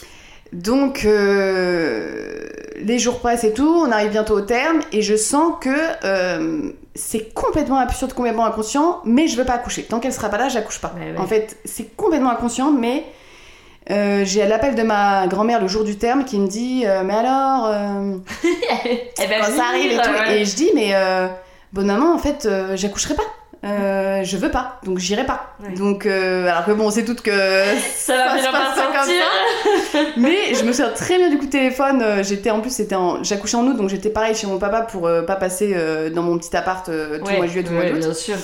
Donc 0.53 1.03
euh, 1.05 2.47
les 2.77 2.99
jours 2.99 3.19
passent 3.19 3.43
et 3.43 3.53
tout, 3.53 3.67
on 3.67 3.91
arrive 3.91 4.11
bientôt 4.11 4.35
au 4.35 4.41
terme 4.41 4.79
et 4.91 5.01
je 5.01 5.15
sens 5.15 5.53
que 5.59 5.69
euh, 6.03 6.71
c'est 6.95 7.33
complètement 7.33 7.77
absurde, 7.77 8.13
complètement 8.13 8.45
inconscient, 8.45 9.01
mais 9.03 9.27
je 9.27 9.35
veux 9.37 9.43
pas 9.43 9.53
accoucher. 9.53 9.83
Tant 9.83 9.99
qu'elle 9.99 10.13
sera 10.13 10.29
pas 10.29 10.37
là, 10.37 10.49
j'accouche 10.49 10.79
pas. 10.79 10.93
Ouais, 10.97 11.11
ouais. 11.11 11.17
En 11.17 11.27
fait, 11.27 11.57
c'est 11.65 11.95
complètement 11.95 12.29
inconscient, 12.29 12.71
mais 12.71 13.03
euh, 13.91 14.23
j'ai 14.25 14.45
l'appel 14.45 14.75
de 14.75 14.83
ma 14.83 15.27
grand-mère 15.27 15.61
le 15.61 15.67
jour 15.67 15.83
du 15.83 15.97
terme 15.97 16.23
qui 16.23 16.39
me 16.39 16.47
dit 16.47 16.85
mais 17.05 17.13
alors 17.13 17.73
Elle 17.73 19.29
va 19.29 19.39
quand 19.39 19.51
ça 19.51 19.63
arrive 19.69 19.91
et 19.91 19.97
tout 19.97 20.31
et 20.31 20.45
je 20.45 20.55
dis 20.55 20.71
mais 20.75 20.93
bonne 21.73 21.87
maman 21.87 22.13
en 22.13 22.17
fait 22.17 22.47
j'accoucherai 22.75 23.15
pas. 23.15 23.23
Euh, 23.63 24.23
je 24.23 24.37
veux 24.37 24.51
pas, 24.51 24.79
donc 24.83 24.99
j'irai 24.99 25.25
pas. 25.25 25.55
Ouais. 25.63 25.73
Donc, 25.75 26.05
euh, 26.05 26.47
alors 26.47 26.63
que 26.65 26.71
bon, 26.71 26.85
on 26.87 26.91
sait 26.91 27.03
toutes 27.05 27.21
que 27.21 27.31
Ça 27.95 28.15
va 28.15 28.29
ça 28.29 28.35
bien 28.35 28.51
pas 28.51 28.59
passe 28.59 28.75
pas 28.75 28.85
comme 28.85 28.95
sortir. 28.95 30.13
mais 30.17 30.53
je 30.53 30.63
me 30.63 30.71
souviens 30.71 30.91
très 30.91 31.17
bien 31.17 31.29
du 31.29 31.37
coup 31.37 31.45
de 31.47 31.51
téléphone. 31.51 32.01
euh, 32.01 32.23
J'étais 32.23 32.51
en 32.51 32.61
plus, 32.61 32.69
c'était 32.71 32.95
en... 32.95 33.23
j'accouchais 33.23 33.57
en 33.57 33.65
août, 33.65 33.75
donc 33.75 33.89
j'étais 33.89 34.09
pareil 34.09 34.35
chez 34.35 34.47
mon 34.47 34.59
papa 34.59 34.81
pour 34.81 35.07
euh, 35.07 35.23
pas 35.23 35.35
passer 35.35 35.75
dans 36.11 36.21
mon 36.23 36.37
petit 36.37 36.55
appart 36.55 36.85
tout 36.85 36.91
le 36.91 37.21
Ouais, 37.23 37.37
mois 37.37 37.45
de 37.45 37.51
juillet, 37.51 37.63
tout 37.63 37.71
le 37.73 37.77
mois 37.79 37.89
d'août. 37.89 37.99
bien 37.99 38.13
sûr. 38.13 38.35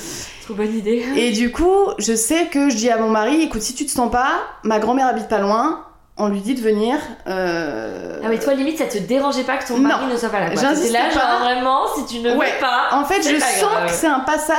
Trop 0.43 0.55
bonne 0.55 0.75
idée. 0.75 1.05
Et 1.15 1.31
du 1.31 1.51
coup, 1.51 1.89
je 1.99 2.13
sais 2.15 2.47
que 2.47 2.69
je 2.69 2.75
dis 2.75 2.89
à 2.89 2.97
mon 2.97 3.09
mari, 3.09 3.41
écoute, 3.43 3.61
si 3.61 3.75
tu 3.75 3.85
te 3.85 3.91
sens 3.91 4.11
pas, 4.11 4.31
ma 4.63 4.79
grand-mère 4.79 5.07
habite 5.07 5.29
pas 5.29 5.39
loin, 5.39 5.85
on 6.17 6.27
lui 6.27 6.41
dit 6.41 6.53
de 6.53 6.61
venir. 6.61 6.95
euh, 7.27 8.19
Ah 8.23 8.27
mais 8.29 8.37
toi 8.39 8.53
limite 8.53 8.77
ça 8.77 8.85
te 8.85 8.97
dérangeait 8.97 9.43
pas 9.43 9.57
que 9.57 9.67
ton 9.67 9.77
Non. 9.77 9.87
mari 9.89 10.05
ne 10.11 10.17
soit 10.17 10.29
pas 10.29 10.41
là. 10.41 10.49
J'insiste 10.55 10.91
là 10.93 11.05
pas. 11.13 11.19
genre 11.19 11.39
vraiment 11.41 11.81
si 11.95 12.05
tu 12.05 12.21
ne 12.21 12.35
Ouais. 12.35 12.45
veux 12.51 12.59
pas. 12.59 12.89
En 12.91 13.05
fait, 13.05 13.21
je 13.21 13.39
sens 13.39 13.61
grave. 13.71 13.85
que 13.87 13.91
c'est 13.93 14.07
un 14.07 14.19
passage 14.19 14.57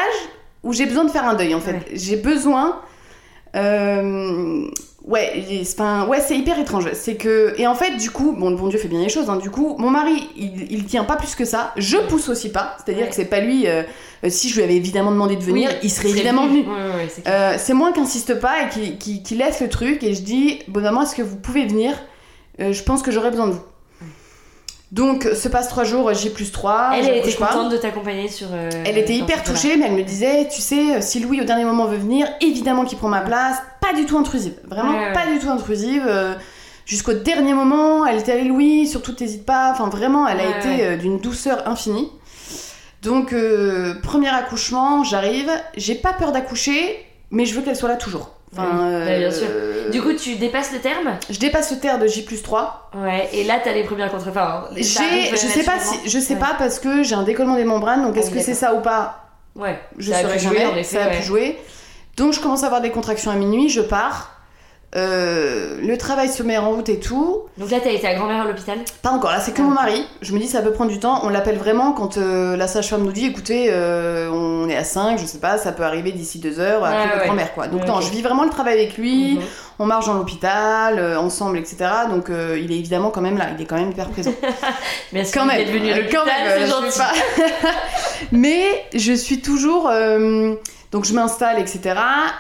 où 0.64 0.72
j'ai 0.72 0.86
besoin 0.86 1.04
de 1.04 1.10
faire 1.10 1.28
un 1.28 1.34
deuil. 1.34 1.54
En 1.54 1.60
fait, 1.60 1.72
Ouais. 1.72 1.86
j'ai 1.92 2.16
besoin. 2.16 2.80
euh, 3.56 4.66
Ouais, 5.06 5.44
il- 5.50 5.60
enfin, 5.60 6.06
ouais, 6.06 6.18
c'est 6.26 6.34
hyper 6.34 6.58
étrange. 6.58 6.88
C'est 6.94 7.16
que 7.16 7.52
et 7.58 7.66
en 7.66 7.74
fait, 7.74 7.94
du 7.98 8.10
coup, 8.10 8.32
bon, 8.32 8.48
le 8.48 8.56
bon 8.56 8.68
Dieu 8.68 8.78
fait 8.78 8.88
bien 8.88 9.00
les 9.02 9.10
choses. 9.10 9.28
hein, 9.28 9.36
du 9.36 9.50
coup, 9.50 9.76
mon 9.78 9.90
mari, 9.90 10.30
il, 10.34 10.72
il 10.72 10.84
tient 10.86 11.04
pas 11.04 11.16
plus 11.16 11.34
que 11.34 11.44
ça. 11.44 11.72
Je 11.76 11.98
pousse 12.08 12.30
aussi 12.30 12.50
pas. 12.50 12.74
C'est-à-dire 12.78 13.02
Ouais. 13.04 13.08
que 13.10 13.14
c'est 13.14 13.26
pas 13.26 13.40
lui. 13.40 13.66
euh, 13.68 13.82
euh, 14.24 14.30
si 14.30 14.48
je 14.48 14.56
lui 14.56 14.62
avais 14.62 14.76
évidemment 14.76 15.10
demandé 15.10 15.36
de 15.36 15.42
venir, 15.42 15.68
Oui, 15.70 15.76
il 15.82 15.90
serait 15.90 16.08
évidemment 16.08 16.46
venu. 16.46 16.60
Ouais, 16.60 17.08
c'est. 17.10 17.28
Euh, 17.28 17.74
moi 17.74 17.92
qui 17.92 18.00
insiste 18.00 18.40
pas 18.40 18.62
et 18.62 18.68
qui, 18.70 18.96
qui, 18.96 19.22
qui 19.22 19.34
laisse 19.34 19.60
le 19.60 19.68
truc 19.68 20.02
et 20.02 20.14
je 20.14 20.22
dis 20.22 20.60
bon 20.68 20.80
maman 20.80 21.02
est-ce 21.02 21.14
que 21.14 21.20
vous 21.22 21.36
pouvez 21.36 21.66
venir? 21.66 21.92
Je 22.58 22.82
pense 22.82 23.02
que 23.02 23.10
j'aurais 23.10 23.30
besoin 23.30 23.48
de 23.48 23.52
vous 23.52 23.62
donc 24.92 25.24
se 25.24 25.48
passe 25.48 25.68
trois 25.68 25.82
jours 25.84 26.12
J 26.14 26.30
plus 26.30 26.52
3 26.52 26.90
Elle, 26.94 27.08
elle 27.08 27.16
était 27.18 27.32
contente 27.34 27.70
de 27.72 27.76
t'accompagner 27.76 28.28
sur. 28.28 28.48
euh, 28.52 28.70
elle 28.86 28.96
était 28.98 29.14
hyper 29.14 29.42
touchée 29.42 29.76
mais 29.76 29.86
elle 29.86 29.94
me 29.94 30.02
disait 30.04 30.48
tu 30.48 30.60
sais 30.60 31.00
si 31.02 31.18
Louis 31.20 31.40
au 31.40 31.44
dernier 31.44 31.64
moment 31.64 31.86
veut 31.86 31.96
venir 31.96 32.28
évidemment 32.40 32.84
qu'il 32.84 32.98
prend 32.98 33.08
ma 33.08 33.20
place. 33.22 33.56
Pas 33.80 33.92
du 33.92 34.06
tout 34.06 34.16
intrusive. 34.16 34.54
Vraiment 34.68 34.92
Ouais, 34.92 35.06
ouais. 35.08 35.12
pas 35.12 35.26
du 35.26 35.38
tout 35.40 35.50
intrusive 35.50 36.04
euh, 36.06 36.34
jusqu'au 36.86 37.12
dernier 37.14 37.54
moment 37.54 38.06
elle 38.06 38.18
était 38.18 38.32
allée 38.32 38.44
Louis 38.44 38.86
surtout 38.86 39.12
t'hésites 39.12 39.44
pas. 39.46 39.70
Enfin 39.72 39.88
vraiment 39.88 40.28
elle 40.28 40.40
a 40.40 40.58
été 40.58 40.84
euh, 40.84 40.96
d'une 40.96 41.18
douceur 41.18 41.66
infinie. 41.68 42.10
Donc 43.02 43.32
euh, 43.32 43.94
premier 44.02 44.28
accouchement 44.28 45.02
j'arrive. 45.02 45.50
J'ai 45.76 45.94
pas 45.96 46.12
peur 46.12 46.30
d'accoucher 46.30 47.04
mais 47.30 47.46
je 47.46 47.54
veux 47.54 47.62
qu'elle 47.62 47.74
soit 47.76 47.88
là 47.88 47.96
toujours 47.96 48.30
Enfin, 48.56 48.88
Ouais, 48.88 49.04
ouais, 49.04 49.18
bien 49.20 49.30
sûr. 49.30 49.46
euh, 49.50 49.90
Du 49.90 50.00
coup 50.02 50.12
tu 50.12 50.36
dépasses 50.36 50.72
le 50.72 50.78
terme. 50.80 51.16
je 51.28 51.38
dépasse 51.38 51.70
le 51.72 51.78
terre 51.78 51.98
de 51.98 52.06
J 52.06 52.22
plus 52.24 52.42
3. 52.42 52.90
Ouais. 52.96 53.28
Et 53.32 53.44
là 53.44 53.60
t'as 53.62 53.72
les 53.72 53.84
premières 53.84 54.10
contre. 54.10 54.28
Enfin. 54.28 54.64
ça 54.70 54.74
J'ai, 54.76 55.04
arrive 55.04 55.30
je 55.32 55.36
sais 55.36 55.62
pas 55.64 55.78
si, 55.78 56.08
je 56.08 56.18
sais 56.18 56.34
Ouais. 56.34 56.40
pas 56.40 56.54
parce 56.58 56.78
que 56.78 57.02
j'ai 57.02 57.14
un 57.14 57.22
décollement 57.24 57.56
des 57.56 57.64
membranes, 57.64 58.02
donc 58.02 58.14
Ah 58.16 58.20
est-ce 58.20 58.30
que 58.30 58.40
c'est 58.40 58.54
ça 58.54 58.74
ou 58.74 58.80
pas? 58.80 59.20
Ouais. 59.56 59.78
Je 59.98 60.10
ça 60.12 60.22
saurais 60.22 60.38
jouer, 60.38 60.58
jamais. 60.58 60.80
effet, 60.80 60.96
ça 60.96 61.04
a 61.04 61.08
ouais. 61.08 61.16
pu 61.18 61.22
jouer. 61.22 61.58
Donc 62.16 62.32
je 62.32 62.40
commence 62.40 62.62
à 62.62 62.66
avoir 62.66 62.80
des 62.80 62.90
contractions 62.90 63.30
à 63.30 63.34
minuit, 63.34 63.68
je 63.68 63.80
pars. 63.80 64.33
Euh, 64.96 65.76
le 65.82 65.98
travail 65.98 66.28
se 66.28 66.42
met 66.44 66.56
en 66.56 66.70
route 66.70 66.88
et 66.88 67.00
tout. 67.00 67.42
Donc 67.58 67.70
là 67.70 67.78
t'as 67.82 67.90
été 67.90 68.06
à 68.06 68.14
grand-mère 68.14 68.42
à 68.42 68.44
l'hôpital? 68.46 68.78
Pas 69.02 69.10
encore, 69.10 69.32
là 69.32 69.40
c'est 69.40 69.50
que 69.52 69.60
Ah, 69.60 69.64
mon 69.64 69.70
mari. 69.70 70.06
Je 70.22 70.32
me 70.32 70.38
dis 70.38 70.46
ça 70.46 70.62
peut 70.62 70.70
prendre 70.70 70.90
du 70.92 71.00
temps. 71.00 71.20
On 71.24 71.30
l'appelle 71.30 71.58
vraiment 71.58 71.92
quand 71.92 72.16
euh, 72.16 72.56
la 72.56 72.68
sage-femme 72.68 73.02
nous 73.02 73.10
dit 73.12 73.26
écoutez, 73.26 73.66
euh, 73.70 74.30
on 74.30 74.68
est 74.68 74.76
à 74.76 74.84
5, 74.84 75.18
je 75.18 75.26
sais 75.26 75.38
pas, 75.38 75.58
ça 75.58 75.72
peut 75.72 75.82
arriver 75.82 76.12
d'ici 76.12 76.38
2 76.38 76.60
heures 76.60 76.84
après 76.84 76.96
Ouais, 76.98 77.04
votre 77.06 77.18
ouais. 77.18 77.26
grand-mère 77.26 77.54
quoi. 77.54 77.66
Donc 77.66 77.84
non, 77.86 78.00
je 78.00 78.10
vis 78.10 78.22
vraiment 78.22 78.44
le 78.44 78.50
travail 78.50 78.74
avec 78.74 78.96
lui. 78.96 79.34
Mhm. 79.34 79.42
On 79.80 79.86
marche 79.86 80.06
dans 80.06 80.14
l'hôpital, 80.14 81.16
ensemble, 81.16 81.58
etc. 81.58 81.76
Donc 82.08 82.26
il 82.28 82.70
est 82.70 82.78
évidemment 82.78 83.10
quand 83.10 83.20
même 83.20 83.36
là, 83.36 83.46
il 83.56 83.60
est 83.60 83.66
quand 83.66 83.74
même 83.76 83.90
hyper 83.90 84.08
présent. 84.10 84.32
Mais 85.12 85.20
est-ce 85.20 85.34
quand 85.34 85.44
même, 85.44 85.60
êtes 85.60 85.70
venu 85.70 85.90
à 85.90 85.94
euh, 85.94 85.98
l'hôpital 86.02 86.20
quand 86.20 86.26
même, 86.26 86.68
C'est 86.68 86.92
je 86.92 86.98
pas- 86.98 87.70
Mais 88.32 88.64
je 88.94 89.12
suis 89.12 89.40
toujours. 89.40 89.90
Euh, 90.94 90.96
donc 90.96 91.04
je 91.04 91.12
m'installe, 91.14 91.58
etc. 91.58 91.80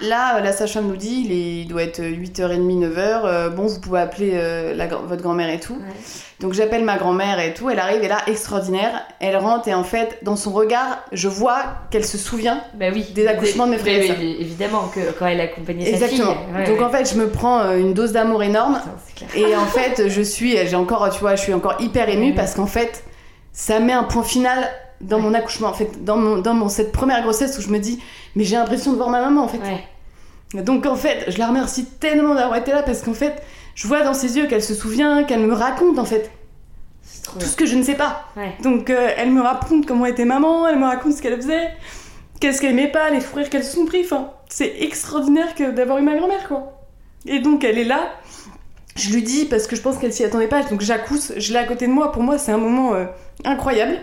Là, 0.00 0.36
euh, 0.36 0.40
la 0.40 0.52
sage-femme 0.52 0.86
nous 0.86 0.96
dit, 0.96 1.24
il, 1.26 1.32
est- 1.32 1.60
il 1.62 1.66
doit 1.68 1.82
être 1.82 2.00
8h30, 2.00 2.78
9h. 2.80 2.96
euh, 3.24 3.48
bon, 3.50 3.66
vous 3.66 3.80
pouvez 3.80 4.00
appeler 4.00 4.30
euh, 4.34 4.74
la, 4.74 4.86
votre 4.86 5.22
grand-mère 5.22 5.50
et 5.50 5.58
tout. 5.60 5.74
Ouais. 5.74 5.92
Donc 6.40 6.52
j'appelle 6.52 6.84
ma 6.84 6.96
grand-mère 6.96 7.38
et 7.40 7.54
tout. 7.54 7.70
Elle 7.70 7.78
arrive 7.78 8.02
et 8.02 8.08
là, 8.08 8.18
extraordinaire. 8.26 9.02
Elle 9.20 9.36
rentre 9.36 9.68
et 9.68 9.74
en 9.74 9.84
fait, 9.84 10.18
dans 10.22 10.36
son 10.36 10.50
regard, 10.52 10.98
je 11.12 11.28
vois 11.28 11.62
qu'elle 11.90 12.04
se 12.04 12.18
souvient. 12.18 12.60
Bah 12.74 12.86
oui. 12.92 13.06
Des 13.14 13.26
accouchements 13.26 13.66
de 13.66 13.72
mes 13.72 13.78
frères 13.78 14.02
Oui, 14.18 14.36
Évidemment 14.40 14.90
que 14.94 15.00
quand 15.18 15.26
elle 15.26 15.40
accompagnait 15.40 15.84
sa 15.86 15.90
Exactement. 16.04 16.32
fille. 16.32 16.54
Ouais, 16.56 16.66
donc 16.66 16.78
ouais. 16.78 16.84
en 16.84 16.90
fait, 16.90 17.10
je 17.12 17.18
me 17.18 17.28
prends 17.28 17.60
euh, 17.60 17.78
une 17.78 17.94
dose 17.94 18.12
d'amour 18.12 18.42
énorme. 18.42 18.80
Putain. 19.06 19.26
Et 19.36 19.56
en 19.56 19.66
fait, 19.66 20.08
je 20.08 20.22
suis, 20.22 20.56
j'ai 20.66 20.76
encore, 20.76 21.08
tu 21.10 21.20
vois, 21.20 21.34
je 21.36 21.42
suis 21.42 21.54
encore 21.54 21.76
hyper 21.80 22.08
émue 22.08 22.34
parce 22.36 22.54
qu'en 22.54 22.66
fait, 22.66 23.04
ça 23.52 23.78
met 23.80 23.92
un 23.92 24.02
point 24.04 24.24
final 24.24 24.58
dans 25.04 25.20
mon 25.20 25.34
accouchement. 25.34 25.68
En 25.68 25.74
fait, 25.74 26.04
dans, 26.04 26.16
mon, 26.16 26.38
dans 26.38 26.54
mon, 26.54 26.68
cette 26.68 26.92
première 26.92 27.22
grossesse 27.22 27.58
où 27.58 27.62
je 27.62 27.68
me 27.68 27.78
dis, 27.78 28.00
mais 28.34 28.44
j'ai 28.44 28.56
l'impression 28.56 28.92
de 28.92 28.96
voir 28.96 29.10
ma 29.10 29.20
maman 29.20 29.44
en 29.44 29.48
fait. 29.48 29.58
Ouais. 29.58 30.62
Donc 30.62 30.86
en 30.86 30.96
fait, 30.96 31.24
je 31.28 31.38
la 31.38 31.48
remercie 31.48 31.84
tellement 31.84 32.34
d'avoir 32.34 32.56
été 32.56 32.72
là 32.72 32.82
parce 32.82 33.02
qu'en 33.02 33.14
fait, 33.14 33.42
je 33.74 33.88
vois 33.88 34.02
dans 34.02 34.14
ses 34.14 34.36
yeux 34.36 34.46
qu'elle 34.46 34.62
se 34.62 34.74
souvient, 34.74 35.24
qu'elle 35.24 35.40
me 35.40 35.52
raconte 35.52 35.98
en 35.98 36.04
fait 36.04 36.30
tout 37.24 37.38
bien. 37.38 37.46
ce 37.46 37.56
que 37.56 37.66
je 37.66 37.76
ne 37.76 37.82
sais 37.82 37.94
pas. 37.96 38.26
Ouais. 38.36 38.54
Donc 38.62 38.90
euh, 38.90 39.10
elle 39.16 39.30
me 39.30 39.40
raconte 39.40 39.86
comment 39.86 40.06
était 40.06 40.24
maman, 40.24 40.68
elle 40.68 40.78
me 40.78 40.86
raconte 40.86 41.14
ce 41.14 41.22
qu'elle 41.22 41.36
faisait, 41.36 41.70
qu'est-ce 42.40 42.60
qu'elle 42.60 42.72
aimait 42.72 42.90
pas, 42.90 43.10
les 43.10 43.20
fous 43.20 43.36
rires 43.36 43.50
qu'elle 43.50 43.64
se 43.64 43.74
sont 43.74 43.84
pris. 43.84 44.02
Enfin, 44.04 44.30
c'est 44.48 44.82
extraordinaire 44.82 45.54
que 45.54 45.70
d'avoir 45.70 45.98
eu 45.98 46.02
ma 46.02 46.16
grand-mère 46.16 46.46
quoi. 46.46 46.72
Et 47.26 47.40
donc 47.40 47.64
elle 47.64 47.78
est 47.78 47.84
là. 47.84 48.10
Je 48.96 49.12
lui 49.12 49.24
dis 49.24 49.46
parce 49.46 49.66
que 49.66 49.74
je 49.74 49.82
pense 49.82 49.98
qu'elle 49.98 50.12
s'y 50.12 50.22
attendait 50.22 50.46
pas, 50.46 50.62
donc 50.62 50.80
j'accousse, 50.80 51.32
je 51.36 51.52
l'ai 51.52 51.58
à 51.58 51.64
côté 51.64 51.88
de 51.88 51.92
moi. 51.92 52.12
Pour 52.12 52.22
moi, 52.22 52.38
c'est 52.38 52.52
un 52.52 52.58
moment 52.58 52.94
euh, 52.94 53.06
incroyable. 53.44 53.98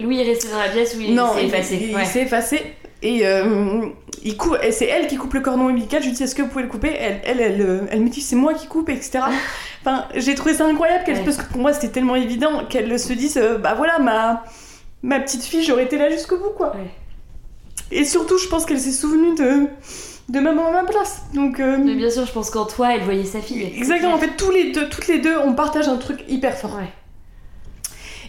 Louis 0.00 0.20
est 0.20 0.24
resté 0.24 0.48
dans 0.48 0.58
la 0.58 0.68
pièce 0.68 0.94
où 0.96 1.00
il 1.00 1.14
non, 1.14 1.34
s'est 1.34 1.44
effacé. 1.46 1.74
il- 1.80 1.90
il 1.90 1.94
Ouais. 1.96 2.04
s'est 2.04 2.22
effacé. 2.22 2.60
Et, 3.02 3.26
euh, 3.26 3.82
il 4.24 4.34
c'est 4.70 4.86
elle 4.86 5.06
qui 5.06 5.16
coupe 5.16 5.34
le 5.34 5.40
cordon 5.40 5.66
ombilical. 5.66 6.02
Je 6.02 6.08
lui 6.08 6.14
dis 6.14 6.22
est-ce 6.22 6.34
que 6.34 6.42
vous 6.42 6.48
pouvez 6.48 6.62
le 6.64 6.70
couper? 6.70 6.96
Elle, 6.98 7.20
elle, 7.24 7.40
elle, 7.40 7.60
euh, 7.60 7.80
elle 7.90 8.00
me 8.00 8.08
dit 8.08 8.22
c'est 8.22 8.36
moi 8.36 8.54
qui 8.54 8.66
coupe, 8.66 8.88
etc. 8.88 9.20
Enfin, 9.82 10.06
j'ai 10.14 10.34
trouvé 10.34 10.54
ça 10.54 10.64
incroyable 10.64 11.04
qu'elle, 11.04 11.18
Ouais. 11.18 11.24
parce 11.24 11.36
que 11.36 11.44
pour 11.52 11.60
moi 11.60 11.74
c'était 11.74 11.88
tellement 11.88 12.16
évident 12.16 12.64
qu'elle 12.70 12.98
se 12.98 13.12
dise 13.12 13.36
euh, 13.36 13.58
bah 13.58 13.74
voilà 13.76 13.98
ma 13.98 14.42
ma 15.02 15.20
petite 15.20 15.44
fille, 15.44 15.62
j'aurais 15.62 15.84
été 15.84 15.98
là 15.98 16.08
jusqu'au 16.10 16.38
bout 16.38 16.54
quoi. 16.56 16.74
Ouais. 16.74 16.88
Et 17.90 18.04
surtout, 18.06 18.38
je 18.38 18.48
pense 18.48 18.64
qu'elle 18.64 18.80
s'est 18.80 18.92
souvenue 18.92 19.34
de 19.34 19.66
de 20.30 20.40
maman 20.40 20.68
à 20.68 20.72
ma 20.72 20.84
place. 20.84 21.20
Donc 21.34 21.60
euh, 21.60 21.76
Mais 21.78 21.94
bien 21.96 22.08
sûr, 22.08 22.24
je 22.24 22.32
pense 22.32 22.48
qu'en 22.48 22.64
toi, 22.64 22.94
elle 22.94 23.02
voyait 23.02 23.26
sa 23.26 23.40
fille. 23.40 23.62
exactement. 23.76 24.14
En 24.14 24.18
fait, 24.18 24.34
tous 24.38 24.50
les 24.50 24.72
deux, 24.72 24.88
toutes 24.88 25.06
les 25.08 25.18
deux, 25.18 25.36
on 25.44 25.52
partage 25.52 25.86
un 25.88 25.98
truc 25.98 26.20
hyper 26.28 26.56
fort. 26.56 26.76
Ouais. 26.76 26.88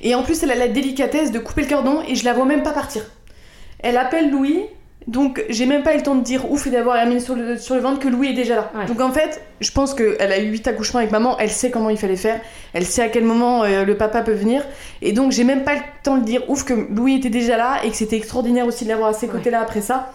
Et 0.05 0.15
en 0.15 0.23
plus, 0.23 0.41
elle 0.43 0.51
a 0.51 0.55
la 0.55 0.69
délicatesse 0.69 1.31
de 1.33 1.39
couper 1.39 1.63
le 1.63 1.67
cordon 1.67 2.01
et 2.07 2.15
je 2.15 2.23
la 2.23 2.31
vois 2.33 2.45
même 2.45 2.63
pas 2.63 2.71
partir. 2.71 3.01
Elle 3.79 3.97
appelle 3.97 4.29
Louis 4.31 4.61
Donc 5.07 5.43
j'ai 5.49 5.65
même 5.67 5.83
pas 5.83 5.93
eu 5.93 5.97
le 5.97 6.03
temps 6.03 6.15
de 6.15 6.23
dire 6.23 6.49
ouf 6.51 6.65
et 6.65 6.69
d'avoir 6.71 6.95
Hermine 6.97 7.19
sur 7.19 7.35
le, 7.35 7.57
sur 7.57 7.75
le 7.75 7.81
ventre 7.81 7.99
que 7.99 8.07
Louis 8.07 8.29
est 8.29 8.33
déjà 8.33 8.55
là. 8.55 8.71
Ouais. 8.75 8.85
Donc 8.85 8.99
en 9.01 9.11
fait, 9.11 9.41
je 9.61 9.69
pense 9.71 9.93
qu'elle 9.93 10.31
a 10.31 10.39
eu 10.39 10.49
8 10.49 10.67
accouchements 10.69 10.99
avec 10.99 11.11
maman, 11.11 11.37
elle 11.37 11.51
sait 11.51 11.69
comment 11.69 11.89
il 11.91 11.97
fallait 11.97 12.15
faire, 12.15 12.39
elle 12.73 12.85
sait 12.85 13.03
à 13.03 13.09
quel 13.09 13.23
moment 13.23 13.63
euh, 13.63 13.83
le 13.83 13.95
papa 13.97 14.21
peut 14.23 14.31
venir. 14.33 14.63
Et 15.03 15.11
donc 15.11 15.31
j'ai 15.31 15.43
même 15.43 15.63
pas 15.63 15.75
le 15.75 15.81
temps 16.03 16.17
de 16.17 16.23
dire 16.23 16.41
ouf 16.49 16.63
que 16.65 16.73
Louis 16.73 17.15
était 17.17 17.29
déjà 17.29 17.55
là 17.57 17.81
et 17.83 17.89
que 17.91 17.95
c'était 17.95 18.15
extraordinaire 18.17 18.65
aussi 18.65 18.83
de 18.85 18.89
l'avoir 18.89 19.09
à 19.09 19.13
ses 19.13 19.27
Ouais. 19.27 19.33
côtés 19.33 19.51
là 19.51 19.61
après 19.61 19.81
ça. 19.81 20.11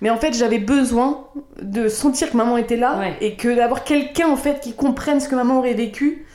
Mais 0.00 0.10
en 0.10 0.16
fait, 0.16 0.34
j'avais 0.34 0.58
besoin 0.58 1.26
de 1.62 1.86
sentir 1.88 2.30
que 2.32 2.36
maman 2.36 2.56
était 2.58 2.76
là 2.76 2.98
Ouais. 2.98 3.14
et 3.20 3.36
que 3.36 3.54
d'avoir 3.54 3.84
quelqu'un 3.84 4.28
en 4.28 4.36
fait 4.36 4.58
qui 4.60 4.72
comprenne 4.74 5.20
ce 5.20 5.28
que 5.28 5.34
maman 5.36 5.58
aurait 5.58 5.74
vécu. 5.74 6.26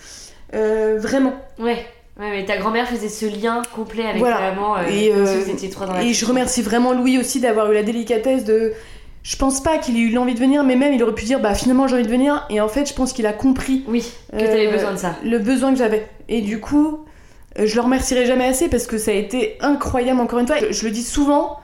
euh, 0.55 0.95
vraiment. 0.99 1.33
Ouais. 1.59 1.85
Ouais, 2.19 2.31
mais 2.31 2.45
ta 2.45 2.57
grand-mère 2.57 2.87
faisait 2.87 3.07
ce 3.09 3.25
lien 3.25 3.61
complet 3.73 4.03
avec 4.05 4.17
Voilà. 4.19 4.37
ta 4.37 4.51
maman. 4.51 4.77
euh, 4.77 4.81
Et, 4.91 5.11
euh, 5.13 5.69
trois 5.71 5.87
dans 5.87 5.93
la 5.93 6.03
Et 6.03 6.13
je 6.13 6.25
remercie 6.25 6.61
vraiment 6.61 6.91
Louis 6.93 7.17
aussi 7.17 7.39
d'avoir 7.39 7.71
eu 7.71 7.73
la 7.73 7.83
délicatesse 7.83 8.43
de. 8.43 8.73
Je 9.23 9.35
pense 9.35 9.61
pas 9.61 9.77
qu'il 9.77 9.95
ait 9.97 10.01
eu 10.01 10.09
l'envie 10.11 10.33
de 10.33 10.39
venir, 10.39 10.63
mais 10.63 10.75
même 10.75 10.93
il 10.93 11.03
aurait 11.03 11.13
pu 11.15 11.25
dire 11.25 11.39
bah 11.41 11.53
finalement 11.53 11.87
j'ai 11.87 11.95
envie 11.95 12.03
de 12.05 12.09
venir. 12.09 12.45
Et 12.49 12.59
en 12.61 12.67
fait, 12.67 12.87
je 12.89 12.93
pense 12.93 13.13
qu'il 13.13 13.25
a 13.25 13.33
compris 13.33 13.83
Oui, 13.87 14.11
que 14.31 14.37
t'avais 14.37 14.67
euh, 14.67 14.71
besoin 14.71 14.91
de 14.93 14.97
ça. 14.97 15.15
le 15.23 15.39
besoin 15.39 15.71
que 15.71 15.77
j'avais. 15.77 16.07
Et 16.29 16.41
du 16.41 16.59
coup, 16.59 17.05
euh, 17.57 17.65
je 17.65 17.75
le 17.75 17.81
remercierai 17.81 18.25
jamais 18.25 18.45
assez 18.45 18.69
parce 18.69 18.85
que 18.87 18.97
ça 18.97 19.11
a 19.11 19.13
été 19.13 19.57
incroyable 19.61 20.19
encore 20.19 20.39
une 20.39 20.47
fois. 20.47 20.57
Je, 20.57 20.71
je 20.73 20.85
le 20.85 20.91
dis 20.91 21.03
souvent, 21.03 21.57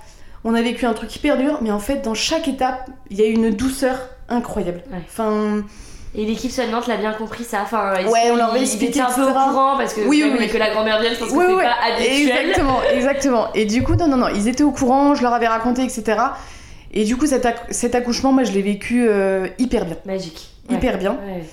on 0.43 0.53
a 0.53 0.61
vécu 0.61 0.85
un 0.85 0.93
truc 0.93 1.13
hyper 1.15 1.37
dur, 1.37 1.59
mais 1.61 1.71
en 1.71 1.79
fait, 1.79 2.01
dans 2.03 2.13
chaque 2.13 2.47
étape, 2.47 2.89
il 3.09 3.17
y 3.19 3.23
a 3.23 3.27
eu 3.27 3.31
une 3.33 3.49
douceur 3.51 3.99
incroyable. 4.29 4.83
Ouais. 4.91 4.99
Enfin, 5.07 5.63
Et 6.17 6.25
l'équipe 6.25 6.51
soignante 6.51 6.87
l'a 6.87 6.97
bien 6.97 7.11
compris 7.13 7.43
ça. 7.43 7.59
Enfin, 7.63 7.95
ils- 7.99 8.07
Ouais, 8.07 8.29
on 8.31 8.35
leur 8.37 8.51
avait 8.51 8.61
expliqué, 8.61 9.01
un 9.01 9.11
peu 9.11 9.23
au 9.23 9.33
courant 9.33 9.75
parce 9.77 9.93
que, 9.93 10.01
Oui, 10.01 10.23
oui, 10.25 10.35
oui. 10.39 10.47
que 10.49 10.57
la 10.57 10.69
grand-mère 10.71 10.99
vienne, 11.01 11.13
je 11.13 11.19
pense 11.19 11.29
que 11.29 11.35
Ouais, 11.35 11.45
c'est 11.47 11.53
ouais, 11.55 11.63
pas 11.63 11.93
habituel. 11.93 12.37
Exactement, 12.37 12.79
exactement. 12.93 13.47
Et 13.53 13.65
du 13.65 13.83
coup, 13.83 13.95
non, 13.95 14.07
non, 14.07 14.17
non, 14.17 14.27
ils 14.33 14.47
étaient 14.47 14.63
au 14.63 14.71
courant, 14.71 15.13
je 15.15 15.21
leur 15.23 15.33
avais 15.33 15.47
raconté, 15.47 15.83
etc. 15.83 16.17
Et 16.93 17.03
du 17.03 17.17
coup, 17.17 17.25
cet, 17.25 17.45
acc- 17.45 17.65
cet 17.71 17.95
accouchement, 17.95 18.31
moi, 18.31 18.43
je 18.45 18.53
l'ai 18.53 18.61
vécu 18.61 19.05
euh, 19.09 19.47
hyper 19.59 19.85
bien. 19.85 19.97
Magique. 20.05 20.49
Ouais. 20.69 20.77
Hyper 20.77 20.97
bien. 20.97 21.11
Ouais. 21.11 21.43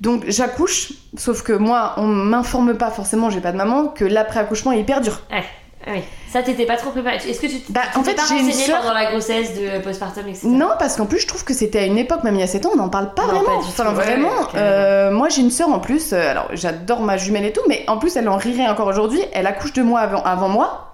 Donc, 0.00 0.24
j'accouche, 0.28 0.92
sauf 1.16 1.42
que 1.42 1.52
moi, 1.54 1.94
on 1.96 2.06
m'informe 2.06 2.74
pas 2.76 2.90
forcément, 2.90 3.30
j'ai 3.30 3.40
pas 3.40 3.52
de 3.52 3.56
maman, 3.56 3.86
que 3.88 4.04
l'après-accouchement 4.04 4.72
est 4.72 4.80
hyper 4.80 5.00
dur. 5.00 5.20
Ah 5.32 5.40
oui. 5.86 6.00
Ça, 6.30 6.42
t'étais 6.42 6.66
pas 6.66 6.76
trop 6.76 6.90
préparée. 6.90 7.16
Est-ce 7.16 7.40
que 7.40 7.46
tu 7.46 7.56
Bah, 7.70 7.80
t'es 7.92 7.98
en 7.98 8.04
fait, 8.04 8.14
pas 8.14 8.22
renseignée 8.22 8.52
sœur- 8.52 8.80
pendant 8.80 8.92
la 8.94 9.10
grossesse 9.10 9.54
de 9.58 9.78
postpartum, 9.82 10.28
etc. 10.28 10.46
Non, 10.46 10.70
parce 10.78 10.96
qu'en 10.96 11.06
plus, 11.06 11.18
je 11.20 11.26
trouve 11.26 11.42
que 11.44 11.54
c'était 11.54 11.78
à 11.80 11.84
une 11.86 11.98
époque, 11.98 12.22
même 12.22 12.34
il 12.34 12.40
y 12.40 12.44
a 12.44 12.46
7 12.46 12.66
ans, 12.66 12.70
on 12.74 12.76
n'en 12.76 12.88
parle 12.88 13.14
pas 13.14 13.22
Non, 13.22 13.28
vraiment. 13.28 13.44
pas 13.46 13.54
enfin, 13.66 13.86
ouais, 13.88 13.92
vraiment. 14.04 14.30
euh, 14.54 15.10
moi, 15.10 15.28
j'ai 15.28 15.40
une 15.40 15.50
sœur 15.50 15.68
en 15.70 15.78
plus, 15.80 16.12
euh, 16.12 16.30
alors 16.30 16.48
j'adore 16.52 17.00
ma 17.00 17.16
jumelle 17.16 17.46
et 17.46 17.52
tout, 17.52 17.62
mais 17.68 17.84
en 17.88 17.96
plus, 17.98 18.14
elle 18.16 18.28
en 18.28 18.36
rirait 18.36 18.68
encore 18.68 18.86
aujourd'hui. 18.88 19.20
Elle 19.32 19.46
accouche 19.46 19.72
de 19.72 19.82
moi 19.82 20.00
avant, 20.00 20.22
avant 20.22 20.48
moi, 20.48 20.92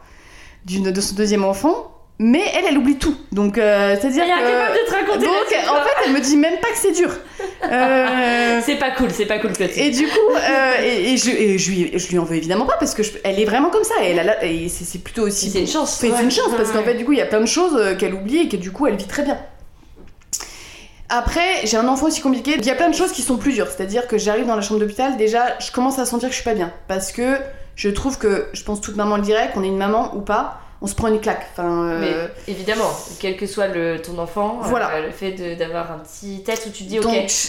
d'une, 0.65 0.91
de 0.93 1.01
son 1.01 1.15
deuxième 1.17 1.45
enfant, 1.45 1.91
mais 2.19 2.43
elle, 2.55 2.65
elle 2.71 2.79
oublie 2.79 2.97
tout. 2.97 3.15
Donc, 3.33 3.59
euh, 3.59 3.95
c'est-à-dire 4.01 4.25
que. 4.25 4.31
de 4.85 4.87
te 4.89 4.95
raconter 4.95 5.27
Donc, 5.27 5.35
la 5.51 5.73
en 5.73 5.77
fait, 5.85 5.91
elle 6.07 6.13
me 6.13 6.21
dit 6.21 6.37
même 6.37 6.59
pas 6.61 6.69
que 6.69 6.79
c'est 6.79 6.93
dur. 6.93 7.11
Euh, 7.73 8.61
C'est 8.65 8.77
pas 8.77 8.91
cool, 8.93 9.11
c'est 9.11 9.27
pas 9.27 9.39
cool, 9.39 9.53
Clotilde. 9.53 9.79
Et 9.87 9.91
du 9.91 10.05
coup, 10.07 10.31
euh, 10.37 10.73
et, 10.85 11.13
et 11.13 11.17
je, 11.17 11.31
et 11.31 11.59
je, 11.59 11.71
lui, 11.71 11.91
je 11.99 12.09
lui 12.09 12.19
en 12.19 12.25
veux 12.25 12.37
évidemment 12.37 12.65
pas 12.67 12.77
parce 12.79 12.95
que 12.95 13.03
je- 13.03 13.13
elle 13.25 13.41
est 13.41 13.45
vraiment 13.45 13.71
comme 13.71 13.83
ça. 13.83 13.95
Et, 14.43 14.69
c'est, 14.69 15.03
plutôt 15.03 15.23
aussi. 15.23 15.51
C'est 15.51 15.61
une 15.61 15.67
chance. 15.67 15.97
C'est 15.99 16.11
Ouais. 16.11 16.23
une 16.23 16.31
chance 16.31 16.51
parce 16.57 16.71
qu'en 16.71 16.83
fait, 16.85 16.95
du 16.95 17.05
coup, 17.05 17.13
il 17.13 17.19
y 17.19 17.23
a 17.23 17.27
plein 17.27 17.41
de 17.41 17.47
choses 17.47 17.97
qu'elle 17.99 18.15
oublie 18.15 18.39
et 18.43 18.49
que 18.49 18.57
du 18.57 18.71
coup, 18.71 18.87
elle 18.87 18.95
vit 18.97 19.07
très 19.07 19.23
bien. 19.25 19.39
Après, 21.09 21.65
j'ai 21.65 21.77
un 21.77 21.87
enfant 21.89 22.07
aussi 22.07 22.21
compliqué. 22.21 22.55
Il 22.59 22.65
y 22.67 22.71
a 22.71 22.75
plein 22.75 22.91
de 22.91 22.95
choses 22.95 23.13
qui 23.13 23.23
sont 23.23 23.37
plus 23.37 23.53
dures. 23.53 23.69
C'est-à-dire 23.69 24.07
que 24.07 24.19
j'arrive 24.19 24.47
dans 24.47 24.57
la 24.57 24.63
chambre 24.63 24.81
d'hôpital, 24.81 25.17
déjà, 25.17 25.57
je 25.61 25.71
commence 25.73 25.99
à 25.99 26.05
sentir 26.05 26.29
que 26.29 26.35
je 26.35 26.41
suis 26.41 26.49
pas 26.49 26.55
bien. 26.55 26.73
Parce 26.89 27.11
que 27.13 27.37
je 27.77 27.89
trouve 27.89 28.19
que, 28.19 28.47
je 28.53 28.63
pense 28.65 28.81
toute 28.81 28.97
maman 28.97 29.17
le 29.17 29.23
dirait, 29.23 29.51
qu'on 29.55 29.63
est 29.63 29.69
une 29.69 29.77
maman 29.79 30.15
ou 30.17 30.21
pas, 30.21 30.61
on 30.83 30.87
se 30.87 30.95
prend 30.95 31.09
une 31.09 31.21
claque. 31.21 31.49
Enfin, 31.53 31.85
euh, 31.85 32.01
Mais 32.01 32.53
évidemment, 32.53 32.91
quel 33.21 33.37
que 33.37 33.47
soit 33.47 33.69
le, 33.69 34.01
ton 34.03 34.19
enfant, 34.19 34.61
euh, 34.63 34.67
Voilà. 34.69 35.01
le 35.01 35.11
fait 35.11 35.33
d'avoir 35.57 35.91
un 35.93 35.99
petit 35.99 36.43
tête 36.45 36.65
où 36.67 36.71
tu 36.71 36.85
te 36.85 36.89
dis, 36.89 36.99
ok, 36.99 37.09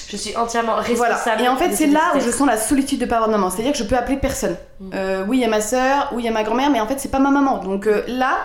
je 0.10 0.16
suis 0.18 0.36
entièrement 0.38 0.76
Voilà. 0.96 1.16
responsable. 1.16 1.42
Et 1.44 1.48
en 1.50 1.58
fait, 1.58 1.74
c'est 1.76 1.88
là 1.88 2.14
où 2.16 2.20
je 2.20 2.32
sens 2.32 2.48
la 2.48 2.58
solitude 2.58 3.00
de 3.00 3.06
pas 3.06 3.16
avoir 3.16 3.30
de 3.30 3.36
maman. 3.36 3.50
C'est-à-dire 3.50 3.74
que 3.74 3.78
je 3.78 3.84
peux 3.84 3.98
appeler 3.98 4.18
personne. 4.18 4.56
Mm. 4.80 4.90
Euh, 4.94 5.26
oui, 5.28 5.38
il 5.38 5.42
y 5.42 5.46
a 5.46 5.50
ma 5.50 5.62
soeur, 5.62 6.10
oui, 6.14 6.24
il 6.24 6.26
y 6.26 6.30
a 6.30 6.32
ma 6.32 6.44
grand-mère, 6.44 6.70
mais 6.70 6.80
en 6.80 6.88
fait, 6.88 7.00
c'est 7.00 7.12
pas 7.12 7.20
ma 7.20 7.32
maman. 7.32 7.58
Donc 7.60 7.88
là, 8.08 8.38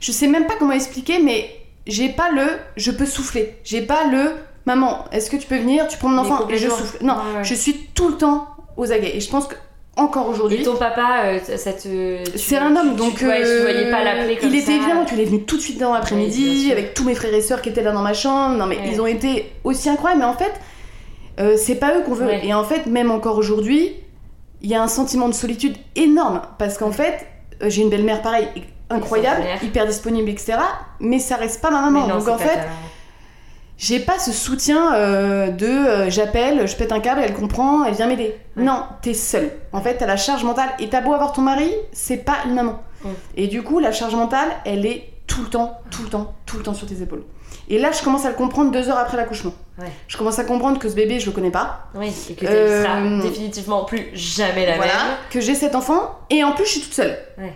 je 0.00 0.10
sais 0.12 0.26
même 0.26 0.46
pas 0.46 0.54
comment 0.58 0.72
expliquer, 0.72 1.20
mais 1.20 1.48
j'ai 1.86 2.08
pas 2.08 2.30
le 2.30 2.46
je 2.76 2.90
peux 2.90 3.06
souffler. 3.06 3.58
J'ai 3.64 3.82
pas 3.82 4.04
le 4.10 4.32
maman, 4.66 5.04
est-ce 5.12 5.30
que 5.30 5.36
tu 5.36 5.46
peux 5.46 5.58
venir? 5.58 5.86
Tu 5.88 5.98
prends 5.98 6.08
mon 6.08 6.18
enfant 6.22 6.48
et 6.48 6.56
je 6.58 6.68
souffle. 6.68 6.96
Non, 7.02 7.14
Ouais, 7.14 7.38
ouais. 7.38 7.44
je 7.44 7.54
suis 7.54 7.88
tout 7.94 8.08
le 8.08 8.16
temps 8.16 8.48
aux 8.76 8.90
aguets. 8.90 9.14
Et 9.16 9.20
je 9.20 9.30
pense 9.30 9.46
que 9.46 9.54
encore 9.96 10.26
Et 10.26 10.30
aujourd'hui. 10.30 10.62
ton 10.62 10.76
papa, 10.76 11.22
euh, 11.26 11.38
ça 11.56 11.72
te. 11.72 12.18
C'est 12.36 12.56
un 12.58 12.74
homme, 12.74 12.90
tu- 12.92 12.96
donc 12.96 13.14
tu, 13.16 13.26
ouais, 13.28 13.42
tu 13.42 13.46
euh, 13.48 13.60
voyais 13.62 13.90
pas 13.90 14.02
l'appeler 14.02 14.36
comme 14.36 14.48
il 14.52 14.56
ça. 14.60 14.62
était 14.72 14.76
évidemment, 14.76 15.04
tu 15.04 15.14
l'es 15.14 15.24
venu 15.24 15.42
tout 15.44 15.56
de 15.56 15.62
suite 15.62 15.78
dans 15.78 15.92
l'après-midi 15.94 16.70
avec 16.72 16.94
tous 16.94 17.04
mes 17.04 17.14
frères 17.14 17.32
et 17.34 17.40
sœurs 17.40 17.62
qui 17.62 17.68
étaient 17.68 17.82
là 17.82 17.92
dans 17.92 18.02
ma 18.02 18.14
chambre. 18.14 18.56
Non 18.56 18.66
mais 18.66 18.76
Ouais. 18.78 18.88
ils 18.92 19.00
ont 19.00 19.06
été 19.06 19.52
aussi 19.62 19.88
incroyables, 19.88 20.20
mais 20.22 20.26
en 20.26 20.34
fait, 20.34 20.52
euh, 21.40 21.56
c'est 21.56 21.76
pas 21.76 21.96
eux 21.96 22.02
qu'on 22.02 22.14
veut. 22.14 22.26
Ouais. 22.26 22.40
Et 22.44 22.54
en 22.54 22.64
fait, 22.64 22.86
même 22.86 23.10
encore 23.10 23.38
aujourd'hui, 23.38 23.92
il 24.62 24.70
y 24.70 24.74
a 24.74 24.82
un 24.82 24.88
sentiment 24.88 25.28
de 25.28 25.34
solitude 25.34 25.76
énorme 25.94 26.40
parce 26.58 26.76
qu'en 26.78 26.92
fait, 26.92 27.26
euh, 27.62 27.66
j'ai 27.70 27.82
une 27.82 27.90
belle-mère 27.90 28.22
pareil, 28.22 28.48
incroyable, 28.90 29.42
hyper 29.62 29.86
disponible, 29.86 30.28
etc. 30.28 30.54
Mais 31.00 31.18
ça 31.18 31.36
reste 31.36 31.60
pas 31.60 31.70
ma 31.70 31.80
maman. 31.82 32.08
Donc 32.08 32.26
en 32.28 32.38
fait, 32.38 32.54
ta- 32.56 32.66
j'ai 33.76 33.98
pas 34.00 34.18
ce 34.18 34.32
soutien 34.32 34.94
euh, 34.94 35.48
de 35.50 35.66
euh, 35.66 36.10
j'appelle, 36.10 36.66
je 36.68 36.76
pète 36.76 36.92
un 36.92 37.00
câble, 37.00 37.20
elle 37.24 37.34
comprend, 37.34 37.84
elle 37.84 37.94
vient 37.94 38.06
m'aider. 38.06 38.36
Ouais. 38.56 38.62
Non, 38.62 38.84
t'es 39.02 39.14
seule. 39.14 39.50
En 39.72 39.80
fait, 39.80 39.96
t'as 39.96 40.06
la 40.06 40.16
charge 40.16 40.44
mentale 40.44 40.68
et 40.78 40.88
t'as 40.88 41.00
beau 41.00 41.12
avoir 41.12 41.32
ton 41.32 41.42
mari, 41.42 41.70
c'est 41.92 42.18
pas 42.18 42.36
une 42.46 42.54
maman. 42.54 42.80
Et 43.36 43.48
du 43.48 43.62
coup, 43.62 43.80
la 43.80 43.92
charge 43.92 44.14
mentale, 44.14 44.48
elle 44.64 44.86
est 44.86 45.10
tout 45.26 45.42
le 45.42 45.48
temps, 45.48 45.78
tout 45.90 46.02
le 46.04 46.08
temps, 46.08 46.34
tout 46.46 46.56
le 46.56 46.62
temps 46.62 46.72
sur 46.74 46.86
tes 46.86 47.02
épaules. 47.02 47.24
Et 47.68 47.78
là, 47.78 47.90
je 47.92 48.02
commence 48.02 48.24
à 48.26 48.28
le 48.30 48.34
comprendre 48.34 48.70
deux 48.70 48.88
heures 48.88 48.98
après 48.98 49.16
l'accouchement. 49.16 49.52
Ouais. 49.78 49.90
Je 50.06 50.16
commence 50.16 50.38
à 50.38 50.44
comprendre 50.44 50.78
que 50.78 50.88
ce 50.88 50.94
bébé, 50.94 51.18
je 51.18 51.26
le 51.26 51.32
connais 51.32 51.50
pas. 51.50 51.86
Oui, 51.94 52.12
et 52.30 52.34
que 52.34 52.46
Euh, 52.48 53.20
définitivement 53.22 53.84
plus 53.84 54.08
jamais 54.14 54.66
la 54.66 54.76
voilà. 54.76 54.92
même. 54.92 55.14
Que 55.30 55.40
j'ai 55.40 55.54
cet 55.54 55.74
enfant 55.74 56.18
et 56.30 56.44
en 56.44 56.52
plus, 56.52 56.64
je 56.66 56.70
suis 56.70 56.80
toute 56.80 56.94
seule. 56.94 57.18
Ouais. 57.38 57.52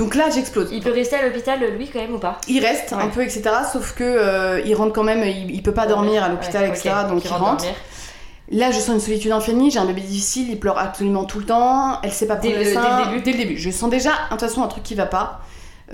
Donc 0.00 0.14
là, 0.14 0.30
j'explose. 0.34 0.70
Il 0.72 0.82
peut 0.82 0.92
rester 0.92 1.16
à 1.16 1.26
l'hôpital, 1.26 1.60
lui, 1.76 1.88
quand 1.88 2.00
même, 2.00 2.14
ou 2.14 2.18
pas? 2.18 2.40
Il 2.48 2.64
reste 2.64 2.92
un 2.92 3.08
peu, 3.08 3.22
etc. 3.22 3.42
Sauf 3.72 3.92
que 3.94 4.02
euh, 4.02 4.60
il 4.64 4.74
rentre 4.74 4.92
quand 4.92 5.04
même, 5.04 5.22
il, 5.22 5.50
il 5.54 5.62
peut 5.62 5.74
pas 5.74 5.86
dormir 5.86 6.24
à 6.24 6.28
l'hôpital, 6.28 6.62
Ouais, 6.62 6.68
etc. 6.70 6.90
Donc 7.08 7.22
il 7.24 7.28
rentre 7.28 7.44
rentre. 7.44 7.56
dormir. 7.64 7.74
Là, 8.52 8.70
je 8.72 8.78
sens 8.78 8.94
une 8.94 9.00
solitude 9.00 9.30
infinie, 9.30 9.70
j'ai 9.70 9.78
un 9.78 9.84
bébé 9.84 10.00
difficile, 10.00 10.50
il 10.50 10.58
pleure 10.58 10.76
absolument 10.78 11.24
tout 11.24 11.38
le 11.38 11.44
temps, 11.44 12.00
elle 12.02 12.10
sait 12.10 12.26
pas 12.26 12.34
prendre 12.36 12.52
Dès 12.52 12.64
le, 12.64 12.64
le- 12.64 12.74
sein. 12.74 12.80
dès 12.98 13.04
le 13.04 13.10
début 13.10 13.22
Dès 13.22 13.32
le 13.32 13.38
début. 13.38 13.56
Je 13.58 13.70
sens 13.70 13.88
déjà, 13.90 14.10
de 14.10 14.16
toute 14.30 14.40
façon, 14.40 14.62
un 14.64 14.68
truc 14.68 14.82
qui 14.82 14.94
va 14.96 15.06
pas. 15.06 15.40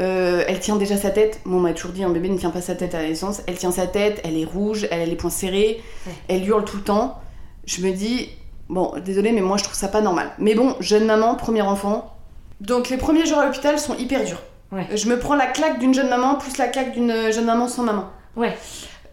Euh, 0.00 0.44
elle 0.46 0.60
tient 0.60 0.76
déjà 0.76 0.96
sa 0.96 1.10
tête. 1.10 1.40
Moi, 1.44 1.58
on 1.58 1.62
m'a 1.62 1.72
toujours 1.72 1.90
dit, 1.92 2.04
un 2.04 2.10
bébé 2.10 2.28
ne 2.28 2.38
tient 2.38 2.50
pas 2.50 2.60
sa 2.62 2.74
tête 2.74 2.94
à 2.94 3.02
la 3.02 3.08
naissance. 3.08 3.42
Elle 3.46 3.56
tient 3.56 3.72
sa 3.72 3.86
tête, 3.86 4.20
elle 4.24 4.38
est 4.40 4.44
rouge, 4.44 4.86
elle 4.90 5.00
a 5.00 5.04
les 5.06 5.16
poings 5.16 5.30
serrés, 5.30 5.82
Ouais. 6.06 6.12
elle 6.28 6.46
hurle 6.48 6.64
tout 6.64 6.76
le 6.76 6.82
temps. 6.82 7.18
Je 7.66 7.82
me 7.82 7.90
dis, 7.92 8.30
bon, 8.68 8.92
désolée, 9.04 9.32
mais 9.32 9.40
moi, 9.42 9.56
je 9.56 9.64
trouve 9.64 9.74
ça 9.76 9.88
pas 9.88 10.00
normal. 10.00 10.30
Mais 10.38 10.54
bon, 10.54 10.76
jeune 10.80 11.04
maman, 11.06 11.34
premier 11.34 11.62
enfant. 11.62 12.12
Donc, 12.60 12.88
les 12.88 12.96
premiers 12.96 13.26
jours 13.26 13.38
à 13.38 13.44
l'hôpital 13.44 13.78
sont 13.78 13.96
hyper 13.96 14.24
durs. 14.24 14.42
Ouais. 14.72 14.86
Je 14.94 15.08
me 15.08 15.18
prends 15.18 15.34
la 15.36 15.46
claque 15.46 15.78
d'une 15.78 15.94
jeune 15.94 16.08
maman 16.08 16.34
plus 16.36 16.56
la 16.58 16.66
claque 16.68 16.92
d'une 16.92 17.30
jeune 17.32 17.44
maman 17.44 17.68
sans 17.68 17.82
maman. 17.82 18.06
Ouais. 18.34 18.56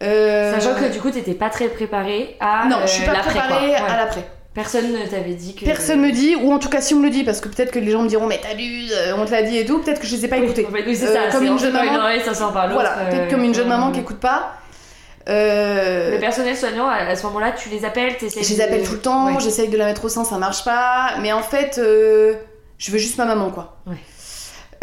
Euh, 0.01 0.53
Sachant 0.59 0.75
que 0.79 0.91
du 0.91 0.99
coup, 0.99 1.11
t'étais 1.11 1.33
pas 1.33 1.49
très 1.49 1.67
préparée 1.67 2.35
à. 2.39 2.65
Non, 2.67 2.77
euh, 2.77 2.81
je 2.85 2.91
suis 2.91 3.05
pas 3.05 3.13
préparée. 3.19 3.69
Ouais. 3.69 3.75
à 3.75 3.97
l'après. 3.97 4.25
Personne 4.53 4.91
ne 4.91 5.05
t'avait 5.07 5.33
dit 5.33 5.55
que. 5.55 5.65
Personne 5.65 6.01
me 6.01 6.11
dit, 6.11 6.35
ou 6.35 6.51
en 6.53 6.59
tout 6.59 6.69
cas 6.69 6.81
si 6.81 6.93
on 6.93 6.99
me 6.99 7.05
le 7.05 7.09
dit, 7.09 7.23
parce 7.23 7.41
que 7.41 7.47
peut-être 7.49 7.71
que 7.71 7.79
les 7.79 7.89
gens 7.91 8.01
me 8.03 8.07
diront 8.07 8.27
mais 8.27 8.39
t'abuses, 8.39 8.93
euh, 8.95 9.13
on 9.17 9.25
te 9.25 9.31
l'a 9.31 9.41
dit 9.43 9.57
et 9.57 9.65
tout, 9.65 9.79
peut-être 9.79 9.99
que 9.99 10.05
je 10.07 10.15
les 10.15 10.25
ai 10.25 10.27
pas 10.27 10.37
écoutés. 10.37 10.67
oui, 10.71 10.95
c'est 10.95 11.07
Euh, 11.17 11.31
comme 11.31 11.45
une 11.45 11.57
jeune 11.59 11.73
maman. 11.73 11.95
Oreille, 11.99 12.21
ça 12.21 12.33
sort 12.33 12.51
par 12.53 12.67
l'autre. 12.67 12.81
Voilà, 12.81 13.05
peut-être 13.09 13.27
euh, 13.27 13.29
comme 13.31 13.43
une 13.43 13.53
jeune 13.55 13.67
maman 13.67 13.89
euh, 13.89 13.91
qui 13.91 13.99
écoute 14.01 14.19
pas. 14.19 14.53
Euh, 15.29 16.11
Le 16.11 16.19
personnel 16.19 16.55
soignant, 16.55 16.87
à 16.87 17.15
ce 17.15 17.23
moment-là, 17.27 17.51
tu 17.53 17.69
les 17.69 17.85
appelles, 17.85 18.17
t'essayes. 18.17 18.43
je 18.43 18.49
les 18.53 18.61
appelle 18.61 18.83
tout 18.83 18.93
le 18.93 18.99
temps, 18.99 19.27
Ouais. 19.27 19.33
j'essaye 19.39 19.69
de 19.69 19.77
la 19.77 19.85
mettre 19.85 20.03
au 20.05 20.09
sein, 20.09 20.23
ça 20.23 20.37
marche 20.37 20.65
pas, 20.65 21.13
mais 21.21 21.31
en 21.31 21.41
fait, 21.41 21.77
euh, 21.77 22.33
je 22.77 22.91
veux 22.91 22.97
juste 22.97 23.17
ma 23.17 23.25
maman 23.25 23.49
quoi. 23.49 23.77
Ouais. 23.87 23.95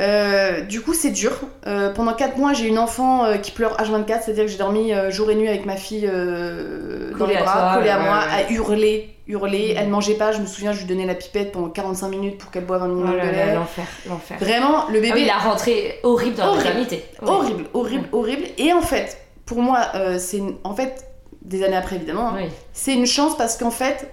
Euh, 0.01 0.63
du 0.63 0.81
coup, 0.81 0.95
c'est 0.95 1.11
dur. 1.11 1.33
Euh, 1.67 1.93
pendant 1.93 2.15
4 2.15 2.39
mois, 2.39 2.55
j'ai 2.55 2.67
une 2.67 2.79
enfant 2.79 3.25
euh, 3.27 3.37
qui 3.37 3.51
pleure 3.51 3.77
H24, 3.77 4.23
c'est-à-dire 4.25 4.45
que 4.47 4.51
j'ai 4.51 4.57
dormi 4.57 4.93
jour 5.11 5.31
et 5.31 5.35
nuit 5.35 5.49
avec 5.49 5.67
ma 5.67 5.77
fille 5.77 6.07
dans 6.07 7.19
Collée 7.19 7.35
les 7.35 7.37
à 7.37 7.43
bras, 7.43 7.75
collée 7.77 7.91
à 7.91 7.99
ouais, 7.99 8.05
moi, 8.05 8.19
ouais. 8.21 8.45
à 8.47 8.51
hurler, 8.51 9.15
hurler. 9.27 9.73
Mhm. 9.75 9.79
Elle 9.83 9.89
mangeait 9.91 10.15
pas, 10.15 10.33
je 10.33 10.41
me 10.41 10.47
souviens, 10.47 10.73
je 10.73 10.79
lui 10.79 10.87
donnais 10.87 11.05
la 11.05 11.15
pipette 11.15 11.53
pendant 11.53 11.69
45 11.69 12.09
minutes 12.09 12.39
pour 12.39 12.51
qu'elle 12.51 12.65
boive 12.65 12.83
un 12.83 12.87
Oh 12.87 12.95
minimum 12.95 13.17
là 13.17 13.27
de 13.27 13.31
lait. 13.31 13.55
l'enfer, 13.55 13.85
l'enfer. 14.09 14.39
Vraiment, 14.41 14.87
le 14.89 14.99
Ah 14.99 15.03
bébé 15.03 15.13
oui, 15.17 15.25
la 15.27 15.37
rentrée 15.37 15.99
horrible 16.03 16.37
dans 16.37 16.45
la 16.45 16.51
Horrible. 16.53 16.65
maternité. 16.65 17.05
Ouais. 17.21 17.29
horrible, 17.29 17.65
horrible, 17.75 18.09
horrible. 18.13 18.45
Et 18.57 18.73
en 18.73 18.81
fait, 18.83 19.19
pour 19.45 19.61
moi, 19.61 19.81
c'est 20.19 20.39
une- 20.39 20.57
en 20.65 20.75
fait 20.75 21.05
des 21.43 21.63
années 21.63 21.77
après 21.77 21.97
évidemment, 21.97 22.29
hein, 22.31 22.35
Oui. 22.37 22.49
c'est 22.73 22.95
une 22.95 23.07
chance 23.07 23.37
parce 23.37 23.59
qu'en 23.59 23.71
fait, 23.71 24.11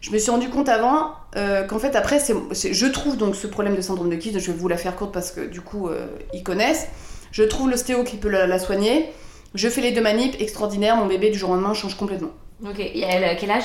je 0.00 0.10
me 0.10 0.18
suis 0.18 0.32
rendu 0.32 0.48
compte 0.48 0.68
avant 0.68 1.12
euh, 1.36 1.64
qu'en 1.64 1.78
fait 1.78 1.94
après, 1.94 2.18
je 2.20 2.86
trouve 2.86 3.16
donc 3.16 3.36
ce 3.36 3.46
problème 3.46 3.76
de 3.76 3.80
syndrome 3.80 4.10
de 4.10 4.16
Kyste. 4.16 4.38
Je 4.38 4.50
vais 4.50 4.56
vous 4.56 4.68
la 4.68 4.76
faire 4.76 4.96
courte 4.96 5.12
parce 5.12 5.30
que 5.30 5.46
du 5.46 5.60
coup 5.60 5.88
euh, 5.88 6.06
ils 6.32 6.42
connaissent. 6.42 6.88
Je 7.30 7.42
trouve 7.42 7.70
l'ostéo 7.70 8.04
qui 8.04 8.16
peut 8.16 8.28
la, 8.28 8.58
soigner. 8.58 9.10
Je 9.54 9.68
fais 9.68 9.80
les 9.80 9.92
deux 9.92 10.00
manips 10.00 10.40
extraordinaires. 10.40 10.96
Mon 10.96 11.06
bébé 11.06 11.30
du 11.30 11.38
jour 11.38 11.50
au 11.50 11.54
lendemain 11.54 11.74
change 11.74 11.96
complètement. 11.96 12.30
Ok, 12.64 12.80
et 12.80 13.02
elle 13.02 13.24
a 13.24 13.34
quel 13.34 13.50
âge? 13.50 13.64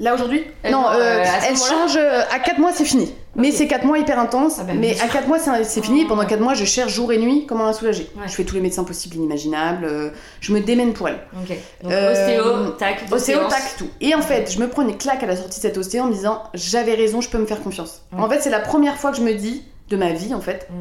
Là 0.00 0.14
aujourd'hui 0.14 0.42
Euh, 0.64 0.70
Non, 0.70 0.84
euh, 0.88 0.94
euh, 0.98 1.22
à 1.22 1.48
elle 1.48 1.56
change 1.56 1.96
euh, 1.96 2.22
à 2.32 2.38
4 2.38 2.58
mois, 2.58 2.72
c'est 2.72 2.84
fini. 2.84 3.14
Mais 3.36 3.48
Ok. 3.48 3.54
c'est 3.56 3.66
4 3.66 3.84
mois 3.84 3.98
hyper 3.98 4.18
intenses. 4.18 4.56
Ah 4.60 4.64
bah, 4.64 4.72
mais 4.74 4.88
bien 4.88 4.94
sûr. 4.96 5.04
à 5.04 5.08
4 5.08 5.28
mois, 5.28 5.38
c'est 5.38 5.64
c'est 5.64 5.82
fini. 5.82 6.04
Pendant 6.06 6.24
4 6.26 6.40
mois, 6.40 6.54
je 6.54 6.64
cherche 6.64 6.92
jour 6.92 7.12
et 7.12 7.18
nuit 7.18 7.46
comment 7.46 7.66
la 7.66 7.72
soulager. 7.72 8.10
Ouais. 8.16 8.24
Je 8.26 8.32
fais 8.32 8.44
tous 8.44 8.54
les 8.56 8.60
médecins 8.60 8.84
possibles, 8.84 9.16
inimaginables. 9.16 9.84
euh, 9.84 10.10
je 10.40 10.52
me 10.52 10.60
démène 10.60 10.92
pour 10.92 11.08
elle. 11.08 11.18
Ok. 11.40 11.56
Donc 11.82 11.92
Euh, 11.92 12.12
ostéo, 12.12 12.70
tac, 12.72 13.08
deux 13.08 13.14
Ostéo, 13.16 13.38
séances. 13.38 13.52
tac, 13.52 13.76
tout. 13.78 13.88
Et 14.00 14.14
en 14.14 14.22
fait, 14.22 14.50
je 14.52 14.58
me 14.58 14.68
prends 14.68 14.82
une 14.82 14.96
claque 14.98 15.22
à 15.22 15.26
la 15.26 15.36
sortie 15.36 15.58
de 15.58 15.62
cette 15.62 15.78
ostéo 15.78 16.02
en 16.02 16.06
me 16.06 16.12
disant 16.12 16.42
j'avais 16.54 16.94
raison, 16.94 17.20
je 17.20 17.28
peux 17.28 17.38
me 17.38 17.46
faire 17.46 17.62
confiance. 17.62 18.02
Ouais. 18.12 18.22
En 18.22 18.28
fait, 18.28 18.40
c'est 18.40 18.50
la 18.50 18.60
première 18.60 18.96
fois 18.96 19.12
que 19.12 19.16
je 19.18 19.22
me 19.22 19.34
dis, 19.34 19.64
de 19.88 19.96
ma 19.96 20.10
vie 20.12 20.34
en 20.34 20.40
fait, 20.40 20.68
Mm. 20.70 20.74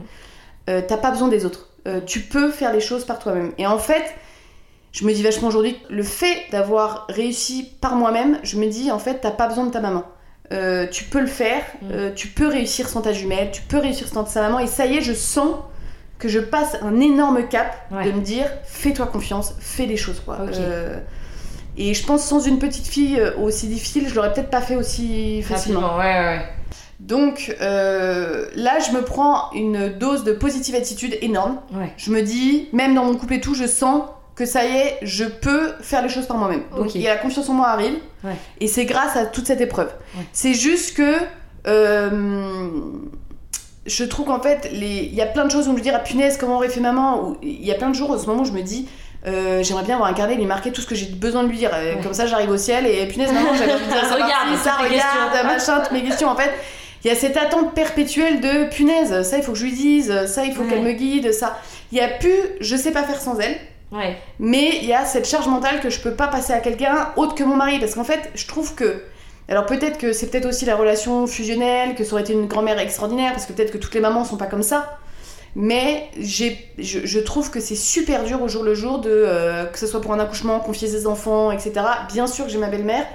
euh, 0.72 0.82
t'as 0.88 0.98
pas 0.98 1.12
besoin 1.12 1.28
des 1.28 1.46
autres. 1.46 1.68
Euh, 1.88 2.00
tu 2.06 2.20
peux 2.22 2.50
faire 2.52 2.74
les 2.74 2.80
choses 2.82 3.06
par 3.06 3.20
toi-même. 3.20 3.52
Et 3.58 3.66
en 3.68 3.78
fait, 3.80 4.04
je 4.92 5.06
me 5.06 5.14
dis 5.14 5.24
vachement 5.24 5.48
aujourd'hui, 5.48 5.78
le 5.90 6.04
fait 6.04 6.38
d'avoir 6.52 7.06
réussi 7.10 7.70
par 7.82 7.96
moi-même, 7.96 8.40
je 8.44 8.58
me 8.58 8.68
dis 8.68 8.92
en 8.92 9.00
fait, 9.00 9.20
t'as 9.22 9.32
pas 9.32 9.48
besoin 9.48 9.66
de 9.66 9.72
ta 9.72 9.80
maman. 9.80 10.04
Euh, 10.52 10.86
tu 10.88 11.06
peux 11.06 11.22
le 11.22 11.28
faire, 11.28 11.62
Mm. 11.82 11.86
euh, 11.94 12.12
tu 12.14 12.28
peux 12.28 12.48
réussir 12.48 12.90
sans 12.90 13.02
ta 13.02 13.14
jumelle, 13.14 13.52
tu 13.52 13.62
peux 13.62 13.78
réussir 13.78 14.08
sans 14.08 14.26
sa 14.26 14.42
maman, 14.42 14.60
et 14.60 14.68
ça 14.68 14.86
y 14.86 14.98
est, 14.98 15.02
je 15.02 15.14
sens 15.14 15.56
que 16.20 16.28
je 16.28 16.40
passe 16.40 16.78
un 16.82 17.00
énorme 17.00 17.48
cap 17.48 17.74
Ouais. 17.92 18.04
de 18.06 18.12
me 18.12 18.22
dire 18.22 18.46
fais-toi 18.66 19.08
confiance, 19.08 19.54
fais 19.60 19.86
des 19.88 19.96
choses 19.98 20.20
quoi. 20.20 20.40
Euh, 20.42 20.98
et 21.78 21.94
je 21.94 22.06
pense 22.06 22.24
sans 22.26 22.42
une 22.42 22.60
petite 22.60 22.86
fille 22.86 23.20
aussi 23.42 23.68
difficile, 23.68 24.10
je 24.10 24.14
l'aurais 24.14 24.34
peut-être 24.34 24.50
pas 24.50 24.60
fait 24.62 24.76
aussi 24.76 25.42
facilement. 25.42 25.98
Ouais, 25.98 26.04
ouais. 26.04 26.42
Donc 27.00 27.56
euh, 27.62 28.46
là, 28.56 28.78
je 28.80 28.92
me 28.96 29.02
prends 29.04 29.52
une 29.54 29.90
dose 29.98 30.24
de 30.24 30.34
positive 30.34 30.76
attitude 30.76 31.18
énorme. 31.22 31.60
Ouais. 31.74 31.92
Je 31.98 32.12
me 32.12 32.22
dis, 32.22 32.68
même 32.74 32.94
dans 32.94 33.06
mon 33.06 33.16
couple 33.16 33.34
et 33.36 33.42
tout, 33.42 33.56
je 33.56 33.66
sens 33.66 34.04
que 34.36 34.46
ça 34.46 34.66
y 34.66 34.76
est, 34.78 34.98
je 35.02 35.26
peux 35.26 35.74
faire 35.82 36.02
les 36.02 36.10
choses 36.10 36.26
par 36.26 36.38
moi-même. 36.38 36.64
Donc 36.76 36.88
Ok. 36.88 36.96
il 36.96 37.02
y 37.02 37.08
a 37.08 37.14
la 37.16 37.20
confiance 37.20 37.48
en 37.50 37.54
moi 37.54 37.68
arrive. 37.68 37.96
Ouais. 38.24 38.32
Et 38.60 38.68
c'est 38.68 38.86
grâce 38.86 39.16
à 39.18 39.26
toute 39.26 39.46
cette 39.48 39.62
épreuve. 39.62 39.90
Ouais. 40.18 40.24
C'est 40.32 40.54
juste 40.54 40.96
que 40.98 41.16
euh, 41.68 42.70
je 43.86 44.04
trouve 44.04 44.26
qu'en 44.28 44.42
fait, 44.42 44.70
il 44.72 45.14
y 45.14 45.22
a 45.22 45.26
plein 45.26 45.46
de 45.46 45.52
choses 45.52 45.68
où 45.68 45.72
je 45.72 45.78
me 45.78 45.82
dis, 45.82 45.90
ah 45.90 46.00
punaise, 46.00 46.38
comment 46.38 46.56
aurait 46.58 46.70
fait 46.70 46.80
maman? 46.80 47.36
Il 47.42 47.66
y 47.66 47.72
a 47.72 47.76
plein 47.76 47.90
de 47.90 47.96
jours 47.96 48.12
en 48.12 48.18
ce 48.18 48.26
moment 48.28 48.42
où 48.42 48.46
je 48.46 48.52
me 48.52 48.62
dis, 48.62 48.88
euh, 49.28 49.62
j'aimerais 49.64 49.84
bien 49.84 49.96
avoir 49.96 50.10
un 50.10 50.14
carnet 50.14 50.34
et 50.34 50.38
lui 50.38 50.46
marquer 50.46 50.72
tout 50.72 50.82
ce 50.82 50.88
que 50.88 50.96
j'ai 50.96 51.08
besoin 51.08 51.44
de 51.44 51.50
lui 51.50 51.58
dire. 51.58 51.72
Ouais. 51.72 51.98
Comme 52.02 52.14
ça, 52.14 52.26
j'arrive 52.26 52.50
au 52.52 52.58
ciel 52.58 52.86
et 52.86 53.08
punaise, 53.08 53.32
maman, 53.34 53.54
j'avais 53.56 53.74
envie 53.74 53.86
de 53.86 53.90
dire 53.92 54.06
ça, 54.08 54.14
Regarde, 54.16 54.58
ça, 54.64 54.76
regarde, 54.76 55.46
machin, 55.46 55.80
toutes 55.84 55.92
mes 55.94 56.04
questions. 56.04 56.30
En 56.30 56.36
fait, 56.36 56.52
il 57.04 57.08
y 57.08 57.12
a 57.12 57.16
cette 57.16 57.38
attente 57.38 57.74
perpétuelle 57.74 58.40
de 58.42 58.70
punaise, 58.70 59.24
ça 59.28 59.38
il 59.38 59.44
faut 59.44 59.54
que 59.54 59.58
je 59.58 59.64
lui 59.66 59.74
dise, 59.74 60.26
ça 60.28 60.46
il 60.46 60.54
faut 60.54 60.62
Ouais. 60.62 60.70
qu'elle 60.70 60.84
me 60.84 60.92
guide, 60.94 61.32
ça. 61.34 61.60
Il 61.92 61.98
y 61.98 62.02
a 62.02 62.08
plus, 62.08 62.32
je 62.60 62.76
sais 62.76 62.92
pas 62.92 63.02
faire 63.04 63.20
sans 63.20 63.40
elle. 63.40 63.58
Ouais. 63.92 64.18
Mais 64.40 64.78
il 64.82 64.86
y 64.86 64.94
a 64.94 65.06
cette 65.06 65.28
charge 65.28 65.48
mentale 65.48 65.80
que 65.82 65.90
je 65.90 66.00
peux 66.00 66.14
pas 66.14 66.28
passer 66.28 66.54
à 66.54 66.60
quelqu'un 66.60 67.10
autre 67.18 67.36
que 67.36 67.44
mon 67.44 67.56
mari. 67.56 67.80
Parce 67.80 67.96
qu'en 67.96 68.04
fait, 68.04 68.32
je 68.36 68.48
trouve 68.48 68.74
que. 68.76 69.02
Alors 69.50 69.66
peut-être 69.66 69.98
que 69.98 70.14
c'est 70.14 70.28
peut-être 70.28 70.46
aussi 70.46 70.66
la 70.66 70.76
relation 70.78 71.28
fusionnelle, 71.28 71.96
que 71.96 72.04
ça 72.04 72.14
aurait 72.14 72.22
été 72.22 72.32
une 72.34 72.48
grand-mère 72.48 72.80
extraordinaire, 72.80 73.34
parce 73.34 73.46
que 73.46 73.54
peut-être 73.54 73.72
que 73.72 73.78
toutes 73.78 73.94
les 73.94 74.00
mamans 74.00 74.24
sont 74.24 74.38
pas 74.38 74.46
comme 74.46 74.64
ça. 74.64 74.98
Mais 75.56 76.06
j'ai, 76.18 76.58
je, 76.78 77.00
je 77.06 77.20
trouve 77.20 77.52
que 77.52 77.60
c'est 77.60 77.76
super 77.76 78.24
dur 78.24 78.42
au 78.42 78.48
jour 78.48 78.64
le 78.64 78.74
jour 78.74 79.00
de 79.00 79.10
euh, 79.12 79.66
que 79.66 79.78
ce 79.78 79.86
soit 79.88 80.00
pour 80.00 80.14
un 80.14 80.20
accouchement, 80.20 80.62
confier 80.62 80.88
ses 80.88 81.06
enfants, 81.08 81.52
etc. 81.52 81.74
Bien 82.14 82.28
sûr 82.28 82.46
que 82.46 82.52
j'ai 82.52 82.58
ma 82.60 82.70
belle-mère, 82.70 83.06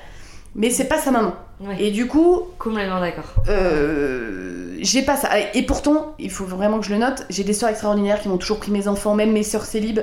mais 0.54 0.68
c'est 0.68 0.84
pas 0.84 0.98
sa 0.98 1.10
maman. 1.10 1.32
Ouais. 1.60 1.76
Et 1.82 1.90
du 1.90 2.06
coup, 2.06 2.42
Complètement 2.58 3.00
d'accord. 3.00 3.32
euh, 3.48 4.76
j'ai 4.80 5.00
pas 5.00 5.16
ça. 5.16 5.30
Et 5.54 5.62
pourtant, 5.62 6.14
il 6.18 6.30
faut 6.30 6.44
vraiment 6.44 6.78
que 6.78 6.84
je 6.84 6.90
le 6.90 6.98
note, 6.98 7.24
j'ai 7.30 7.44
des 7.44 7.54
sœurs 7.54 7.70
extraordinaires 7.70 8.20
qui 8.20 8.28
m'ont 8.28 8.36
toujours 8.36 8.58
pris 8.58 8.70
mes 8.70 8.88
enfants, 8.88 9.14
même 9.14 9.32
mes 9.32 9.42
sœurs 9.42 9.64
célibes, 9.64 10.00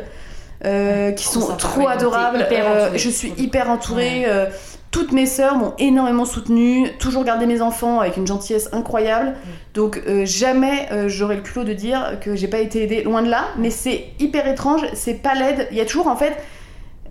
euh, 0.66 1.11
qui 1.11 1.26
sont 1.26 1.41
sympa, 1.41 1.55
trop 1.57 1.82
donc 1.82 1.89
adorables. 1.89 2.47
Euh, 2.51 2.91
je 2.95 3.09
suis 3.09 3.34
hyper 3.38 3.70
entourée. 3.70 4.24
euh, 4.28 4.45
toutes 4.91 5.11
mes 5.11 5.26
sœurs 5.26 5.57
m'ont 5.57 5.74
énormément 5.80 6.24
soutenue, 6.24 6.88
toujours 6.99 7.24
gardé 7.24 7.47
mes 7.47 7.61
enfants 7.61 7.99
avec 7.99 8.16
une 8.16 8.28
gentillesse 8.28 8.70
incroyable. 8.74 9.34
Donc 9.74 9.99
euh, 10.07 10.24
jamais 10.26 10.88
j'aurais 11.07 11.38
le 11.38 11.41
culot 11.41 11.66
de 11.66 11.74
dire 11.74 12.20
que 12.22 12.36
j'ai 12.36 12.47
pas 12.47 12.59
été 12.59 12.84
aidée, 12.84 13.01
loin 13.01 13.24
de 13.24 13.30
là. 13.30 13.45
Mais 13.57 13.72
c'est 13.72 14.05
hyper 14.20 14.47
étrange, 14.47 14.82
c'est 14.93 15.16
pas 15.22 15.34
l'aide. 15.34 15.68
Il 15.72 15.78
y 15.78 15.82
a 15.82 15.86
toujours 15.86 16.07
en 16.07 16.16
fait 16.16 16.38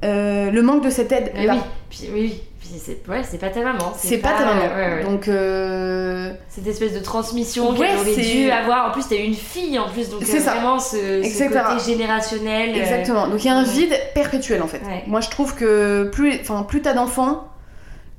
le 0.03 0.61
manque 0.61 0.85
de 0.85 0.91
cette 0.91 1.11
aide 1.11 1.33
Mais 1.35 1.47
là. 1.47 1.55
oui, 1.55 1.61
oui, 2.03 2.09
oui. 2.13 2.43
C'est 2.79 2.99
ouais, 3.09 3.23
c'est 3.29 3.39
pas 3.39 3.49
ta 3.51 3.61
maman. 3.61 3.93
C'est 3.97 4.19
pas, 4.19 4.31
ta 4.33 4.45
maman. 4.45 4.61
ouais, 4.63 4.69
ouais, 4.75 4.95
ouais. 4.97 5.05
Donc 5.05 5.29
euh, 5.29 6.33
cette 6.49 6.67
espèce 6.67 6.93
de 6.93 7.01
transmission 7.01 7.75
qu'elle 7.75 7.97
aurait 7.97 8.15
dû 8.15 8.51
avoir. 8.51 8.89
En 8.89 8.91
plus, 8.93 9.07
t'as 9.09 9.17
une 9.17 9.35
fille 9.35 9.79
en 9.79 9.89
plus, 9.89 10.09
donc 10.11 10.21
C'est 10.25 10.39
euh, 10.39 10.45
ça. 10.45 10.53
vraiment 10.55 10.79
ce, 10.79 11.23
ce 11.23 11.45
côté 11.49 11.85
générationnel. 11.93 12.71
euh, 12.71 12.81
Exactement. 12.81 13.29
Donc 13.29 13.45
il 13.45 13.49
y 13.49 13.51
a 13.51 13.55
un 13.57 13.65
vide 13.65 13.95
perpétuel 14.15 14.63
en 14.63 14.67
fait. 14.69 14.81
Moi 15.07 15.21
je 15.21 15.31
trouve 15.31 15.55
que 15.55 16.05
plus, 16.13 16.39
enfin 16.41 16.63
plus 16.63 16.83
t'as 16.83 16.93
d'enfants, 16.95 17.49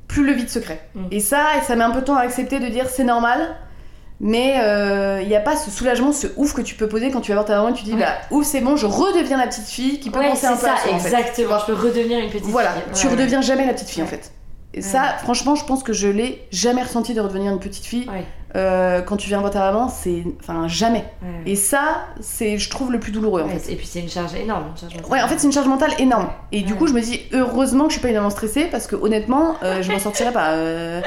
plus 0.07 0.25
le 0.25 0.33
vide 0.33 0.49
se 0.49 0.59
crée. 0.59 0.79
Mm. 0.95 1.05
Et 1.11 1.19
ça, 1.19 1.41
et 1.57 1.61
ça 1.65 1.75
met 1.75 1.83
un 1.83 1.91
peu 1.91 2.01
de 2.01 2.05
temps 2.05 2.15
à 2.17 2.21
accepter 2.21 2.59
de 2.59 2.67
dire 2.67 2.87
c'est 2.89 3.03
normal. 3.03 3.55
Mais 4.25 4.53
il 5.21 5.27
n'y 5.27 5.35
a 5.35 5.41
pas 5.41 5.57
ce 5.57 5.69
soulagement, 5.69 6.13
ce 6.13 6.27
ouf 6.37 6.53
que 6.53 6.61
tu 6.61 6.75
peux 6.75 6.87
poser 6.87 7.11
quand 7.11 7.19
tu 7.19 7.31
vas 7.31 7.35
voir 7.37 7.45
ta 7.45 7.55
maman 7.57 7.69
et 7.69 7.73
tu 7.73 7.83
dis 7.83 7.93
Ouais. 7.93 7.99
bah 7.99 8.13
ouf 8.31 8.45
c'est 8.45 8.61
bon, 8.61 8.77
je 8.77 8.85
redeviens 8.85 9.37
la 9.37 9.47
petite 9.47 9.65
fille 9.67 9.99
qui 9.99 10.11
peut 10.11 10.19
Ouais, 10.19 10.29
penser 10.29 10.45
un 10.45 10.55
peu 10.55 10.65
ça, 10.65 10.71
à 10.71 10.75
en 10.75 10.77
fait. 10.77 10.91
exactement. 10.93 11.57
Je 11.59 11.65
peux 11.65 11.73
redevenir 11.73 12.19
une 12.19 12.29
petite 12.29 12.45
Voilà, 12.45 12.71
fille. 12.71 12.83
tu 12.93 13.07
Ouais, 13.07 13.13
redeviens 13.13 13.41
jamais 13.41 13.65
la 13.65 13.73
petite 13.73 13.89
fille 13.89 14.03
en 14.03 14.05
fait. 14.07 14.31
Et 14.75 14.81
ça, 14.81 15.15
franchement, 15.19 15.55
je 15.55 15.65
pense 15.65 15.83
que 15.83 15.93
je 15.93 16.07
l'ai 16.07 16.41
jamais 16.51 16.81
ressenti 16.81 17.13
de 17.13 17.21
redevenir 17.21 17.51
une 17.51 17.59
petite 17.59 17.85
fille. 17.85 18.07
Ouais. 18.09 18.23
Euh, 18.55 19.01
quand 19.01 19.17
tu 19.17 19.27
viens 19.27 19.39
voir 19.39 19.51
ta 19.51 19.59
maman, 19.59 19.87
c'est. 19.87 20.23
Enfin, 20.39 20.67
jamais. 20.67 21.05
Ouais. 21.21 21.51
Et 21.51 21.55
ça, 21.55 22.05
c'est, 22.21 22.57
je 22.57 22.69
trouve, 22.69 22.91
le 22.91 22.99
plus 22.99 23.11
douloureux 23.11 23.41
en 23.41 23.49
fait. 23.49 23.71
Et 23.71 23.75
puis 23.75 23.85
c'est 23.85 23.99
une 23.99 24.09
charge 24.09 24.35
énorme. 24.35 24.65
Une 24.71 24.77
charge 24.77 24.95
mentale. 24.95 25.11
Ouais, 25.11 25.21
en 25.21 25.27
fait, 25.27 25.39
c'est 25.39 25.47
une 25.47 25.53
charge 25.53 25.67
mentale 25.67 25.93
énorme. 25.99 26.29
Et 26.51 26.61
du 26.61 26.75
coup, 26.75 26.87
je 26.87 26.93
me 26.93 27.01
dis, 27.01 27.21
heureusement 27.33 27.85
que 27.85 27.89
je 27.89 27.93
suis 27.93 28.01
pas 28.01 28.09
une 28.09 28.15
maman 28.15 28.29
stressée 28.29 28.65
parce 28.65 28.87
que 28.87 28.95
honnêtement, 28.95 29.55
euh, 29.63 29.81
je 29.81 29.91
m'en 29.91 29.99
sortirais 29.99 30.31
pas. 30.31 30.51
euh, 30.53 31.01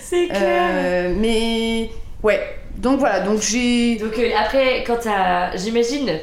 c'est 0.00 0.26
clair. 0.28 0.40
euh, 0.42 1.14
mais 1.18 1.90
ouais. 2.22 2.40
Donc 2.76 3.00
voilà, 3.00 3.20
donc 3.20 3.40
j'ai. 3.40 3.96
Donc 3.96 4.12
après, 4.40 4.82
quand 4.86 4.96
t'as, 5.02 5.56
j'imagine, 5.56 6.18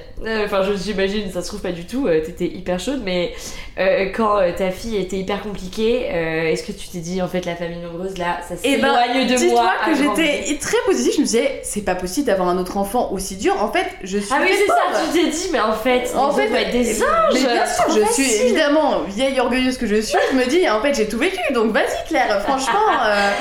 enfin 0.46 0.64
je 0.64 0.74
j'imagine, 0.74 1.32
ça 1.32 1.42
se 1.42 1.48
trouve 1.48 1.62
pas 1.62 1.72
du 1.72 1.86
tout, 1.86 2.08
euh, 2.08 2.22
t'étais 2.24 2.46
hyper 2.46 2.80
chaude, 2.80 3.02
mais 3.06 3.34
euh, 3.80 4.10
quand 4.16 4.38
euh, 4.38 4.52
ta 4.58 4.70
fille 4.72 4.98
était 4.98 5.16
hyper 5.16 5.42
compliquée, 5.42 6.08
euh, 6.12 6.52
est-ce 6.52 6.64
que 6.64 6.72
tu 6.74 6.90
t'es 6.90 6.98
dit 7.00 7.22
en 7.22 7.28
fait 7.28 7.46
la 7.46 7.56
famille 7.56 7.78
nombreuse 7.80 8.18
là, 8.18 8.40
ça 8.48 8.56
Eh 8.64 8.78
ben, 8.78 8.94
s'éloigne 8.94 9.28
de 9.28 9.36
Dis-toi 9.36 9.62
moi 9.62 9.72
que 9.86 10.02
grande 10.04 10.18
vitesse. 10.18 10.46
j'étais 10.48 10.60
très 10.60 10.78
positive. 10.86 11.14
Je 11.16 11.20
me 11.22 11.26
disais, 11.26 11.60
c'est 11.64 11.84
pas 11.86 11.96
possible 11.96 12.28
d'avoir 12.28 12.50
un 12.50 12.58
autre 12.58 12.76
enfant 12.78 13.12
aussi 13.14 13.38
dur. 13.38 13.56
En 13.64 13.72
fait, 13.72 13.86
je 14.04 14.18
suis. 14.18 14.30
Ah 14.34 14.40
oui 14.42 14.50
c'est 14.58 14.68
ça, 14.68 15.04
tu 15.14 15.20
t'es 15.22 15.28
dit 15.30 15.50
mais 15.54 15.60
en 15.62 15.74
fait, 15.74 16.12
En 16.16 16.32
fait, 16.32 16.52
être 16.54 16.72
des 16.72 16.80
mais 16.84 17.04
anges. 17.04 17.42
bien 17.54 17.66
sûr, 17.66 17.86
je 17.88 18.12
suis 18.14 18.24
facile. 18.26 18.42
évidemment 18.48 19.02
vieille 19.08 19.40
orgueilleuse 19.40 19.78
que 19.78 19.88
je 19.88 20.02
suis. 20.02 20.18
Je 20.32 20.38
me 20.38 20.46
dis, 20.46 20.70
en 20.70 20.82
fait, 20.82 20.94
j'ai 20.94 21.08
tout 21.08 21.18
vécu, 21.18 21.40
donc 21.54 21.72
vas-y 21.72 22.08
Claire, 22.10 22.42
franchement, 22.42 22.80
euh, 23.06 23.32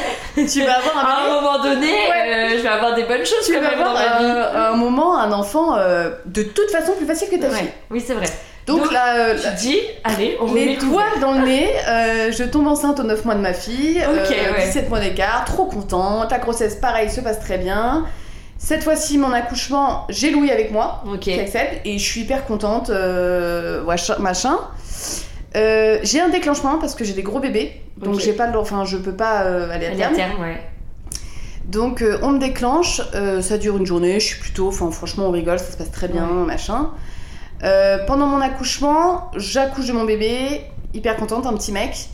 tu 0.46 0.62
vas 0.62 0.74
avoir 0.78 0.96
un 0.98 1.08
À 1.08 1.26
un 1.26 1.40
moment 1.40 1.62
donné, 1.62 1.88
Ouais. 1.88 2.52
euh, 2.52 2.56
je 2.56 2.62
vais 2.62 2.68
avoir 2.68 2.94
des 2.94 3.02
bonnes 3.04 3.24
choses 3.26 3.44
Tu 3.46 3.52
quand 3.54 3.60
vas 3.60 3.70
même 3.70 3.80
dans 3.80 3.86
avoir 3.96 4.12
ma 4.12 4.18
vie. 4.18 4.24
euh, 4.56 4.70
un 4.72 4.76
moment 4.76 5.18
un 5.18 5.32
enfant 5.32 5.76
euh, 5.76 6.10
de 6.26 6.42
toute 6.42 6.67
façon 6.70 6.92
plus 6.92 7.06
facile 7.06 7.28
que 7.28 7.36
ta 7.36 7.50
fille. 7.50 7.66
Ouais. 7.66 7.74
Oui 7.90 8.02
c'est 8.06 8.14
vrai. 8.14 8.26
Donc, 8.66 8.82
Donc, 8.82 8.92
là, 8.92 9.16
euh, 9.16 9.34
Tu 9.40 9.48
dis, 9.66 9.78
allez, 10.04 10.36
on 10.42 10.52
les 10.52 10.76
doigts 10.76 11.04
dans 11.22 11.32
le 11.32 11.46
nez, 11.46 11.68
euh, 11.88 12.30
je 12.30 12.44
tombe 12.44 12.66
enceinte 12.66 13.00
aux 13.00 13.02
9 13.02 13.24
mois 13.24 13.34
de 13.34 13.40
ma 13.40 13.54
fille, 13.54 13.98
Ok, 14.06 14.30
euh, 14.30 14.52
ouais. 14.58 14.66
17 14.66 14.90
mois 14.90 15.00
d'écart, 15.00 15.46
trop 15.46 15.64
contente, 15.64 16.30
la 16.30 16.38
grossesse 16.38 16.74
pareil 16.74 17.08
se 17.10 17.22
passe 17.22 17.40
très 17.40 17.56
bien. 17.56 18.04
Cette 18.58 18.84
fois-ci, 18.84 19.16
mon 19.16 19.32
accouchement, 19.32 20.04
j'ai 20.10 20.30
Louis 20.30 20.50
avec 20.50 20.70
moi, 20.70 21.02
Ok. 21.10 21.20
qui 21.20 21.40
accepte, 21.40 21.80
et 21.86 21.96
je 21.96 22.04
suis 22.04 22.20
hyper 22.22 22.44
contente, 22.44 22.90
euh, 22.90 23.82
machin. 24.18 24.58
j'ai 25.54 26.20
un 26.20 26.28
déclenchement 26.28 26.78
parce 26.78 26.94
que 26.94 27.04
j'ai 27.04 27.14
des 27.14 27.22
gros 27.22 27.40
bébés, 27.40 27.72
donc 27.96 28.16
Ok. 28.16 28.20
j'ai 28.20 28.32
pas 28.34 28.48
le, 28.48 28.58
enfin 28.58 28.84
je 28.84 28.98
peux 28.98 29.14
pas 29.14 29.38
aller 29.38 29.86
à 29.86 29.90
Aller 29.92 30.02
à 30.02 30.08
terme. 30.08 30.14
terme, 30.14 30.40
ouais. 30.42 30.60
Donc 31.68 32.00
euh, 32.00 32.18
on 32.22 32.30
me 32.30 32.38
déclenche, 32.38 33.02
euh, 33.14 33.42
ça 33.42 33.58
dure 33.58 33.76
une 33.76 33.84
journée, 33.86 34.18
je 34.20 34.24
suis 34.26 34.40
plutôt, 34.40 34.68
enfin 34.68 34.90
franchement 34.90 35.26
on 35.26 35.30
rigole, 35.30 35.58
ça 35.58 35.70
se 35.70 35.76
passe 35.76 35.90
très 35.90 36.08
bien, 36.08 36.26
Ouais. 36.26 36.46
machin. 36.46 36.90
Euh, 37.62 37.98
pendant 38.06 38.26
mon 38.26 38.40
accouchement, 38.40 39.30
j'accouche 39.36 39.86
de 39.86 39.92
mon 39.92 40.04
bébé, 40.04 40.62
hyper 40.94 41.16
contente, 41.16 41.46
un 41.46 41.52
petit 41.54 41.72
mec. 41.72 42.08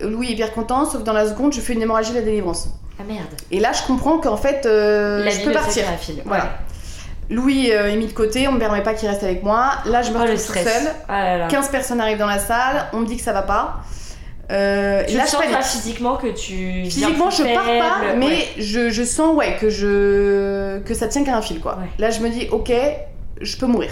Louis 0.00 0.28
est 0.28 0.32
hyper 0.32 0.52
content, 0.52 0.84
sauf 0.84 1.02
dans 1.02 1.12
la 1.12 1.26
seconde, 1.28 1.52
je 1.52 1.60
fais 1.60 1.72
une 1.72 1.82
hémorragie 1.82 2.12
de 2.12 2.16
la 2.18 2.22
délivrance. 2.22 2.68
Ah 3.00 3.02
merde. 3.06 3.26
Et 3.50 3.58
là, 3.60 3.72
je 3.72 3.82
comprends 3.86 4.18
qu'en 4.18 4.36
fait, 4.36 4.64
La 4.64 5.28
je 5.30 5.38
vie 5.38 5.44
peux 5.44 5.52
partir. 5.52 5.84
Voilà. 6.24 6.44
Ouais. 6.44 6.50
Louis 7.30 7.68
est 7.70 7.96
mis 7.96 8.06
de 8.06 8.12
côté, 8.12 8.46
on 8.48 8.52
me 8.52 8.58
permet 8.58 8.82
pas 8.82 8.92
qu'il 8.94 9.08
reste 9.08 9.22
avec 9.22 9.42
moi. 9.42 9.70
Là, 9.86 10.02
je 10.02 10.10
me 10.10 10.16
Oh 10.18 10.20
retrouve 10.20 10.38
seule. 10.38 10.92
Ah 11.08 11.24
là 11.24 11.38
là. 11.38 11.48
15 11.48 11.68
personnes 11.68 12.00
arrivent 12.00 12.18
dans 12.18 12.26
la 12.26 12.38
salle, 12.38 12.86
on 12.92 12.98
me 13.00 13.06
dit 13.06 13.16
que 13.16 13.22
ça 13.22 13.32
va 13.32 13.42
pas. 13.42 13.80
Euh, 14.50 15.04
Tu 15.06 15.16
là, 15.16 15.26
sens 15.26 15.42
pas 15.44 15.62
physiquement 15.62 16.16
que 16.16 16.26
tu. 16.28 16.84
Physiquement, 16.84 17.30
je 17.30 17.42
pars 17.44 17.64
pas, 17.64 18.00
faible, 18.06 18.18
mais 18.18 18.26
ouais. 18.26 18.48
je, 18.58 18.90
je 18.90 19.02
sens 19.04 19.34
ouais, 19.36 19.56
que, 19.60 19.68
je, 19.70 20.78
que 20.80 20.94
ça 20.94 21.06
tient 21.08 21.22
qu'à 21.24 21.36
un 21.36 21.42
fil. 21.42 21.60
Quoi. 21.60 21.76
Ouais. 21.76 21.86
Là, 21.98 22.10
je 22.10 22.20
me 22.20 22.28
dis, 22.28 22.48
ok, 22.50 22.72
je 23.40 23.56
peux 23.56 23.66
mourir. 23.66 23.90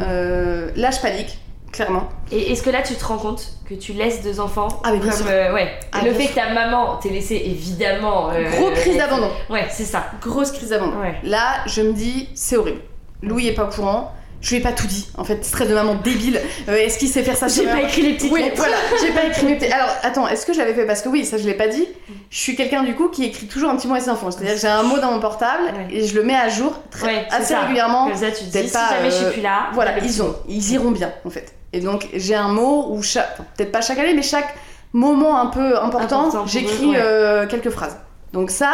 Euh, 0.00 0.70
là, 0.76 0.90
je 0.90 1.00
panique, 1.00 1.38
clairement. 1.72 2.08
Et 2.32 2.52
est-ce 2.52 2.62
que 2.62 2.70
là 2.70 2.82
tu 2.82 2.94
te 2.94 3.04
rends 3.04 3.18
compte 3.18 3.44
que 3.68 3.74
tu 3.74 3.92
laisses 3.92 4.22
deux 4.22 4.38
enfants 4.40 4.68
Ah, 4.84 4.92
mais 4.92 4.98
bien 4.98 5.10
comme 5.10 5.18
sûr. 5.20 5.26
euh, 5.28 5.52
ouais. 5.54 5.68
Ah, 5.92 5.98
le 6.04 6.12
fait 6.12 6.26
que 6.28 6.34
ta 6.34 6.52
maman 6.54 6.96
t'ait 6.98 7.08
laissé 7.10 7.34
évidemment. 7.44 8.30
euh, 8.30 8.48
Gros 8.50 8.70
crise 8.70 8.96
d'abandon. 8.96 9.30
Ouais, 9.50 9.66
c'est 9.70 9.84
ça. 9.84 10.04
Grosse 10.22 10.52
crise 10.52 10.70
d'abandon. 10.70 11.00
Ouais. 11.00 11.16
Là, 11.24 11.64
je 11.66 11.82
me 11.82 11.92
dis, 11.92 12.28
c'est 12.34 12.56
horrible. 12.56 12.80
Louis 13.22 13.48
est 13.48 13.54
pas 13.54 13.64
au 13.64 13.68
courant. 13.70 14.12
Je 14.40 14.50
lui 14.50 14.56
ai 14.58 14.60
pas 14.60 14.70
tout 14.72 14.86
dit, 14.86 15.08
en 15.18 15.24
fait, 15.24 15.44
stress 15.44 15.68
de 15.68 15.74
maman 15.74 15.96
débile. 15.96 16.40
Euh, 16.68 16.76
est-ce 16.76 16.98
qu'il 16.98 17.08
sait 17.08 17.22
faire 17.24 17.36
ça 17.36 17.48
J'ai 17.48 17.64
pas 17.66 17.80
écrit 17.82 18.02
les 18.02 18.14
petites 18.14 18.30
Oui, 18.30 18.40
lettres. 18.42 18.56
voilà, 18.56 18.76
j'ai 19.00 19.10
pas 19.12 19.24
écrit 19.24 19.46
mes 19.46 19.56
petits. 19.56 19.72
Alors, 19.72 19.88
attends, 20.02 20.28
est-ce 20.28 20.46
que 20.46 20.52
je 20.52 20.58
l'avais 20.58 20.74
fait? 20.74 20.86
Parce 20.86 21.02
que 21.02 21.08
oui, 21.08 21.24
ça 21.24 21.38
je 21.38 21.44
l'ai 21.44 21.54
pas 21.54 21.66
dit. 21.66 21.86
Je 22.30 22.38
suis 22.38 22.54
quelqu'un 22.54 22.84
du 22.84 22.94
coup 22.94 23.08
qui 23.08 23.24
écrit 23.24 23.46
toujours 23.46 23.70
un 23.70 23.76
petit 23.76 23.88
mot 23.88 23.94
à 23.94 24.00
ses 24.00 24.10
enfants. 24.10 24.30
C'est-à-dire 24.30 24.54
que 24.54 24.60
j'ai 24.60 24.68
un 24.68 24.84
mot 24.84 24.98
dans 25.00 25.10
mon 25.10 25.18
portable 25.20 25.64
Ouais. 25.64 25.86
et 25.96 26.06
je 26.06 26.14
le 26.14 26.22
mets 26.22 26.36
à 26.36 26.48
jour 26.48 26.72
très, 26.90 27.06
Ouais, 27.06 27.26
assez 27.30 27.52
ça. 27.54 27.60
régulièrement. 27.62 28.06
Comme 28.08 28.16
ça, 28.16 28.30
tu 28.30 28.38
te 28.38 28.44
dis, 28.44 28.50
Peut-être 28.52 28.66
si 28.68 28.72
pas, 28.72 28.88
jamais 28.96 29.10
je 29.10 29.16
euh, 29.16 29.22
suis 29.24 29.32
plus 29.32 29.42
là. 29.42 29.70
Voilà, 29.72 29.98
ils 29.98 30.22
ont, 30.22 30.36
ils 30.48 30.72
iront 30.72 30.92
bien 30.92 31.12
en 31.24 31.30
fait. 31.30 31.52
Et 31.72 31.80
donc 31.80 32.06
j'ai 32.14 32.34
un 32.36 32.48
mot 32.48 32.86
où 32.90 33.02
chaque, 33.02 33.30
enfin, 33.34 33.44
peut-être 33.56 33.72
pas 33.72 33.80
chaque 33.80 33.98
année, 33.98 34.14
mais 34.14 34.22
chaque 34.22 34.54
moment 34.92 35.38
un 35.40 35.46
peu 35.46 35.78
important, 35.78 36.46
j'écris 36.46 36.86
ouais. 36.90 36.96
euh, 36.98 37.46
quelques 37.46 37.70
phrases. 37.70 37.96
Donc 38.32 38.50
ça, 38.50 38.72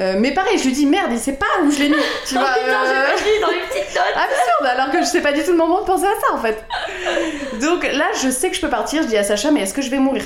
euh, 0.00 0.14
mais 0.18 0.32
pareil, 0.32 0.58
je 0.58 0.64
lui 0.64 0.72
dis 0.72 0.86
merde, 0.86 1.08
il 1.12 1.18
sait 1.18 1.32
pas 1.34 1.46
où 1.64 1.70
je 1.70 1.78
l'ai 1.78 1.88
mis. 1.88 1.96
Tu 2.26 2.34
Oh 2.36 2.38
vois, 2.40 2.48
putain, 2.54 2.84
euh, 2.84 3.06
mis 3.24 3.40
dans 3.40 3.48
les 3.50 3.60
petites 3.68 3.94
notes. 3.94 4.14
absurde, 4.14 4.66
alors 4.78 4.90
que 4.90 4.98
je 5.00 5.04
sais 5.06 5.20
pas 5.22 5.32
du 5.32 5.42
tout 5.42 5.52
le 5.52 5.56
moment 5.56 5.80
de 5.80 5.86
penser 5.86 6.04
à 6.06 6.20
ça 6.20 6.34
en 6.34 6.38
fait. 6.38 6.62
Donc 7.60 7.84
là, 7.84 8.06
je 8.22 8.28
sais 8.30 8.50
que 8.50 8.56
je 8.56 8.60
peux 8.60 8.68
partir. 8.70 9.02
Je 9.02 9.08
dis 9.08 9.16
à 9.16 9.24
Sacha, 9.24 9.50
mais 9.50 9.60
est-ce 9.62 9.74
que 9.74 9.82
je 9.82 9.90
vais 9.90 9.98
mourir? 9.98 10.22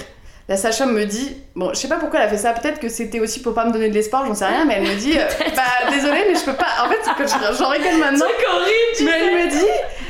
La 0.48 0.56
Sacha 0.56 0.84
me 0.84 1.04
dit, 1.04 1.36
bon, 1.54 1.70
je 1.72 1.78
sais 1.78 1.86
pas 1.86 1.94
pourquoi 1.96 2.18
elle 2.18 2.26
a 2.26 2.28
fait 2.28 2.36
ça. 2.38 2.52
Peut-être 2.52 2.80
que 2.80 2.88
c'était 2.88 3.20
aussi 3.20 3.40
pour 3.40 3.54
pas 3.54 3.64
me 3.66 3.70
donner 3.72 3.88
de 3.88 3.94
l'espoir, 3.94 4.26
j'en 4.26 4.34
sais 4.34 4.46
rien, 4.46 4.64
mais 4.64 4.74
elle 4.78 4.82
me 4.82 4.94
dit, 4.96 5.16
euh, 5.16 5.22
bah 5.54 5.90
désolée, 5.92 6.24
mais 6.28 6.34
je 6.34 6.44
peux 6.44 6.54
pas. 6.54 6.66
En 6.84 6.88
fait, 6.90 6.98
c'est 7.04 7.14
que 7.14 7.22
je- 7.28 7.56
j'en 7.56 7.68
rigole 7.68 7.98
maintenant. 7.98 8.26
Truc 8.26 8.46
horrible, 8.52 8.96
tu 8.96 9.04
Mais 9.04 9.12
elle 9.20 9.44
me 9.46 9.50
dit, 9.50 9.66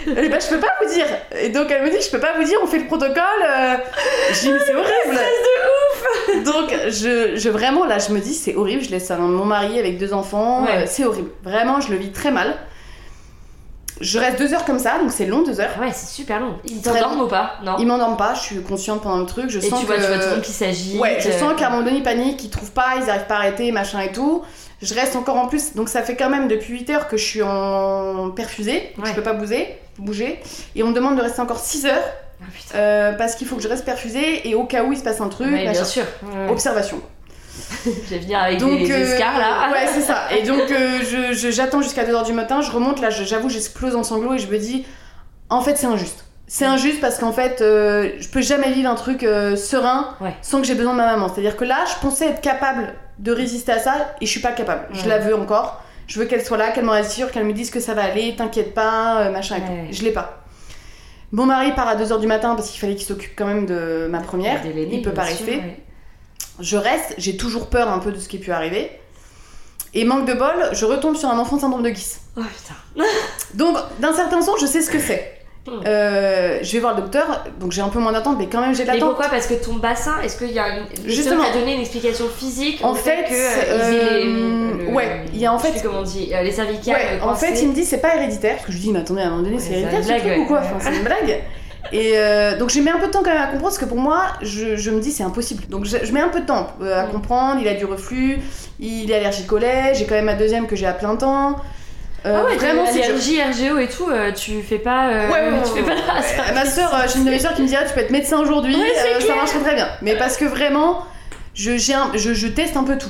eh 0.07 0.29
ben, 0.31 0.41
je 0.41 0.47
peux 0.49 0.61
pas 0.61 0.73
vous 0.81 0.89
dire. 0.89 1.05
Et 1.39 1.51
donc 1.51 1.71
elle 1.71 1.83
me 1.83 1.91
dit, 1.91 2.01
je 2.01 2.11
peux 2.11 2.21
pas 2.21 2.33
vous 2.39 2.45
dire, 2.45 2.59
on 2.63 2.67
fait 2.67 2.79
le 2.79 2.87
protocole. 2.87 3.21
euh. 3.47 3.75
Je 4.33 4.41
dis, 4.41 4.53
mais 4.53 4.61
c'est 4.65 4.75
horrible. 4.75 5.21
Donc 6.45 6.71
je, 6.89 7.37
je 7.37 7.49
vraiment 7.49 7.85
là, 7.85 7.99
je 7.99 8.13
me 8.13 8.21
dis, 8.21 8.35
c'est 8.35 8.55
horrible. 8.57 8.83
Je 8.83 8.91
laisse 8.91 9.11
un- 9.11 9.19
mon 9.19 9.45
mari 9.45 9.79
avec 9.79 9.99
deux 9.99 10.13
enfants. 10.13 10.65
Ouais. 10.65 10.83
euh, 10.83 10.85
c'est 10.87 11.05
horrible. 11.05 11.31
Vraiment, 11.43 11.81
je 11.81 11.91
le 11.91 11.97
vis 11.97 12.11
très 12.13 12.31
mal. 12.31 12.57
Je 14.01 14.19
reste 14.19 14.39
deux 14.39 14.55
heures 14.55 14.65
comme 14.65 14.79
ça, 14.79 14.99
donc 14.99 15.11
c'est 15.13 15.27
long, 15.27 15.43
deux 15.43 15.61
heures. 15.61 15.73
Ah 15.77 15.81
ouais, 15.83 15.93
c'est 15.93 16.07
super 16.07 16.41
long. 16.41 16.55
T'endorment 16.83 17.17
long. 17.17 17.25
ou 17.27 17.29
pas 17.29 17.57
Non. 17.63 17.77
Il 17.79 17.87
m'endorme 17.87 18.17
pas, 18.17 18.33
je 18.33 18.41
suis 18.41 18.63
consciente 18.63 19.03
pendant 19.03 19.19
le 19.19 19.27
truc. 19.27 19.51
Je 19.51 19.59
Et 19.59 19.61
sens 19.61 19.79
tu 19.81 19.85
vois, 19.85 19.97
que. 19.97 20.01
tu 20.01 20.07
vois 20.07 20.17
tout 20.17 20.25
le 20.25 20.31
monde 20.37 20.41
qui 20.43 20.53
s'agite. 20.53 20.99
Ouais, 20.99 21.19
je 21.21 21.29
euh, 21.29 21.39
sens 21.39 21.53
qu'à 21.59 21.67
un 21.67 21.71
moment 21.71 21.83
donné, 21.83 21.99
ils 21.99 22.03
paniquent, 22.03 22.43
ils 22.43 22.49
trouvent 22.49 22.73
pas, 22.73 22.95
ils 23.03 23.11
arrivent 23.11 23.27
pas 23.27 23.35
à 23.35 23.39
arrêter, 23.41 23.71
machin 23.73 24.01
et 24.01 24.11
tout. 24.11 24.43
Je 24.81 24.95
reste 24.95 25.17
encore 25.17 25.37
en 25.37 25.49
plus, 25.49 25.75
donc 25.75 25.91
ça 25.91 26.01
fait 26.03 26.17
quand 26.17 26.31
même 26.31 26.49
depuis 26.49 26.73
8 26.79 26.89
heures 26.89 27.09
que 27.09 27.19
je 27.19 27.25
suis 27.25 27.43
en 27.43 28.31
perfusée, 28.31 28.95
Ouais. 28.97 29.05
je 29.11 29.13
peux 29.13 29.21
pas 29.23 29.35
bouger, 29.35 29.77
bouger. 29.99 30.41
Et 30.75 30.83
on 30.83 30.87
me 30.87 30.95
demande 30.95 31.17
de 31.17 31.21
rester 31.21 31.43
encore 31.43 31.59
6 31.59 31.85
heures 31.85 32.03
Ah 32.43 32.77
euh, 32.77 33.13
parce 33.13 33.35
qu'il 33.35 33.47
faut 33.47 33.57
que 33.57 33.63
je 33.63 33.69
reste 33.69 33.85
perfusée 33.85 34.49
et 34.49 34.55
au 34.55 34.65
cas 34.65 34.83
où 34.85 34.93
il 34.93 34.99
se 34.99 35.03
passe 35.03 35.21
un 35.21 35.29
truc, 35.29 35.47
Ouais, 35.49 35.65
machin. 35.65 35.73
bien 35.73 35.85
sûr. 35.85 36.05
Ouais. 36.23 36.49
observation. 36.51 37.01
Je 37.85 38.11
vais 38.15 38.19
venir 38.21 38.39
avec 38.39 38.59
Donc, 38.59 38.79
des 38.79 38.91
euh, 38.91 39.13
escarres 39.15 39.39
là. 39.39 39.69
Ouais, 39.73 39.87
c'est 39.93 40.01
ça. 40.01 40.23
Et 40.37 40.43
donc, 40.47 40.71
euh, 40.71 41.01
je- 41.33 41.51
j'attends 41.51 41.83
jusqu'à 41.83 42.05
2h 42.05 42.25
du 42.25 42.33
matin, 42.33 42.63
je 42.63 42.71
remonte, 42.71 43.01
là, 43.01 43.11
j'avoue, 43.11 43.49
j'explose 43.49 43.95
en 43.97 44.03
sanglots 44.03 44.35
et 44.35 44.39
je 44.39 44.47
me 44.49 44.59
dis, 44.59 44.87
en 45.49 45.61
fait, 45.61 45.77
c'est 45.77 45.87
injuste. 45.87 46.25
C'est 46.47 46.65
injuste 46.65 47.01
parce 47.01 47.19
qu'en 47.19 47.33
fait, 47.33 47.61
euh, 47.61 48.11
je 48.19 48.29
peux 48.29 48.41
jamais 48.41 48.71
vivre 48.73 48.91
un 48.91 48.95
truc 48.97 49.23
euh, 49.23 49.55
serein 49.57 50.17
Ouais. 50.21 50.35
sans 50.43 50.61
que 50.61 50.67
j'ai 50.67 50.75
besoin 50.75 50.93
de 50.93 50.99
ma 50.99 51.07
maman. 51.07 51.29
C'est-à-dire 51.29 51.57
que 51.57 51.65
là, 51.65 51.85
je 51.87 52.01
pensais 52.01 52.27
être 52.27 52.41
capable 52.41 52.93
de 53.19 53.31
résister 53.33 53.71
à 53.73 53.79
ça 53.79 54.15
et 54.21 54.27
je 54.27 54.31
suis 54.31 54.41
pas 54.41 54.51
capable. 54.53 54.89
Je 54.93 55.09
la 55.09 55.19
veux 55.19 55.35
encore. 55.37 55.83
Je 56.09 56.19
veux 56.19 56.25
qu'elle 56.27 56.45
soit 56.45 56.57
là, 56.57 56.71
qu'elle 56.73 56.85
me 56.85 56.91
rassure, 56.91 57.31
qu'elle 57.31 57.45
me 57.45 57.53
dise 57.53 57.71
que 57.71 57.79
ça 57.79 57.95
va 57.95 58.03
aller, 58.03 58.35
t'inquiète 58.35 58.75
pas, 58.75 59.21
euh, 59.27 59.31
machin 59.31 59.57
Ouais. 59.57 59.89
Je 59.93 60.03
l'ai 60.03 60.11
pas. 60.11 60.40
Mon 61.33 61.47
mari 61.47 61.73
part 61.75 61.87
à 61.89 61.97
2h 61.97 62.19
du 62.21 62.27
matin 62.27 62.55
parce 62.57 62.71
qu'il 62.71 62.81
fallait 62.81 62.97
qu'il 62.97 63.07
s'occupe 63.07 63.33
quand 63.37 63.47
même 63.47 63.67
de 63.67 64.09
ma 64.11 64.21
première. 64.21 64.63
L'aîné, 64.65 64.89
Il 64.93 65.03
peut 65.03 65.13
pas 65.13 65.27
sûr, 65.27 65.37
rester. 65.47 65.57
ouais. 65.59 65.81
Je 66.59 66.77
reste, 66.77 67.15
j'ai 67.19 67.37
toujours 67.37 67.69
peur 67.69 67.89
un 67.89 67.99
peu 68.01 68.11
de 68.13 68.19
ce 68.19 68.29
qui 68.29 68.39
peut 68.39 68.53
arriver. 68.53 68.91
Et 69.95 70.05
manque 70.05 70.27
de 70.27 70.35
bol, 70.35 70.69
je 70.73 70.85
retombe 70.85 71.17
sur 71.17 71.29
un 71.31 71.39
enfant 71.39 71.59
syndrome 71.59 71.83
de 71.83 71.91
Guiss. 71.91 72.21
Oh 72.37 72.43
putain. 72.43 73.05
Donc, 73.55 73.77
d'un 73.99 74.13
certain 74.13 74.41
sens, 74.43 74.61
je 74.61 74.67
sais 74.67 74.83
ce 74.83 74.91
que 74.91 74.99
c'est. 75.01 75.40
Euh, 75.87 76.59
je 76.63 76.73
vais 76.73 76.79
voir 76.81 76.95
le 76.97 77.03
docteur, 77.03 77.45
donc 77.61 77.71
j'ai 77.73 77.83
un 77.83 77.89
peu 77.91 77.99
moins 77.99 78.13
d'attente, 78.13 78.37
mais 78.39 78.47
quand 78.47 78.61
même 78.61 78.75
j'ai 78.75 78.83
de 78.85 78.89
Mais 78.89 78.95
l'attente. 78.95 79.11
pourquoi? 79.11 79.29
Parce 79.29 79.47
que 79.47 79.55
ton 79.55 79.75
bassin, 79.75 80.15
est-ce 80.25 80.39
qu'il 80.39 80.51
y 80.53 80.59
a 80.59 80.79
une. 80.79 80.85
Justement. 81.07 81.43
As 81.45 81.53
donné 81.57 81.75
une 81.75 81.81
explication 81.81 82.27
physique 82.29 82.81
En 82.83 82.95
fait, 82.95 83.25
que 83.29 83.35
euh, 83.35 83.91
les- 83.91 84.27
euh, 84.27 84.87
le- 84.89 84.95
ouais, 84.95 85.25
il 85.33 85.39
y 85.39 85.47
a 85.47 85.53
en 85.53 85.59
fait- 85.59 85.81
comment 85.83 86.01
on 86.01 86.03
dit, 86.03 86.31
euh, 86.35 86.43
les 86.43 86.51
cervicales. 86.53 86.95
Ouais, 86.97 87.21
en 87.23 87.35
fait, 87.35 87.61
il 87.63 87.69
me 87.69 87.75
dit 87.75 87.85
c'est 87.85 87.99
pas 88.01 88.17
héréditaire. 88.17 88.55
Parce 88.55 88.67
que 88.67 88.73
je 88.73 88.77
lui 88.79 88.85
dis, 88.85 88.93
mais 88.93 89.01
attendez, 89.01 89.21
à 89.21 89.27
un 89.27 89.31
moment 89.31 89.43
donné, 89.43 89.57
Ouais, 89.57 89.61
c'est 89.61 89.75
c'est 89.75 89.81
héréditaire 89.81 89.99
une 89.99 90.03
ce 90.05 90.09
blague, 90.09 90.21
truc 90.23 90.33
ouais. 90.33 90.39
ou 90.39 90.47
quoi. 90.47 90.61
Enfin, 90.65 90.77
c'est 90.81 90.97
une 90.97 91.05
blague. 91.05 91.43
Et 91.93 92.13
euh, 92.15 92.59
donc 92.59 92.69
j'ai 92.71 92.81
mis 92.83 92.91
un 92.91 92.99
peu 92.99 93.07
de 93.07 93.11
temps 93.11 93.23
quand 93.23 93.31
même 93.33 93.39
à 93.41 93.47
comprendre 93.47 93.63
parce 93.65 93.79
que 93.79 93.85
pour 93.87 93.97
moi, 93.99 94.23
je, 94.43 94.77
je 94.77 94.91
me 94.91 95.01
dis 95.01 95.11
c'est 95.13 95.23
impossible. 95.25 95.65
Donc 95.69 95.85
je, 95.87 95.97
je 96.03 96.13
mets 96.13 96.21
un 96.21 96.29
peu 96.29 96.41
de 96.41 96.47
temps 96.47 96.69
euh, 96.83 97.03
à 97.03 97.07
Mm. 97.07 97.11
comprendre. 97.11 97.61
Il 97.61 97.69
a 97.69 97.75
du 97.75 97.85
reflux, 97.85 98.39
il 98.79 99.11
est 99.11 99.15
allergique 99.15 99.51
au 99.53 99.59
lait. 99.59 99.93
J'ai 99.95 100.05
quand 100.07 100.15
même 100.15 100.27
ma 100.27 100.35
deuxième 100.35 100.67
que 100.67 100.77
j'ai 100.77 100.87
à 100.87 100.93
plein 100.93 101.17
temps. 101.17 101.57
Euh, 102.27 102.37
Ah 102.41 102.45
ouais, 102.45 102.57
vraiment, 102.57 102.85
c'est 102.87 103.01
dur. 103.01 103.05
allergie, 103.05 103.43
RGO 103.43 103.79
et 103.79 103.89
tout, 103.89 104.09
euh, 104.11 104.33
tu 104.33 104.61
fais 104.63 104.79
pas. 104.79 105.09
euh, 105.09 105.29
Ouais, 105.31 105.51
ouais, 105.51 105.63
tu 105.65 105.83
fais 105.83 105.91
pas 105.91 106.23
ça. 106.23 106.53
Ma 106.53 106.67
soeur, 106.67 106.95
j'ai 107.09 107.19
une 107.19 107.25
de 107.25 107.31
mes 107.31 107.39
soeurs 107.39 107.55
qui 107.55 107.63
me 107.63 107.67
dit 107.67 107.77
ah, 107.77 107.85
tu 107.87 107.95
peux 107.95 108.01
être 108.01 108.11
médecin 108.11 108.39
aujourd'hui, 108.39 108.77
euh, 108.77 109.21
ça 109.21 109.35
marcherait 109.35 109.61
très 109.61 109.75
bien. 109.75 109.89
Mais 110.03 110.17
parce 110.17 110.37
que 110.37 110.45
vraiment, 110.45 111.05
je, 111.55 111.77
j'ai 111.79 111.95
un- 111.95 112.11
je, 112.15 112.35
je 112.35 112.47
teste 112.49 112.77
un 112.77 112.85
peu 112.85 112.99
tout. 112.99 113.09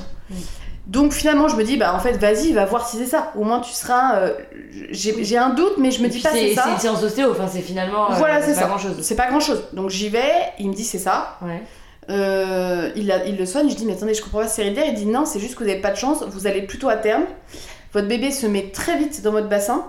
Donc 0.87 1.13
finalement, 1.13 1.47
je 1.49 1.55
me 1.57 1.63
dis 1.63 1.77
bah 1.77 1.93
en 1.95 2.01
fait, 2.01 2.13
vas-y, 2.19 2.53
va 2.53 2.65
voir 2.65 2.89
si 2.89 2.97
c'est 2.97 3.07
ça. 3.07 3.33
Au 3.37 3.45
moins 3.45 3.61
tu 3.61 3.73
seras. 3.73 4.17
euh, 4.17 4.33
j'ai, 4.91 5.37
un 5.39 5.51
doute, 5.51 5.75
mais 5.79 5.91
je 5.93 6.01
me 6.03 6.07
Et 6.07 6.11
dis 6.11 6.21
pas 6.21 6.31
c'est 6.33 6.55
ça. 6.55 6.63
c'est 6.65 6.71
une 6.73 6.79
séance 6.79 7.01
d'ostéo, 7.01 7.31
enfin 7.33 7.47
c'est 7.53 7.61
finalement. 7.63 8.11
euh, 8.11 8.15
Voilà, 8.15 8.41
c'est 8.43 8.55
pas 8.55 8.79
ça. 8.79 8.89
C'est 9.03 9.15
pas 9.17 9.27
grand 9.29 9.41
chose. 9.41 9.63
Donc 9.73 9.91
j'y 9.91 10.09
vais, 10.09 10.33
il 10.59 10.69
me 10.69 10.75
dit 10.75 10.85
c'est 10.85 10.99
ça. 10.99 11.37
Ouais. 11.43 11.63
Euh, 12.11 12.91
il, 12.97 13.13
a- 13.13 13.25
il 13.27 13.37
le 13.37 13.47
soigne, 13.47 13.71
je 13.71 13.77
dis 13.77 13.87
mais 13.87 13.93
attendez, 13.93 14.15
je 14.15 14.23
comprends 14.23 14.41
pas, 14.41 14.49
c'est. 14.49 14.67
Il 14.67 14.95
dit 14.95 15.07
non, 15.07 15.27
c'est 15.27 15.39
juste 15.39 15.55
que 15.55 15.63
vous 15.63 15.71
avez 15.71 15.81
pas 15.81 15.91
de 15.91 15.97
chance, 15.97 16.25
vous 16.27 16.47
allez 16.49 16.63
plutôt 16.63 16.89
à 16.89 16.97
terme. 16.97 17.25
Votre 17.93 18.07
bébé 18.09 18.31
se 18.31 18.47
met 18.47 18.71
très 18.71 18.97
vite 18.97 19.23
dans 19.23 19.33
votre 19.33 19.49
bassin. 19.49 19.85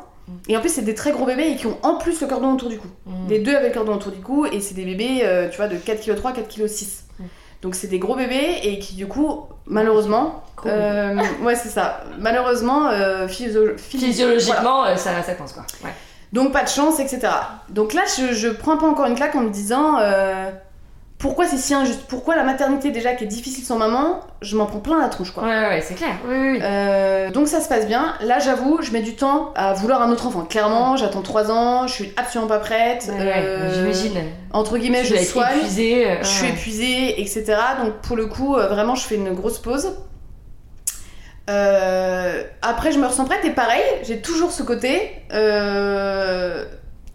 Et 0.47 0.55
en 0.55 0.61
plus, 0.61 0.69
c'est 0.69 0.81
des 0.83 0.95
très 0.95 1.11
gros 1.11 1.25
bébés 1.25 1.49
et 1.49 1.55
qui 1.57 1.67
ont 1.67 1.77
en 1.83 1.95
plus 1.95 2.21
le 2.21 2.27
cordon 2.27 2.53
autour 2.53 2.69
du 2.69 2.77
cou. 2.77 2.87
Mm. 3.05 3.27
Les 3.27 3.39
deux 3.39 3.53
avec 3.55 3.73
le 3.73 3.79
cordon 3.79 3.95
autour 3.95 4.11
du 4.13 4.21
cou, 4.21 4.45
et 4.45 4.61
c'est 4.61 4.75
des 4.75 4.85
bébés, 4.85 5.21
euh, 5.23 5.49
tu 5.49 5.57
vois, 5.57 5.67
de 5.67 5.75
4,3 5.75 6.31
kg, 6.33 6.39
4,6 6.41 6.57
kg. 6.57 6.87
Mm. 7.19 7.23
Donc 7.63 7.75
c'est 7.75 7.87
des 7.87 7.99
gros 7.99 8.15
bébés 8.15 8.59
et 8.63 8.79
qui 8.79 8.95
du 8.95 9.07
coup, 9.07 9.41
malheureusement, 9.65 10.43
euh, 10.65 11.15
ouais 11.43 11.55
c'est 11.55 11.69
ça, 11.69 12.03
malheureusement, 12.17 12.87
euh, 12.87 13.27
physio- 13.27 13.61
voilà. 13.63 13.77
Physiologiquement, 13.77 14.85
ça, 14.97 15.21
ça 15.21 15.33
coince 15.33 15.53
quoi. 15.53 15.63
Ouais. 15.83 15.93
Donc 16.33 16.53
pas 16.53 16.63
de 16.63 16.69
chance, 16.69 16.99
etc. 16.99 17.27
Donc 17.69 17.93
là, 17.93 18.01
je, 18.17 18.33
je 18.33 18.47
prends 18.47 18.77
pas 18.77 18.87
encore 18.87 19.05
une 19.05 19.15
claque 19.15 19.35
en 19.35 19.41
me 19.41 19.49
disant 19.49 19.97
pourquoi 21.21 21.45
c'est 21.45 21.57
si 21.57 21.73
injuste? 21.73 22.01
Pourquoi 22.09 22.35
la 22.35 22.43
maternité 22.43 22.91
déjà 22.91 23.13
qui 23.13 23.23
est 23.23 23.27
difficile 23.27 23.63
sans 23.63 23.77
maman, 23.77 24.19
je 24.41 24.57
m'en 24.57 24.65
prends 24.65 24.79
plein 24.79 24.99
la 24.99 25.07
tronche 25.07 25.31
quoi. 25.31 25.43
Ouais, 25.43 25.49
ouais, 25.49 25.67
ouais, 25.69 25.81
c'est 25.81 25.93
clair. 25.93 26.15
Oui, 26.27 26.35
oui, 26.35 26.49
oui. 26.53 26.59
Euh, 26.61 27.29
donc 27.31 27.47
ça 27.47 27.61
se 27.61 27.69
passe 27.69 27.85
bien. 27.87 28.15
Là, 28.21 28.39
j'avoue, 28.39 28.79
je 28.81 28.91
mets 28.91 29.01
du 29.01 29.15
temps 29.15 29.53
à 29.55 29.73
vouloir 29.73 30.01
un 30.01 30.11
autre 30.11 30.27
enfant. 30.27 30.41
Clairement, 30.41 30.97
j'attends 30.97 31.21
3 31.21 31.51
ans, 31.51 31.87
je 31.87 31.93
suis 31.93 32.11
absolument 32.17 32.49
pas 32.49 32.59
prête. 32.59 33.07
Ouais, 33.09 33.17
ouais, 33.23 33.33
Euh, 33.37 33.73
J'imagine. 33.73 34.23
Entre 34.51 34.77
guillemets, 34.77 35.03
Tu 35.03 35.15
je 35.15 35.23
soigne. 35.23 35.57
épuisée. 35.57 36.09
euh, 36.09 36.15
Je 36.23 36.27
suis 36.27 36.47
épuisée, 36.47 37.21
etc. 37.21 37.45
Donc 37.83 37.93
pour 38.01 38.15
le 38.17 38.25
coup, 38.25 38.55
euh, 38.57 38.67
vraiment, 38.67 38.95
je 38.95 39.03
fais 39.05 39.15
une 39.15 39.33
grosse 39.33 39.59
pause. 39.59 39.91
Euh, 41.49 42.43
après, 42.61 42.91
je 42.91 42.99
me 42.99 43.07
ressens 43.07 43.25
prête 43.25 43.43
et 43.43 43.49
pareil, 43.51 43.81
j'ai 44.03 44.21
toujours 44.21 44.51
ce 44.51 44.63
côté. 44.63 45.11
euh, 45.33 46.65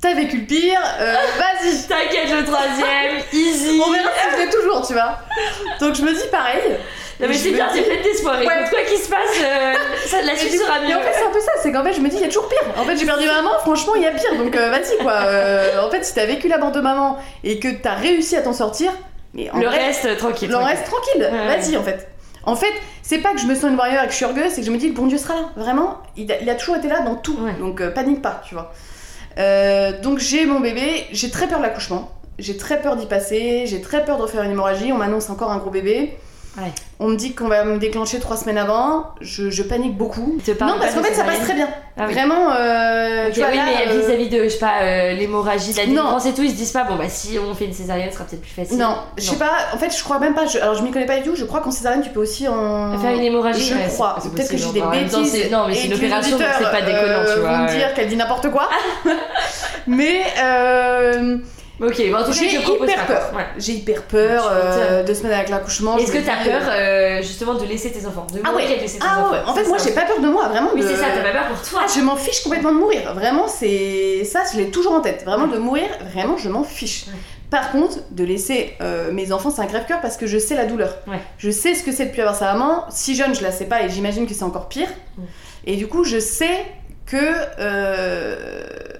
T'as 0.08 0.14
vécu 0.14 0.36
le 0.38 0.44
pire, 0.44 0.80
euh, 1.00 1.14
vas-y. 1.38 1.82
T'inquiète, 1.88 2.30
le 2.30 2.44
troisième, 2.44 3.22
easy. 3.32 3.80
On 3.84 3.90
verra 3.90 4.08
si 4.10 4.36
je 4.36 4.44
l'ai 4.44 4.50
toujours, 4.50 4.86
tu 4.86 4.92
vois. 4.92 5.18
Donc 5.80 5.94
je 5.96 6.02
me 6.02 6.12
dis 6.12 6.28
pareil. 6.30 6.62
Non 7.18 7.26
mais 7.28 7.34
c'est 7.34 7.50
bien, 7.50 7.66
dis- 7.72 7.80
t'es 7.80 7.88
pleine 7.88 8.02
d'espoir. 8.02 8.38
Ouais. 8.38 8.44
Écoute, 8.44 8.70
quoi 8.70 8.82
qu'il 8.82 8.98
se 8.98 9.08
passe, 9.08 9.40
euh, 9.42 9.72
ça, 10.06 10.22
la 10.22 10.36
suite 10.36 10.52
sera 10.60 10.78
mais 10.80 10.88
mieux. 10.88 10.96
en 10.96 11.00
fait, 11.00 11.12
c'est 11.14 11.24
un 11.26 11.30
peu 11.30 11.40
ça, 11.40 11.50
c'est 11.62 11.72
qu'en 11.72 11.82
fait, 11.82 11.94
je 11.94 12.00
me 12.00 12.08
dis, 12.08 12.16
il 12.16 12.20
y 12.22 12.24
a 12.24 12.28
toujours 12.28 12.46
pire. 12.48 12.60
En 12.76 12.84
fait, 12.84 12.96
j'ai 12.96 13.06
perdu 13.06 13.26
ma 13.26 13.36
maman, 13.42 13.58
franchement, 13.60 13.94
il 13.96 14.02
y 14.02 14.06
a 14.06 14.10
pire, 14.12 14.36
donc 14.36 14.54
euh, 14.54 14.68
vas-y 14.70 14.96
quoi. 15.02 15.12
Euh, 15.12 15.80
en 15.84 15.90
fait, 15.90 16.04
si 16.04 16.14
t'as 16.14 16.26
vécu 16.26 16.46
la 16.46 16.58
mort 16.58 16.72
de 16.72 16.80
maman 16.80 17.18
et 17.42 17.58
que 17.58 17.68
t'as 17.68 17.94
réussi 17.94 18.36
à 18.36 18.42
t'en 18.42 18.52
sortir, 18.52 18.92
mais 19.34 19.50
le 19.58 19.66
reste, 19.66 20.16
tranquille. 20.18 20.48
Le 20.48 20.54
tranquille. 20.54 20.76
reste 20.76 20.84
tranquille, 20.86 21.22
Ouais. 21.32 21.46
vas-y 21.56 21.76
en 21.76 21.82
fait. 21.82 22.06
En 22.44 22.54
fait, 22.54 22.72
c'est 23.02 23.18
pas 23.18 23.32
que 23.32 23.38
je 23.40 23.46
me 23.46 23.54
sens 23.54 23.64
une 23.70 23.76
warrior 23.76 24.02
et 24.04 24.06
que 24.06 24.12
je 24.12 24.16
suis 24.16 24.24
orgueilleuse, 24.24 24.52
c'est 24.52 24.60
que 24.60 24.66
je 24.66 24.70
me 24.70 24.76
dis 24.78 24.86
le 24.88 24.94
bon 24.94 25.06
Dieu 25.06 25.18
sera 25.18 25.34
là. 25.34 25.40
Vraiment, 25.56 25.98
il 26.16 26.30
a, 26.30 26.38
il 26.40 26.48
a 26.48 26.54
toujours 26.54 26.76
été 26.76 26.86
là 26.86 27.00
dans 27.00 27.16
tout. 27.16 27.36
Ouais. 27.40 27.54
Donc 27.58 27.82
panique 27.94 28.22
pas, 28.22 28.40
tu 28.46 28.54
vois. 28.54 28.72
Euh, 29.38 30.00
donc 30.00 30.18
j'ai 30.18 30.46
mon 30.46 30.60
bébé, 30.60 31.06
j'ai 31.12 31.30
très 31.30 31.46
peur 31.48 31.58
de 31.58 31.64
l'accouchement. 31.64 32.10
J'ai 32.38 32.56
très 32.56 32.80
peur 32.80 32.96
d'y 32.96 33.06
passer, 33.06 33.66
j'ai 33.66 33.80
très 33.80 34.04
peur 34.04 34.18
de 34.18 34.22
refaire 34.22 34.42
une 34.42 34.50
hémorragie. 34.50 34.92
On 34.92 34.98
m'annonce 34.98 35.30
encore 35.30 35.50
un 35.50 35.58
gros 35.58 35.70
bébé. 35.70 36.16
Ouais. 36.58 36.72
On 37.00 37.08
me 37.08 37.16
dit 37.16 37.34
qu'on 37.34 37.48
va 37.48 37.64
me 37.64 37.76
déclencher 37.78 38.18
trois 38.18 38.36
semaines 38.38 38.56
avant. 38.56 39.08
Je, 39.20 39.50
je 39.50 39.62
panique 39.62 39.96
beaucoup. 39.96 40.38
Te 40.44 40.52
non, 40.52 40.76
parce 40.80 40.94
qu'en 40.94 41.02
fait, 41.02 41.12
ça 41.14 41.24
passe 41.24 41.40
très 41.40 41.52
bien. 41.52 41.68
Ah 41.98 42.04
oui. 42.08 42.14
Vraiment, 42.14 42.50
euh, 42.50 43.30
tu 43.30 43.40
vois, 43.40 43.50
oui, 43.50 43.56
là, 43.56 43.64
mais 43.66 43.92
euh, 43.92 44.00
vis-à-vis 44.00 44.28
de, 44.30 44.44
je 44.44 44.48
sais 44.48 44.58
pas, 44.58 44.80
euh, 44.82 45.12
l'hémorragie, 45.12 45.72
la 45.74 45.82
Non. 45.84 45.88
délivrance 45.92 46.26
et 46.26 46.32
tout, 46.32 46.42
ils 46.42 46.50
se 46.50 46.54
disent 46.54 46.72
pas, 46.72 46.84
bon 46.84 46.96
bah 46.96 47.08
si 47.08 47.38
on 47.38 47.54
fait 47.54 47.66
une 47.66 47.72
césarienne, 47.74 48.08
ce 48.10 48.14
sera 48.16 48.24
peut-être 48.24 48.40
plus 48.42 48.50
facile. 48.50 48.78
Non, 48.78 48.96
je 49.18 49.22
sais 49.24 49.36
pas, 49.36 49.50
en 49.74 49.76
fait, 49.78 49.94
je 49.96 50.02
crois 50.02 50.18
même 50.18 50.34
pas. 50.34 50.46
je- 50.46 50.58
alors, 50.58 50.74
je 50.74 50.82
m'y 50.82 50.90
connais 50.90 51.06
pas 51.06 51.18
du 51.18 51.24
tout. 51.24 51.36
Je 51.36 51.44
crois 51.44 51.60
qu'en 51.60 51.70
césarienne, 51.70 52.02
tu 52.02 52.10
peux 52.10 52.20
aussi 52.20 52.48
en. 52.48 52.98
Faire 52.98 53.12
une 53.12 53.22
hémorragie, 53.22 53.68
Je 53.70 53.74
ouais, 53.74 53.88
crois. 53.88 54.16
Peut-être 54.34 54.50
que 54.50 54.56
j'ai 54.56 54.64
possible. 54.64 54.74
des 54.74 54.80
temps, 55.10 55.20
bêtises. 55.20 55.50
non, 55.50 55.64
mais 55.68 55.74
c'est 55.74 55.86
une 55.88 55.94
opération, 55.94 56.38
c'est 56.38 56.70
pas 56.70 56.80
déconnant, 56.82 57.34
tu 57.34 57.40
vois. 57.40 57.64
dire 57.66 57.92
qu'elle 57.94 58.08
dit 58.08 58.16
n'importe 58.16 58.50
quoi. 58.50 58.68
mais 59.86 60.22
Ok, 61.78 62.02
bon, 62.10 62.16
en 62.16 62.24
tout 62.24 62.30
cas, 62.30 62.32
J'ai 62.32 62.46
hyper 62.56 63.06
peur. 63.06 63.32
Ouais. 63.34 63.46
J'ai 63.58 63.72
hyper 63.72 64.02
peur, 64.04 64.48
euh, 64.50 65.04
deux 65.04 65.14
semaines 65.14 65.32
avec 65.34 65.50
l'accouchement. 65.50 65.98
Est-ce 65.98 66.10
que 66.12 66.18
t'as 66.24 66.42
peur 66.42 66.62
euh, 66.70 67.20
justement 67.22 67.54
de 67.54 67.64
laisser 67.66 67.92
tes 67.92 68.06
enfants 68.06 68.26
De 68.32 68.40
Ah 68.44 68.50
mourir 68.50 68.66
ouais, 68.68 68.76
de 68.76 68.80
laisser 68.80 68.98
tes 68.98 69.04
ah 69.06 69.20
enfants 69.20 69.32
ouais. 69.32 69.38
En 69.46 69.54
fait, 69.54 69.64
moi, 69.68 69.76
j'ai 69.84 69.90
pas 69.92 70.02
peur 70.06 70.20
de 70.20 70.28
moi, 70.28 70.48
vraiment. 70.48 70.70
Oui, 70.74 70.80
de- 70.80 70.86
c'est 70.88 70.96
ça, 70.96 71.06
t'as 71.14 71.22
pas 71.22 71.32
peur 71.32 71.48
pour 71.48 71.60
toi. 71.68 71.80
Ah, 71.84 71.86
je 71.94 72.00
m'en 72.00 72.16
fiche 72.16 72.42
complètement 72.42 72.72
de 72.72 72.78
mourir. 72.78 73.12
Vraiment, 73.14 73.46
c'est 73.48 74.24
ça, 74.24 74.42
je 74.52 74.58
l'ai 74.58 74.70
toujours 74.70 74.92
en 74.92 75.00
tête. 75.02 75.24
Vraiment, 75.26 75.46
de 75.48 75.58
mourir, 75.58 75.88
vraiment, 76.12 76.36
je 76.38 76.48
m'en 76.48 76.64
fiche. 76.64 77.06
Par 77.50 77.70
contre, 77.70 77.98
de 78.10 78.24
laisser 78.24 78.74
euh, 78.80 79.12
mes 79.12 79.30
enfants, 79.30 79.50
c'est 79.50 79.62
un 79.62 79.66
crève-cœur 79.66 80.00
parce 80.00 80.16
que 80.16 80.26
je 80.26 80.36
sais 80.38 80.56
la 80.56 80.64
douleur. 80.64 80.96
Ouais. 81.06 81.20
Je 81.38 81.50
sais 81.50 81.74
ce 81.74 81.84
que 81.84 81.92
c'est 81.92 82.06
depuis 82.06 82.22
avoir 82.22 82.34
sa 82.36 82.52
maman. 82.54 82.84
Si 82.90 83.14
jeune, 83.14 83.34
je 83.34 83.42
la 83.42 83.52
sais 83.52 83.66
pas 83.66 83.82
et 83.82 83.88
j'imagine 83.90 84.26
que 84.26 84.34
c'est 84.34 84.42
encore 84.44 84.68
pire. 84.68 84.88
Et 85.64 85.76
du 85.76 85.86
coup, 85.86 86.02
je 86.04 86.18
sais 86.18 86.64
que 87.06 87.16
euh, 87.60 88.36
que 88.36 88.95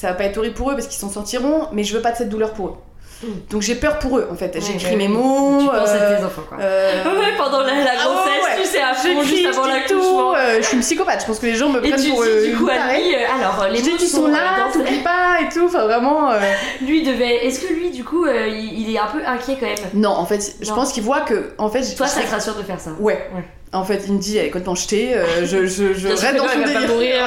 ça 0.00 0.08
va 0.08 0.14
pas 0.14 0.24
être 0.24 0.36
horrible 0.38 0.54
pour 0.54 0.70
eux 0.70 0.74
parce 0.74 0.86
qu'ils 0.88 0.98
s'en 0.98 1.10
sortiront, 1.10 1.68
mais 1.72 1.84
je 1.84 1.94
veux 1.96 2.02
pas 2.02 2.12
de 2.12 2.16
cette 2.16 2.28
douleur 2.28 2.52
pour 2.52 2.66
eux. 2.68 2.74
Mm. 3.22 3.26
Donc 3.50 3.62
j'ai 3.62 3.76
peur 3.76 3.98
pour 3.98 4.18
eux 4.18 4.28
en 4.30 4.34
fait. 4.34 4.54
J'écris 4.60 4.94
mes 4.96 5.08
mots. 5.08 5.58
Tu 5.60 5.66
penses 5.66 5.88
à 5.88 5.94
euh, 5.94 6.18
tes 6.18 6.24
enfants, 6.24 6.42
quoi. 6.46 6.58
euh, 6.60 7.02
Ouais, 7.18 7.32
pendant 7.38 7.60
la, 7.60 7.72
la 7.72 7.90
ah 7.98 8.04
grossesse, 8.04 8.26
ouais, 8.44 8.50
ouais. 8.56 8.62
tu 8.62 8.68
sais, 8.68 8.80
à 8.82 8.92
je 8.92 8.98
fond, 9.08 9.20
crie, 9.22 9.28
juste 9.36 9.46
avant 9.46 9.64
je 9.64 9.68
l'accouchement. 9.70 10.32
tout, 10.32 10.34
euh, 10.36 10.56
je 10.58 10.62
suis 10.66 10.76
une 10.76 10.82
psychopathe. 10.82 11.20
Je 11.22 11.26
pense 11.26 11.38
que 11.38 11.46
les 11.46 11.54
gens 11.54 11.70
me 11.70 11.78
Et 11.82 11.88
prennent 11.88 12.02
tu 12.02 12.10
pour 12.10 12.22
dis 12.24 12.28
euh, 12.28 12.46
du 12.50 12.56
coup 12.56 12.68
à 12.68 12.92
lui, 12.92 13.14
euh, 13.14 13.18
alors 13.40 13.68
les 13.72 13.82
Je 13.82 13.90
mots 13.90 13.98
sont 13.98 14.26
euh, 14.26 14.32
là, 14.32 14.68
t'oublies 14.70 15.00
pas 15.02 15.38
et 15.40 15.48
tout. 15.50 15.64
Enfin 15.64 15.84
vraiment. 15.86 16.30
euh, 16.30 16.38
Lui 16.86 17.02
devait. 17.04 17.46
Est-ce 17.46 17.60
que 17.60 17.72
lui, 17.72 17.90
du 17.90 18.04
coup, 18.04 18.26
euh, 18.26 18.48
il, 18.48 18.80
il 18.82 18.94
est 18.94 18.98
un 18.98 19.06
peu 19.06 19.20
inquiet 19.26 19.56
quand 19.58 19.64
même? 19.66 19.76
Non, 19.94 20.10
en 20.10 20.26
fait, 20.26 20.54
je 20.60 20.68
Non. 20.68 20.74
pense 20.74 20.92
qu'il 20.92 21.02
voit 21.02 21.22
que 21.22 21.54
en 21.56 21.70
fait. 21.70 21.80
Toi, 21.96 22.04
je- 22.06 22.10
ça 22.12 22.20
te 22.20 22.30
rassure 22.30 22.54
de 22.56 22.62
faire 22.64 22.80
ça. 22.80 22.90
Ouais. 23.00 23.30
Ouais. 23.34 23.44
En 23.72 23.84
fait, 23.84 24.02
il 24.06 24.12
me 24.12 24.18
dit, 24.18 24.36
elle 24.36 24.44
est 24.44 24.50
complètement 24.50 24.74
jetée, 24.74 25.14
euh, 25.14 25.44
je, 25.46 25.64
je, 25.66 25.92
je 25.94 26.08
reste 26.08 26.36
dans 26.36 26.46
son 26.48 26.58
délire. 26.60 27.26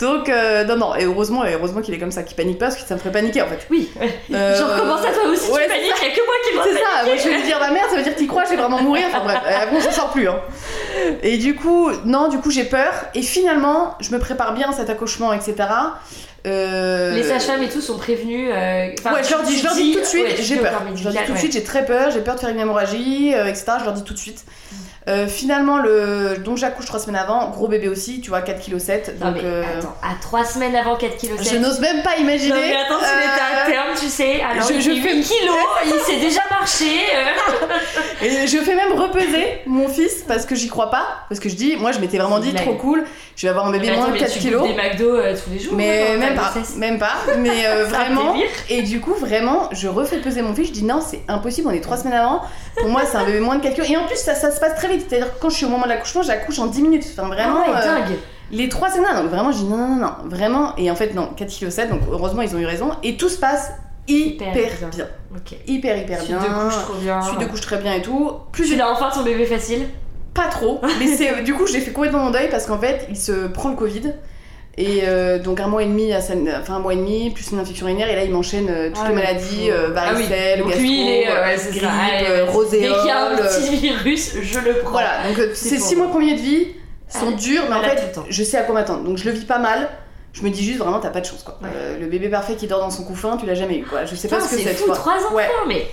Donc, 0.00 0.28
euh, 0.28 0.64
non, 0.64 0.76
non, 0.76 0.94
et 0.94 1.04
heureusement, 1.04 1.44
et 1.44 1.54
heureusement 1.54 1.80
qu'il 1.82 1.92
est 1.94 1.98
comme 1.98 2.10
ça, 2.10 2.22
qu'il 2.22 2.36
panique 2.36 2.58
pas, 2.58 2.66
parce 2.66 2.76
que 2.80 2.86
ça 2.88 2.94
me 2.94 2.98
ferait 3.00 3.12
paniquer 3.12 3.42
en 3.42 3.46
fait. 3.48 3.66
Oui. 3.70 3.90
Euh, 4.32 4.56
genre 4.58 4.70
comment 4.78 4.96
ça 4.96 5.10
toi 5.12 5.24
aussi 5.30 5.50
ouais, 5.50 5.64
tu 5.64 5.68
paniques, 5.68 5.92
il 6.00 6.08
y 6.08 6.10
a 6.10 6.14
que 6.14 6.24
moi 6.24 6.34
qui 6.44 6.56
me 6.56 6.62
C'est 6.62 6.78
ça, 6.80 7.04
moi 7.04 7.16
je 7.16 7.28
vais 7.28 7.36
lui 7.36 7.42
dire, 7.42 7.58
ma 7.58 7.70
mère, 7.70 7.84
ça 7.90 7.96
veut 7.96 8.02
dire 8.02 8.14
que 8.14 8.18
t'y 8.18 8.26
crois, 8.26 8.44
je 8.44 8.50
vais 8.50 8.56
vraiment 8.56 8.80
mourir. 8.80 9.04
Enfin 9.08 9.22
bref, 9.24 9.40
euh, 9.46 9.66
bon, 9.70 9.80
ça 9.80 9.92
sort 9.92 10.10
plus. 10.10 10.28
Hein. 10.28 10.40
Et 11.22 11.36
du 11.38 11.54
coup, 11.54 11.90
non, 12.04 12.28
du 12.28 12.38
coup, 12.38 12.50
j'ai 12.50 12.64
peur, 12.64 12.92
et 13.14 13.22
finalement, 13.22 13.96
je 14.00 14.10
me 14.12 14.18
prépare 14.18 14.54
bien 14.54 14.70
à 14.70 14.72
cet 14.72 14.88
accouchement, 14.90 15.32
etc. 15.32 15.54
Euh, 16.46 17.14
Les 17.14 17.22
sages-femmes 17.22 17.62
et 17.62 17.68
tout 17.68 17.82
sont 17.82 17.98
prévenus. 17.98 18.50
euh, 18.50 18.88
enfin, 18.98 19.12
ouais, 19.14 19.22
je 19.22 19.30
leur 19.30 19.42
dis, 19.42 19.58
je 19.58 19.64
leur 19.64 19.74
dis 19.74 19.92
tout 19.92 20.00
de 20.00 20.04
suite, 20.04 20.24
ouais, 20.24 20.36
j'ai 20.38 20.56
peur. 20.56 20.82
Je 20.94 21.04
leur 21.04 21.12
dis 21.12 21.18
tout 21.18 21.26
de 21.26 21.32
ouais. 21.32 21.38
suite, 21.38 21.52
j'ai 21.52 21.62
très 21.62 21.84
peur, 21.84 22.10
j'ai 22.10 22.20
peur 22.20 22.36
de 22.36 22.40
faire 22.40 22.48
une 22.48 22.58
hémorragie, 22.60 23.34
euh, 23.34 23.46
etc. 23.46 23.72
Je 23.80 23.84
leur 23.84 23.92
dis 23.92 24.04
tout 24.04 24.14
de 24.14 24.18
suite. 24.18 24.44
Euh, 25.08 25.26
finalement, 25.26 25.78
le... 25.78 26.36
donc 26.44 26.58
j'accouche 26.58 26.84
3 26.84 27.00
semaines 27.00 27.16
avant, 27.20 27.48
gros 27.48 27.68
bébé 27.68 27.88
aussi, 27.88 28.20
tu 28.20 28.28
vois, 28.28 28.40
4,7 28.42 28.60
kg. 28.60 29.18
Donc, 29.18 29.34
mais 29.34 29.40
euh, 29.44 29.62
attends, 29.78 29.96
à 30.02 30.14
3 30.20 30.44
semaines 30.44 30.76
avant 30.76 30.96
4 30.96 31.16
kg 31.16 31.30
je 31.42 31.56
n'ose 31.56 31.80
même 31.80 32.02
pas 32.02 32.16
imaginer. 32.18 32.50
Non 32.54 32.60
mais 32.60 32.76
attends, 32.76 32.98
tu 32.98 33.04
l'étais 33.16 33.40
à 33.40 33.66
Euh, 33.66 33.70
terme, 33.70 33.98
tu 33.98 34.06
sais. 34.08 34.42
Alors 34.42 34.68
je- 34.68 34.74
il 34.74 34.82
je 34.82 34.90
fait 34.90 35.00
fais- 35.08 35.16
8 35.16 35.22
kilos, 35.22 35.56
il 35.86 36.00
sait 36.00 36.20
déjà 36.20 36.40
marcher. 36.50 37.00
euh. 37.16 38.24
Et 38.26 38.46
je 38.46 38.58
fais 38.58 38.74
même 38.76 38.92
repeser 38.92 39.62
mon 39.66 39.88
fils 39.88 40.22
parce 40.28 40.44
que 40.44 40.54
j'y 40.54 40.68
crois 40.68 40.90
pas. 40.90 41.06
Parce 41.30 41.40
que 41.40 41.48
je 41.48 41.54
dis, 41.54 41.76
moi 41.76 41.92
je 41.92 41.98
m'étais 41.98 42.18
vraiment 42.18 42.38
dit 42.38 42.52
trop 42.54 42.74
cool, 42.74 43.04
je 43.40 43.46
vais 43.46 43.50
avoir 43.52 43.68
un 43.68 43.70
bébé 43.72 43.86
Mais 43.88 43.96
moins 43.96 44.08
de 44.08 44.12
mais 44.12 44.18
4 44.18 44.32
tu 44.32 44.38
kilos. 44.38 44.68
des 44.68 44.74
McDo 44.74 45.14
euh, 45.16 45.34
tous 45.34 45.48
les 45.50 45.58
jours. 45.58 45.72
Mais 45.74 46.08
ta 46.08 46.16
même 46.18 46.34
pas, 46.34 46.52
même 46.76 46.98
pas. 46.98 47.12
Mais 47.38 47.66
euh, 47.66 47.84
vraiment. 47.86 48.34
Et 48.68 48.82
du 48.82 49.00
coup, 49.00 49.14
vraiment, 49.14 49.70
je 49.72 49.88
refais 49.88 50.18
peser 50.18 50.42
mon 50.42 50.54
fils. 50.54 50.68
Je 50.68 50.72
dis 50.74 50.84
non, 50.84 51.00
c'est 51.00 51.22
impossible, 51.26 51.68
on 51.68 51.70
est 51.70 51.80
3 51.80 51.96
semaines 51.96 52.12
avant. 52.18 52.42
Pour 52.76 52.90
moi, 52.90 53.00
c'est 53.10 53.16
un 53.16 53.24
bébé 53.24 53.40
moins 53.40 53.56
de 53.56 53.62
4 53.62 53.72
kilos. 53.76 53.88
Et 53.88 53.96
en 53.96 54.04
plus, 54.04 54.16
ça, 54.18 54.34
ça 54.34 54.50
se 54.50 54.60
passe 54.60 54.74
très 54.74 54.88
vite. 54.88 55.06
C'est-à-dire 55.08 55.32
que 55.34 55.40
quand 55.40 55.48
je 55.48 55.56
suis 55.56 55.64
au 55.64 55.70
moment 55.70 55.84
de 55.84 55.88
l'accouchement, 55.88 56.22
j'accouche 56.22 56.58
en 56.58 56.66
10 56.66 56.82
minutes. 56.82 57.06
Enfin, 57.16 57.28
vraiment. 57.28 57.60
Ah 57.66 57.70
ouais, 57.70 57.76
euh, 57.78 57.94
dingue. 58.08 58.18
les 58.52 58.68
3 58.68 58.90
semaines, 58.90 59.16
donc 59.22 59.30
vraiment, 59.30 59.52
je 59.52 59.56
dis 59.56 59.64
non, 59.64 59.78
non, 59.78 59.86
non, 59.86 59.96
non. 60.02 60.12
Vraiment. 60.26 60.76
Et 60.76 60.90
en 60.90 60.94
fait, 60.94 61.14
non, 61.14 61.30
4 61.34 61.48
kg 61.60 61.70
7. 61.70 61.88
Donc 61.88 62.00
heureusement, 62.12 62.42
ils 62.42 62.54
ont 62.54 62.58
eu 62.58 62.66
raison. 62.66 62.90
Et 63.02 63.16
tout 63.16 63.30
se 63.30 63.38
passe 63.38 63.72
hyper, 64.06 64.48
Hyper 64.54 64.70
bien. 64.78 64.88
bien. 64.90 65.06
Hyper, 65.66 65.96
hyper 65.96 66.20
Suite 66.20 66.36
bien. 66.36 66.46
de 66.46 66.64
couche 66.64 66.82
trop 66.82 66.94
bien. 67.00 67.22
Suite 67.22 67.38
de 67.40 67.46
couche 67.46 67.60
très 67.62 67.78
bien 67.78 67.94
et 67.94 68.02
tout. 68.02 68.32
Plus 68.52 68.66
Tu 68.68 68.76
l'as 68.76 68.90
enfin 68.92 69.08
ton 69.14 69.22
bébé 69.22 69.46
facile? 69.46 69.86
Pas 70.34 70.46
trop, 70.48 70.80
mais 71.00 71.06
c'est 71.08 71.42
du 71.42 71.54
coup 71.54 71.66
j'ai 71.66 71.80
fait 71.80 71.90
complètement 71.92 72.20
mon 72.24 72.30
deuil 72.30 72.48
parce 72.50 72.66
qu'en 72.66 72.78
fait 72.78 73.06
il 73.10 73.16
se 73.16 73.48
prend 73.48 73.68
le 73.70 73.76
Covid 73.76 74.12
et 74.78 75.00
euh, 75.04 75.38
donc 75.40 75.58
un 75.60 75.66
mois 75.66 75.82
et 75.82 75.86
demi, 75.86 76.12
à 76.12 76.20
sa- 76.20 76.34
enfin 76.60 76.74
un 76.76 76.78
mois 76.78 76.92
et 76.94 76.96
demi 76.96 77.30
plus 77.30 77.50
une 77.50 77.58
infection 77.58 77.86
urinaire 77.86 78.08
et 78.08 78.14
là 78.14 78.24
il 78.24 78.30
m'enchaîne 78.30 78.68
euh, 78.70 78.88
toutes 78.90 79.02
Ah 79.04 79.08
les 79.08 79.14
maladies, 79.14 79.70
euh, 79.70 79.88
Ah 79.96 80.12
oui. 80.14 80.22
varicelle, 80.22 80.60
gastro, 80.62 80.80
lui, 80.80 81.00
il 81.02 81.08
est, 81.08 81.28
euh, 81.28 81.32
euh, 81.34 81.56
grippe, 81.70 81.82
ça. 81.82 82.30
Euh, 82.30 82.44
roséole. 82.46 82.80
Dès 82.82 82.88
qu'il 82.98 83.06
y 83.06 83.10
a 83.10 83.26
un 83.26 83.32
euh, 83.32 83.48
petit 83.48 83.76
virus, 83.76 84.34
je 84.40 84.58
le 84.60 84.74
prends. 84.78 84.90
Voilà, 84.92 85.28
donc 85.28 85.38
euh, 85.38 85.50
ces 85.54 85.78
six 85.78 85.96
moi. 85.96 86.04
mois 86.06 86.14
premiers 86.14 86.34
de 86.34 86.40
vie 86.40 86.66
sont 87.08 87.32
durs, 87.32 87.64
mais 87.68 87.74
en 87.76 87.82
fait 87.82 88.16
je 88.28 88.44
sais 88.44 88.56
à 88.56 88.62
quoi 88.62 88.74
m'attendre. 88.74 89.02
Donc 89.02 89.16
je 89.18 89.24
le 89.24 89.32
vis 89.32 89.44
pas 89.44 89.58
mal. 89.58 89.88
Je 90.32 90.42
me 90.42 90.50
dis 90.50 90.62
juste 90.64 90.78
vraiment 90.78 91.00
t'as 91.00 91.10
pas 91.10 91.20
de 91.20 91.26
chance 91.26 91.42
quoi. 91.42 91.58
Ouais. 91.60 91.68
Euh, 91.74 91.98
le 91.98 92.06
bébé 92.06 92.28
parfait 92.28 92.54
qui 92.54 92.68
dort 92.68 92.78
dans 92.78 92.90
son 92.90 93.02
couffin, 93.02 93.36
tu 93.36 93.46
l'as 93.46 93.56
jamais 93.56 93.78
eu 93.78 93.82
quoi. 93.84 94.04
Je 94.04 94.14
sais 94.14 94.28
pas 94.28 94.38
ce 94.40 94.48
que 94.48 94.56
c'est 94.56 94.62
c'est. 94.62 94.74
fou. 94.74 94.92
3 94.92 95.14
enfants, 95.14 95.34
Ouais. 95.34 95.48
mais. 95.66 95.88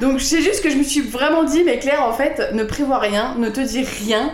Donc 0.00 0.18
je 0.18 0.24
sais 0.24 0.40
juste 0.42 0.62
que 0.62 0.70
je 0.70 0.76
me 0.76 0.82
suis 0.82 1.00
vraiment 1.00 1.44
dit, 1.44 1.62
mais 1.64 1.78
Claire, 1.78 2.02
en 2.02 2.12
fait, 2.12 2.50
ne 2.52 2.64
prévois 2.64 2.98
rien, 2.98 3.34
ne 3.38 3.48
te 3.48 3.60
dis 3.60 3.82
rien. 4.06 4.32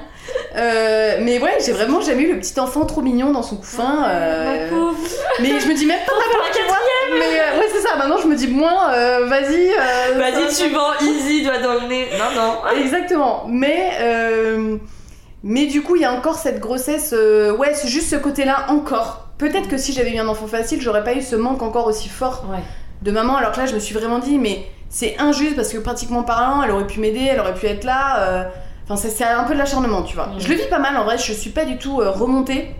Euh, 0.57 1.17
mais 1.23 1.39
ouais, 1.41 1.59
j'ai 1.65 1.73
vraiment 1.73 2.01
jamais 2.01 2.23
eu 2.23 2.33
le 2.33 2.39
petit 2.41 2.59
enfant 2.61 2.85
trop 2.87 3.01
mignon 3.03 3.33
dans 3.33 3.43
son 3.43 3.57
couffin. 3.57 4.05
euh, 4.09 4.69
mais 5.41 5.59
je 5.61 5.67
me 5.69 5.75
dis 5.75 5.87
même 5.87 5.99
pas 6.07 6.13
d'accord, 6.13 6.47
tu 6.53 6.63
vois. 6.67 6.77
Mais 7.19 7.41
euh, 7.41 7.59
ouais, 7.59 7.67
c'est 7.73 7.81
ça. 7.81 7.97
Maintenant, 7.97 8.19
je 8.23 8.29
me 8.29 8.37
dis 8.37 8.47
moins. 8.49 8.93
euh, 8.93 9.27
vas-y. 9.27 9.71
euh, 9.71 10.19
Vas-y, 10.19 10.45
ça- 10.45 10.63
suivant, 10.63 10.87
easy, 11.01 11.43
doigt 11.43 11.59
dans 11.59 11.75
le 11.75 11.89
nez. 11.89 12.07
Non, 12.19 12.41
non. 12.41 12.81
Exactement. 12.81 13.45
Mais 13.49 13.91
euh, 14.01 14.77
mais 15.43 15.67
du 15.67 15.83
coup, 15.83 15.97
il 15.97 16.03
y 16.03 16.05
a 16.05 16.13
encore 16.13 16.37
cette 16.39 16.61
grossesse. 16.61 17.13
euh, 17.17 17.53
ouais, 17.57 17.73
c'est 17.75 17.89
juste 17.89 18.11
ce 18.11 18.17
côté-là 18.17 18.67
encore. 18.69 19.27
Peut-être 19.39 19.69
que 19.69 19.79
si 19.79 19.93
j'avais 19.93 20.13
eu 20.13 20.19
un 20.19 20.29
enfant 20.29 20.47
facile, 20.47 20.81
j'aurais 20.83 21.03
pas 21.03 21.15
eu 21.15 21.23
ce 21.23 21.35
manque 21.35 21.63
encore 21.63 21.87
aussi 21.87 22.09
fort 22.09 22.45
Ouais. 22.51 22.59
de 23.03 23.11
maman. 23.11 23.37
Alors 23.37 23.53
que 23.53 23.59
là, 23.59 23.67
je 23.67 23.75
me 23.75 23.81
suis 23.81 23.95
vraiment 23.95 24.19
dit, 24.19 24.39
mais 24.39 24.67
c'est 24.91 25.19
injuste 25.19 25.57
parce 25.57 25.73
que 25.73 25.79
pratiquement 25.79 26.23
parlant, 26.25 26.63
elle 26.63 26.71
aurait 26.73 26.87
pu 26.87 27.01
m'aider, 27.01 27.21
elle 27.31 27.41
aurait 27.41 27.55
pu 27.55 27.65
être 27.67 27.85
là. 27.85 28.19
euh, 28.21 28.45
Enfin, 28.93 29.09
c'est- 29.09 29.23
un 29.25 29.45
peu 29.45 29.55
de 29.55 29.59
l'acharnement, 29.59 30.03
tu 30.03 30.17
vois. 30.17 30.27
Mm. 30.27 30.41
Je 30.41 30.49
le 30.49 30.55
vis 30.57 30.67
pas 30.69 30.81
mal 30.81 30.97
en 30.97 31.05
vrai, 31.05 31.17
je 31.17 31.33
suis 31.33 31.51
pas 31.51 31.65
du 31.65 31.79
tout 31.79 32.01
euh, 32.01 32.11
remontée. 32.11 32.75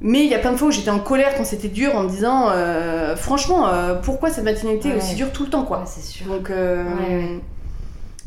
Mais 0.00 0.24
il 0.24 0.28
y 0.28 0.34
a 0.34 0.38
plein 0.40 0.50
de 0.50 0.56
fois 0.56 0.68
où 0.68 0.70
j'étais 0.72 0.90
en 0.90 0.98
colère 0.98 1.34
quand 1.36 1.44
c'était 1.44 1.68
dur 1.68 1.94
en 1.94 2.02
me 2.02 2.08
disant, 2.08 2.48
euh, 2.50 3.14
franchement, 3.14 3.68
euh, 3.68 3.94
pourquoi 3.94 4.28
cette 4.30 4.44
maternité 4.44 4.88
est 4.88 4.92
Ouais. 4.92 4.98
aussi 4.98 5.14
dure 5.14 5.30
tout 5.30 5.44
le 5.44 5.50
temps, 5.50 5.62
quoi. 5.62 5.78
Ouais, 5.78 5.84
c'est 5.86 6.02
sûr. 6.04 6.26
Donc, 6.26 6.50
euh, 6.50 6.82
Ouais. 7.08 7.40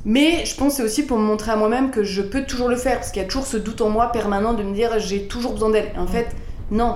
Mais 0.06 0.46
je 0.46 0.56
pense 0.56 0.70
que 0.70 0.78
c'est 0.78 0.84
aussi 0.84 1.04
pour 1.06 1.18
me 1.18 1.24
montrer 1.26 1.52
à 1.52 1.58
moi-même 1.58 1.92
que 1.92 2.04
je 2.04 2.22
peux 2.22 2.44
toujours 2.46 2.70
le 2.70 2.78
faire, 2.78 2.96
parce 2.96 3.12
qu'il 3.12 3.22
y 3.22 3.26
a 3.26 3.28
toujours 3.28 3.46
ce 3.46 3.58
doute 3.58 3.82
en 3.82 3.90
moi 3.90 4.10
permanent 4.14 4.54
de 4.54 4.64
me 4.64 4.74
dire 4.74 4.98
j'ai 5.00 5.24
toujours 5.28 5.52
besoin 5.52 5.70
d'elle. 5.72 5.92
En 5.98 6.04
Mm. 6.04 6.08
fait, 6.08 6.28
non. 6.72 6.96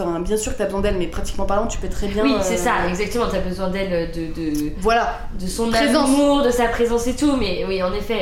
Enfin, 0.00 0.20
bien 0.20 0.36
sûr 0.36 0.52
que 0.52 0.58
t'as 0.58 0.64
besoin 0.66 0.80
d'elle, 0.80 0.96
mais 0.98 1.06
pratiquement 1.06 1.44
parlant, 1.44 1.66
tu 1.66 1.78
peux 1.78 1.88
très 1.88 2.06
bien. 2.06 2.22
Oui, 2.22 2.34
euh, 2.34 2.38
c'est 2.42 2.56
ça, 2.56 2.72
exactement. 2.88 3.24
T'as 3.30 3.40
besoin 3.40 3.68
d'elle, 3.68 4.10
de, 4.12 4.32
de, 4.34 4.72
Voilà, 4.78 5.18
de 5.40 5.46
son 5.46 5.68
Présence. 5.70 6.08
amour, 6.08 6.42
de 6.42 6.50
sa 6.50 6.66
présence 6.68 7.06
et 7.06 7.16
tout. 7.16 7.36
Mais 7.36 7.64
oui, 7.66 7.82
en 7.82 7.92
effet, 7.92 8.18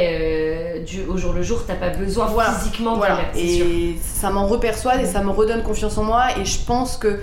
euh, 0.78 0.84
du, 0.84 1.02
au 1.06 1.16
jour 1.16 1.32
le 1.32 1.42
jour, 1.42 1.64
t'as 1.66 1.74
pas 1.74 1.90
besoin 1.90 2.26
Voilà. 2.26 2.52
physiquement 2.52 2.96
voilà. 2.96 3.18
d'elle, 3.34 3.48
sûr. 3.48 3.66
Et 3.66 3.96
ça 4.02 4.30
m'en 4.30 4.46
repersuade 4.46 5.00
et 5.02 5.06
ça 5.06 5.22
me 5.22 5.30
redonne 5.30 5.62
confiance 5.62 5.98
en 5.98 6.04
moi. 6.04 6.24
Et 6.40 6.44
je 6.44 6.58
pense 6.64 6.96
que 6.96 7.20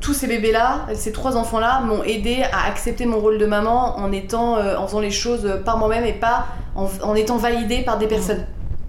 tous 0.00 0.14
ces 0.14 0.26
bébés-là, 0.26 0.86
ces 0.94 1.12
trois 1.12 1.36
enfants-là, 1.36 1.80
m'ont 1.82 2.02
aidé 2.02 2.42
à 2.52 2.66
accepter 2.68 3.06
mon 3.06 3.20
rôle 3.20 3.38
de 3.38 3.46
maman 3.46 3.98
en 3.98 4.10
étant, 4.10 4.56
euh, 4.56 4.76
en 4.76 4.86
faisant 4.88 5.00
les 5.00 5.12
choses 5.12 5.60
par 5.64 5.78
moi-même 5.78 6.04
et 6.04 6.12
pas 6.12 6.46
en, 6.74 6.88
en 7.02 7.14
étant 7.14 7.36
validée 7.36 7.82
par 7.82 7.98
des 7.98 8.08
personnes. 8.08 8.44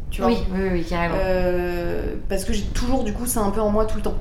Tu 0.09 0.21
vois? 0.21 0.29
Oui, 0.31 0.37
oui, 0.53 0.69
oui, 0.71 0.83
carrément. 0.83 1.15
Euh, 1.19 2.13
parce 2.29 2.45
que 2.45 2.53
j'ai 2.53 2.63
toujours 2.65 3.03
du 3.03 3.13
coup 3.13 3.25
ça 3.25 3.41
un 3.41 3.49
peu 3.49 3.61
en 3.61 3.69
moi 3.69 3.85
tout 3.85 3.97
le 3.97 4.03
temps. 4.03 4.13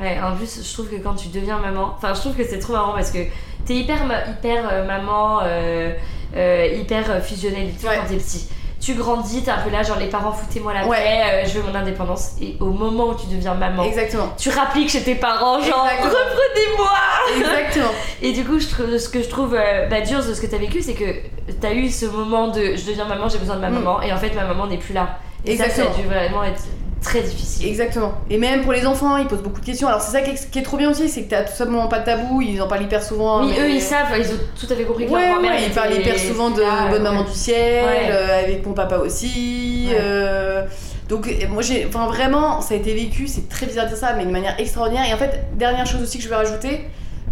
Ouais. 0.00 0.18
En 0.22 0.36
plus, 0.36 0.60
je 0.66 0.72
trouve 0.72 0.88
que 0.88 0.96
quand 1.02 1.14
tu 1.14 1.28
deviens 1.28 1.58
maman, 1.58 1.94
enfin, 1.96 2.14
je 2.14 2.20
trouve 2.20 2.34
que 2.36 2.44
c'est 2.44 2.58
trop 2.60 2.72
marrant 2.74 2.92
parce 2.92 3.10
que 3.10 3.18
t'es 3.66 3.74
hyper, 3.74 3.98
hyper 4.28 4.68
euh, 4.70 4.86
maman, 4.86 5.40
euh, 5.42 5.92
euh, 6.36 6.66
hyper 6.78 7.22
fusionnelle 7.22 7.68
et 7.68 7.72
tout 7.72 7.86
Ouais. 7.86 7.96
quand 8.00 8.08
t'es 8.08 8.16
petit. 8.16 8.48
Tu 8.80 8.94
grandis, 8.94 9.42
t'es 9.42 9.50
un 9.50 9.58
peu 9.58 9.70
là, 9.70 9.82
genre 9.82 9.98
les 9.98 10.06
parents 10.06 10.30
foutez-moi 10.30 10.72
la 10.72 10.86
Ouais. 10.86 10.98
paix, 10.98 11.44
je 11.48 11.58
veux 11.58 11.68
mon 11.68 11.74
indépendance. 11.76 12.34
Et 12.40 12.56
au 12.60 12.66
moment 12.66 13.08
où 13.08 13.14
tu 13.16 13.26
deviens 13.26 13.54
maman, 13.54 13.82
Exactement. 13.82 14.32
tu 14.38 14.50
rappliques 14.50 14.88
chez 14.90 15.02
tes 15.02 15.16
parents, 15.16 15.60
genre 15.60 15.84
reprenez-moi 15.84 16.90
Exactement. 17.38 17.90
Et 18.22 18.32
du 18.32 18.44
coup, 18.44 18.58
je 18.60 18.68
trouve, 18.68 18.96
ce 18.96 19.08
que 19.08 19.20
je 19.20 19.28
trouve 19.28 19.58
bah, 19.90 20.00
dur 20.02 20.24
de 20.24 20.32
ce 20.32 20.40
que 20.40 20.46
t'as 20.46 20.58
vécu, 20.58 20.80
c'est 20.80 20.94
que 20.94 21.04
t'as 21.60 21.72
eu 21.74 21.88
ce 21.90 22.06
moment 22.06 22.48
de 22.48 22.76
je 22.76 22.86
deviens 22.86 23.04
maman, 23.06 23.28
j'ai 23.28 23.38
besoin 23.38 23.56
de 23.56 23.60
ma 23.62 23.68
Mm. 23.70 23.74
maman, 23.74 24.00
et 24.02 24.12
en 24.12 24.16
fait, 24.16 24.32
ma 24.34 24.44
maman 24.44 24.68
n'est 24.68 24.78
plus 24.78 24.94
là. 24.94 25.18
Et 25.44 25.52
Exactement. 25.52 25.86
ça, 25.88 25.92
ça 25.94 25.98
a 25.98 26.02
dû 26.02 26.08
vraiment 26.08 26.44
être 26.44 26.62
très 27.02 27.20
difficile. 27.22 27.66
Exactement. 27.68 28.12
Et 28.28 28.38
même 28.38 28.62
pour 28.62 28.72
les 28.72 28.86
enfants, 28.86 29.16
ils 29.16 29.26
posent 29.26 29.42
beaucoup 29.42 29.60
de 29.60 29.66
questions. 29.66 29.88
Alors 29.88 30.00
c'est 30.00 30.12
ça 30.12 30.20
qui 30.20 30.30
est, 30.30 30.50
qui 30.50 30.58
est 30.58 30.62
trop 30.62 30.76
bien 30.76 30.90
aussi, 30.90 31.08
c'est 31.08 31.22
que 31.22 31.30
t'as 31.30 31.44
tout 31.44 31.54
simplement 31.54 31.86
pas 31.86 32.00
de 32.00 32.04
tabou, 32.04 32.42
ils 32.42 32.60
en 32.60 32.66
parlent 32.68 32.82
hyper 32.82 33.02
souvent. 33.02 33.44
Oui, 33.44 33.52
mais- 33.56 33.62
eux, 33.64 33.70
ils 33.70 33.80
savent, 33.80 34.08
ils 34.18 34.26
ont 34.26 34.38
tout 34.58 34.66
à 34.72 34.76
fait 34.76 34.84
compris 34.84 35.06
que 35.06 35.10
leur 35.10 35.20
Ouais, 35.20 35.28
grand-mère 35.28 35.52
ouais, 35.52 35.66
ils 35.66 35.72
parlent 35.72 35.94
hyper 35.94 36.18
souvent 36.18 36.50
de 36.50 36.60
là, 36.60 36.88
bonne 36.90 36.92
ouais. 36.94 36.98
maman 37.10 37.22
du 37.22 37.32
ciel, 37.32 37.84
euh, 38.10 38.44
avec 38.44 38.66
mon 38.66 38.72
papa 38.72 38.98
aussi. 38.98 39.88
Euh, 39.92 40.64
donc 41.08 41.28
moi 41.50 41.62
j'ai, 41.62 41.86
enfin 41.86 42.06
vraiment, 42.06 42.60
ça 42.60 42.74
a 42.74 42.76
été 42.76 42.92
vécu, 42.94 43.28
c'est 43.28 43.48
très 43.48 43.66
bizarre 43.66 43.84
de 43.86 43.90
dire 43.90 43.98
ça, 43.98 44.14
mais 44.16 44.26
de 44.26 44.30
manière 44.30 44.58
extraordinaire. 44.58 45.04
Et 45.08 45.14
en 45.14 45.18
fait, 45.18 45.46
dernière 45.54 45.86
chose 45.86 46.02
aussi 46.02 46.18
que 46.18 46.24
je 46.24 46.28
vais 46.28 46.34
rajouter, 46.36 46.80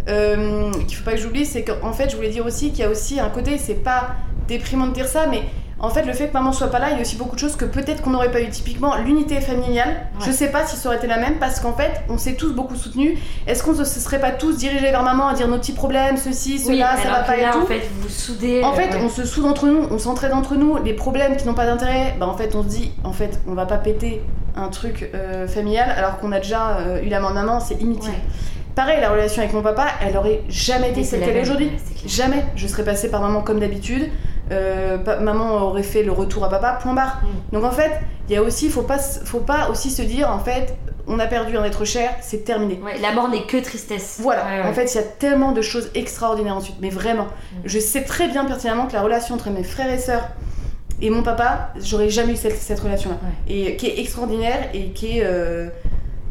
euh, 0.09 0.71
qu'il 0.87 0.97
faut 0.97 1.03
pas 1.03 1.11
que 1.11 1.17
j'oublie, 1.17 1.45
c'est 1.45 1.63
qu'en 1.63 1.91
fait 1.93 2.09
je 2.09 2.15
voulais 2.15 2.29
dire 2.29 2.45
aussi 2.45 2.69
qu'il 2.71 2.79
y 2.79 2.83
a 2.83 2.89
aussi 2.89 3.19
un 3.19 3.29
côté, 3.29 3.57
c'est 3.57 3.83
pas 3.83 4.15
déprimant 4.47 4.87
de 4.87 4.93
dire 4.93 5.07
ça, 5.07 5.25
mais 5.29 5.41
En 5.79 5.89
fait, 5.89 6.03
le 6.03 6.13
fait 6.13 6.29
que 6.29 6.33
maman 6.33 6.51
soit 6.53 6.71
pas 6.71 6.79
là, 6.79 6.87
il 6.89 6.95
y 6.95 6.97
a 6.97 7.01
aussi 7.01 7.17
beaucoup 7.17 7.35
de 7.35 7.39
choses 7.39 7.55
que 7.55 7.65
peut-être 7.65 8.01
qu'on 8.01 8.09
n'aurait 8.09 8.31
pas 8.31 8.41
eu. 8.41 8.49
Typiquement, 8.49 8.95
l'unité 8.97 9.39
familiale, 9.41 10.07
je 10.25 10.31
sais 10.31 10.49
pas 10.49 10.65
si 10.65 10.75
ça 10.75 10.89
aurait 10.89 10.97
été 10.97 11.05
la 11.05 11.17
même 11.17 11.35
parce 11.35 11.59
qu'en 11.59 11.73
fait, 11.73 12.01
on 12.09 12.17
s'est 12.17 12.33
tous 12.33 12.51
beaucoup 12.53 12.75
soutenus. 12.75 13.19
Est-ce 13.45 13.61
qu'on 13.61 13.75
se 13.75 13.83
serait 13.85 14.19
pas 14.19 14.31
tous 14.31 14.57
dirigés 14.57 14.89
vers 14.89 15.03
maman 15.03 15.27
à 15.27 15.33
dire 15.35 15.47
nos 15.47 15.59
petits 15.59 15.73
problèmes, 15.73 16.17
ceci, 16.17 16.57
cela, 16.57 16.97
ça 16.97 17.09
va 17.09 17.19
pas 17.19 17.37
là, 17.37 17.49
et 17.49 17.51
tout 17.51 17.61
En 17.61 17.65
fait, 17.65 17.81
vous 17.93 18.03
vous 18.03 18.09
soudez. 18.09 18.63
En 18.63 18.73
fait, 18.73 18.89
euh, 18.89 18.97
ouais. 18.97 19.03
on 19.03 19.09
se 19.09 19.23
soude 19.25 19.45
entre 19.45 19.67
nous, 19.67 19.85
on 19.91 19.99
s'entraide 19.99 20.33
entre 20.33 20.55
nous. 20.55 20.77
Les 20.83 20.93
problèmes 20.93 21.37
qui 21.37 21.45
n'ont 21.45 21.53
pas 21.53 21.67
d'intérêt, 21.67 22.15
bah 22.19 22.27
en 22.27 22.35
fait, 22.35 22.55
on 22.55 22.63
se 22.63 22.69
dit, 22.69 22.91
en 23.03 23.13
fait, 23.13 23.39
on 23.47 23.53
va 23.53 23.67
pas 23.67 23.77
péter 23.77 24.23
un 24.55 24.69
truc 24.69 25.11
euh, 25.13 25.47
familial 25.47 25.91
alors 25.95 26.17
qu'on 26.17 26.31
a 26.31 26.39
déjà 26.39 26.77
euh, 26.79 27.03
eu 27.03 27.09
la 27.09 27.19
main 27.19 27.29
de 27.29 27.35
maman, 27.35 27.59
c'est 27.59 27.79
inutile. 27.79 28.09
Ouais. 28.09 28.73
Pareil, 28.73 28.99
la 29.01 29.09
relation 29.09 29.41
avec 29.41 29.53
mon 29.53 29.61
papa, 29.61 29.87
elle 30.05 30.17
aurait 30.17 30.41
jamais 30.49 30.89
été 30.89 31.01
Oui, 31.01 31.05
celle 31.05 31.21
qu'elle 31.21 31.37
est 31.37 31.41
aujourd'hui. 31.41 31.67
ouais. 31.67 32.07
Jamais. 32.07 32.45
Je 32.55 32.67
serais 32.67 32.83
passée 32.83 33.09
par 33.09 33.21
maman 33.21 33.41
comme 33.41 33.59
d'habitude. 33.59 34.09
Euh, 34.51 34.97
maman 35.21 35.61
aurait 35.63 35.83
fait 35.83 36.03
le 36.03 36.11
retour 36.11 36.43
à 36.45 36.49
papa, 36.49 36.79
point 36.81 36.93
barre. 36.93 37.21
Mm. 37.23 37.55
Donc 37.55 37.63
en 37.63 37.71
fait, 37.71 37.91
il 38.29 38.33
y 38.33 38.37
a 38.37 38.41
aussi, 38.41 38.69
faut 38.69 38.83
pas, 38.83 38.97
faut 38.99 39.39
pas 39.39 39.69
aussi 39.69 39.89
se 39.89 40.01
dire, 40.01 40.29
en 40.31 40.39
fait, 40.39 40.77
on 41.07 41.19
a 41.19 41.27
perdu 41.27 41.57
un 41.57 41.63
être 41.63 41.85
cher, 41.85 42.11
c'est 42.21 42.43
terminé. 42.43 42.79
Ouais, 42.83 42.97
la 42.99 43.11
mort 43.13 43.29
n'est 43.29 43.43
que 43.43 43.57
tristesse. 43.57 44.19
Voilà, 44.21 44.45
Ouais, 44.45 44.61
ouais. 44.61 44.67
en 44.69 44.73
fait, 44.73 44.93
il 44.93 44.95
y 44.95 44.99
a 44.99 45.03
tellement 45.03 45.51
de 45.51 45.61
choses 45.61 45.89
extraordinaires 45.95 46.55
ensuite, 46.55 46.77
mais 46.81 46.89
vraiment. 46.89 47.25
Mm. 47.25 47.57
Je 47.65 47.79
sais 47.79 48.03
très 48.03 48.27
bien 48.27 48.45
pertinemment 48.45 48.87
que 48.87 48.93
la 48.93 49.01
relation 49.01 49.35
entre 49.35 49.49
mes 49.49 49.63
frères 49.63 49.91
et 49.91 49.99
sœurs 49.99 50.27
et 51.01 51.09
mon 51.09 51.21
papa, 51.23 51.73
j'aurais 51.79 52.09
jamais 52.09 52.33
eu 52.33 52.37
cette, 52.37 52.57
cette 52.57 52.79
relation-là. 52.79 53.17
Et 53.47 53.75
qui 53.75 53.85
est 53.87 53.99
extraordinaire 53.99 54.69
et 54.73 54.89
qui 54.91 55.19
est, 55.19 55.23
euh, 55.25 55.69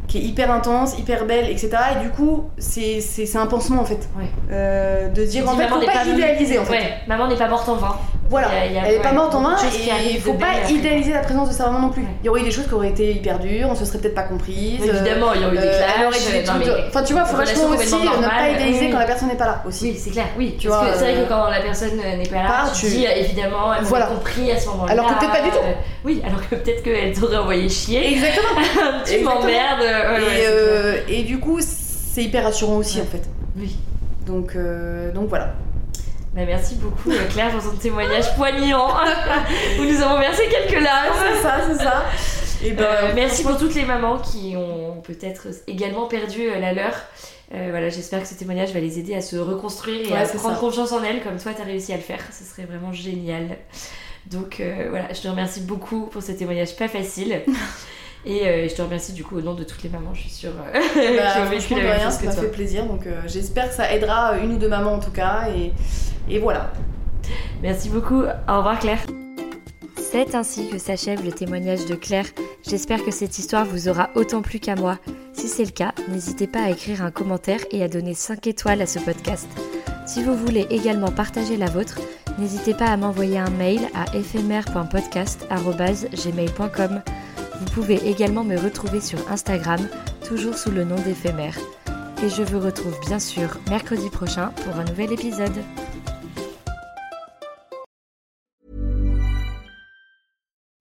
qui 0.07 0.19
est 0.19 0.21
hyper 0.21 0.51
intense, 0.51 0.97
hyper 0.97 1.25
belle, 1.25 1.49
etc. 1.49 1.69
Et 1.97 2.03
du 2.03 2.09
coup, 2.09 2.49
c'est 2.57 3.01
c'est- 3.01 3.25
c'est 3.25 3.37
un 3.37 3.47
pansement 3.47 3.81
en 3.81 3.85
fait. 3.85 4.07
Ouais. 4.17 4.25
Euh, 4.51 5.09
de 5.09 5.23
dire 5.25 5.47
en 5.49 5.55
fait, 5.55 5.63
maman 5.63 5.75
faut 5.75 5.81
n'est 5.81 5.85
pas 5.93 6.05
idéaliser 6.05 6.59
en 6.59 6.65
fait. 6.65 6.71
Ouais, 6.71 6.93
maman 7.07 7.27
n'est 7.27 7.35
pas 7.35 7.47
morte 7.49 7.67
en 7.69 7.75
vain. 7.75 7.95
Voilà, 8.29 8.49
Il 8.49 8.53
y 8.53 8.57
a- 8.57 8.65
il 8.65 8.73
y 8.73 8.77
a- 8.77 8.89
elle 8.89 8.95
est 8.95 9.01
pas 9.01 9.13
morte 9.13 9.33
en 9.35 9.39
vain 9.41 9.55
et 9.55 10.11
il 10.11 10.19
faut 10.19 10.33
pas 10.33 10.69
idéaliser 10.69 11.13
la 11.13 11.19
présence 11.21 11.47
de 11.47 11.53
sa 11.53 11.67
maman 11.67 11.79
non 11.79 11.89
plus. 11.89 12.03
Il 12.21 12.25
y 12.25 12.29
aurait 12.29 12.41
eu 12.41 12.43
des 12.43 12.51
choses 12.51 12.67
qui 12.67 12.73
auraient 12.73 12.89
été 12.89 13.09
hyper 13.13 13.39
dures, 13.39 13.69
on 13.71 13.75
se 13.75 13.85
serait 13.85 13.99
peut-être 13.99 14.15
pas 14.15 14.23
comprise. 14.23 14.79
Mais 14.81 14.87
évidemment, 14.87 15.27
il 15.33 15.41
y 15.41 15.45
aurait 15.45 15.55
eu 15.55 15.59
des 15.59 15.65
euh, 15.65 15.77
clashs, 16.09 16.27
mais- 16.33 16.43
Enfin, 16.89 17.03
tu 17.03 17.13
vois, 17.13 17.23
faut 17.23 17.37
relation 17.37 17.69
vachement 17.69 17.77
aussi 17.77 17.95
ne 18.21 18.27
pas 18.27 18.49
idéaliser 18.49 18.85
oui, 18.87 18.91
quand 18.91 18.99
la 18.99 19.05
personne 19.05 19.29
n'est 19.29 19.35
pas 19.35 19.45
là 19.45 19.63
aussi. 19.65 19.91
Oui, 19.91 19.97
c'est 19.97 20.09
clair, 20.09 20.25
oui. 20.37 20.57
Tu 20.59 20.67
Parce 20.67 20.81
vois, 20.81 20.91
que 20.91 20.97
c'est 20.99 21.03
vrai 21.05 21.15
euh, 21.21 21.23
que 21.23 21.29
quand 21.29 21.47
la 21.49 21.61
personne 21.61 21.95
n'est 21.95 22.27
pas 22.27 22.35
là, 22.43 22.65
tu, 22.77 22.85
dis 22.87 23.07
euh, 23.07 23.11
évidemment, 23.15 23.73
elle 23.77 23.85
Voilà. 23.85 24.07
compris 24.07 24.51
à 24.51 24.59
ce 24.59 24.67
moment-là. 24.67 24.91
Alors 24.91 25.05
que 25.07 25.19
peut-être 25.19 25.31
pas 25.31 25.41
du 25.43 25.49
tout. 25.49 25.57
euh, 25.63 25.71
oui, 26.03 26.21
alors 26.25 26.41
que 26.49 26.55
peut-être 26.55 26.83
qu'elle 26.83 27.13
t'aurait 27.13 27.37
envoyé 27.37 27.69
chier. 27.69 28.11
Exactement. 28.11 28.59
tu 29.05 29.19
m'emmerdes. 29.23 29.83
Ouais, 30.13 30.41
et, 30.41 30.45
euh, 30.47 30.97
et 31.07 31.23
du 31.23 31.39
coup, 31.39 31.59
c'est 31.61 32.23
hyper 32.23 32.43
rassurant 32.43 32.77
aussi 32.77 32.97
Ouais. 32.97 33.03
en 33.03 33.11
fait. 33.11 33.23
Oui. 33.57 33.75
Donc, 34.25 34.55
euh, 34.55 35.11
donc 35.11 35.29
voilà. 35.29 35.53
Bah, 36.33 36.41
merci 36.45 36.75
beaucoup 36.75 37.09
euh, 37.11 37.25
Claire 37.31 37.49
pour 37.51 37.63
ton 37.63 37.77
témoignage 37.77 38.35
poignant 38.35 38.89
où 39.79 39.83
nous 39.83 40.01
avons 40.01 40.19
versé 40.19 40.43
quelques 40.49 40.81
larmes. 40.83 41.15
C'est 41.35 41.41
ça, 41.41 41.55
c'est 41.67 41.83
ça. 41.83 42.03
Et 42.63 42.71
ben, 42.71 42.83
Euh, 42.83 43.11
merci 43.15 43.43
pour 43.43 43.57
toutes 43.57 43.73
les 43.75 43.85
mamans 43.85 44.17
qui 44.19 44.55
ont 44.55 45.01
peut-être 45.01 45.47
également 45.67 46.07
perdu 46.07 46.49
la 46.59 46.73
leur. 46.73 46.93
Euh, 47.55 47.67
voilà, 47.69 47.87
j'espère 47.89 48.21
que 48.21 48.27
ce 48.27 48.33
témoignage 48.35 48.73
va 48.73 48.79
les 48.81 48.99
aider 48.99 49.15
à 49.15 49.21
se 49.21 49.37
reconstruire 49.37 50.01
et 50.09 50.11
Ouais, 50.11 50.17
à 50.19 50.25
prendre 50.27 50.55
ça. 50.55 50.59
confiance 50.59 50.91
en 50.91 51.01
elles 51.03 51.21
comme 51.23 51.37
toi 51.37 51.53
tu 51.55 51.61
as 51.61 51.65
réussi 51.65 51.93
à 51.93 51.95
le 51.95 52.01
faire. 52.01 52.19
Ce 52.37 52.43
serait 52.43 52.65
vraiment 52.67 52.91
génial. 52.91 53.57
Donc 54.25 54.59
euh, 54.59 54.87
voilà, 54.89 55.05
je 55.13 55.21
te 55.21 55.27
remercie 55.29 55.61
beaucoup 55.61 56.07
pour 56.07 56.21
ce 56.21 56.33
témoignage 56.33 56.75
pas 56.75 56.87
facile. 56.89 57.41
Et 58.29 58.45
euh, 58.45 58.67
je 58.67 58.75
te 58.75 58.81
remercie 58.81 59.13
du 59.13 59.23
coup 59.23 59.37
au 59.37 59.41
nom 59.41 59.53
de 59.53 59.63
toutes 59.63 59.81
les 59.83 59.89
mamans, 59.89 60.13
je 60.13 60.19
suis 60.21 60.29
sûre, 60.29 60.51
euh, 60.59 60.73
Bah, 60.73 60.79
qui 61.33 61.39
ont 61.39 61.45
vécu 61.49 61.61
franchement, 61.61 61.77
la 61.77 61.83
de 61.83 61.87
même 61.87 61.97
rien, 61.97 62.05
chose 62.09 62.13
ça 62.15 62.19
que 62.21 62.25
m'a 62.25 62.33
toi. 62.33 62.41
fait 62.43 62.49
plaisir. 62.49 62.85
Donc, 62.85 63.07
euh, 63.07 63.21
j'espère 63.25 63.69
que 63.69 63.75
ça 63.75 63.89
aidera 63.93 64.37
une 64.37 64.55
ou 64.55 64.57
deux 64.57 64.67
mamans 64.67 64.95
en 64.95 64.99
tout 64.99 65.11
cas. 65.11 65.47
Et, 65.55 65.71
et 66.29 66.37
voilà. 66.39 66.73
Merci 67.63 67.87
beaucoup. 67.87 68.23
Au 68.23 68.57
revoir 68.57 68.79
Claire. 68.79 68.99
C'est 69.97 70.35
ainsi 70.35 70.67
que 70.69 70.77
s'achève 70.77 71.23
le 71.23 71.31
témoignage 71.31 71.85
de 71.85 71.95
Claire. 71.95 72.25
J'espère 72.67 73.01
que 73.05 73.11
cette 73.11 73.39
histoire 73.39 73.63
vous 73.65 73.87
aura 73.87 74.09
autant 74.15 74.41
plu 74.41 74.59
qu'à 74.59 74.75
moi. 74.75 74.97
Si 75.31 75.47
c'est 75.47 75.63
le 75.65 75.71
cas, 75.71 75.93
n'hésitez 76.09 76.47
pas 76.47 76.63
à 76.63 76.69
écrire 76.71 77.01
un 77.03 77.11
commentaire 77.11 77.61
et 77.71 77.81
à 77.83 77.87
donner 77.87 78.13
5 78.13 78.45
étoiles 78.47 78.81
à 78.81 78.87
ce 78.87 78.99
podcast. 78.99 79.47
Si 80.05 80.21
vous 80.23 80.35
voulez 80.35 80.67
également 80.69 81.11
partager 81.11 81.55
la 81.55 81.67
vôtre, 81.67 81.99
n'hésitez 82.39 82.73
pas 82.73 82.87
à 82.87 82.97
m'envoyer 82.97 83.37
un 83.37 83.49
mail 83.51 83.87
à 83.95 84.13
éphémère.podcast.gmail.com. 84.15 87.01
Vous 87.59 87.65
pouvez 87.73 87.95
également 88.07 88.43
me 88.43 88.55
retrouver 88.55 89.01
sur 89.01 89.31
Instagram, 89.31 89.79
toujours 90.27 90.55
sous 90.55 90.69
le 90.69 90.83
nom 90.83 90.99
d'éphémère. 91.01 91.57
Et 92.23 92.29
je 92.29 92.43
vous 92.43 92.59
retrouve 92.59 92.99
bien 93.07 93.19
sûr 93.19 93.57
mercredi 93.67 94.09
prochain 94.09 94.51
pour 94.63 94.75
un 94.75 94.85
nouvel 94.85 95.11
épisode. 95.11 95.63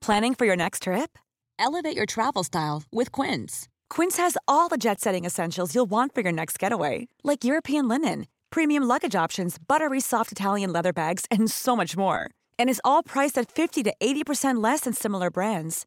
Planning 0.03 0.35
for 0.35 0.45
your 0.45 0.57
next 0.57 0.83
trip? 0.83 1.19
Elevate 1.59 1.97
your 1.97 2.07
travel 2.07 2.45
style 2.45 2.83
with 2.93 3.11
Quince. 3.11 3.69
Quince 3.89 4.19
has 4.19 4.37
all 4.47 4.69
the 4.69 4.77
jet 4.77 5.01
setting 5.01 5.25
essentials 5.25 5.75
you'll 5.75 5.91
want 5.91 6.15
for 6.15 6.21
your 6.21 6.33
next 6.33 6.59
getaway, 6.59 7.09
like 7.25 7.43
European 7.43 7.89
linen, 7.89 8.27
premium 8.51 8.85
luggage 8.85 9.17
options, 9.17 9.57
buttery 9.59 10.01
soft 10.01 10.31
Italian 10.31 10.73
leather 10.73 10.93
bags, 10.93 11.25
and 11.31 11.51
so 11.51 11.75
much 11.75 11.97
more. 11.97 12.31
And 12.59 12.69
is 12.69 12.81
all 12.85 13.03
priced 13.03 13.39
at 13.39 13.51
50 13.51 13.83
to 13.85 13.95
80% 14.01 14.63
less 14.63 14.81
than 14.81 14.93
similar 14.93 15.31
brands. 15.31 15.87